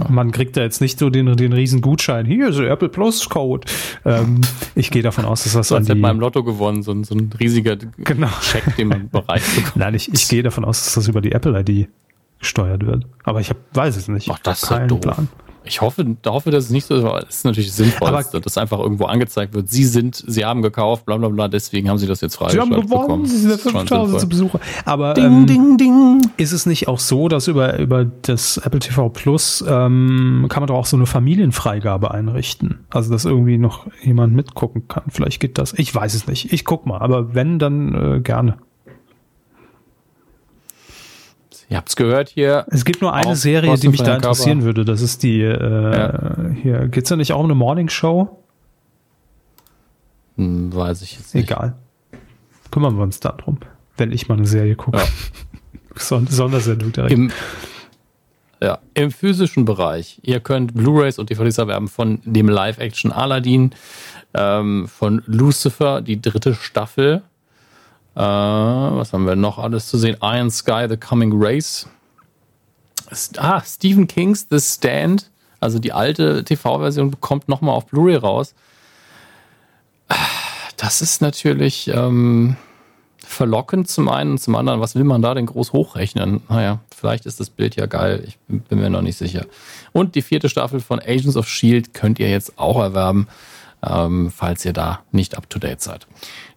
man 0.10 0.32
kriegt 0.32 0.58
da 0.58 0.62
jetzt 0.62 0.82
nicht 0.82 0.98
so 0.98 1.10
den, 1.10 1.36
den 1.38 1.54
riesen 1.54 1.82
Gutschein. 1.82 2.26
Hier 2.26 2.50
ist 2.50 2.58
der 2.60 2.70
Apple 2.72 2.90
Plus 2.90 3.30
Code. 3.30 3.68
Ähm, 4.04 4.42
ich 4.76 4.90
gehe 4.92 5.04
davon 5.04 5.26
aus, 5.26 5.44
dass 5.44 5.54
das 5.54 5.68
So, 5.68 5.76
an 5.76 5.86
die, 5.86 5.94
man 5.96 6.16
im 6.16 6.20
Lotto 6.20 6.44
gewonnen, 6.44 6.82
so, 6.84 6.92
ein- 6.92 7.04
so 7.04 7.14
ein 7.16 7.30
riesiger 7.40 7.76
Genau. 7.98 8.28
Check, 8.42 8.76
den 8.78 8.88
man 8.88 9.10
bereicht 9.10 9.56
bekommt. 9.56 9.76
Nein, 9.78 9.94
ich, 9.94 10.12
ich 10.12 10.28
gehe 10.28 10.42
davon 10.44 10.66
aus, 10.66 10.84
dass 10.84 10.96
das 10.96 11.08
über 11.08 11.22
die 11.22 11.32
Apple 11.34 11.60
ID 11.60 11.88
gesteuert 12.40 12.86
wird. 12.86 13.06
Aber 13.24 13.40
ich 13.40 13.50
hab, 13.52 13.58
weiß 13.74 13.96
es 13.96 14.08
nicht. 14.08 14.28
Ach, 14.32 14.40
das 14.40 14.64
ist 14.64 14.70
ja 14.72 14.78
Keinen 14.78 14.88
doof. 14.88 15.02
Plan. 15.02 15.28
Ich 15.64 15.82
hoffe, 15.82 16.04
da 16.22 16.32
hoffe, 16.32 16.50
dass 16.50 16.66
es 16.66 16.70
nicht 16.72 16.86
so 16.88 16.96
ist, 16.96 17.04
aber 17.04 17.22
es 17.28 17.36
ist 17.38 17.46
natürlich 17.46 17.72
sinnvoll, 17.72 18.08
Aber- 18.08 18.24
dass 18.40 18.58
einfach 18.58 18.80
irgendwo 18.80 19.06
angezeigt 19.06 19.54
wird. 19.54 19.70
Sie 19.70 19.84
sind, 19.84 20.16
Sie 20.28 20.44
haben 20.44 20.62
gekauft, 20.62 21.06
bla 21.06 21.18
bla 21.18 21.30
bla, 21.30 21.48
deswegen 21.48 21.88
haben 21.90 21.98
Sie 22.00 22.08
das 22.08 22.22
jetzt 22.22 22.34
Sie 22.34 22.40
haben 22.40 22.50
freigeschaltet 22.52 22.84
gewonnen, 22.90 23.02
bekommen. 23.08 23.26
Sie 23.26 23.38
sind 23.38 23.50
der 23.50 23.58
Das 23.58 23.66
ist 23.66 23.72
schon 23.72 23.80
5000 23.88 24.20
sinnvoll. 24.22 24.30
Besucher. 24.30 24.60
Aber 24.86 25.14
Ding, 25.14 25.26
ähm, 25.26 25.46
ding, 25.48 25.78
ding. 25.78 26.22
ist 26.38 26.52
es 26.52 26.66
nicht 26.66 26.88
auch 26.88 27.00
so, 27.00 27.28
dass 27.28 27.48
über, 27.48 27.78
über 27.80 28.06
das 28.06 28.58
Apple 28.58 28.80
TV 28.80 29.10
Plus 29.10 29.64
ähm, 29.68 30.48
kann 30.50 30.62
man 30.62 30.68
doch 30.68 30.76
auch 30.76 30.86
so 30.86 30.98
eine 30.98 31.06
Familienfreigabe 31.06 32.12
einrichten? 32.12 32.86
Also, 32.90 33.12
dass 33.12 33.26
irgendwie 33.26 33.58
noch 33.58 33.86
jemand 34.02 34.34
mitgucken 34.34 34.88
kann. 34.88 35.04
Vielleicht 35.10 35.40
geht 35.40 35.58
das. 35.58 35.74
Ich 35.78 35.94
weiß 35.94 36.14
es 36.16 36.28
nicht. 36.28 36.52
Ich 36.54 36.66
guck 36.66 36.86
mal. 36.86 37.00
Aber 37.00 37.34
wenn, 37.36 37.60
dann 37.60 37.94
äh, 38.18 38.20
gerne. 38.22 38.58
Ihr 41.72 41.78
habt's 41.78 41.96
gehört 41.96 42.28
hier. 42.28 42.66
Es 42.70 42.84
gibt 42.84 43.02
nur 43.02 43.14
eine 43.14 43.38
Serie, 43.38 43.78
die 43.78 43.88
mich 43.88 44.04
da 44.04 44.16
interessieren 44.16 44.64
würde. 44.64 44.84
Das 44.84 45.00
ist 45.02 45.24
die, 45.24 45.40
äh, 45.42 45.94
Ja. 45.98 46.50
hier, 46.62 46.88
geht's 46.90 47.08
da 47.08 47.16
nicht 47.16 47.32
auch 47.32 47.40
um 47.40 47.46
eine 47.46 47.56
Morning 47.56 47.88
Show? 47.88 48.44
Hm, 50.36 50.76
weiß 50.76 51.02
ich 51.02 51.14
jetzt 51.18 51.34
nicht. 51.34 51.50
Egal. 51.50 51.78
Kümmern 52.72 52.98
wir 52.98 53.04
uns 53.04 53.22
darum, 53.22 53.58
wenn 53.96 54.12
ich 54.12 54.28
mal 54.28 54.38
eine 54.38 54.48
Serie 54.48 54.76
gucke. 54.76 54.98
Ja. 54.98 55.06
Son 55.96 56.28
Sondersendung 56.28 56.92
direkt. 56.92 57.14
Im, 57.14 57.32
ja, 58.62 58.80
Im 58.94 59.10
physischen 59.12 59.64
Bereich. 59.64 60.20
Ihr 60.24 60.42
könnt 60.42 60.74
Blu-rays 60.74 61.20
und 61.20 61.30
DVDs 61.30 61.58
erwerben 61.58 61.88
von 61.88 62.20
dem 62.26 62.50
Live-Action 62.50 63.14
Aladdin, 63.14 63.72
ähm, 64.34 64.90
von 64.90 65.24
Lucifer, 65.26 66.02
die 66.02 66.22
dritte 66.22 66.54
Staffel. 66.54 67.22
Äh, 68.16 68.20
was 68.20 69.14
haben 69.14 69.26
wir 69.26 69.36
noch 69.36 69.58
alles 69.58 69.88
zu 69.88 69.98
sehen? 69.98 70.18
Iron 70.22 70.52
Sky, 70.52 70.86
The 70.90 70.98
Coming 70.98 71.32
Race. 71.36 71.88
Ah, 73.38 73.62
Stephen 73.66 74.08
Kings 74.08 74.48
The 74.50 74.60
Stand, 74.60 75.30
also 75.60 75.80
die 75.80 75.92
alte 75.92 76.44
TV-Version, 76.44 77.20
kommt 77.20 77.50
nochmal 77.50 77.76
auf 77.76 77.88
Blu-ray 77.88 78.16
raus. 78.16 78.54
Das 80.78 81.02
ist 81.02 81.22
natürlich 81.22 81.90
ähm, 81.90 82.56
verlockend 83.20 83.88
zum 83.88 84.10
einen 84.10 84.32
und 84.32 84.38
zum 84.40 84.56
anderen, 84.56 84.82
was 84.82 84.96
will 84.96 85.04
man 85.04 85.22
da 85.22 85.34
denn 85.34 85.46
groß 85.46 85.74
hochrechnen? 85.74 86.42
Naja, 86.50 86.80
vielleicht 86.96 87.26
ist 87.26 87.40
das 87.40 87.50
Bild 87.50 87.76
ja 87.76 87.86
geil, 87.86 88.24
ich 88.28 88.38
bin 88.48 88.80
mir 88.80 88.90
noch 88.90 89.02
nicht 89.02 89.18
sicher. 89.18 89.46
Und 89.92 90.16
die 90.16 90.22
vierte 90.22 90.50
Staffel 90.50 90.80
von 90.80 91.00
Agents 91.00 91.38
of 91.38 91.48
S.H.I.E.L.D. 91.48 91.90
Könnt 91.94 92.20
ihr 92.20 92.30
jetzt 92.30 92.58
auch 92.58 92.80
erwerben, 92.80 93.28
ähm, 93.88 94.32
falls 94.36 94.66
ihr 94.66 94.74
da 94.74 95.00
nicht 95.12 95.38
up-to-date 95.38 95.82
seid. 95.82 96.08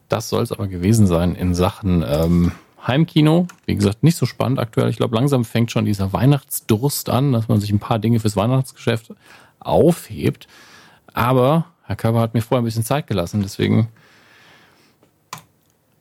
Das 0.08 0.28
soll 0.28 0.42
es 0.42 0.52
aber 0.52 0.68
gewesen 0.68 1.06
sein 1.06 1.34
in 1.34 1.54
Sachen 1.54 2.04
ähm, 2.06 2.52
Heimkino. 2.86 3.46
Wie 3.66 3.74
gesagt, 3.74 4.02
nicht 4.02 4.16
so 4.16 4.26
spannend 4.26 4.58
aktuell. 4.58 4.88
Ich 4.90 4.96
glaube, 4.96 5.14
langsam 5.16 5.44
fängt 5.44 5.70
schon 5.70 5.84
dieser 5.84 6.12
Weihnachtsdurst 6.12 7.08
an, 7.08 7.32
dass 7.32 7.48
man 7.48 7.60
sich 7.60 7.70
ein 7.70 7.78
paar 7.78 7.98
Dinge 7.98 8.20
fürs 8.20 8.36
Weihnachtsgeschäft 8.36 9.12
aufhebt. 9.60 10.46
Aber 11.12 11.66
Herr 11.84 11.96
Körber 11.96 12.20
hat 12.20 12.34
mir 12.34 12.42
vorher 12.42 12.62
ein 12.62 12.64
bisschen 12.64 12.84
Zeit 12.84 13.06
gelassen, 13.06 13.42
deswegen 13.42 13.88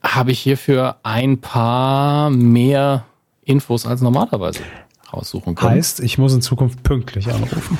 habe 0.01 0.31
ich 0.31 0.39
hierfür 0.39 0.97
ein 1.03 1.39
paar 1.39 2.29
mehr 2.29 3.05
Infos 3.43 3.85
als 3.85 4.01
normalerweise 4.01 4.61
raussuchen 5.11 5.55
können. 5.55 5.71
Heißt, 5.71 6.01
ich 6.01 6.17
muss 6.17 6.33
in 6.33 6.41
Zukunft 6.41 6.83
pünktlich 6.83 7.31
anrufen. 7.31 7.77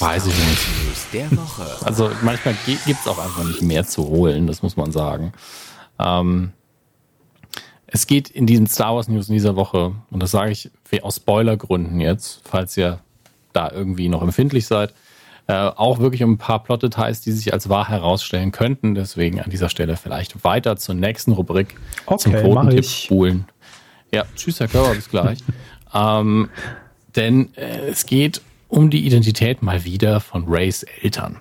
Weiß 0.00 0.26
ich 0.26 0.36
nicht. 0.36 1.12
Der 1.12 1.30
Woche. 1.36 1.66
Also 1.84 2.10
manchmal 2.22 2.54
gibt 2.64 2.86
es 2.86 3.06
auch 3.06 3.18
einfach 3.18 3.44
nicht 3.44 3.62
mehr 3.62 3.84
zu 3.84 4.06
holen, 4.08 4.46
das 4.46 4.62
muss 4.62 4.76
man 4.76 4.90
sagen. 4.92 5.32
Ähm, 5.98 6.52
es 7.86 8.06
geht 8.06 8.28
in 8.28 8.46
diesen 8.46 8.66
Star 8.66 8.96
Wars 8.96 9.08
News 9.08 9.28
in 9.28 9.34
dieser 9.34 9.54
Woche, 9.54 9.94
und 10.10 10.20
das 10.22 10.32
sage 10.32 10.50
ich 10.50 10.70
aus 11.02 11.16
Spoilergründen 11.16 12.00
jetzt, 12.00 12.40
falls 12.44 12.76
ihr 12.76 13.00
da 13.52 13.70
irgendwie 13.70 14.08
noch 14.08 14.22
empfindlich 14.22 14.66
seid, 14.66 14.94
äh, 15.46 15.52
auch 15.52 15.98
wirklich 15.98 16.22
um 16.22 16.32
ein 16.32 16.38
paar 16.38 16.62
Plot-Details, 16.62 17.20
die 17.20 17.32
sich 17.32 17.52
als 17.52 17.68
wahr 17.68 17.88
herausstellen 17.88 18.50
könnten. 18.50 18.94
Deswegen 18.94 19.40
an 19.40 19.50
dieser 19.50 19.68
Stelle 19.68 19.96
vielleicht 19.96 20.42
weiter 20.42 20.76
zur 20.76 20.94
nächsten 20.94 21.32
Rubrik 21.32 21.76
okay, 22.06 22.18
zum 22.18 22.32
Quotentipp 22.32 22.84
spulen. 22.84 23.44
Ja, 24.12 24.24
tschüss, 24.34 24.60
Herr 24.60 24.68
Körber, 24.68 24.94
bis 24.94 25.08
gleich. 25.10 25.38
ähm, 25.94 26.48
denn 27.14 27.54
äh, 27.56 27.90
es 27.90 28.06
geht 28.06 28.40
um 28.74 28.90
die 28.90 29.06
Identität 29.06 29.62
mal 29.62 29.84
wieder 29.84 30.18
von 30.18 30.46
Rays 30.48 30.82
Eltern. 30.82 31.40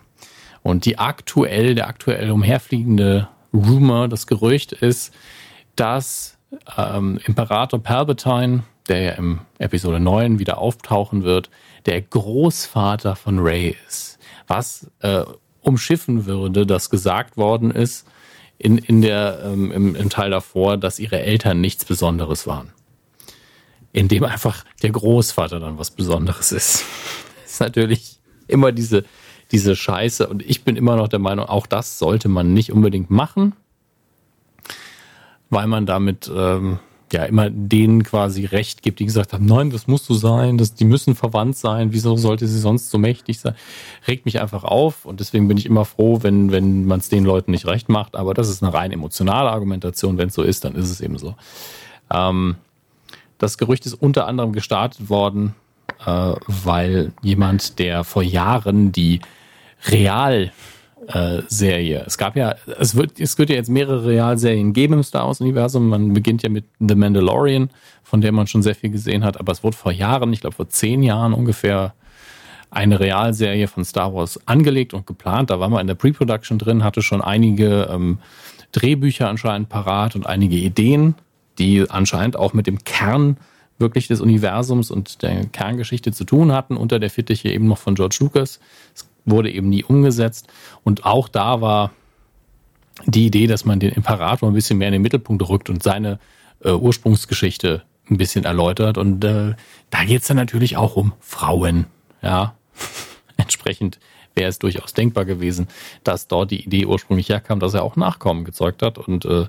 Und 0.62 0.86
die 0.86 1.00
aktuell, 1.00 1.74
der 1.74 1.88
aktuell 1.88 2.30
umherfliegende 2.30 3.28
Rumor, 3.52 4.08
das 4.08 4.28
Gerücht 4.28 4.72
ist, 4.72 5.14
dass 5.76 6.38
ähm, 6.78 7.20
Imperator 7.26 7.82
Palpatine, 7.82 8.64
der 8.88 9.02
ja 9.02 9.12
im 9.14 9.40
Episode 9.58 10.00
9 10.00 10.38
wieder 10.38 10.60
auftauchen 10.60 11.24
wird, 11.24 11.50
der 11.88 12.02
Großvater 12.02 13.16
von 13.16 13.40
Ray 13.40 13.76
ist. 13.88 14.20
Was 14.46 14.92
äh, 15.00 15.24
umschiffen 15.62 16.26
würde, 16.26 16.68
dass 16.68 16.92
gesagt 16.92 17.36
worden 17.36 17.72
ist 17.72 18.06
in, 18.60 18.78
in 18.78 19.02
der, 19.02 19.42
ähm, 19.44 19.72
im, 19.72 19.96
im 19.96 20.10
Teil 20.10 20.30
davor, 20.30 20.78
dass 20.78 21.00
ihre 21.00 21.20
Eltern 21.20 21.62
nichts 21.62 21.84
Besonderes 21.84 22.46
waren. 22.46 22.72
Indem 23.94 24.26
einfach 24.26 24.66
der 24.82 24.92
Großvater 24.92 25.60
dann 25.60 25.78
was 25.78 25.92
Besonderes 25.92 26.52
ist. 26.52 26.84
ist 27.46 27.62
natürlich 27.62 28.20
immer 28.48 28.72
diese, 28.72 29.06
diese 29.52 29.76
Scheiße. 29.76 30.28
Und 30.28 30.44
ich 30.44 30.64
bin 30.64 30.76
immer 30.76 30.96
noch 30.96 31.08
der 31.08 31.20
Meinung, 31.20 31.46
auch 31.46 31.68
das 31.68 32.00
sollte 32.00 32.28
man 32.28 32.54
nicht 32.54 32.72
unbedingt 32.72 33.10
machen, 33.10 33.54
weil 35.50 35.68
man 35.68 35.86
damit 35.86 36.30
ähm, 36.36 36.80
ja 37.14 37.24
immer 37.26 37.50
denen 37.50 38.04
quasi 38.04 38.46
recht 38.46 38.82
gibt, 38.82 39.00
die 39.00 39.06
gesagt 39.06 39.34
haben, 39.34 39.46
nein, 39.46 39.70
das 39.70 39.88
muss 39.88 40.06
so 40.06 40.16
sein, 40.16 40.58
das, 40.58 40.74
die 40.74 40.86
müssen 40.86 41.16
verwandt 41.16 41.56
sein, 41.56 41.94
wieso 41.94 42.18
sollte 42.18 42.48
sie 42.48 42.60
sonst 42.60 42.90
so 42.90 42.98
mächtig 42.98 43.40
sein? 43.40 43.56
Regt 44.08 44.26
mich 44.26 44.42
einfach 44.42 44.64
auf 44.64 45.06
und 45.06 45.20
deswegen 45.20 45.48
bin 45.48 45.58
ich 45.58 45.68
immer 45.68 45.86
froh, 45.86 46.20
wenn, 46.24 46.52
wenn 46.52 46.86
man 46.86 47.00
es 47.00 47.10
den 47.10 47.24
Leuten 47.24 47.52
nicht 47.52 47.68
recht 47.68 47.88
macht, 47.88 48.16
aber 48.16 48.34
das 48.34 48.50
ist 48.50 48.64
eine 48.64 48.74
rein 48.74 48.92
emotionale 48.92 49.52
Argumentation, 49.52 50.18
wenn 50.18 50.30
es 50.30 50.34
so 50.34 50.42
ist, 50.42 50.66
dann 50.66 50.76
ist 50.76 50.90
es 50.90 51.00
eben 51.00 51.18
so. 51.18 51.36
Ähm, 52.12 52.56
das 53.44 53.58
Gerücht 53.58 53.86
ist 53.86 53.94
unter 53.94 54.28
anderem 54.28 54.54
gestartet 54.54 55.10
worden, 55.10 55.56
äh, 56.06 56.34
weil 56.48 57.12
jemand, 57.22 57.78
der 57.80 58.04
vor 58.04 58.24
Jahren 58.24 58.92
die 58.92 59.22
Real 59.90 60.52
Serie. 61.48 62.04
Es 62.08 62.18
gab 62.18 62.38
ja, 62.38 62.56
es 62.80 62.96
wird, 62.96 63.20
es 63.20 63.38
wird 63.38 63.50
ja 63.50 63.58
jetzt 63.58 63.70
mehrere 63.70 64.06
Realserien 64.06 64.72
geben 64.72 64.94
im 64.94 65.04
Star 65.04 65.28
Wars 65.28 65.42
Universum. 65.42 65.90
Man 65.90 66.14
beginnt 66.14 66.44
ja 66.44 66.50
mit 66.50 66.64
The 66.80 66.96
Mandalorian, 66.96 67.70
von 68.04 68.22
der 68.22 68.32
man 68.32 68.48
schon 68.48 68.64
sehr 68.64 68.74
viel 68.74 68.90
gesehen 68.90 69.26
hat, 69.26 69.38
aber 69.38 69.52
es 69.52 69.64
wurde 69.64 69.76
vor 69.76 69.92
Jahren, 69.92 70.32
ich 70.32 70.40
glaube 70.40 70.56
vor 70.56 70.70
zehn 70.70 71.04
Jahren 71.04 71.34
ungefähr, 71.34 71.94
eine 72.72 73.00
Realserie 73.00 73.68
von 73.68 73.86
Star 73.86 74.14
Wars 74.14 74.40
angelegt 74.48 74.94
und 74.94 75.06
geplant. 75.06 75.50
Da 75.50 75.60
war 75.60 75.70
man 75.70 75.82
in 75.82 75.88
der 75.88 75.96
Pre-Production 75.96 76.58
drin, 76.58 76.84
hatte 76.84 77.02
schon 77.02 77.22
einige 77.22 77.90
ähm, 77.92 78.20
Drehbücher 78.72 79.30
anscheinend 79.30 79.70
parat 79.70 80.16
und 80.16 80.26
einige 80.26 80.56
Ideen, 80.56 81.16
die 81.58 81.90
anscheinend 81.90 82.36
auch 82.36 82.54
mit 82.54 82.68
dem 82.68 82.84
Kern 82.84 83.38
wirklich 83.80 84.08
des 84.08 84.22
Universums 84.22 84.92
und 84.92 85.22
der 85.22 85.46
Kerngeschichte 85.46 86.12
zu 86.12 86.24
tun 86.24 86.52
hatten, 86.52 86.78
unter 86.78 87.00
der 87.00 87.10
Fittiche 87.10 87.50
eben 87.50 87.68
noch 87.68 87.78
von 87.78 87.96
George 87.96 88.18
Lucas. 88.20 88.60
Es 88.96 89.08
wurde 89.26 89.52
eben 89.52 89.70
nie 89.70 89.84
umgesetzt. 89.84 90.48
Und 90.84 91.06
auch 91.06 91.28
da 91.28 91.62
war 91.62 91.92
die 93.06 93.26
Idee, 93.26 93.48
dass 93.48 93.66
man 93.66 93.80
den 93.80 93.92
Imperator 93.92 94.50
ein 94.50 94.54
bisschen 94.54 94.78
mehr 94.78 94.90
in 94.90 94.94
den 94.94 95.02
Mittelpunkt 95.02 95.48
rückt 95.48 95.70
und 95.70 95.84
seine 95.84 96.20
äh, 96.64 96.72
Ursprungsgeschichte 96.72 97.84
ein 98.10 98.18
bisschen 98.18 98.46
erläutert. 98.46 98.98
Und 98.98 99.24
äh, 99.24 99.56
da 99.90 100.04
geht 100.04 100.22
es 100.22 100.28
dann 100.28 100.38
natürlich 100.38 100.78
auch 100.78 100.96
um 100.96 101.14
Frauen. 101.20 101.88
Ja, 102.22 102.56
entsprechend 103.38 104.00
wäre 104.36 104.50
es 104.50 104.60
durchaus 104.60 104.94
denkbar 104.94 105.26
gewesen, 105.26 105.68
dass 106.04 106.28
dort 106.28 106.52
die 106.52 106.64
Idee 106.64 106.86
ursprünglich 106.86 107.30
herkam, 107.30 107.60
dass 107.60 107.74
er 107.74 107.84
auch 107.84 107.96
Nachkommen 107.96 108.46
gezeugt 108.46 108.82
hat. 108.82 108.98
Und 108.98 109.26
äh, 109.26 109.46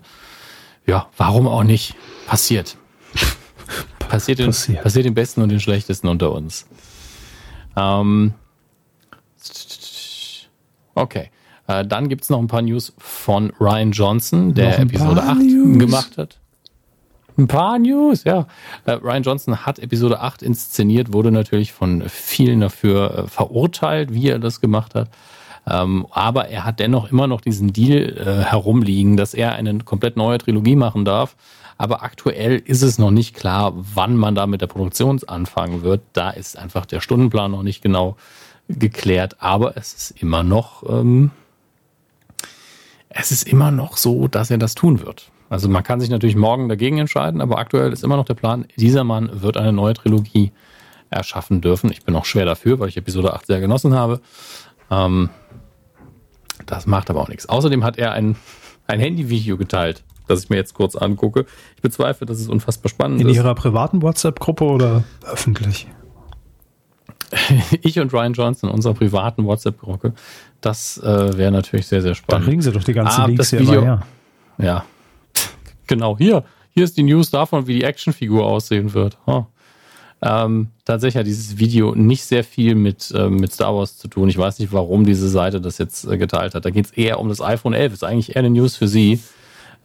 ja, 0.87 1.09
warum 1.17 1.47
auch 1.49 1.65
nicht? 1.65 1.95
Passiert. 2.27 2.77
passiert, 3.99 4.39
den, 4.39 4.47
passiert. 4.47 4.83
passiert 4.83 5.05
den 5.07 5.15
Besten 5.15 5.43
und 5.43 5.49
den 5.49 5.61
Schlechtesten 5.61 6.09
unter 6.09 6.33
uns. 6.33 6.67
Ähm, 7.77 8.35
Okay. 10.95 11.31
Äh, 11.67 11.85
dann 11.87 12.09
gibt 12.09 12.25
es 12.25 12.31
noch 12.31 12.39
ein 12.39 12.47
paar 12.47 12.63
News 12.63 12.93
von 12.99 13.53
Ryan 13.61 13.93
Johnson, 13.93 14.55
der 14.55 14.79
Episode 14.79 15.23
8 15.23 15.39
News. 15.39 15.79
gemacht 15.79 16.19
hat. 16.19 16.39
Ein 17.37 17.49
paar 17.49 17.79
News, 17.79 18.25
ja. 18.25 18.47
Äh, 18.85 18.93
Ryan 18.93 19.23
Johnson 19.23 19.67
hat 19.67 19.79
Episode 19.79 20.21
8 20.21 20.43
inszeniert, 20.43 21.13
wurde 21.13 21.33
natürlich 21.33 21.73
von 21.73 22.05
vielen 22.09 22.61
dafür 22.61 23.19
äh, 23.25 23.27
verurteilt, 23.27 24.13
wie 24.13 24.29
er 24.29 24.39
das 24.39 24.61
gemacht 24.61 24.95
hat. 24.95 25.09
Ähm, 25.67 26.07
aber 26.11 26.49
er 26.49 26.65
hat 26.65 26.81
dennoch 26.81 27.11
immer 27.11 27.27
noch 27.27 27.41
diesen 27.41 27.73
Deal 27.73 28.17
äh, 28.19 28.45
herumliegen, 28.45 29.17
dass 29.17 29.35
er 29.35 29.53
eine 29.53 29.79
komplett 29.79 30.17
neue 30.17 30.39
Trilogie 30.39 30.77
machen 30.77 31.05
darf. 31.05 31.37
Aber 31.77 32.03
aktuell 32.03 32.63
ist 32.65 32.83
es 32.83 32.99
noch 32.99 33.11
nicht 33.11 33.35
klar, 33.35 33.73
wann 33.75 34.17
man 34.17 34.35
da 34.35 34.47
mit 34.47 34.61
der 34.61 34.67
Produktion 34.67 35.21
anfangen 35.27 35.83
wird. 35.83 36.03
Da 36.13 36.31
ist 36.31 36.57
einfach 36.57 36.87
der 36.87 37.01
Stundenplan 37.01 37.51
noch 37.51 37.63
nicht 37.63 37.83
genau 37.83 38.17
geklärt, 38.69 39.37
aber 39.41 39.77
es 39.77 39.93
ist 39.93 40.23
immer 40.23 40.43
noch, 40.43 40.89
ähm, 40.89 41.31
es 43.09 43.31
ist 43.31 43.47
immer 43.47 43.71
noch 43.71 43.97
so, 43.97 44.29
dass 44.29 44.51
er 44.51 44.59
das 44.59 44.75
tun 44.75 45.05
wird. 45.05 45.31
Also 45.51 45.69
man 45.69 45.83
kann 45.83 46.01
sich 46.01 46.11
natürlich 46.11 46.37
morgen 46.37 46.69
dagegen 46.69 46.99
entscheiden, 46.99 47.41
aber 47.41 47.59
aktuell 47.59 47.93
ist 47.93 48.03
immer 48.03 48.17
noch 48.17 48.25
der 48.25 48.35
Plan, 48.35 48.67
dieser 48.77 49.05
Mann 49.05 49.43
wird 49.43 49.57
eine 49.57 49.73
neue 49.73 49.95
Trilogie 49.95 50.53
erschaffen 51.11 51.61
dürfen. 51.61 51.91
Ich 51.91 52.05
bin 52.05 52.17
auch 52.17 52.25
schwer 52.25 52.47
dafür, 52.47 52.81
weil 52.81 52.89
ich 52.89 52.97
Episode 52.97 53.35
8 53.35 53.47
sehr 53.47 53.61
genossen 53.61 53.95
habe. 53.95 54.21
Ähm, 54.91 55.31
das 56.67 56.87
macht 56.87 57.11
aber 57.11 57.21
auch 57.21 57.29
nichts. 57.29 57.49
Außerdem 57.49 57.85
hat 57.85 57.99
er 57.99 58.13
ein, 58.13 58.37
ein 58.87 59.01
Handyvideo 59.01 59.57
geteilt, 59.57 60.03
das 60.27 60.45
ich 60.45 60.51
mir 60.51 60.57
jetzt 60.57 60.75
kurz 60.75 60.97
angucke. 60.97 61.47
Ich 61.77 61.83
bezweifle, 61.83 62.27
dass 62.27 62.39
es 62.39 62.49
unfassbar 62.49 62.91
spannend 62.91 63.21
In 63.21 63.29
ist. 63.29 63.37
In 63.37 63.43
Ihrer 63.43 63.55
privaten 63.55 64.03
WhatsApp-Gruppe 64.03 64.65
oder 64.65 65.05
öffentlich? 65.25 65.89
ich 67.83 67.99
und 67.99 68.13
Ryan 68.13 68.33
Johnson 68.33 68.69
in 68.69 68.75
unserer 68.75 68.95
privaten 68.95 69.45
WhatsApp-Gruppe. 69.45 70.15
Das 70.61 70.99
äh, 70.99 71.37
wäre 71.37 71.53
natürlich 71.53 71.87
sehr, 71.87 72.03
sehr 72.03 72.15
spannend. 72.15 72.45
Dann 72.45 72.51
kriegen 72.51 72.63
Sie 72.63 72.73
doch 72.73 72.85
die 72.85 72.93
ganzen 72.93 73.21
ah, 73.21 73.27
Links 73.27 73.51
hier 73.51 73.61
Video, 73.61 73.83
her. 73.83 74.03
Ja, 74.59 74.85
genau. 75.87 76.17
Hier, 76.17 76.45
hier 76.71 76.85
ist 76.85 76.97
die 76.97 77.03
News 77.03 77.31
davon, 77.31 77.67
wie 77.67 77.75
die 77.75 77.85
Actionfigur 77.85 78.45
aussehen 78.45 78.95
wird. 78.95 79.19
Oh. 79.27 79.47
Ähm, 80.25 80.69
tatsächlich 80.85 81.19
hat 81.19 81.27
dieses 81.27 81.59
Video 81.59 81.95
nicht 81.95 82.25
sehr 82.25 82.45
viel 82.45 82.75
mit, 82.75 83.13
äh, 83.15 83.29
mit 83.29 83.53
Star 83.53 83.75
Wars 83.75 83.99
zu 83.99 84.09
tun. 84.09 84.29
Ich 84.29 84.39
weiß 84.39 84.59
nicht, 84.59 84.73
warum 84.73 85.05
diese 85.05 85.29
Seite 85.29 85.61
das 85.61 85.79
jetzt 85.79 86.07
äh, 86.07 86.17
geteilt 86.17 86.55
hat. 86.55 86.65
Da 86.65 86.71
geht 86.71 86.87
es 86.87 86.91
eher 86.93 87.21
um 87.21 87.29
das 87.29 87.41
iPhone 87.41 87.75
11. 87.75 87.93
Ist 87.93 88.05
eigentlich 88.05 88.31
eher 88.31 88.41
eine 88.41 88.51
News 88.51 88.77
für 88.77 88.89
Sie 88.89 89.21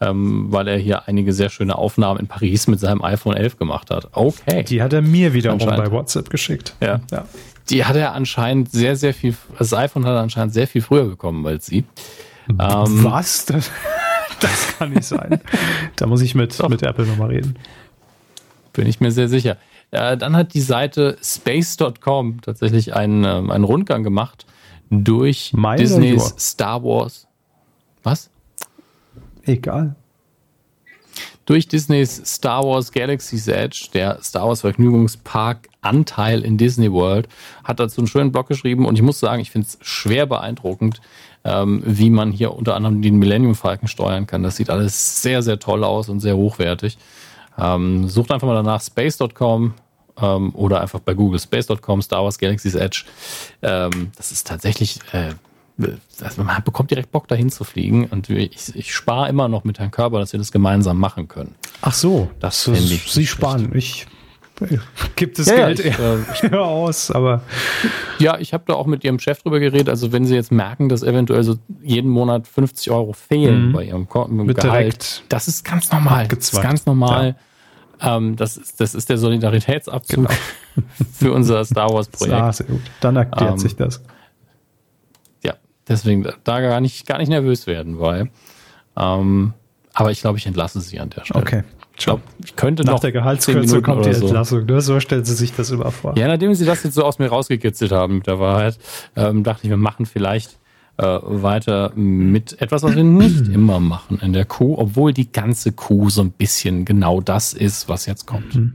ähm, 0.02 0.48
weil 0.49 0.68
er 0.68 0.78
hier 0.78 1.07
einige 1.07 1.34
sehr 1.34 1.49
schöne 1.49 1.78
Aufnahmen 1.78 2.20
in 2.20 2.28
Paris 2.28 2.68
mit 2.68 2.80
seinem 2.80 3.03
iPhone 3.03 3.36
11 3.36 3.57
gemacht 3.57 3.91
hat. 3.91 4.10
Okay. 4.14 4.64
Die 4.64 4.82
hat 4.82 4.94
er 4.94 5.02
mir 5.02 5.34
wiederum 5.34 5.60
bei 5.60 5.91
WhatsApp 5.91 6.30
geschickt. 6.30 6.76
Ja. 6.82 7.02
ja. 7.11 7.26
Die 7.70 7.86
hat 7.86 7.95
er 7.95 8.14
anscheinend 8.14 8.72
sehr, 8.72 8.95
sehr 8.95 9.14
viel, 9.14 9.36
das 9.57 9.74
iPhone 9.74 10.06
hat 10.06 10.14
er 10.14 10.22
anscheinend 10.22 10.53
sehr 10.53 10.68
viel 10.68 10.82
früher 10.82 11.06
bekommen 11.06 11.45
als 11.45 11.66
sie. 11.66 11.84
Ähm, 12.48 13.03
Was? 13.03 13.45
Das, 13.45 13.70
das 14.40 14.78
kann 14.78 14.91
nicht 14.91 15.03
sein. 15.03 15.41
da 15.98 16.07
muss 16.07 16.22
ich 16.22 16.34
mit, 16.34 16.57
mit 16.70 16.82
Apple 16.82 17.06
nochmal 17.06 17.30
reden. 17.30 17.56
Bin 18.74 18.88
ich 18.88 18.99
mir 18.99 19.11
sehr 19.11 19.28
sicher. 19.28 19.57
Äh, 19.91 20.18
dann 20.18 20.36
hat 20.36 20.53
die 20.53 20.61
Seite 20.61 21.18
space.com 21.22 22.41
tatsächlich 22.41 22.95
einen, 22.95 23.24
ähm, 23.24 23.52
einen 23.52 23.64
Rundgang 23.64 24.03
gemacht 24.03 24.45
durch 24.90 25.52
Meine 25.53 25.82
Disneys 25.82 26.36
Star 26.38 26.84
Wars. 26.84 27.28
Was? 28.03 28.30
Egal. 29.44 29.95
Durch 31.45 31.68
Disneys 31.68 32.22
Star 32.26 32.64
Wars 32.64 32.91
Galaxy's 32.91 33.48
Edge, 33.48 33.90
der 33.94 34.22
Star 34.22 34.48
Wars 34.48 34.61
Vergnügungspark 34.61 35.68
Anteil 35.82 36.41
in 36.44 36.57
Disney 36.57 36.91
World, 36.91 37.28
hat 37.64 37.80
dazu 37.80 38.02
einen 38.02 38.07
schönen 38.07 38.32
Blog 38.32 38.48
geschrieben 38.48 38.86
und 38.86 38.95
ich 38.95 39.02
muss 39.02 39.20
sagen, 39.20 39.41
ich 39.41 39.49
finde 39.49 39.68
es 39.68 39.80
schwer 39.82 40.28
beeindruckend, 40.28 40.98
äh, 40.98 41.30
ähm, 41.44 41.82
wie 41.86 42.10
man 42.10 42.32
hier 42.32 42.53
unter 42.53 42.76
anderem 42.76 43.02
den 43.02 43.18
Millennium 43.18 43.56
Falcon 43.56 43.88
steuern 43.88 44.28
kann. 44.28 44.44
Das 44.44 44.57
sieht 44.57 44.70
alles 44.70 45.22
sehr, 45.22 45.41
sehr 45.41 45.60
toll 45.60 45.84
aus 45.84 46.10
und 46.10 46.20
sehr 46.20 46.36
hochwertig. 46.36 46.98
Ähm, 47.61 48.07
sucht 48.07 48.31
einfach 48.31 48.48
mal 48.48 48.56
danach 48.56 48.81
space.com 48.81 49.73
ähm, 50.22 50.56
oder 50.56 50.81
einfach 50.81 50.99
bei 50.99 51.14
Google 51.14 51.40
space.com, 51.40 52.02
Star 52.02 52.23
Wars 52.23 52.38
Galaxy's 52.38 52.76
Edge. 52.76 53.03
Ähm, 53.61 54.11
das 54.15 54.31
ist 54.31 54.48
tatsächlich, 54.48 54.99
äh, 55.11 55.34
also 56.22 56.44
man 56.44 56.64
bekommt 56.64 56.91
direkt 56.91 57.11
Bock 57.11 57.27
dahin 57.27 57.49
zu 57.49 57.64
fliegen 57.64 58.06
und 58.06 58.30
ich, 58.30 58.76
ich 58.76 58.94
spare 58.94 59.30
immer 59.30 59.48
noch 59.48 59.64
mit 59.64 59.80
Herrn 59.80 59.91
Körber, 59.91 60.19
dass 60.19 60.34
wir 60.34 60.38
das 60.38 60.52
gemeinsam 60.52 60.98
machen 60.98 61.27
können. 61.27 61.56
Ach 61.81 61.94
so, 61.94 62.30
das, 62.40 62.65
das 62.65 62.91
ich 62.91 63.11
Sie 63.11 63.26
sparen. 63.26 63.72
Ich 63.73 64.07
gibt 65.15 65.40
es 65.40 65.48
ja, 65.48 65.56
Geld 65.56 65.80
ich, 65.80 65.98
äh, 66.44 66.56
aus, 66.56 67.11
aber 67.11 67.41
ja, 68.18 68.38
ich 68.40 68.53
habe 68.53 68.65
da 68.68 68.73
auch 68.73 68.88
mit 68.88 69.03
ihrem 69.03 69.19
Chef 69.19 69.41
drüber 69.41 69.60
geredet. 69.60 69.90
Also 69.90 70.11
wenn 70.11 70.26
sie 70.26 70.36
jetzt 70.36 70.52
merken, 70.52 70.90
dass 70.90 71.03
eventuell 71.03 71.44
so 71.44 71.56
jeden 71.81 72.10
Monat 72.10 72.48
50 72.48 72.91
Euro 72.91 73.14
fehlen 73.14 73.69
mhm. 73.69 73.73
bei 73.73 73.86
ihrem 73.86 74.07
mit 74.45 74.60
Gehalt, 74.60 75.23
das 75.30 75.48
ist 75.48 75.64
ganz 75.64 75.91
normal. 75.91 76.27
Das 76.27 76.52
ist 76.52 76.61
ganz 76.61 76.86
normal. 76.86 77.27
Ja. 77.30 77.36
Ähm, 78.01 78.35
das, 78.35 78.57
ist, 78.57 78.80
das 78.80 78.95
ist 78.95 79.09
der 79.09 79.17
Solidaritätsabzug 79.17 80.27
genau. 80.27 80.39
für 81.13 81.34
unser 81.34 81.65
Star 81.65 81.93
Wars 81.93 82.07
Projekt. 82.07 82.35
Ah, 82.35 82.51
sehr 82.51 82.67
gut. 82.67 82.81
Dann 83.01 83.15
erklärt 83.15 83.51
ähm, 83.51 83.57
sich 83.57 83.76
das. 83.76 84.01
Ja, 85.43 85.55
deswegen 85.88 86.27
da 86.43 86.61
gar 86.61 86.80
nicht, 86.81 87.05
gar 87.07 87.17
nicht 87.17 87.30
nervös 87.30 87.67
werden, 87.67 87.99
weil. 87.99 88.30
Ähm, 88.97 89.53
aber 89.93 90.11
ich 90.11 90.21
glaube, 90.21 90.38
ich 90.38 90.45
entlasse 90.45 90.80
sie 90.80 90.99
an 90.99 91.09
der 91.09 91.26
Stelle. 91.26 91.41
Okay. 91.41 91.63
Ich 91.97 92.05
glaube, 92.05 92.21
ich 92.45 92.55
könnte 92.55 92.84
Nach 92.84 92.93
noch 92.93 92.99
der 93.01 93.11
Gehaltskürze 93.11 93.81
kommt 93.81 94.05
die 94.05 94.11
Entlassung. 94.11 94.61
So. 94.61 94.73
Ne? 94.73 94.80
so 94.80 94.99
stellen 95.01 95.26
Sie 95.26 95.34
sich 95.34 95.53
das 95.53 95.69
immer 95.69 95.91
vor. 95.91 96.17
Ja, 96.17 96.30
nachdem 96.30 96.53
Sie 96.53 96.63
das 96.63 96.84
jetzt 96.84 96.93
so 96.93 97.03
aus 97.03 97.19
mir 97.19 97.27
rausgekitzelt 97.27 97.91
haben 97.91 98.19
mit 98.19 98.27
der 98.27 98.39
Wahrheit, 98.39 98.80
ähm, 99.17 99.43
dachte 99.43 99.65
ich, 99.65 99.69
wir 99.69 99.76
machen 99.76 100.05
vielleicht 100.05 100.57
äh, 100.99 101.19
weiter 101.23 101.91
mit 101.95 102.61
etwas, 102.61 102.84
was 102.84 102.95
wir 102.95 103.03
nicht 103.03 103.47
immer 103.53 103.80
machen 103.80 104.19
in 104.21 104.34
der 104.34 104.45
Kuh, 104.45 104.76
obwohl 104.77 105.13
die 105.13 105.31
ganze 105.31 105.71
Kuh 105.71 106.09
so 106.09 106.21
ein 106.21 106.31
bisschen 106.31 106.85
genau 106.85 107.21
das 107.21 107.53
ist, 107.53 107.88
was 107.88 108.05
jetzt 108.05 108.26
kommt. 108.26 108.55
Mhm. 108.55 108.73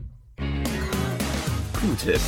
Kuh-Tipp. 1.73 2.19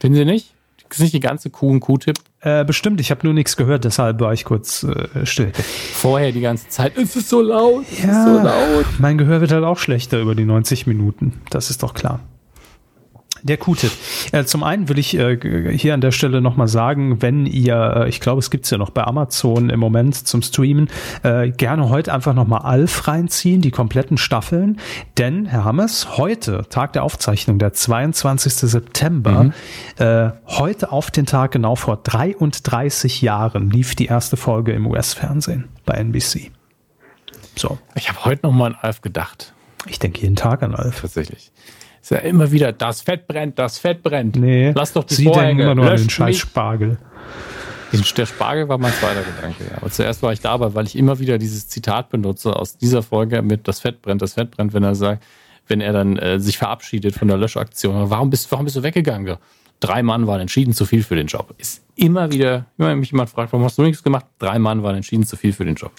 Finden 0.00 0.16
Sie 0.16 0.24
nicht? 0.24 0.54
Ist 0.88 1.00
nicht 1.00 1.14
die 1.14 1.20
ganze 1.20 1.50
Kuh 1.50 1.74
ein 1.74 1.80
Q-Tipp? 1.80 2.16
Äh, 2.40 2.64
bestimmt, 2.64 3.00
ich 3.00 3.10
habe 3.10 3.20
nur 3.24 3.34
nichts 3.34 3.56
gehört, 3.56 3.84
deshalb 3.84 4.20
war 4.20 4.32
ich 4.32 4.44
kurz 4.44 4.84
äh, 4.84 5.26
still. 5.26 5.52
Vorher 5.94 6.32
die 6.32 6.40
ganze 6.40 6.68
Zeit, 6.68 6.96
es 6.96 7.16
ist 7.16 7.28
so 7.28 7.42
laut, 7.42 7.84
es 7.90 8.04
ja, 8.04 8.10
ist 8.10 8.24
so 8.24 8.44
laut. 8.44 8.86
Mein 8.98 9.18
Gehör 9.18 9.40
wird 9.40 9.50
halt 9.52 9.64
auch 9.64 9.78
schlechter 9.78 10.20
über 10.20 10.34
die 10.34 10.44
90 10.44 10.86
Minuten, 10.86 11.34
das 11.50 11.70
ist 11.70 11.82
doch 11.82 11.92
klar. 11.92 12.20
Der 13.46 13.58
Q-Tipp. 13.58 13.92
Äh, 14.32 14.44
zum 14.44 14.64
einen 14.64 14.88
will 14.88 14.98
ich 14.98 15.16
äh, 15.16 15.76
hier 15.76 15.94
an 15.94 16.00
der 16.00 16.10
Stelle 16.10 16.40
nochmal 16.40 16.66
sagen, 16.66 17.22
wenn 17.22 17.46
ihr, 17.46 17.94
äh, 17.96 18.08
ich 18.08 18.18
glaube, 18.18 18.40
es 18.40 18.50
gibt's 18.50 18.70
ja 18.70 18.78
noch 18.78 18.90
bei 18.90 19.04
Amazon 19.04 19.70
im 19.70 19.78
Moment 19.78 20.26
zum 20.26 20.42
Streamen, 20.42 20.88
äh, 21.22 21.50
gerne 21.50 21.88
heute 21.88 22.12
einfach 22.12 22.34
nochmal 22.34 22.62
Alf 22.62 23.06
reinziehen, 23.06 23.60
die 23.60 23.70
kompletten 23.70 24.18
Staffeln. 24.18 24.80
Denn, 25.16 25.46
Herr 25.46 25.64
Hammes, 25.64 26.18
heute, 26.18 26.66
Tag 26.70 26.92
der 26.94 27.04
Aufzeichnung, 27.04 27.60
der 27.60 27.72
22. 27.72 28.52
September, 28.52 29.44
mhm. 29.44 29.52
äh, 29.98 30.30
heute 30.46 30.90
auf 30.90 31.12
den 31.12 31.26
Tag 31.26 31.52
genau 31.52 31.76
vor 31.76 31.98
33 32.02 33.22
Jahren 33.22 33.70
lief 33.70 33.94
die 33.94 34.06
erste 34.06 34.36
Folge 34.36 34.72
im 34.72 34.88
US-Fernsehen 34.88 35.68
bei 35.84 35.94
NBC. 35.94 36.50
So. 37.54 37.78
Ich 37.94 38.08
habe 38.08 38.24
heute 38.24 38.44
nochmal 38.44 38.72
an 38.72 38.78
Alf 38.82 39.02
gedacht. 39.02 39.54
Ich 39.86 40.00
denke 40.00 40.22
jeden 40.22 40.36
Tag 40.36 40.64
an 40.64 40.74
Alf. 40.74 41.00
Tatsächlich. 41.00 41.52
Ist 42.06 42.10
ja 42.10 42.18
immer 42.18 42.52
wieder, 42.52 42.72
das 42.72 43.00
Fett 43.00 43.26
brennt, 43.26 43.58
das 43.58 43.78
Fett 43.78 44.04
brennt. 44.04 44.36
Nee. 44.36 44.70
Lass 44.76 44.92
doch 44.92 45.02
die 45.02 45.14
Sie 45.14 45.24
Vorhänge. 45.24 45.46
denken 45.48 45.62
immer 45.62 45.74
nur 45.74 45.90
an 45.90 45.96
den 45.96 46.08
scheiß 46.08 46.36
Spargel. 46.36 46.98
Der 47.92 48.26
Spargel 48.26 48.68
war 48.68 48.78
mein 48.78 48.92
zweiter 48.92 49.22
Gedanke. 49.22 49.64
Ja. 49.68 49.78
Aber 49.78 49.90
zuerst 49.90 50.22
war 50.22 50.32
ich 50.32 50.40
dabei, 50.40 50.72
weil 50.72 50.86
ich 50.86 50.96
immer 50.96 51.18
wieder 51.18 51.36
dieses 51.36 51.66
Zitat 51.66 52.10
benutze 52.10 52.54
aus 52.54 52.78
dieser 52.78 53.02
Folge 53.02 53.42
mit 53.42 53.66
das 53.66 53.80
Fett 53.80 54.02
brennt, 54.02 54.22
das 54.22 54.34
Fett 54.34 54.52
brennt, 54.52 54.72
wenn 54.72 54.84
er 54.84 54.94
sagt, 54.94 55.24
wenn 55.66 55.80
er 55.80 55.92
dann 55.92 56.16
äh, 56.16 56.38
sich 56.38 56.58
verabschiedet 56.58 57.16
von 57.16 57.26
der 57.26 57.38
Löschaktion. 57.38 58.08
Warum 58.08 58.30
bist, 58.30 58.52
warum 58.52 58.66
bist 58.66 58.76
du 58.76 58.84
weggegangen? 58.84 59.38
Drei 59.80 60.04
Mann 60.04 60.28
waren 60.28 60.40
entschieden 60.40 60.74
zu 60.74 60.84
viel 60.84 61.02
für 61.02 61.16
den 61.16 61.26
Job. 61.26 61.54
Ist 61.58 61.82
immer 61.96 62.30
wieder, 62.30 62.66
immer 62.78 62.90
wenn 62.90 63.00
mich 63.00 63.10
jemand 63.10 63.30
fragt, 63.30 63.52
warum 63.52 63.64
hast 63.64 63.78
du 63.78 63.82
nichts 63.82 64.04
gemacht? 64.04 64.26
Drei 64.38 64.60
Mann 64.60 64.84
waren 64.84 64.94
entschieden 64.94 65.26
zu 65.26 65.36
viel 65.36 65.52
für 65.52 65.64
den 65.64 65.74
Job. 65.74 65.90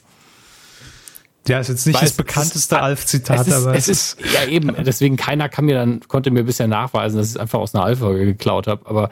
Ja, 1.48 1.60
ist 1.60 1.70
jetzt 1.70 1.88
nicht 1.88 1.96
Weiß, 1.96 2.10
das 2.10 2.14
bekannteste 2.14 2.82
Alf-Zitat, 2.82 3.52
aber 3.52 3.74
es 3.76 3.88
ist, 3.88 4.20
ist, 4.20 4.34
ja 4.34 4.46
eben, 4.46 4.76
deswegen 4.84 5.16
keiner 5.16 5.50
kann 5.50 5.66
mir 5.66 5.76
dann, 5.76 6.02
konnte 6.08 6.32
mir 6.32 6.44
bisher 6.44 6.68
nachweisen, 6.68 7.18
dass 7.18 7.28
ich 7.28 7.36
es 7.36 7.38
einfach 7.38 7.60
aus 7.60 7.74
einer 7.74 7.84
Alf-Folge 7.84 8.26
geklaut 8.26 8.68
habe, 8.68 8.86
aber 8.86 9.10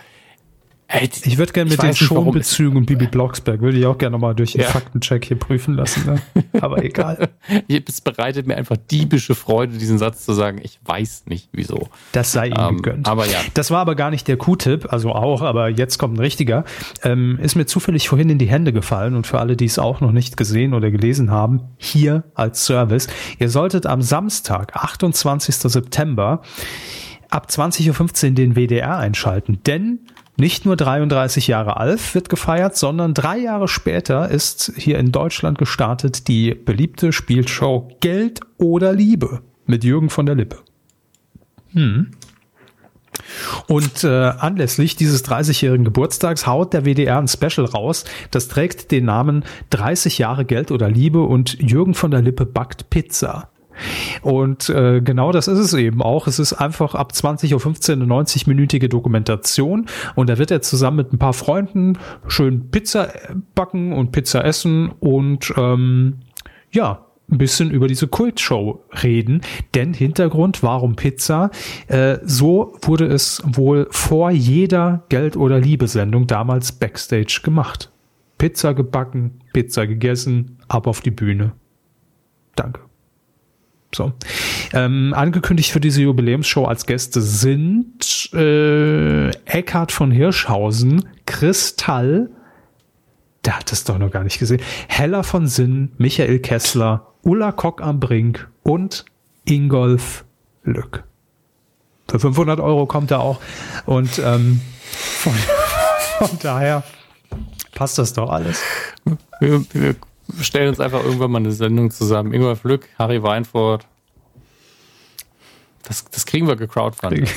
ich 1.02 1.38
würde 1.38 1.52
gerne 1.52 1.72
mit 1.72 1.82
den 1.82 1.96
Schonbezügen 1.96 2.78
und 2.78 2.86
Bibi 2.86 3.08
Blocksberg, 3.08 3.60
würde 3.62 3.78
ich 3.78 3.86
auch 3.86 3.98
gerne 3.98 4.12
nochmal 4.14 4.36
durch 4.36 4.54
den 4.54 4.62
ja. 4.62 4.68
Faktencheck 4.68 5.26
hier 5.26 5.38
prüfen 5.38 5.74
lassen. 5.74 6.06
Ne? 6.06 6.22
Aber 6.62 6.84
egal. 6.84 7.30
es 7.68 8.02
bereitet 8.02 8.46
mir 8.46 8.56
einfach 8.56 8.78
diebische 8.78 9.34
Freude, 9.34 9.78
diesen 9.78 9.98
Satz 9.98 10.26
zu 10.26 10.34
sagen. 10.34 10.60
Ich 10.64 10.80
weiß 10.86 11.24
nicht 11.26 11.50
wieso. 11.52 11.90
Das 12.12 12.32
sei 12.32 12.50
ihm 12.50 12.56
ähm, 12.58 12.76
gegönnt. 12.78 13.08
Aber 13.08 13.26
ja. 13.26 13.40
Das 13.56 13.72
war 13.72 13.80
aber 13.80 13.96
gar 13.96 14.12
nicht 14.12 14.28
der 14.28 14.38
Q-Tipp, 14.38 14.88
also 14.92 15.12
auch, 15.12 15.42
aber 15.42 15.70
jetzt 15.70 15.98
kommt 15.98 16.18
ein 16.18 16.22
richtiger. 16.22 16.66
Ähm, 17.04 17.40
ist 17.42 17.56
mir 17.56 17.66
zufällig 17.66 18.08
vorhin 18.08 18.30
in 18.30 18.38
die 18.38 18.48
Hände 18.48 18.72
gefallen 18.72 19.16
und 19.16 19.26
für 19.26 19.40
alle, 19.40 19.58
die 19.58 19.66
es 19.66 19.80
auch 19.80 20.02
noch 20.02 20.12
nicht 20.12 20.38
gesehen 20.38 20.74
oder 20.76 20.92
gelesen 20.92 21.32
haben, 21.32 21.62
hier 21.78 22.24
als 22.36 22.66
Service. 22.66 23.08
Ihr 23.40 23.50
solltet 23.50 23.88
am 23.88 24.04
Samstag, 24.04 24.76
28. 24.76 25.56
September, 25.56 26.42
ab 27.30 27.48
20.15 27.50 28.30
Uhr 28.30 28.32
den 28.36 28.56
WDR 28.56 28.98
einschalten, 28.98 29.60
denn 29.66 30.00
nicht 30.38 30.66
nur 30.66 30.76
33 30.76 31.48
Jahre 31.48 31.78
Alf 31.78 32.14
wird 32.14 32.30
gefeiert, 32.30 32.76
sondern 32.76 33.14
drei 33.14 33.38
Jahre 33.38 33.68
später 33.68 34.30
ist 34.30 34.74
hier 34.76 35.00
in 35.00 35.12
Deutschland 35.12 35.58
gestartet 35.58 36.28
die 36.28 36.54
beliebte 36.54 37.14
Spielshow 37.14 37.90
Geld 38.02 38.42
oder 38.58 38.94
Liebe 38.94 39.42
mit 39.66 39.84
Jürgen 39.84 40.10
von 40.10 40.26
der 40.26 40.36
Lippe. 40.36 40.58
Hm. 41.72 42.12
Und 43.68 44.04
äh, 44.04 44.08
anlässlich 44.08 44.98
dieses 44.98 45.24
30-jährigen 45.26 45.86
Geburtstags 45.86 46.46
haut 46.46 46.74
der 46.74 46.86
WDR 46.86 47.18
ein 47.18 47.30
Special 47.30 47.66
raus. 47.66 48.04
Das 48.32 48.50
trägt 48.50 48.92
den 48.92 49.06
Namen 49.06 49.46
30 49.70 50.18
Jahre 50.18 50.46
Geld 50.46 50.72
oder 50.72 50.90
Liebe 50.90 51.22
und 51.22 51.62
Jürgen 51.62 51.94
von 51.94 52.12
der 52.12 52.22
Lippe 52.22 52.46
backt 52.46 52.90
Pizza. 52.90 53.50
Und 54.22 54.70
äh, 54.70 55.02
genau 55.02 55.32
das 55.32 55.48
ist 55.48 55.60
es 55.60 55.74
eben 55.74 56.02
auch. 56.02 56.28
Es 56.28 56.40
ist 56.40 56.54
einfach 56.54 56.96
ab 56.96 57.12
20.15 57.14 57.52
Uhr 57.54 57.94
eine 57.94 58.06
90-minütige 58.06 58.88
Dokumentation 58.88 59.86
und 60.16 60.30
da 60.30 60.38
wird 60.38 60.52
er 60.52 60.62
zusammen 60.62 60.98
mit 60.98 61.14
ein 61.14 61.20
paar 61.20 61.34
Freunden 61.34 61.98
schön 62.28 62.70
Pizza 62.72 63.10
backen 63.54 63.94
und 63.94 64.12
Pizza 64.12 64.44
essen 64.44 64.92
und 65.00 65.54
ähm, 65.58 66.18
ja, 66.72 67.06
ein 67.30 67.38
bisschen 67.38 67.72
über 67.72 67.88
diese 67.88 68.08
Kultshow 68.08 68.84
reden. 69.04 69.42
Denn 69.74 69.94
Hintergrund, 69.94 70.64
warum 70.64 70.96
Pizza? 70.96 71.50
Äh, 71.88 72.20
so 72.24 72.78
wurde 72.82 73.06
es 73.06 73.42
wohl 73.46 73.88
vor 73.90 74.32
jeder 74.32 75.04
Geld- 75.10 75.38
oder 75.38 75.60
Liebesendung 75.60 76.28
damals 76.28 76.72
Backstage 76.72 77.42
gemacht. 77.44 77.92
Pizza 78.38 78.74
gebacken, 78.74 79.40
Pizza 79.54 79.88
gegessen, 79.88 80.58
ab 80.68 80.88
auf 80.88 81.02
die 81.02 81.12
Bühne. 81.12 81.54
Danke. 82.56 82.85
So. 83.96 84.12
Ähm, 84.74 85.14
angekündigt 85.16 85.72
für 85.72 85.80
diese 85.80 86.02
Jubiläumsshow 86.02 86.66
als 86.66 86.86
Gäste 86.86 87.22
sind 87.22 88.30
äh, 88.34 89.30
Eckhard 89.46 89.94
von 89.94 90.12
Hirschhausen, 90.12 91.08
Kristall, 91.26 92.30
der 93.46 93.58
hat 93.58 93.72
es 93.72 93.86
doch 93.86 93.98
noch 93.98 94.12
gar 94.12 94.26
nicht 94.26 94.38
gesehen, 94.38 94.62
Hella 94.90 95.24
von 95.24 95.48
Sinn, 95.48 95.94
Michael 95.98 96.40
Kessler, 96.40 97.14
Ulla 97.22 97.54
Kock 97.54 97.82
am 97.82 98.02
Brink 98.02 98.50
und 98.64 99.06
Ingolf 99.46 100.26
Lück. 100.64 101.06
Für 102.10 102.20
500 102.20 102.60
Euro 102.60 102.86
kommt 102.88 103.12
er 103.12 103.22
auch 103.22 103.40
und 103.86 104.20
ähm, 104.20 104.60
von, 104.84 105.34
von 106.20 106.40
daher 106.42 106.84
passt 107.74 107.98
das 107.98 108.12
doch 108.12 108.30
alles. 108.30 108.62
Wir, 109.40 109.64
wir 109.72 109.96
stellen 110.42 110.70
uns 110.70 110.80
einfach 110.80 111.04
irgendwann 111.04 111.32
mal 111.32 111.40
eine 111.40 111.52
Sendung 111.52 111.92
zusammen. 111.92 112.34
Ingolf 112.34 112.64
Lück, 112.64 112.90
Harry 112.98 113.22
Weinfurt. 113.22 113.86
Das, 115.84 116.06
das 116.06 116.26
kriegen 116.26 116.48
wir 116.48 116.56
gecrowdfundet. 116.56 117.30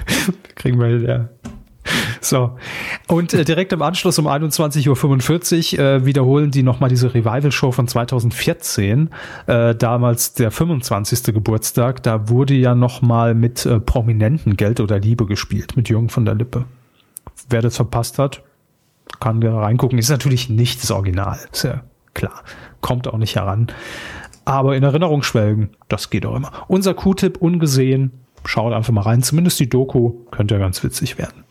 kriegen 0.54 0.78
wir, 0.78 1.00
ja. 1.00 1.28
So. 2.20 2.58
Und 3.06 3.32
äh, 3.34 3.44
direkt 3.44 3.72
im 3.72 3.82
Anschluss 3.82 4.18
um 4.18 4.28
21.45 4.28 5.74
Uhr 5.74 5.84
äh, 5.84 6.04
wiederholen 6.04 6.50
die 6.50 6.62
nochmal 6.62 6.90
diese 6.90 7.14
Revival-Show 7.14 7.72
von 7.72 7.88
2014. 7.88 9.10
Äh, 9.46 9.74
damals 9.74 10.34
der 10.34 10.50
25. 10.50 11.34
Geburtstag. 11.34 12.02
Da 12.02 12.28
wurde 12.28 12.54
ja 12.54 12.74
nochmal 12.74 13.34
mit 13.34 13.66
äh, 13.66 13.80
Prominenten 13.80 14.56
Geld 14.56 14.80
oder 14.80 14.98
Liebe 14.98 15.26
gespielt, 15.26 15.76
mit 15.76 15.88
Jürgen 15.88 16.08
von 16.08 16.24
der 16.24 16.34
Lippe. 16.34 16.66
Wer 17.48 17.62
das 17.62 17.76
verpasst 17.76 18.18
hat, 18.18 18.42
kann 19.20 19.40
da 19.40 19.58
reingucken. 19.58 19.98
Ist 19.98 20.10
natürlich 20.10 20.50
nicht 20.50 20.82
das 20.82 20.90
Original. 20.90 21.38
Ist 21.52 21.64
ja 21.64 21.82
klar. 22.18 22.44
Kommt 22.80 23.08
auch 23.08 23.18
nicht 23.18 23.36
heran. 23.36 23.68
Aber 24.44 24.76
in 24.76 24.82
Erinnerung 24.82 25.22
schwelgen, 25.22 25.70
das 25.88 26.10
geht 26.10 26.26
auch 26.26 26.36
immer. 26.36 26.52
Unser 26.68 26.94
Q-Tipp 26.94 27.38
ungesehen, 27.38 28.12
schaut 28.44 28.72
einfach 28.72 28.92
mal 28.92 29.02
rein. 29.02 29.22
Zumindest 29.22 29.60
die 29.60 29.68
Doku 29.68 30.24
könnte 30.30 30.54
ja 30.54 30.60
ganz 30.60 30.82
witzig 30.84 31.18
werden. 31.18 31.44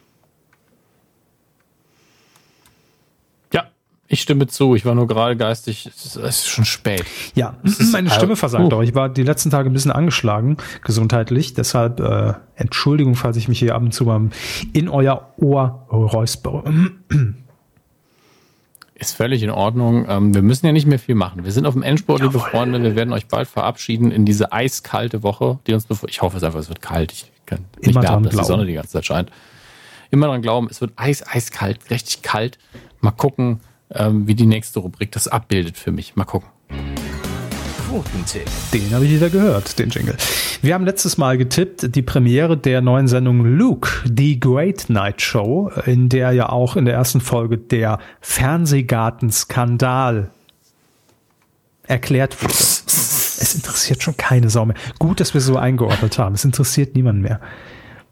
Ich 4.10 4.22
stimme 4.22 4.48
zu, 4.48 4.74
ich 4.76 4.86
war 4.86 4.96
nur 4.96 5.08
gerade 5.08 5.36
geistig, 5.36 5.86
es 5.86 6.16
ist 6.16 6.48
schon 6.48 6.64
spät. 6.64 7.04
Ja, 7.36 7.58
ist, 7.64 7.82
meine 7.92 8.10
Stimme 8.10 8.34
äh, 8.34 8.38
versagt 8.38 8.72
auch. 8.72 8.82
Ich 8.82 8.96
war 8.96 9.10
die 9.10 9.24
letzten 9.24 9.50
Tage 9.50 9.70
ein 9.70 9.74
bisschen 9.74 9.92
angeschlagen, 9.92 10.58
gesundheitlich. 10.84 11.54
Deshalb 11.54 12.00
äh, 12.00 12.34
Entschuldigung, 12.56 13.16
falls 13.16 13.36
ich 13.36 13.50
mich 13.50 13.60
hier 13.60 13.76
ab 13.76 13.82
und 13.82 13.94
zu 13.94 14.06
mal 14.06 14.30
in 14.72 14.88
euer 14.88 15.34
Ohr 15.38 15.88
räusper. 15.92 16.64
Ist 19.00 19.16
völlig 19.16 19.44
in 19.44 19.52
Ordnung. 19.52 20.08
Ähm, 20.10 20.34
wir 20.34 20.42
müssen 20.42 20.66
ja 20.66 20.72
nicht 20.72 20.88
mehr 20.88 20.98
viel 20.98 21.14
machen. 21.14 21.44
Wir 21.44 21.52
sind 21.52 21.68
auf 21.68 21.74
dem 21.74 21.84
Endsport, 21.84 22.22
liebe 22.22 22.40
Freunde. 22.40 22.82
Wir 22.82 22.96
werden 22.96 23.14
euch 23.14 23.28
bald 23.28 23.48
verabschieden 23.48 24.12
in 24.12 24.26
diese 24.26 24.52
eiskalte 24.52 25.22
Woche, 25.22 25.60
die 25.68 25.74
uns 25.74 25.86
bevor. 25.86 26.10
Ich 26.10 26.24
hoffe 26.24 26.38
es 26.38 26.44
einfach, 26.44 26.60
es 26.60 26.68
wird 26.68 26.82
kalt. 26.82 27.12
Ich 27.12 27.32
kann 27.46 27.60
nicht 27.80 27.92
Immer 27.92 28.02
mehr 28.02 28.10
dass 28.10 28.22
glauben. 28.22 28.38
die 28.40 28.46
Sonne 28.46 28.66
die 28.66 28.74
ganze 28.74 28.90
Zeit 28.94 29.06
scheint. 29.06 29.32
Immer 30.10 30.28
dran 30.28 30.42
glauben, 30.42 30.68
es 30.72 30.82
wird 30.82 30.94
eis, 30.96 31.24
eiskalt, 31.28 31.92
richtig 31.92 32.24
kalt. 32.24 32.58
Mal 33.00 33.12
gucken, 33.12 33.60
ähm, 33.94 34.28
wie 34.28 34.34
die 34.34 34.48
nächste 34.48 34.80
Rubrik 34.80 35.12
das 35.12 35.28
abbildet 35.28 35.78
für 35.78 35.92
mich. 35.92 36.16
Mal 36.16 36.26
gucken. 36.26 36.50
Quotentipp. 37.88 38.48
Den 38.74 38.94
habe 38.94 39.06
ich 39.06 39.12
wieder 39.12 39.30
gehört, 39.30 39.80
den 39.80 39.90
Jingle. 39.90 40.18
Wir 40.62 40.74
haben 40.74 40.84
letztes 40.84 41.18
Mal 41.18 41.38
getippt, 41.38 41.96
die 41.96 42.02
Premiere 42.02 42.58
der 42.58 42.82
neuen 42.82 43.08
Sendung 43.08 43.46
Luke, 43.46 43.90
die 44.06 44.42
Great 44.42 44.90
Night 44.90 45.22
Show, 45.22 45.72
in 45.86 46.10
der 46.10 46.34
ja 46.34 46.50
auch 46.50 46.76
in 46.76 46.84
der 46.84 46.96
ersten 46.96 47.22
Folge 47.22 47.58
der 47.58 48.00
Fernsehgarten-Skandal 48.20 50.32
erklärt 51.84 52.44
wurde. 52.44 52.54
Es 52.54 53.56
interessiert 53.56 54.04
schon 54.04 54.18
keine 54.18 54.50
Sau 54.50 54.66
mehr. 54.66 54.76
Gut, 55.00 55.22
dass 55.22 55.34
wir 55.34 55.40
so 55.40 55.56
eingeordnet 55.56 56.18
haben. 56.18 56.36
Es 56.36 56.44
interessiert 56.44 56.94
niemanden 56.94 57.22
mehr. 57.22 57.40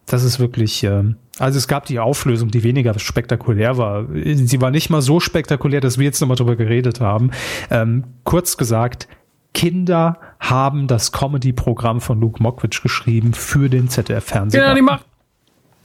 Das 0.05 0.23
ist 0.23 0.39
wirklich, 0.39 0.85
äh, 0.85 1.03
also 1.37 1.57
es 1.57 1.67
gab 1.67 1.85
die 1.85 1.99
Auflösung, 1.99 2.49
die 2.49 2.63
weniger 2.63 2.97
spektakulär 2.97 3.77
war. 3.77 4.05
Sie 4.13 4.61
war 4.61 4.71
nicht 4.71 4.89
mal 4.89 5.01
so 5.01 5.19
spektakulär, 5.19 5.81
dass 5.81 5.97
wir 5.97 6.05
jetzt 6.05 6.21
nochmal 6.21 6.37
drüber 6.37 6.55
geredet 6.55 7.01
haben. 7.01 7.31
Ähm, 7.69 8.05
kurz 8.23 8.55
gesagt, 8.55 9.09
Kinder 9.55 10.19
haben 10.39 10.87
das 10.87 11.11
Comedy-Programm 11.11 12.01
von 12.01 12.19
Luke 12.19 12.43
Mockridge 12.43 12.81
geschrieben 12.83 13.33
für 13.33 13.69
den 13.69 13.89
ZDF-Fernsehen. 13.89 14.61
Kinder, 14.61 14.75
die 14.75 14.81
Macht! 14.81 15.05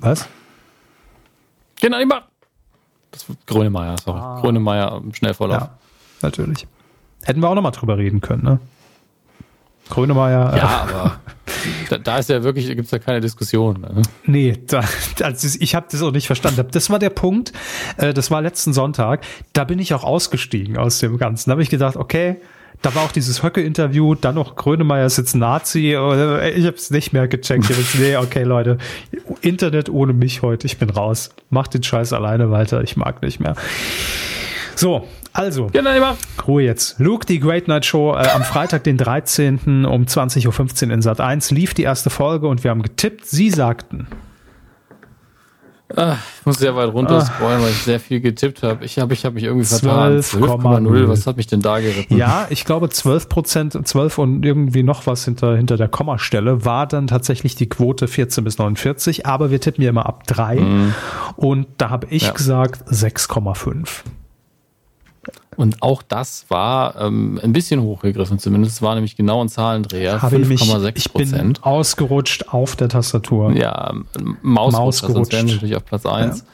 Was? 0.01 0.29
Kinder, 1.77 1.99
die 2.01 2.05
Macht! 2.05 2.25
Das 3.13 3.29
wird 3.29 3.39
Grönemeyer, 3.47 3.97
sorry. 4.05 4.21
Ah. 4.21 4.41
Grönemeyer 4.41 5.01
im 5.03 5.15
Schnellvorlauf. 5.15 5.63
Ja, 5.63 5.79
natürlich. 6.21 6.67
Hätten 7.23 7.41
wir 7.41 7.49
auch 7.49 7.55
nochmal 7.55 7.73
drüber 7.73 7.97
reden 7.97 8.21
können, 8.21 8.43
ne? 8.43 8.61
Grönemeyer. 9.89 10.57
Ja, 10.57 10.87
äh, 10.87 10.91
aber 10.91 11.21
da, 11.91 11.99
da, 11.99 12.19
ist 12.19 12.29
ja 12.29 12.43
wirklich, 12.43 12.67
gibt 12.69 12.85
es 12.85 12.91
ja 12.91 12.99
keine 12.99 13.21
Diskussion. 13.21 13.81
Ne? 13.81 14.03
Nee, 14.25 14.59
da, 14.67 14.85
also 15.23 15.59
ich 15.61 15.75
habe 15.75 15.87
das 15.91 16.03
auch 16.03 16.13
nicht 16.13 16.27
verstanden. 16.27 16.67
Das 16.71 16.91
war 16.91 16.99
der 16.99 17.11
Punkt, 17.11 17.53
äh, 17.97 18.15
das 18.15 18.31
war 18.31 18.41
letzten 18.43 18.73
Sonntag, 18.73 19.25
da 19.53 19.65
bin 19.65 19.79
ich 19.79 19.95
auch 19.95 20.05
ausgestiegen 20.05 20.77
aus 20.77 20.99
dem 20.99 21.19
Ganzen. 21.19 21.51
Da 21.51 21.53
habe 21.53 21.63
ich 21.63 21.71
gedacht, 21.71 21.97
okay, 21.97 22.41
da 22.83 22.95
war 22.95 23.05
auch 23.05 23.13
dieses 23.13 23.43
Höcke-Interview, 23.43 24.15
dann 24.15 24.35
noch 24.35 24.57
Grönemeyer 24.57 25.07
ist 25.07 25.19
jetzt 25.19 25.35
Nazi. 25.35 25.91
Ich 25.91 25.97
habe 25.97 26.77
es 26.77 26.91
nicht 26.91 27.13
mehr 27.13 27.29
gecheckt. 27.29 27.69
Ich 27.69 27.77
jetzt, 27.77 27.99
nee, 27.99 28.17
okay, 28.17 28.43
Leute, 28.43 28.79
Internet 29.43 29.89
ohne 29.91 30.13
mich 30.13 30.43
heute, 30.43 30.67
ich 30.67 30.79
bin 30.79 30.91
raus. 30.91 31.31
Macht 31.51 31.75
den 31.75 31.83
Scheiß 31.83 32.13
alleine 32.13 32.51
weiter, 32.51 32.83
ich 32.83 32.97
mag 32.97 33.23
nicht 33.23 33.41
mehr. 33.41 33.55
So, 34.77 35.07
also, 35.33 35.69
genau, 35.73 36.17
Ruhe 36.47 36.63
jetzt. 36.63 36.99
Luke, 36.99 37.27
die 37.27 37.39
Great 37.39 37.69
Night 37.69 37.85
Show, 37.85 38.15
äh, 38.15 38.29
am 38.29 38.43
Freitag, 38.43 38.85
den 38.85 38.97
13. 38.97 39.85
um 39.85 40.05
20.15 40.05 40.87
Uhr 40.87 40.93
in 40.95 41.03
Sat 41.03 41.21
1 41.21 41.51
lief 41.51 41.75
die 41.75 41.83
erste 41.83 42.11
Folge 42.11 42.49
und 42.49 42.65
wir 42.65 42.71
haben 42.71 42.83
getippt. 42.83 43.27
Sie 43.27 43.51
sagten. 43.51 44.07
Ach, 45.97 46.19
ich 46.41 46.47
muss 46.47 46.59
sehr 46.59 46.77
weit 46.77 46.93
runter 46.93 47.21
scrollen, 47.21 47.63
weil 47.63 47.71
ich 47.71 47.83
sehr 47.83 48.01
viel 48.01 48.21
getippt 48.21 48.63
habe. 48.63 48.85
Ich 48.85 48.99
habe 48.99 49.13
ich 49.15 49.25
hab 49.25 49.35
mich 49.35 49.45
irgendwie 49.45 49.65
vertan. 49.65 50.19
12,0. 50.19 51.09
Was 51.09 51.27
hat 51.27 51.37
mich 51.37 51.47
denn 51.47 51.61
da 51.61 51.81
geritten? 51.81 52.17
Ja, 52.17 52.47
ich 52.51 52.65
glaube 52.65 52.89
12 52.89 53.29
Prozent, 53.29 53.89
12 53.89 54.19
und 54.19 54.45
irgendwie 54.45 54.83
noch 54.83 55.07
was 55.07 55.25
hinter, 55.25 55.57
hinter 55.57 55.77
der 55.77 55.89
Kommastelle 55.89 56.65
war 56.65 56.87
dann 56.87 57.07
tatsächlich 57.07 57.55
die 57.55 57.69
Quote 57.69 58.09
14 58.09 58.45
bis 58.45 58.59
49. 58.59 59.27
Aber 59.27 59.51
wir 59.51 59.61
tippen 59.61 59.83
ja 59.83 59.91
immer 59.91 60.07
ab 60.07 60.27
3. 60.27 60.57
Mhm. 60.57 60.95
Und 61.37 61.67
da 61.79 61.91
habe 61.91 62.07
ich 62.11 62.25
ja. 62.25 62.33
gesagt 62.33 62.89
6,5. 62.91 64.03
Und 65.61 65.83
auch 65.83 66.03
das 66.03 66.47
war 66.49 66.99
ähm, 66.99 67.39
ein 67.43 67.53
bisschen 67.53 67.83
hochgegriffen 67.83 68.39
zumindest. 68.39 68.77
Es 68.77 68.83
war 68.83 68.95
nämlich 68.95 69.15
genau 69.15 69.45
ein 69.45 69.51
Zahlendreher. 69.51 70.19
5,6 70.19 71.13
Prozent. 71.13 71.13
Ich 71.13 71.13
bin 71.13 71.57
ausgerutscht 71.61 72.49
auf 72.49 72.77
der 72.77 72.89
Tastatur. 72.89 73.53
Ja, 73.53 73.93
Maus, 74.41 74.73
Maus 74.73 75.03
gerutscht. 75.03 75.35
wären 75.35 75.49
natürlich 75.49 75.77
auf 75.77 75.85
Platz 75.85 76.07
1. 76.07 76.47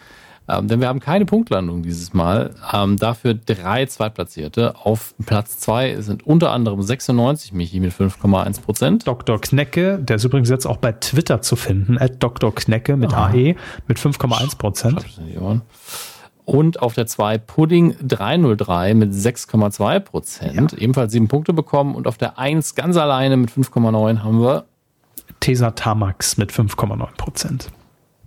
Ja. 0.48 0.58
Ähm, 0.58 0.66
denn 0.66 0.80
wir 0.80 0.88
haben 0.88 0.98
keine 0.98 1.24
Punktlandung 1.24 1.84
dieses 1.84 2.14
Mal. 2.14 2.50
Ähm, 2.72 2.96
dafür 2.96 3.34
drei 3.34 3.86
Zweitplatzierte. 3.86 4.74
Auf 4.74 5.14
Platz 5.24 5.60
2 5.60 6.00
sind 6.00 6.26
unter 6.26 6.50
anderem 6.50 6.82
96 6.82 7.52
Michi 7.52 7.78
mit 7.78 7.92
5,1 7.92 8.60
Prozent. 8.60 9.06
Dr. 9.06 9.40
Knecke, 9.40 10.00
der 10.02 10.16
ist 10.16 10.24
übrigens 10.24 10.50
jetzt 10.50 10.66
auch 10.66 10.78
bei 10.78 10.90
Twitter 10.90 11.42
zu 11.42 11.54
finden, 11.54 11.96
at 11.96 12.20
Dr. 12.20 12.52
Knecke 12.52 12.96
mit 12.96 13.14
ah. 13.14 13.26
AE 13.26 13.54
mit 13.86 14.00
5,1 14.00 14.58
Prozent. 14.58 15.06
Und 16.46 16.80
auf 16.80 16.94
der 16.94 17.06
2 17.06 17.38
Pudding 17.38 17.96
303 18.00 18.94
mit 18.94 19.12
6,2 19.12 19.98
Prozent. 20.00 20.72
Ja. 20.72 20.78
Ebenfalls 20.78 21.12
sieben 21.12 21.26
Punkte 21.26 21.52
bekommen. 21.52 21.96
Und 21.96 22.06
auf 22.06 22.18
der 22.18 22.38
1 22.38 22.76
ganz 22.76 22.96
alleine 22.96 23.36
mit 23.36 23.50
5,9 23.50 24.22
haben 24.22 24.40
wir 24.40 24.64
Tesa 25.40 25.72
Tamax 25.72 26.36
mit 26.36 26.52
5,9 26.52 27.16
Prozent. 27.16 27.72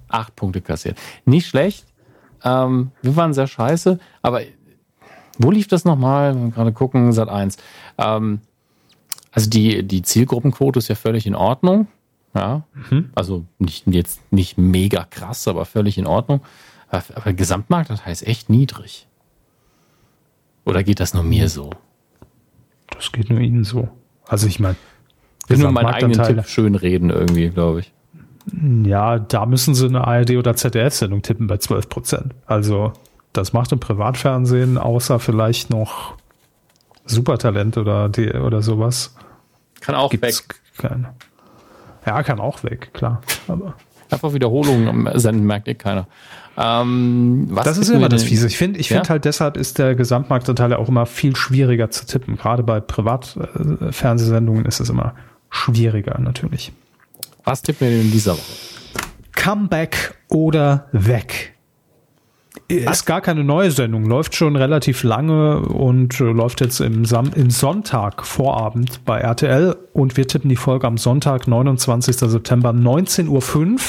Acht 0.10 0.36
Punkte 0.36 0.60
kassiert. 0.60 0.98
Nicht 1.24 1.48
schlecht. 1.48 1.86
Ähm, 2.44 2.92
wir 3.02 3.16
waren 3.16 3.34
sehr 3.34 3.48
scheiße. 3.48 4.00
Aber 4.22 4.42
wo 5.38 5.50
lief 5.50 5.70
das 5.70 5.86
nochmal? 5.86 6.52
Gerade 6.52 6.74
gucken, 6.74 7.14
Sat 7.14 7.30
1. 7.30 7.56
Ähm, 7.98 8.42
also 9.32 9.50
die, 9.50 9.82
die 9.84 10.02
Zielgruppenquote 10.02 10.80
ist 10.80 10.90
ja 10.90 10.96
völlig 10.96 11.26
in 11.26 11.36
Ordnung. 11.36 11.88
Ja. 12.36 12.64
Mhm. 12.74 13.12
Also 13.16 13.46
nicht, 13.60 13.88
jetzt 13.88 14.20
nicht 14.32 14.58
mega 14.58 15.06
krass, 15.06 15.48
aber 15.48 15.64
völlig 15.64 15.98
in 15.98 16.06
Ordnung. 16.06 16.42
Aber 16.90 17.34
Gesamtmarktanteil 17.34 18.12
ist 18.12 18.26
echt 18.26 18.50
niedrig. 18.50 19.08
Oder 20.66 20.84
geht 20.84 21.00
das 21.00 21.14
nur 21.14 21.24
mir 21.24 21.50
so? 21.50 21.72
Das 22.92 23.12
geht 23.12 23.30
nur 23.30 23.40
Ihnen 23.40 23.64
so. 23.64 23.90
Also 24.28 24.48
ich 24.48 24.60
meine, 24.60 24.76
ich 25.44 25.50
will 25.50 25.58
nur 25.60 25.72
meinen 25.72 25.88
eigenen 25.88 26.24
Tipp 26.24 26.46
schön 26.48 26.76
reden 26.76 27.10
irgendwie, 27.10 27.50
glaube 27.50 27.82
ich. 27.82 27.94
Ja, 28.84 29.20
da 29.20 29.46
müssen 29.46 29.76
Sie 29.76 29.86
eine 29.86 30.06
ARD 30.06 30.32
oder 30.32 30.56
ZDF-Sendung 30.56 31.22
tippen 31.22 31.48
bei 31.48 31.58
12 31.58 31.90
Prozent. 31.90 32.36
Also 32.46 32.94
das 33.34 33.54
macht 33.54 33.72
im 33.72 33.80
Privatfernsehen 33.80 34.78
außer 34.78 35.20
vielleicht 35.20 35.70
noch 35.70 36.16
Supertalent 37.06 37.78
oder 37.78 38.10
die, 38.10 38.32
oder 38.32 38.62
sowas. 38.62 39.16
Kann 39.82 39.96
auch 39.96 40.12
Gibt's 40.12 40.48
weg. 40.50 40.56
Keine. 40.78 41.14
Ja, 42.06 42.24
kann 42.24 42.40
auch 42.40 42.64
weg, 42.64 42.94
klar. 42.94 43.22
Aber 43.48 43.76
Einfach 44.10 44.34
Wiederholungen 44.34 45.10
senden, 45.20 45.46
merkt 45.46 45.68
ihr 45.68 45.76
keiner. 45.76 46.08
Ähm, 46.58 47.48
was 47.50 47.64
das 47.64 47.78
ist 47.78 47.90
immer 47.90 48.10
das 48.10 48.24
Fiese. 48.24 48.48
Ich 48.48 48.58
finde 48.58 48.80
ich 48.80 48.90
ja? 48.90 48.98
finde 48.98 49.10
halt 49.10 49.26
deshalb 49.26 49.56
ist 49.56 49.78
der 49.78 49.96
Gesamtmarktanteil 49.96 50.74
auch 50.74 50.90
immer 50.90 51.06
viel 51.06 51.36
schwieriger 51.36 51.90
zu 51.90 52.06
tippen. 52.06 52.38
Gerade 52.38 52.64
bei 52.64 52.80
Privatfernsehsendungen 52.80 54.66
ist 54.66 54.80
es 54.80 54.90
immer 54.90 55.14
schwieriger 55.50 56.20
natürlich. 56.20 56.72
Was 57.46 57.62
tippen 57.62 57.88
wir 57.88 57.96
denn 57.96 58.06
in 58.06 58.12
dieser 58.12 58.34
Woche? 58.34 58.42
Comeback 59.34 60.16
oder 60.28 60.88
weg? 60.92 61.54
Ist 62.70 63.08
gar 63.08 63.22
keine 63.22 63.44
neue 63.44 63.72
Sendung, 63.72 64.06
läuft 64.06 64.36
schon 64.36 64.56
relativ 64.56 65.02
lange 65.02 65.62
und 65.62 66.22
äh, 66.22 66.26
läuft 66.26 66.62
jetzt 66.62 66.80
im, 66.82 67.04
Sam 67.04 67.32
im 67.36 67.50
Sonntag 67.50 68.24
Vorabend 68.24 69.04
bei 69.06 69.18
RTL 69.18 69.76
und 69.94 70.18
wir 70.18 70.28
tippen 70.28 70.50
die 70.50 70.56
Folge 70.56 70.86
am 70.86 71.00
Sonntag, 71.00 71.48
29. 71.48 72.16
September, 72.16 72.70
19.05 72.70 73.28
Uhr. 73.28 73.80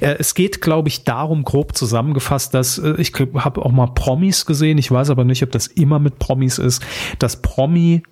Äh, 0.00 0.16
es 0.18 0.34
geht, 0.34 0.62
glaube 0.62 0.88
ich, 0.88 1.04
darum, 1.04 1.44
grob 1.44 1.76
zusammengefasst, 1.76 2.54
dass 2.54 2.78
äh, 2.78 2.94
ich 2.96 3.12
habe 3.14 3.62
auch 3.62 3.72
mal 3.72 3.88
Promis 3.88 4.46
gesehen, 4.46 4.78
ich 4.78 4.90
weiß 4.90 5.10
aber 5.10 5.24
nicht, 5.24 5.42
ob 5.42 5.52
das 5.52 5.66
immer 5.66 5.98
mit 5.98 6.18
Promis 6.18 6.56
ist, 6.56 6.82
dass 7.18 7.42
Promi 7.42 8.04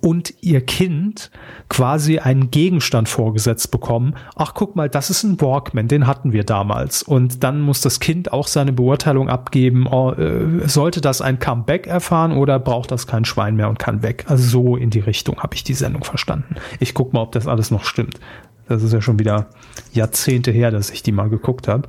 und 0.00 0.34
ihr 0.40 0.60
Kind 0.60 1.30
quasi 1.68 2.18
einen 2.18 2.50
Gegenstand 2.50 3.08
vorgesetzt 3.08 3.70
bekommen. 3.70 4.14
Ach, 4.36 4.54
guck 4.54 4.76
mal, 4.76 4.88
das 4.88 5.10
ist 5.10 5.22
ein 5.24 5.40
Walkman, 5.40 5.88
den 5.88 6.06
hatten 6.06 6.32
wir 6.32 6.44
damals. 6.44 7.02
Und 7.02 7.42
dann 7.42 7.60
muss 7.60 7.80
das 7.80 8.00
Kind 8.00 8.32
auch 8.32 8.46
seine 8.46 8.72
Beurteilung 8.72 9.28
abgeben, 9.28 9.86
oh, 9.86 10.12
äh, 10.12 10.68
sollte 10.68 11.00
das 11.00 11.20
ein 11.20 11.38
Comeback 11.38 11.86
erfahren 11.86 12.32
oder 12.32 12.58
braucht 12.58 12.90
das 12.90 13.06
kein 13.06 13.24
Schwein 13.24 13.56
mehr 13.56 13.68
und 13.68 13.78
kann 13.78 14.02
weg. 14.02 14.24
Also 14.28 14.44
so 14.44 14.76
in 14.76 14.90
die 14.90 15.00
Richtung 15.00 15.40
habe 15.40 15.54
ich 15.54 15.64
die 15.64 15.74
Sendung 15.74 16.04
verstanden. 16.04 16.56
Ich 16.80 16.94
guck 16.94 17.12
mal, 17.12 17.22
ob 17.22 17.32
das 17.32 17.46
alles 17.46 17.70
noch 17.70 17.84
stimmt. 17.84 18.20
Das 18.68 18.82
ist 18.82 18.92
ja 18.92 19.00
schon 19.00 19.18
wieder 19.18 19.48
Jahrzehnte 19.92 20.50
her, 20.50 20.70
dass 20.70 20.90
ich 20.90 21.02
die 21.02 21.12
mal 21.12 21.30
geguckt 21.30 21.68
habe. 21.68 21.88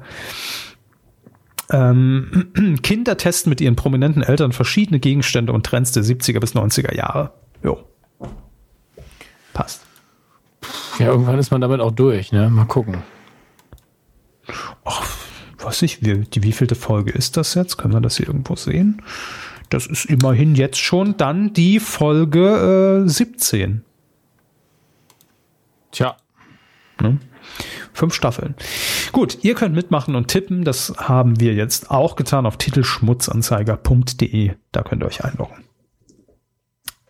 Ähm, 1.71 2.79
Kinder 2.81 3.17
testen 3.17 3.49
mit 3.49 3.61
ihren 3.61 3.75
prominenten 3.75 4.23
Eltern 4.23 4.53
verschiedene 4.53 4.99
Gegenstände 4.99 5.53
und 5.53 5.65
Trends 5.65 5.91
der 5.91 6.03
70er 6.03 6.39
bis 6.39 6.55
90er 6.55 6.95
Jahre. 6.95 7.33
Jo 7.61 7.88
passt. 9.59 9.81
Ja, 10.99 11.07
irgendwann 11.07 11.39
ist 11.39 11.51
man 11.51 11.61
damit 11.61 11.79
auch 11.79 11.91
durch, 11.91 12.31
ne? 12.31 12.49
Mal 12.49 12.65
gucken. 12.65 13.03
Ach, 14.83 15.17
weiß 15.59 15.81
ich, 15.83 16.03
wie, 16.03 16.19
die 16.19 16.43
wievielte 16.43 16.75
Folge 16.75 17.11
ist 17.11 17.37
das 17.37 17.53
jetzt? 17.55 17.77
Können 17.77 17.93
wir 17.93 18.01
das 18.01 18.17
hier 18.17 18.27
irgendwo 18.27 18.55
sehen? 18.55 19.01
das 19.69 19.85
ist 19.85 20.05
immerhin 20.05 20.55
jetzt 20.55 20.79
schon 20.79 21.17
dann 21.17 21.53
die 21.53 21.79
Folge 21.79 23.03
äh, 23.05 23.09
17. 23.09 23.83
Tja. 25.91 26.17
Ne? 27.01 27.19
Fünf 27.93 28.13
Staffeln. 28.13 28.55
Gut, 29.11 29.39
ihr 29.43 29.55
könnt 29.55 29.73
mitmachen 29.75 30.15
und 30.15 30.27
tippen. 30.27 30.63
Das 30.63 30.93
haben 30.97 31.39
wir 31.39 31.53
jetzt 31.53 31.91
auch 31.91 32.15
getan 32.15 32.45
auf 32.45 32.57
titelschmutzanzeiger.de. 32.57 34.51
Da 34.71 34.83
könnt 34.83 35.03
ihr 35.03 35.07
euch 35.07 35.23
einloggen. 35.23 35.63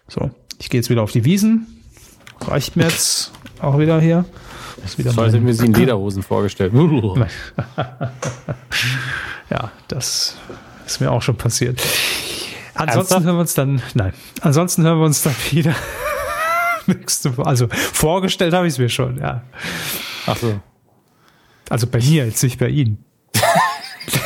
So, 0.07 0.31
ich 0.59 0.69
gehe 0.69 0.79
jetzt 0.79 0.89
wieder 0.89 1.03
auf 1.03 1.11
die 1.11 1.25
Wiesen. 1.25 1.78
Reicht 2.41 2.75
mir 2.75 2.83
jetzt 2.83 3.31
auch 3.59 3.77
wieder 3.77 3.99
hier. 3.99 4.25
Das 4.81 4.97
wieder 4.97 5.17
als 5.17 5.33
hätten 5.33 5.45
wir 5.45 5.53
sie 5.53 5.65
in 5.65 5.73
Lederhosen 5.73 6.23
vorgestellt. 6.23 6.73
ja, 9.49 9.71
das 9.87 10.37
ist 10.85 11.01
mir 11.01 11.11
auch 11.11 11.21
schon 11.21 11.35
passiert. 11.35 11.81
Ansonsten 12.75 12.99
Ernsthaft? 12.99 13.25
hören 13.25 13.35
wir 13.35 13.41
uns 13.41 13.53
dann, 13.53 13.81
nein, 13.93 14.13
ansonsten 14.41 14.83
hören 14.83 14.99
wir 14.99 15.05
uns 15.05 15.21
dann 15.21 15.35
wieder 15.51 15.75
nächste 16.87 17.37
Woche. 17.37 17.47
Also 17.47 17.67
vorgestellt 17.69 18.53
habe 18.53 18.67
ich 18.67 18.73
es 18.73 18.79
mir 18.79 18.89
schon, 18.89 19.19
ja. 19.19 19.43
Ach 20.25 20.37
so. 20.37 20.59
Also 21.69 21.87
bei 21.87 21.99
mir, 21.99 22.25
jetzt 22.25 22.41
nicht 22.41 22.57
bei 22.57 22.69
Ihnen. 22.69 23.03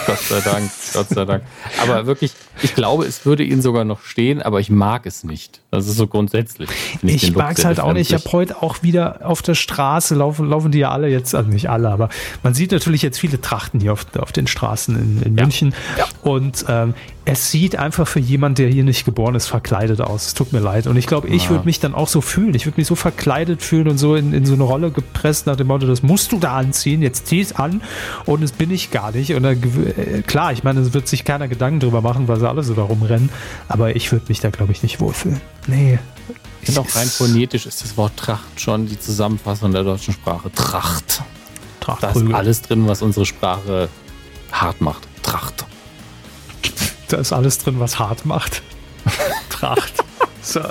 Gott 0.06 0.20
sei 0.20 0.40
Dank, 0.42 0.72
Gott 0.94 1.10
sei 1.10 1.26
Dank. 1.26 1.44
Aber 1.82 2.06
wirklich, 2.06 2.34
ich 2.62 2.76
glaube, 2.76 3.06
es 3.06 3.26
würde 3.26 3.44
Ihnen 3.44 3.62
sogar 3.62 3.86
noch 3.86 4.04
stehen, 4.04 4.42
aber 4.42 4.60
ich 4.60 4.70
mag 4.70 5.06
es 5.06 5.24
nicht. 5.24 5.62
Das 5.72 5.88
ist 5.88 5.98
so 5.98 6.08
grundsätzlich. 6.08 6.70
Ich, 7.02 7.24
ich 7.24 7.36
mag 7.36 7.58
es 7.58 7.66
halt 7.66 7.80
auch 7.80 7.94
nicht. 7.94 8.12
Ich 8.12 8.16
habe 8.16 8.32
heute 8.32 8.62
auch 8.62 8.84
wieder 8.84 9.22
auf 9.24 9.42
der 9.42 9.56
Straße 9.56 10.16
laufen, 10.16 10.48
laufen 10.48 10.72
die 10.72 10.80
ja 10.80 10.92
alle 10.92 11.08
jetzt, 11.08 11.34
also 11.36 11.50
nicht 11.50 11.70
alle, 11.70 11.90
aber 11.90 12.10
man 12.44 12.54
sieht 12.54 12.72
natürlich 12.72 13.02
jetzt 13.02 13.20
viele 13.20 13.42
Trachten 13.42 13.80
hier 13.80 13.94
auf, 13.94 14.06
auf 14.18 14.32
den 14.32 14.48
Straßen 14.48 14.96
in, 14.96 15.22
in 15.24 15.38
ja. 15.38 15.44
München. 15.44 15.76
Ja. 15.98 16.06
Und 16.22 16.66
ähm, 16.68 16.94
es 17.26 17.52
sieht 17.52 17.78
einfach 17.78 18.06
für 18.08 18.20
jemand, 18.20 18.58
der 18.58 18.68
hier 18.68 18.84
nicht 18.84 19.06
geboren 19.06 19.36
ist, 19.36 19.48
verkleidet 19.48 20.02
aus. 20.02 20.28
Es 20.28 20.34
tut 20.34 20.52
mir 20.52 20.60
leid. 20.60 20.88
Und 20.88 20.98
ich 20.98 21.08
glaube, 21.08 21.30
ich 21.30 21.46
ja. 21.46 21.50
würde 21.52 21.66
mich 21.66 21.80
dann 21.80 21.96
auch 21.96 22.10
so 22.10 22.20
fühlen. 22.20 22.54
Ich 22.54 22.66
würde 22.66 22.78
mich 22.78 22.88
so 22.88 22.96
verkleidet 22.96 23.62
fühlen 23.62 23.88
und 23.88 23.98
so 23.98 24.16
in, 24.16 24.34
in 24.34 24.46
so 24.46 24.54
eine 24.54 24.64
Rolle 24.64 24.92
gepresst 24.92 25.48
nach 25.48 25.56
dem 25.56 25.68
Motto, 25.68 25.88
das 25.88 26.04
musst 26.04 26.34
du 26.34 26.40
da 26.40 26.58
anziehen, 26.58 27.02
jetzt 27.02 27.28
zieh 27.28 27.40
es 27.40 27.54
an 27.54 27.82
und 28.26 28.42
das 28.44 28.52
bin 28.52 28.72
ich 28.72 28.92
gar 28.92 29.12
nicht. 29.12 29.34
Und 29.34 29.44
dann, 29.44 29.62
äh, 29.98 30.22
klar, 30.22 30.52
ich 30.52 30.64
meine, 30.64 30.82
es 30.82 30.94
wird 30.94 31.08
sich 31.08 31.24
keiner 31.24 31.48
Gedanken 31.48 31.80
drüber 31.80 32.02
machen, 32.02 32.28
weil 32.28 32.40
sie 32.40 32.48
alle 32.48 32.64
so 32.64 32.74
da 32.74 32.84
rumrennen. 32.84 33.30
Aber 33.70 33.96
ich 33.96 34.12
würde 34.12 34.26
mich 34.28 34.42
da, 34.42 34.50
glaube 34.50 34.74
ich, 34.74 34.84
nicht 34.84 35.00
wohlfühlen. 35.00 35.40
Nee. 35.68 36.00
Ich 36.62 36.68
finde 36.68 36.82
auch 36.82 36.96
rein 36.96 37.08
phonetisch 37.08 37.66
ist 37.66 37.84
das 37.84 37.98
Wort 37.98 38.16
Tracht 38.18 38.60
schon 38.60 38.88
die 38.88 39.00
Zusammenfassung 39.00 39.72
der 39.72 39.84
deutschen 39.84 40.14
Sprache. 40.14 40.52
Tracht. 40.54 41.24
Tracht. 41.80 42.04
Da 42.04 42.12
ist 42.12 42.34
alles 42.34 42.62
drin, 42.62 42.88
was 42.88 43.02
unsere 43.02 43.26
Sprache 43.26 43.90
hart 44.52 44.80
macht. 44.82 45.08
Tracht. 45.24 45.66
Da 47.14 47.20
ist 47.20 47.32
alles 47.32 47.60
drin, 47.60 47.76
was 47.78 48.00
hart 48.00 48.26
macht. 48.26 48.64
Tracht. 49.50 49.94
So, 50.42 50.62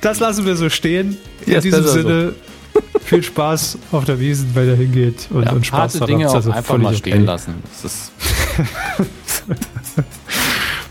das 0.00 0.20
lassen 0.20 0.46
wir 0.46 0.54
so 0.54 0.70
stehen. 0.70 1.18
In 1.44 1.54
ja, 1.54 1.60
diesem 1.60 1.84
Sinne, 1.88 2.34
so. 2.72 2.80
viel 3.00 3.24
Spaß 3.24 3.78
auf 3.90 4.04
der 4.04 4.20
Wiesen, 4.20 4.54
weil 4.54 4.68
er 4.68 4.76
hingeht 4.76 5.26
und, 5.30 5.42
ja, 5.42 5.50
und 5.50 5.66
Spaß 5.66 5.94
harte 5.94 6.06
Dinge 6.06 6.30
also 6.30 6.52
einfach 6.52 6.78
mal 6.78 6.94
stehen 6.94 7.14
okay. 7.14 7.24
lassen. 7.24 7.54
Das 7.64 7.84
ist 7.84 8.12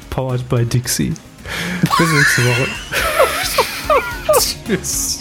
Powered 0.10 0.50
by 0.50 0.66
Dixie. 0.66 1.14
Bis 1.98 2.12
nächste 2.12 2.42
Woche. 2.44 2.68
Tschüss. 4.68 5.20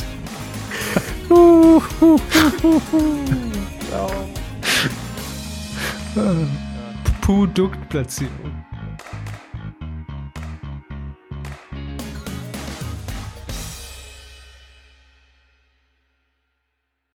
Produktplatzierung. 7.21 8.56